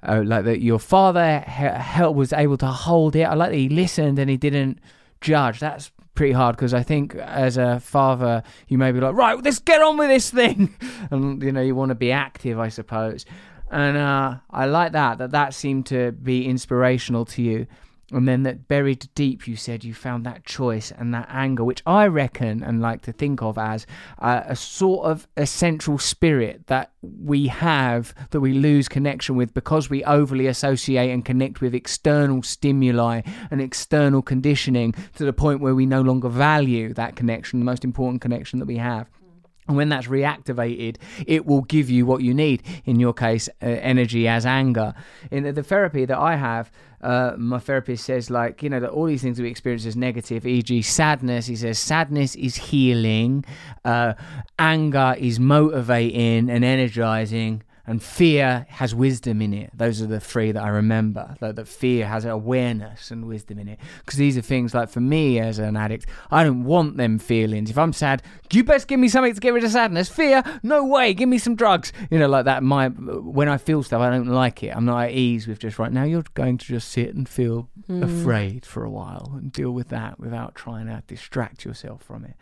Uh, 0.06 0.22
like 0.24 0.44
that, 0.44 0.60
your 0.60 0.78
father 0.78 1.40
he- 1.48 1.98
he- 1.98 2.04
was 2.06 2.32
able 2.32 2.56
to 2.58 2.66
hold 2.66 3.16
it. 3.16 3.22
I 3.24 3.34
like 3.34 3.50
that 3.50 3.56
he 3.56 3.68
listened 3.68 4.18
and 4.18 4.28
he 4.30 4.36
didn't 4.36 4.78
judge. 5.20 5.58
That's 5.58 5.90
pretty 6.20 6.34
hard 6.34 6.54
because 6.54 6.74
I 6.74 6.82
think 6.82 7.14
as 7.14 7.56
a 7.56 7.80
father, 7.80 8.42
you 8.68 8.76
may 8.76 8.92
be 8.92 9.00
like, 9.00 9.14
right, 9.14 9.42
let's 9.42 9.58
get 9.58 9.80
on 9.80 9.96
with 9.96 10.10
this 10.10 10.28
thing, 10.28 10.68
and 11.10 11.42
you 11.42 11.50
know 11.50 11.62
you 11.62 11.74
want 11.74 11.88
to 11.88 11.94
be 11.94 12.12
active, 12.12 12.58
I 12.58 12.68
suppose. 12.68 13.24
And 13.70 13.96
uh, 13.96 14.34
I 14.50 14.66
like 14.66 14.92
that 14.92 15.16
that 15.16 15.30
that 15.30 15.54
seemed 15.54 15.86
to 15.86 16.12
be 16.12 16.44
inspirational 16.44 17.24
to 17.24 17.40
you. 17.40 17.66
And 18.12 18.26
then 18.26 18.42
that 18.42 18.68
buried 18.68 19.08
deep, 19.14 19.46
you 19.46 19.56
said 19.56 19.84
you 19.84 19.94
found 19.94 20.26
that 20.26 20.44
choice 20.44 20.90
and 20.90 21.14
that 21.14 21.28
anger, 21.30 21.64
which 21.64 21.82
I 21.86 22.06
reckon 22.06 22.62
and 22.62 22.80
like 22.80 23.02
to 23.02 23.12
think 23.12 23.42
of 23.42 23.56
as 23.56 23.86
uh, 24.18 24.42
a 24.46 24.56
sort 24.56 25.06
of 25.06 25.28
essential 25.36 25.98
spirit 25.98 26.66
that 26.66 26.92
we 27.02 27.46
have 27.46 28.14
that 28.30 28.40
we 28.40 28.52
lose 28.52 28.88
connection 28.88 29.36
with 29.36 29.54
because 29.54 29.88
we 29.88 30.04
overly 30.04 30.46
associate 30.46 31.10
and 31.10 31.24
connect 31.24 31.60
with 31.60 31.74
external 31.74 32.42
stimuli 32.42 33.22
and 33.50 33.60
external 33.60 34.22
conditioning 34.22 34.92
to 35.14 35.24
the 35.24 35.32
point 35.32 35.60
where 35.60 35.74
we 35.74 35.86
no 35.86 36.02
longer 36.02 36.28
value 36.28 36.92
that 36.94 37.16
connection, 37.16 37.58
the 37.58 37.64
most 37.64 37.84
important 37.84 38.20
connection 38.20 38.58
that 38.58 38.66
we 38.66 38.76
have. 38.76 39.08
And 39.70 39.76
when 39.76 39.88
that's 39.88 40.08
reactivated, 40.08 40.96
it 41.28 41.46
will 41.46 41.60
give 41.60 41.88
you 41.88 42.04
what 42.04 42.22
you 42.22 42.34
need. 42.34 42.64
In 42.86 42.98
your 42.98 43.12
case, 43.12 43.48
uh, 43.62 43.66
energy 43.66 44.26
as 44.26 44.44
anger. 44.44 44.94
In 45.30 45.44
the, 45.44 45.52
the 45.52 45.62
therapy 45.62 46.04
that 46.06 46.18
I 46.18 46.34
have, 46.34 46.72
uh, 47.02 47.34
my 47.38 47.60
therapist 47.60 48.04
says, 48.04 48.30
like, 48.30 48.64
you 48.64 48.68
know, 48.68 48.80
that 48.80 48.90
all 48.90 49.06
these 49.06 49.22
things 49.22 49.40
we 49.40 49.48
experience 49.48 49.86
as 49.86 49.94
negative, 49.94 50.44
e.g., 50.44 50.82
sadness. 50.82 51.46
He 51.46 51.54
says, 51.54 51.78
sadness 51.78 52.34
is 52.34 52.56
healing, 52.56 53.44
uh, 53.84 54.14
anger 54.58 55.14
is 55.16 55.38
motivating 55.38 56.50
and 56.50 56.64
energizing. 56.64 57.62
And 57.90 58.00
fear 58.00 58.66
has 58.68 58.94
wisdom 58.94 59.42
in 59.42 59.52
it. 59.52 59.70
Those 59.74 60.00
are 60.00 60.06
the 60.06 60.20
three 60.20 60.52
that 60.52 60.62
I 60.62 60.68
remember. 60.68 61.34
Like 61.40 61.56
that 61.56 61.66
fear 61.66 62.06
has 62.06 62.24
awareness 62.24 63.10
and 63.10 63.26
wisdom 63.26 63.58
in 63.58 63.66
it. 63.66 63.80
Because 63.98 64.16
these 64.16 64.38
are 64.38 64.42
things 64.42 64.72
like 64.74 64.90
for 64.90 65.00
me 65.00 65.40
as 65.40 65.58
an 65.58 65.76
addict, 65.76 66.06
I 66.30 66.44
don't 66.44 66.62
want 66.62 66.98
them 66.98 67.18
feelings. 67.18 67.68
If 67.68 67.76
I'm 67.76 67.92
sad, 67.92 68.22
you 68.52 68.62
best 68.62 68.86
give 68.86 69.00
me 69.00 69.08
something 69.08 69.34
to 69.34 69.40
get 69.40 69.54
rid 69.54 69.64
of 69.64 69.72
sadness. 69.72 70.08
Fear, 70.08 70.44
no 70.62 70.84
way. 70.84 71.12
Give 71.14 71.28
me 71.28 71.38
some 71.38 71.56
drugs. 71.56 71.92
You 72.12 72.20
know, 72.20 72.28
like 72.28 72.44
that. 72.44 72.62
My 72.62 72.90
when 72.90 73.48
I 73.48 73.56
feel 73.56 73.82
stuff, 73.82 74.00
I 74.00 74.08
don't 74.08 74.28
like 74.28 74.62
it. 74.62 74.68
I'm 74.68 74.84
not 74.84 75.06
at 75.06 75.10
ease 75.10 75.48
with 75.48 75.58
just 75.58 75.80
right 75.80 75.90
now. 75.90 76.04
You're 76.04 76.22
going 76.34 76.58
to 76.58 76.64
just 76.64 76.92
sit 76.92 77.12
and 77.16 77.28
feel 77.28 77.70
mm. 77.88 78.04
afraid 78.04 78.64
for 78.64 78.84
a 78.84 78.90
while 78.90 79.32
and 79.34 79.50
deal 79.50 79.72
with 79.72 79.88
that 79.88 80.20
without 80.20 80.54
trying 80.54 80.86
to 80.86 81.02
distract 81.08 81.64
yourself 81.64 82.04
from 82.04 82.24
it. 82.24 82.36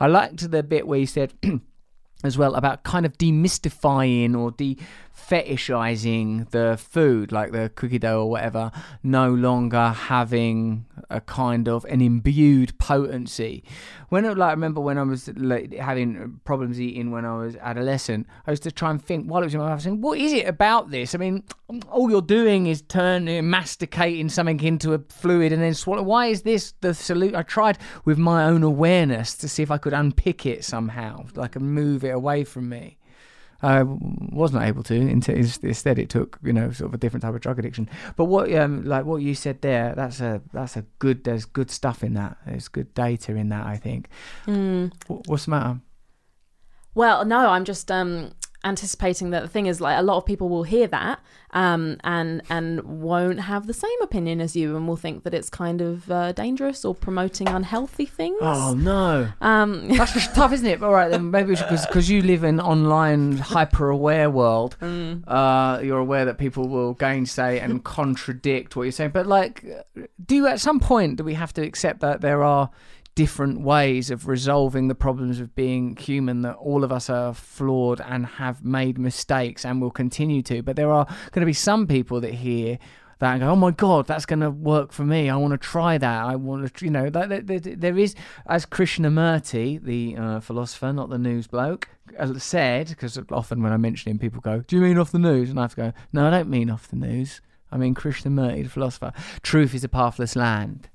I 0.00 0.06
liked 0.06 0.50
the 0.50 0.62
bit 0.62 0.86
where 0.86 1.00
you 1.00 1.06
said. 1.06 1.34
as 2.24 2.38
well 2.38 2.54
about 2.54 2.82
kind 2.82 3.04
of 3.04 3.16
demystifying 3.18 4.36
or 4.36 4.50
de 4.50 4.76
fetishizing 5.16 6.48
the 6.50 6.78
food 6.78 7.32
like 7.32 7.50
the 7.50 7.70
cookie 7.74 7.98
dough 7.98 8.20
or 8.20 8.30
whatever 8.30 8.70
no 9.02 9.32
longer 9.32 9.88
having 9.88 10.84
a 11.10 11.20
kind 11.20 11.68
of 11.68 11.84
an 11.86 12.00
imbued 12.00 12.78
potency. 12.78 13.64
When 14.08 14.24
I, 14.24 14.32
like 14.34 14.48
I 14.48 14.52
remember 14.52 14.80
when 14.80 14.98
I 14.98 15.02
was 15.02 15.28
like, 15.36 15.74
having 15.74 16.40
problems 16.44 16.80
eating 16.80 17.10
when 17.10 17.24
I 17.24 17.36
was 17.38 17.56
adolescent 17.56 18.26
I 18.46 18.52
used 18.52 18.62
to 18.64 18.70
try 18.70 18.90
and 18.90 19.02
think 19.02 19.26
while 19.26 19.42
it 19.42 19.46
was 19.46 19.54
in 19.54 19.60
my 19.60 19.68
mouth 19.68 19.82
saying 19.82 20.00
what 20.00 20.18
is 20.18 20.32
it 20.32 20.46
about 20.46 20.90
this? 20.90 21.14
I 21.14 21.18
mean 21.18 21.42
all 21.90 22.10
you're 22.10 22.22
doing 22.22 22.66
is 22.66 22.82
turning 22.82 23.48
masticating 23.48 24.28
something 24.28 24.60
into 24.60 24.92
a 24.92 24.98
fluid 25.08 25.52
and 25.52 25.62
then 25.62 25.74
swallow 25.74 26.02
why 26.02 26.26
is 26.26 26.42
this 26.42 26.74
the 26.82 26.92
salute 26.94 27.34
I 27.34 27.42
tried 27.42 27.78
with 28.04 28.18
my 28.18 28.44
own 28.44 28.62
awareness 28.62 29.34
to 29.36 29.48
see 29.48 29.62
if 29.62 29.70
I 29.70 29.78
could 29.78 29.94
unpick 29.94 30.46
it 30.46 30.64
somehow 30.64 31.24
like 31.34 31.56
and 31.56 31.74
move 31.74 32.04
it 32.06 32.14
away 32.14 32.44
from 32.44 32.68
me 32.68 32.98
I 33.62 33.82
was 33.84 34.52
not 34.52 34.64
able 34.64 34.82
to. 34.82 34.94
Instead, 34.94 35.98
it 35.98 36.10
took 36.10 36.38
you 36.42 36.52
know 36.52 36.70
sort 36.72 36.90
of 36.90 36.94
a 36.94 36.98
different 36.98 37.22
type 37.22 37.34
of 37.34 37.40
drug 37.40 37.58
addiction. 37.58 37.88
But 38.14 38.26
what 38.26 38.52
um 38.54 38.84
like 38.84 39.06
what 39.06 39.22
you 39.22 39.34
said 39.34 39.62
there, 39.62 39.94
that's 39.94 40.20
a 40.20 40.42
that's 40.52 40.76
a 40.76 40.84
good. 40.98 41.24
There's 41.24 41.46
good 41.46 41.70
stuff 41.70 42.04
in 42.04 42.12
that. 42.14 42.36
There's 42.46 42.68
good 42.68 42.92
data 42.92 43.34
in 43.34 43.48
that. 43.48 43.64
I 43.66 43.78
think. 43.78 44.10
Wh- 45.08 45.26
What's 45.26 45.46
the 45.46 45.52
matter? 45.52 45.80
Well, 46.94 47.24
no, 47.24 47.48
I'm 47.48 47.64
just 47.64 47.90
um 47.90 48.32
anticipating 48.66 49.30
that 49.30 49.42
the 49.42 49.48
thing 49.48 49.66
is 49.66 49.80
like 49.80 49.98
a 49.98 50.02
lot 50.02 50.16
of 50.18 50.26
people 50.26 50.48
will 50.48 50.64
hear 50.64 50.86
that 50.88 51.20
um, 51.52 51.96
and 52.04 52.42
and 52.50 52.82
won't 52.82 53.40
have 53.40 53.66
the 53.66 53.72
same 53.72 54.00
opinion 54.02 54.40
as 54.40 54.54
you 54.56 54.76
and 54.76 54.86
will 54.88 54.96
think 54.96 55.22
that 55.22 55.32
it's 55.32 55.48
kind 55.48 55.80
of 55.80 56.10
uh, 56.10 56.32
dangerous 56.32 56.84
or 56.84 56.94
promoting 56.94 57.48
unhealthy 57.48 58.04
things. 58.04 58.36
Oh 58.40 58.74
no, 58.76 59.28
Um, 59.40 59.88
that's 59.96 60.12
just 60.12 60.34
tough, 60.34 60.52
isn't 60.52 60.66
it? 60.66 60.82
All 60.82 60.92
right, 60.92 61.10
then 61.10 61.30
maybe 61.30 61.54
because 61.54 62.10
you 62.10 62.20
live 62.22 62.44
in 62.44 62.60
online 62.60 63.38
hyper-aware 63.38 64.28
world, 64.30 64.76
Mm. 64.80 65.22
uh, 65.26 65.80
you're 65.82 65.98
aware 65.98 66.24
that 66.26 66.36
people 66.38 66.68
will 66.68 66.94
gainsay 66.94 67.60
and 67.60 67.82
contradict 67.98 68.76
what 68.76 68.82
you're 68.82 68.92
saying. 68.92 69.12
But 69.12 69.26
like, 69.26 69.64
do 70.26 70.34
you 70.36 70.46
at 70.46 70.60
some 70.60 70.80
point 70.80 71.16
do 71.16 71.24
we 71.24 71.34
have 71.34 71.52
to 71.54 71.62
accept 71.62 72.00
that 72.00 72.20
there 72.20 72.42
are 72.42 72.70
different 73.16 73.60
ways 73.60 74.10
of 74.12 74.28
resolving 74.28 74.86
the 74.86 74.94
problems 74.94 75.40
of 75.40 75.56
being 75.56 75.96
human? 75.96 76.42
That 76.42 76.54
all 76.54 76.84
of 76.84 76.92
us 76.92 77.10
are 77.10 77.34
flawed 77.34 78.00
and 78.00 78.24
have 78.24 78.64
made 78.64 78.96
mistakes 78.98 79.64
and 79.64 79.82
will 79.82 79.90
continue 79.90 80.42
to. 80.42 80.62
But 80.62 80.76
there 80.76 80.92
are 80.92 81.06
going 81.32 81.42
to 81.42 81.46
be 81.46 81.52
some 81.52 81.88
people 81.88 82.20
that 82.20 82.34
hear 82.34 82.78
that 83.18 83.32
and 83.32 83.40
go, 83.40 83.48
oh 83.48 83.56
my 83.56 83.70
god, 83.70 84.06
that's 84.06 84.26
going 84.26 84.40
to 84.40 84.50
work 84.50 84.92
for 84.92 85.02
me. 85.02 85.30
I 85.30 85.36
want 85.36 85.52
to 85.52 85.58
try 85.58 85.96
that. 85.98 86.24
I 86.24 86.36
want 86.36 86.72
to, 86.72 86.84
you 86.84 86.90
know, 86.90 87.08
there 87.08 87.98
is, 87.98 88.14
as 88.46 88.66
Krishnamurti, 88.66 89.82
the 89.82 90.16
uh, 90.16 90.40
philosopher, 90.40 90.92
not 90.92 91.08
the 91.08 91.18
news 91.18 91.46
bloke, 91.46 91.88
uh, 92.18 92.38
said, 92.38 92.88
because 92.88 93.18
often 93.30 93.62
when 93.62 93.72
I 93.72 93.78
mention 93.78 94.10
him, 94.12 94.18
people 94.18 94.40
go, 94.40 94.60
do 94.60 94.76
you 94.76 94.82
mean 94.82 94.98
off 94.98 95.12
the 95.12 95.18
news? 95.18 95.48
And 95.50 95.58
I 95.58 95.62
have 95.62 95.74
to 95.74 95.76
go, 95.76 95.92
no, 96.12 96.26
I 96.26 96.30
don't 96.30 96.50
mean 96.50 96.70
off 96.70 96.88
the 96.88 96.96
news. 96.96 97.40
I 97.72 97.78
mean 97.78 97.94
Krishnamurti, 97.94 98.64
the 98.64 98.68
philosopher. 98.68 99.12
Truth 99.42 99.74
is 99.74 99.82
a 99.82 99.88
pathless 99.88 100.36
land, 100.36 100.88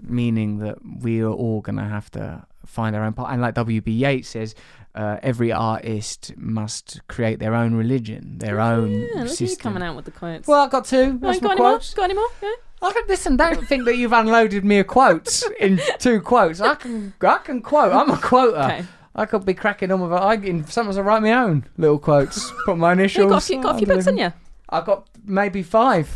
meaning 0.00 0.58
that 0.58 0.78
we 1.00 1.20
are 1.22 1.30
all 1.30 1.60
going 1.60 1.76
to 1.76 1.84
have 1.84 2.10
to 2.12 2.44
find 2.64 2.94
our 2.96 3.04
own 3.04 3.12
part. 3.12 3.32
And 3.32 3.40
like 3.40 3.54
W.B. 3.54 3.90
Yeats 3.92 4.28
says, 4.28 4.54
uh, 4.94 5.18
every 5.22 5.52
artist 5.52 6.32
must 6.36 7.00
create 7.08 7.38
their 7.38 7.54
own 7.54 7.74
religion, 7.74 8.38
their 8.38 8.60
own 8.60 8.90
yeah, 8.92 8.98
look 9.00 9.16
at 9.16 9.22
you 9.22 9.28
system. 9.28 9.62
coming 9.74 9.82
out 9.82 9.94
with 9.96 10.04
the 10.06 10.10
quotes. 10.10 10.48
Well, 10.48 10.62
I've 10.62 10.70
got 10.70 10.84
two. 10.86 11.18
Oh, 11.22 11.26
That's 11.26 11.38
got 11.40 11.48
my 11.48 11.52
any 11.52 11.60
more? 11.60 11.70
quotes. 11.72 11.94
Got 11.94 12.04
any 12.04 12.14
more? 12.14 12.28
Yeah. 12.42 12.52
I 12.82 12.92
can 12.92 13.02
listen. 13.08 13.36
Don't 13.36 13.66
think 13.66 13.84
that 13.86 13.96
you've 13.96 14.12
unloaded 14.12 14.64
me 14.64 14.78
a 14.78 14.84
quote 14.84 15.42
in 15.60 15.80
two 15.98 16.20
quotes. 16.20 16.60
I 16.60 16.74
can, 16.74 17.14
I 17.22 17.38
can 17.38 17.62
quote. 17.62 17.92
I'm 17.92 18.10
a 18.10 18.18
quoter. 18.18 18.56
Okay. 18.58 18.84
I 19.14 19.24
could 19.24 19.46
be 19.46 19.54
cracking 19.54 19.90
on 19.90 20.02
with. 20.02 20.12
it. 20.12 20.16
I 20.16 20.34
in 20.34 20.66
sometimes 20.66 20.98
I 20.98 21.00
write 21.00 21.22
my 21.22 21.32
own 21.32 21.64
little 21.78 21.98
quotes. 21.98 22.52
Put 22.66 22.76
my 22.76 22.92
initials. 22.94 23.16
You 23.16 23.22
initials. 23.24 23.30
got 23.30 23.42
a 23.42 23.46
few, 23.46 23.62
got 23.62 23.74
a 23.74 23.78
few 23.78 23.86
books, 23.86 24.04
haven't 24.04 24.18
you? 24.20 24.32
I've 24.68 24.84
got 24.84 25.08
maybe 25.24 25.62
five. 25.62 26.06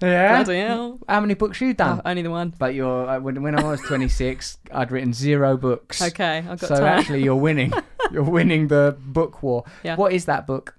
Yeah. 0.00 0.42
Bloody 0.44 0.60
hell. 0.60 0.98
How 1.08 1.20
many 1.20 1.34
books 1.34 1.60
you 1.60 1.74
done? 1.74 2.00
Oh, 2.04 2.08
only 2.10 2.22
the 2.22 2.30
one. 2.30 2.54
But 2.58 2.74
you're 2.74 3.08
uh, 3.08 3.20
when, 3.20 3.42
when 3.42 3.58
I 3.58 3.62
was 3.68 3.80
26, 3.82 4.58
I'd 4.72 4.92
written 4.92 5.12
zero 5.12 5.56
books. 5.56 6.00
Okay, 6.00 6.38
I've 6.38 6.60
got 6.60 6.68
So 6.68 6.76
to. 6.76 6.86
actually, 6.86 7.22
you're 7.24 7.34
winning. 7.36 7.72
you're 8.12 8.22
winning 8.22 8.68
the 8.68 8.96
book 8.98 9.42
war. 9.42 9.64
Yeah. 9.82 9.96
What 9.96 10.12
is 10.12 10.26
that 10.26 10.46
book? 10.46 10.74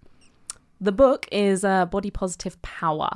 The 0.81 0.91
book 0.93 1.27
is 1.31 1.65
uh, 1.65 1.85
Body 1.85 2.09
Positive 2.11 2.61
Power. 2.61 3.09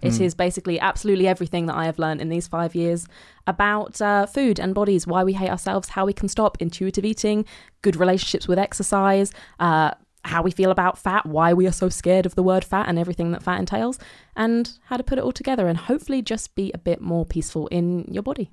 It 0.00 0.20
is 0.20 0.34
Mm. 0.34 0.38
basically 0.38 0.78
absolutely 0.80 1.26
everything 1.26 1.64
that 1.66 1.76
I 1.76 1.86
have 1.86 1.98
learned 1.98 2.20
in 2.20 2.28
these 2.28 2.46
five 2.46 2.74
years 2.74 3.06
about 3.46 4.02
uh, 4.02 4.26
food 4.26 4.58
and 4.60 4.74
bodies, 4.74 5.06
why 5.06 5.24
we 5.24 5.32
hate 5.32 5.48
ourselves, 5.48 5.90
how 5.90 6.04
we 6.04 6.12
can 6.12 6.28
stop, 6.28 6.58
intuitive 6.60 7.06
eating, 7.06 7.46
good 7.80 7.96
relationships 7.96 8.46
with 8.46 8.58
exercise, 8.58 9.32
uh, 9.60 9.92
how 10.24 10.42
we 10.42 10.50
feel 10.50 10.70
about 10.70 10.98
fat, 10.98 11.26
why 11.26 11.52
we 11.52 11.66
are 11.66 11.72
so 11.72 11.88
scared 11.88 12.26
of 12.26 12.34
the 12.34 12.42
word 12.42 12.64
fat 12.64 12.88
and 12.88 12.98
everything 12.98 13.32
that 13.32 13.42
fat 13.42 13.58
entails, 13.58 13.98
and 14.34 14.78
how 14.86 14.96
to 14.96 15.02
put 15.02 15.18
it 15.18 15.24
all 15.24 15.32
together 15.32 15.68
and 15.68 15.78
hopefully 15.78 16.22
just 16.22 16.54
be 16.54 16.70
a 16.72 16.78
bit 16.78 17.00
more 17.00 17.24
peaceful 17.24 17.66
in 17.68 18.04
your 18.10 18.22
body. 18.22 18.50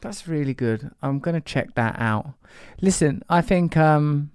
That's 0.00 0.26
really 0.26 0.54
good. 0.54 0.90
I'm 1.02 1.18
going 1.18 1.34
to 1.34 1.40
check 1.40 1.74
that 1.74 1.96
out. 1.98 2.32
Listen, 2.80 3.22
I 3.28 3.42
think 3.42 3.76
um, 3.76 4.30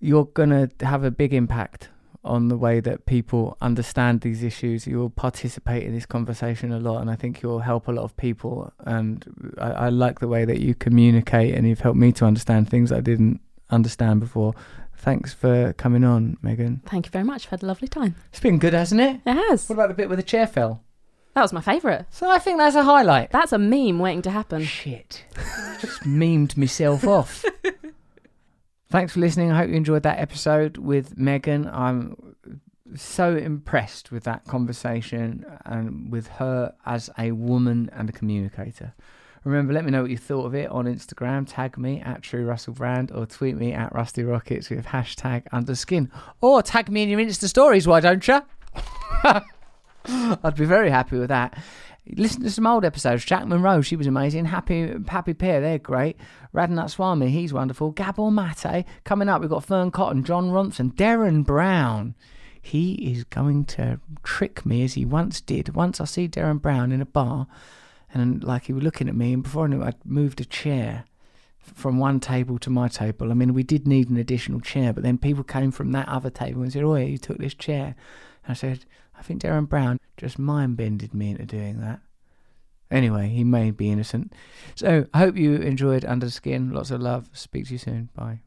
you're 0.00 0.26
going 0.26 0.50
to 0.50 0.86
have 0.86 1.02
a 1.02 1.10
big 1.10 1.34
impact 1.34 1.88
on 2.24 2.46
the 2.46 2.56
way 2.56 2.78
that 2.78 3.04
people 3.04 3.56
understand 3.60 4.20
these 4.20 4.44
issues. 4.44 4.86
You'll 4.86 5.10
participate 5.10 5.82
in 5.82 5.92
this 5.92 6.06
conversation 6.06 6.70
a 6.70 6.78
lot, 6.78 7.00
and 7.00 7.10
I 7.10 7.16
think 7.16 7.42
you'll 7.42 7.58
help 7.58 7.88
a 7.88 7.92
lot 7.92 8.04
of 8.04 8.16
people. 8.16 8.72
And 8.86 9.54
I, 9.58 9.70
I 9.70 9.88
like 9.88 10.20
the 10.20 10.28
way 10.28 10.44
that 10.44 10.60
you 10.60 10.76
communicate, 10.76 11.56
and 11.56 11.66
you've 11.66 11.80
helped 11.80 11.98
me 11.98 12.12
to 12.12 12.24
understand 12.24 12.70
things 12.70 12.92
I 12.92 13.00
didn't 13.00 13.40
understand 13.70 14.20
before. 14.20 14.54
Thanks 15.02 15.34
for 15.34 15.72
coming 15.72 16.04
on, 16.04 16.36
Megan. 16.42 16.80
Thank 16.86 17.06
you 17.06 17.10
very 17.10 17.24
much. 17.24 17.46
I've 17.46 17.50
had 17.50 17.64
a 17.64 17.66
lovely 17.66 17.88
time. 17.88 18.14
It's 18.30 18.38
been 18.38 18.60
good, 18.60 18.72
hasn't 18.72 19.00
it? 19.00 19.20
It 19.26 19.34
has. 19.34 19.68
What 19.68 19.74
about 19.74 19.88
the 19.88 19.94
bit 19.94 20.08
where 20.08 20.16
the 20.16 20.22
chair 20.22 20.46
fell? 20.46 20.84
That 21.34 21.42
was 21.42 21.52
my 21.52 21.60
favourite. 21.60 22.04
So 22.10 22.30
I 22.30 22.38
think 22.38 22.58
that's 22.58 22.76
a 22.76 22.84
highlight. 22.84 23.32
That's 23.32 23.50
a 23.50 23.58
meme 23.58 23.98
waiting 23.98 24.22
to 24.22 24.30
happen. 24.30 24.62
Shit. 24.62 25.24
Just 25.80 26.02
memed 26.04 26.56
myself 26.56 27.04
off. 27.04 27.44
Thanks 28.90 29.14
for 29.14 29.18
listening. 29.18 29.50
I 29.50 29.58
hope 29.58 29.70
you 29.70 29.74
enjoyed 29.74 30.04
that 30.04 30.20
episode 30.20 30.76
with 30.76 31.18
Megan. 31.18 31.66
I'm 31.66 32.36
so 32.94 33.34
impressed 33.34 34.12
with 34.12 34.22
that 34.22 34.44
conversation 34.44 35.44
and 35.64 36.12
with 36.12 36.28
her 36.28 36.74
as 36.86 37.10
a 37.18 37.32
woman 37.32 37.90
and 37.92 38.08
a 38.08 38.12
communicator. 38.12 38.94
Remember, 39.44 39.72
let 39.72 39.84
me 39.84 39.90
know 39.90 40.02
what 40.02 40.10
you 40.10 40.18
thought 40.18 40.46
of 40.46 40.54
it 40.54 40.70
on 40.70 40.84
Instagram. 40.84 41.46
Tag 41.48 41.76
me 41.76 42.00
at 42.00 42.22
True 42.22 42.44
Russell 42.44 42.74
Brand 42.74 43.10
or 43.10 43.26
tweet 43.26 43.56
me 43.56 43.72
at 43.72 43.92
Rusty 43.92 44.22
Rockets 44.22 44.70
with 44.70 44.86
hashtag 44.86 45.48
underskin. 45.52 46.10
Or 46.40 46.62
tag 46.62 46.90
me 46.90 47.02
in 47.02 47.08
your 47.08 47.18
Insta 47.18 47.48
stories, 47.48 47.88
why 47.88 48.00
don't 48.00 48.26
you? 48.28 48.40
I'd 50.04 50.56
be 50.56 50.64
very 50.64 50.90
happy 50.90 51.18
with 51.18 51.28
that. 51.28 51.58
Listen 52.16 52.42
to 52.42 52.50
some 52.50 52.66
old 52.66 52.84
episodes. 52.84 53.24
Jack 53.24 53.46
Monroe, 53.46 53.80
she 53.80 53.96
was 53.96 54.06
amazing. 54.06 54.44
Happy 54.46 54.94
Happy 55.08 55.34
Pear, 55.34 55.60
they're 55.60 55.78
great. 55.78 56.16
Radhanath 56.54 56.90
Swami, 56.90 57.30
he's 57.30 57.52
wonderful. 57.52 57.92
Gabor 57.92 58.30
Mate, 58.30 58.84
coming 59.04 59.28
up, 59.28 59.40
we've 59.40 59.50
got 59.50 59.64
Fearne 59.64 59.92
Cotton, 59.92 60.24
Jon 60.24 60.50
Ronson, 60.50 60.92
Derren 60.94 61.44
Brown. 61.44 62.14
He 62.60 62.94
is 63.12 63.24
going 63.24 63.64
to 63.66 64.00
trick 64.22 64.64
me 64.64 64.84
as 64.84 64.94
he 64.94 65.04
once 65.04 65.40
did. 65.40 65.74
Once 65.74 66.00
I 66.00 66.04
see 66.04 66.28
Derren 66.28 66.60
Brown 66.60 66.92
in 66.92 67.00
a 67.00 67.06
bar, 67.06 67.48
and 68.12 68.42
like 68.44 68.64
he 68.64 68.72
was 68.72 68.84
looking 68.84 69.08
at 69.08 69.14
me, 69.14 69.32
and 69.32 69.42
before 69.42 69.64
I 69.64 69.68
knew 69.68 69.82
it, 69.82 69.86
I'd 69.86 70.06
moved 70.06 70.40
a 70.40 70.44
chair 70.44 71.04
from 71.58 71.98
one 71.98 72.20
table 72.20 72.58
to 72.58 72.70
my 72.70 72.88
table. 72.88 73.30
I 73.30 73.34
mean, 73.34 73.54
we 73.54 73.62
did 73.62 73.86
need 73.86 74.10
an 74.10 74.16
additional 74.16 74.60
chair, 74.60 74.92
but 74.92 75.02
then 75.02 75.18
people 75.18 75.44
came 75.44 75.70
from 75.70 75.92
that 75.92 76.08
other 76.08 76.30
table 76.30 76.62
and 76.62 76.72
said, 76.72 76.82
"Oh, 76.82 76.96
yeah, 76.96 77.04
you 77.04 77.18
took 77.18 77.38
this 77.38 77.54
chair." 77.54 77.94
And 78.44 78.50
I 78.50 78.54
said, 78.54 78.84
"I 79.16 79.22
think 79.22 79.42
Derren 79.42 79.68
Brown 79.68 79.98
just 80.16 80.38
mind 80.38 80.76
bended 80.76 81.14
me 81.14 81.30
into 81.30 81.46
doing 81.46 81.80
that." 81.80 82.00
Anyway, 82.90 83.28
he 83.28 83.42
may 83.42 83.70
be 83.70 83.90
innocent. 83.90 84.34
So 84.74 85.06
I 85.14 85.18
hope 85.18 85.36
you 85.36 85.54
enjoyed 85.56 86.04
Under 86.04 86.26
the 86.26 86.32
Skin. 86.32 86.70
Lots 86.70 86.90
of 86.90 87.00
love. 87.00 87.30
Speak 87.32 87.66
to 87.66 87.72
you 87.72 87.78
soon. 87.78 88.10
Bye. 88.14 88.40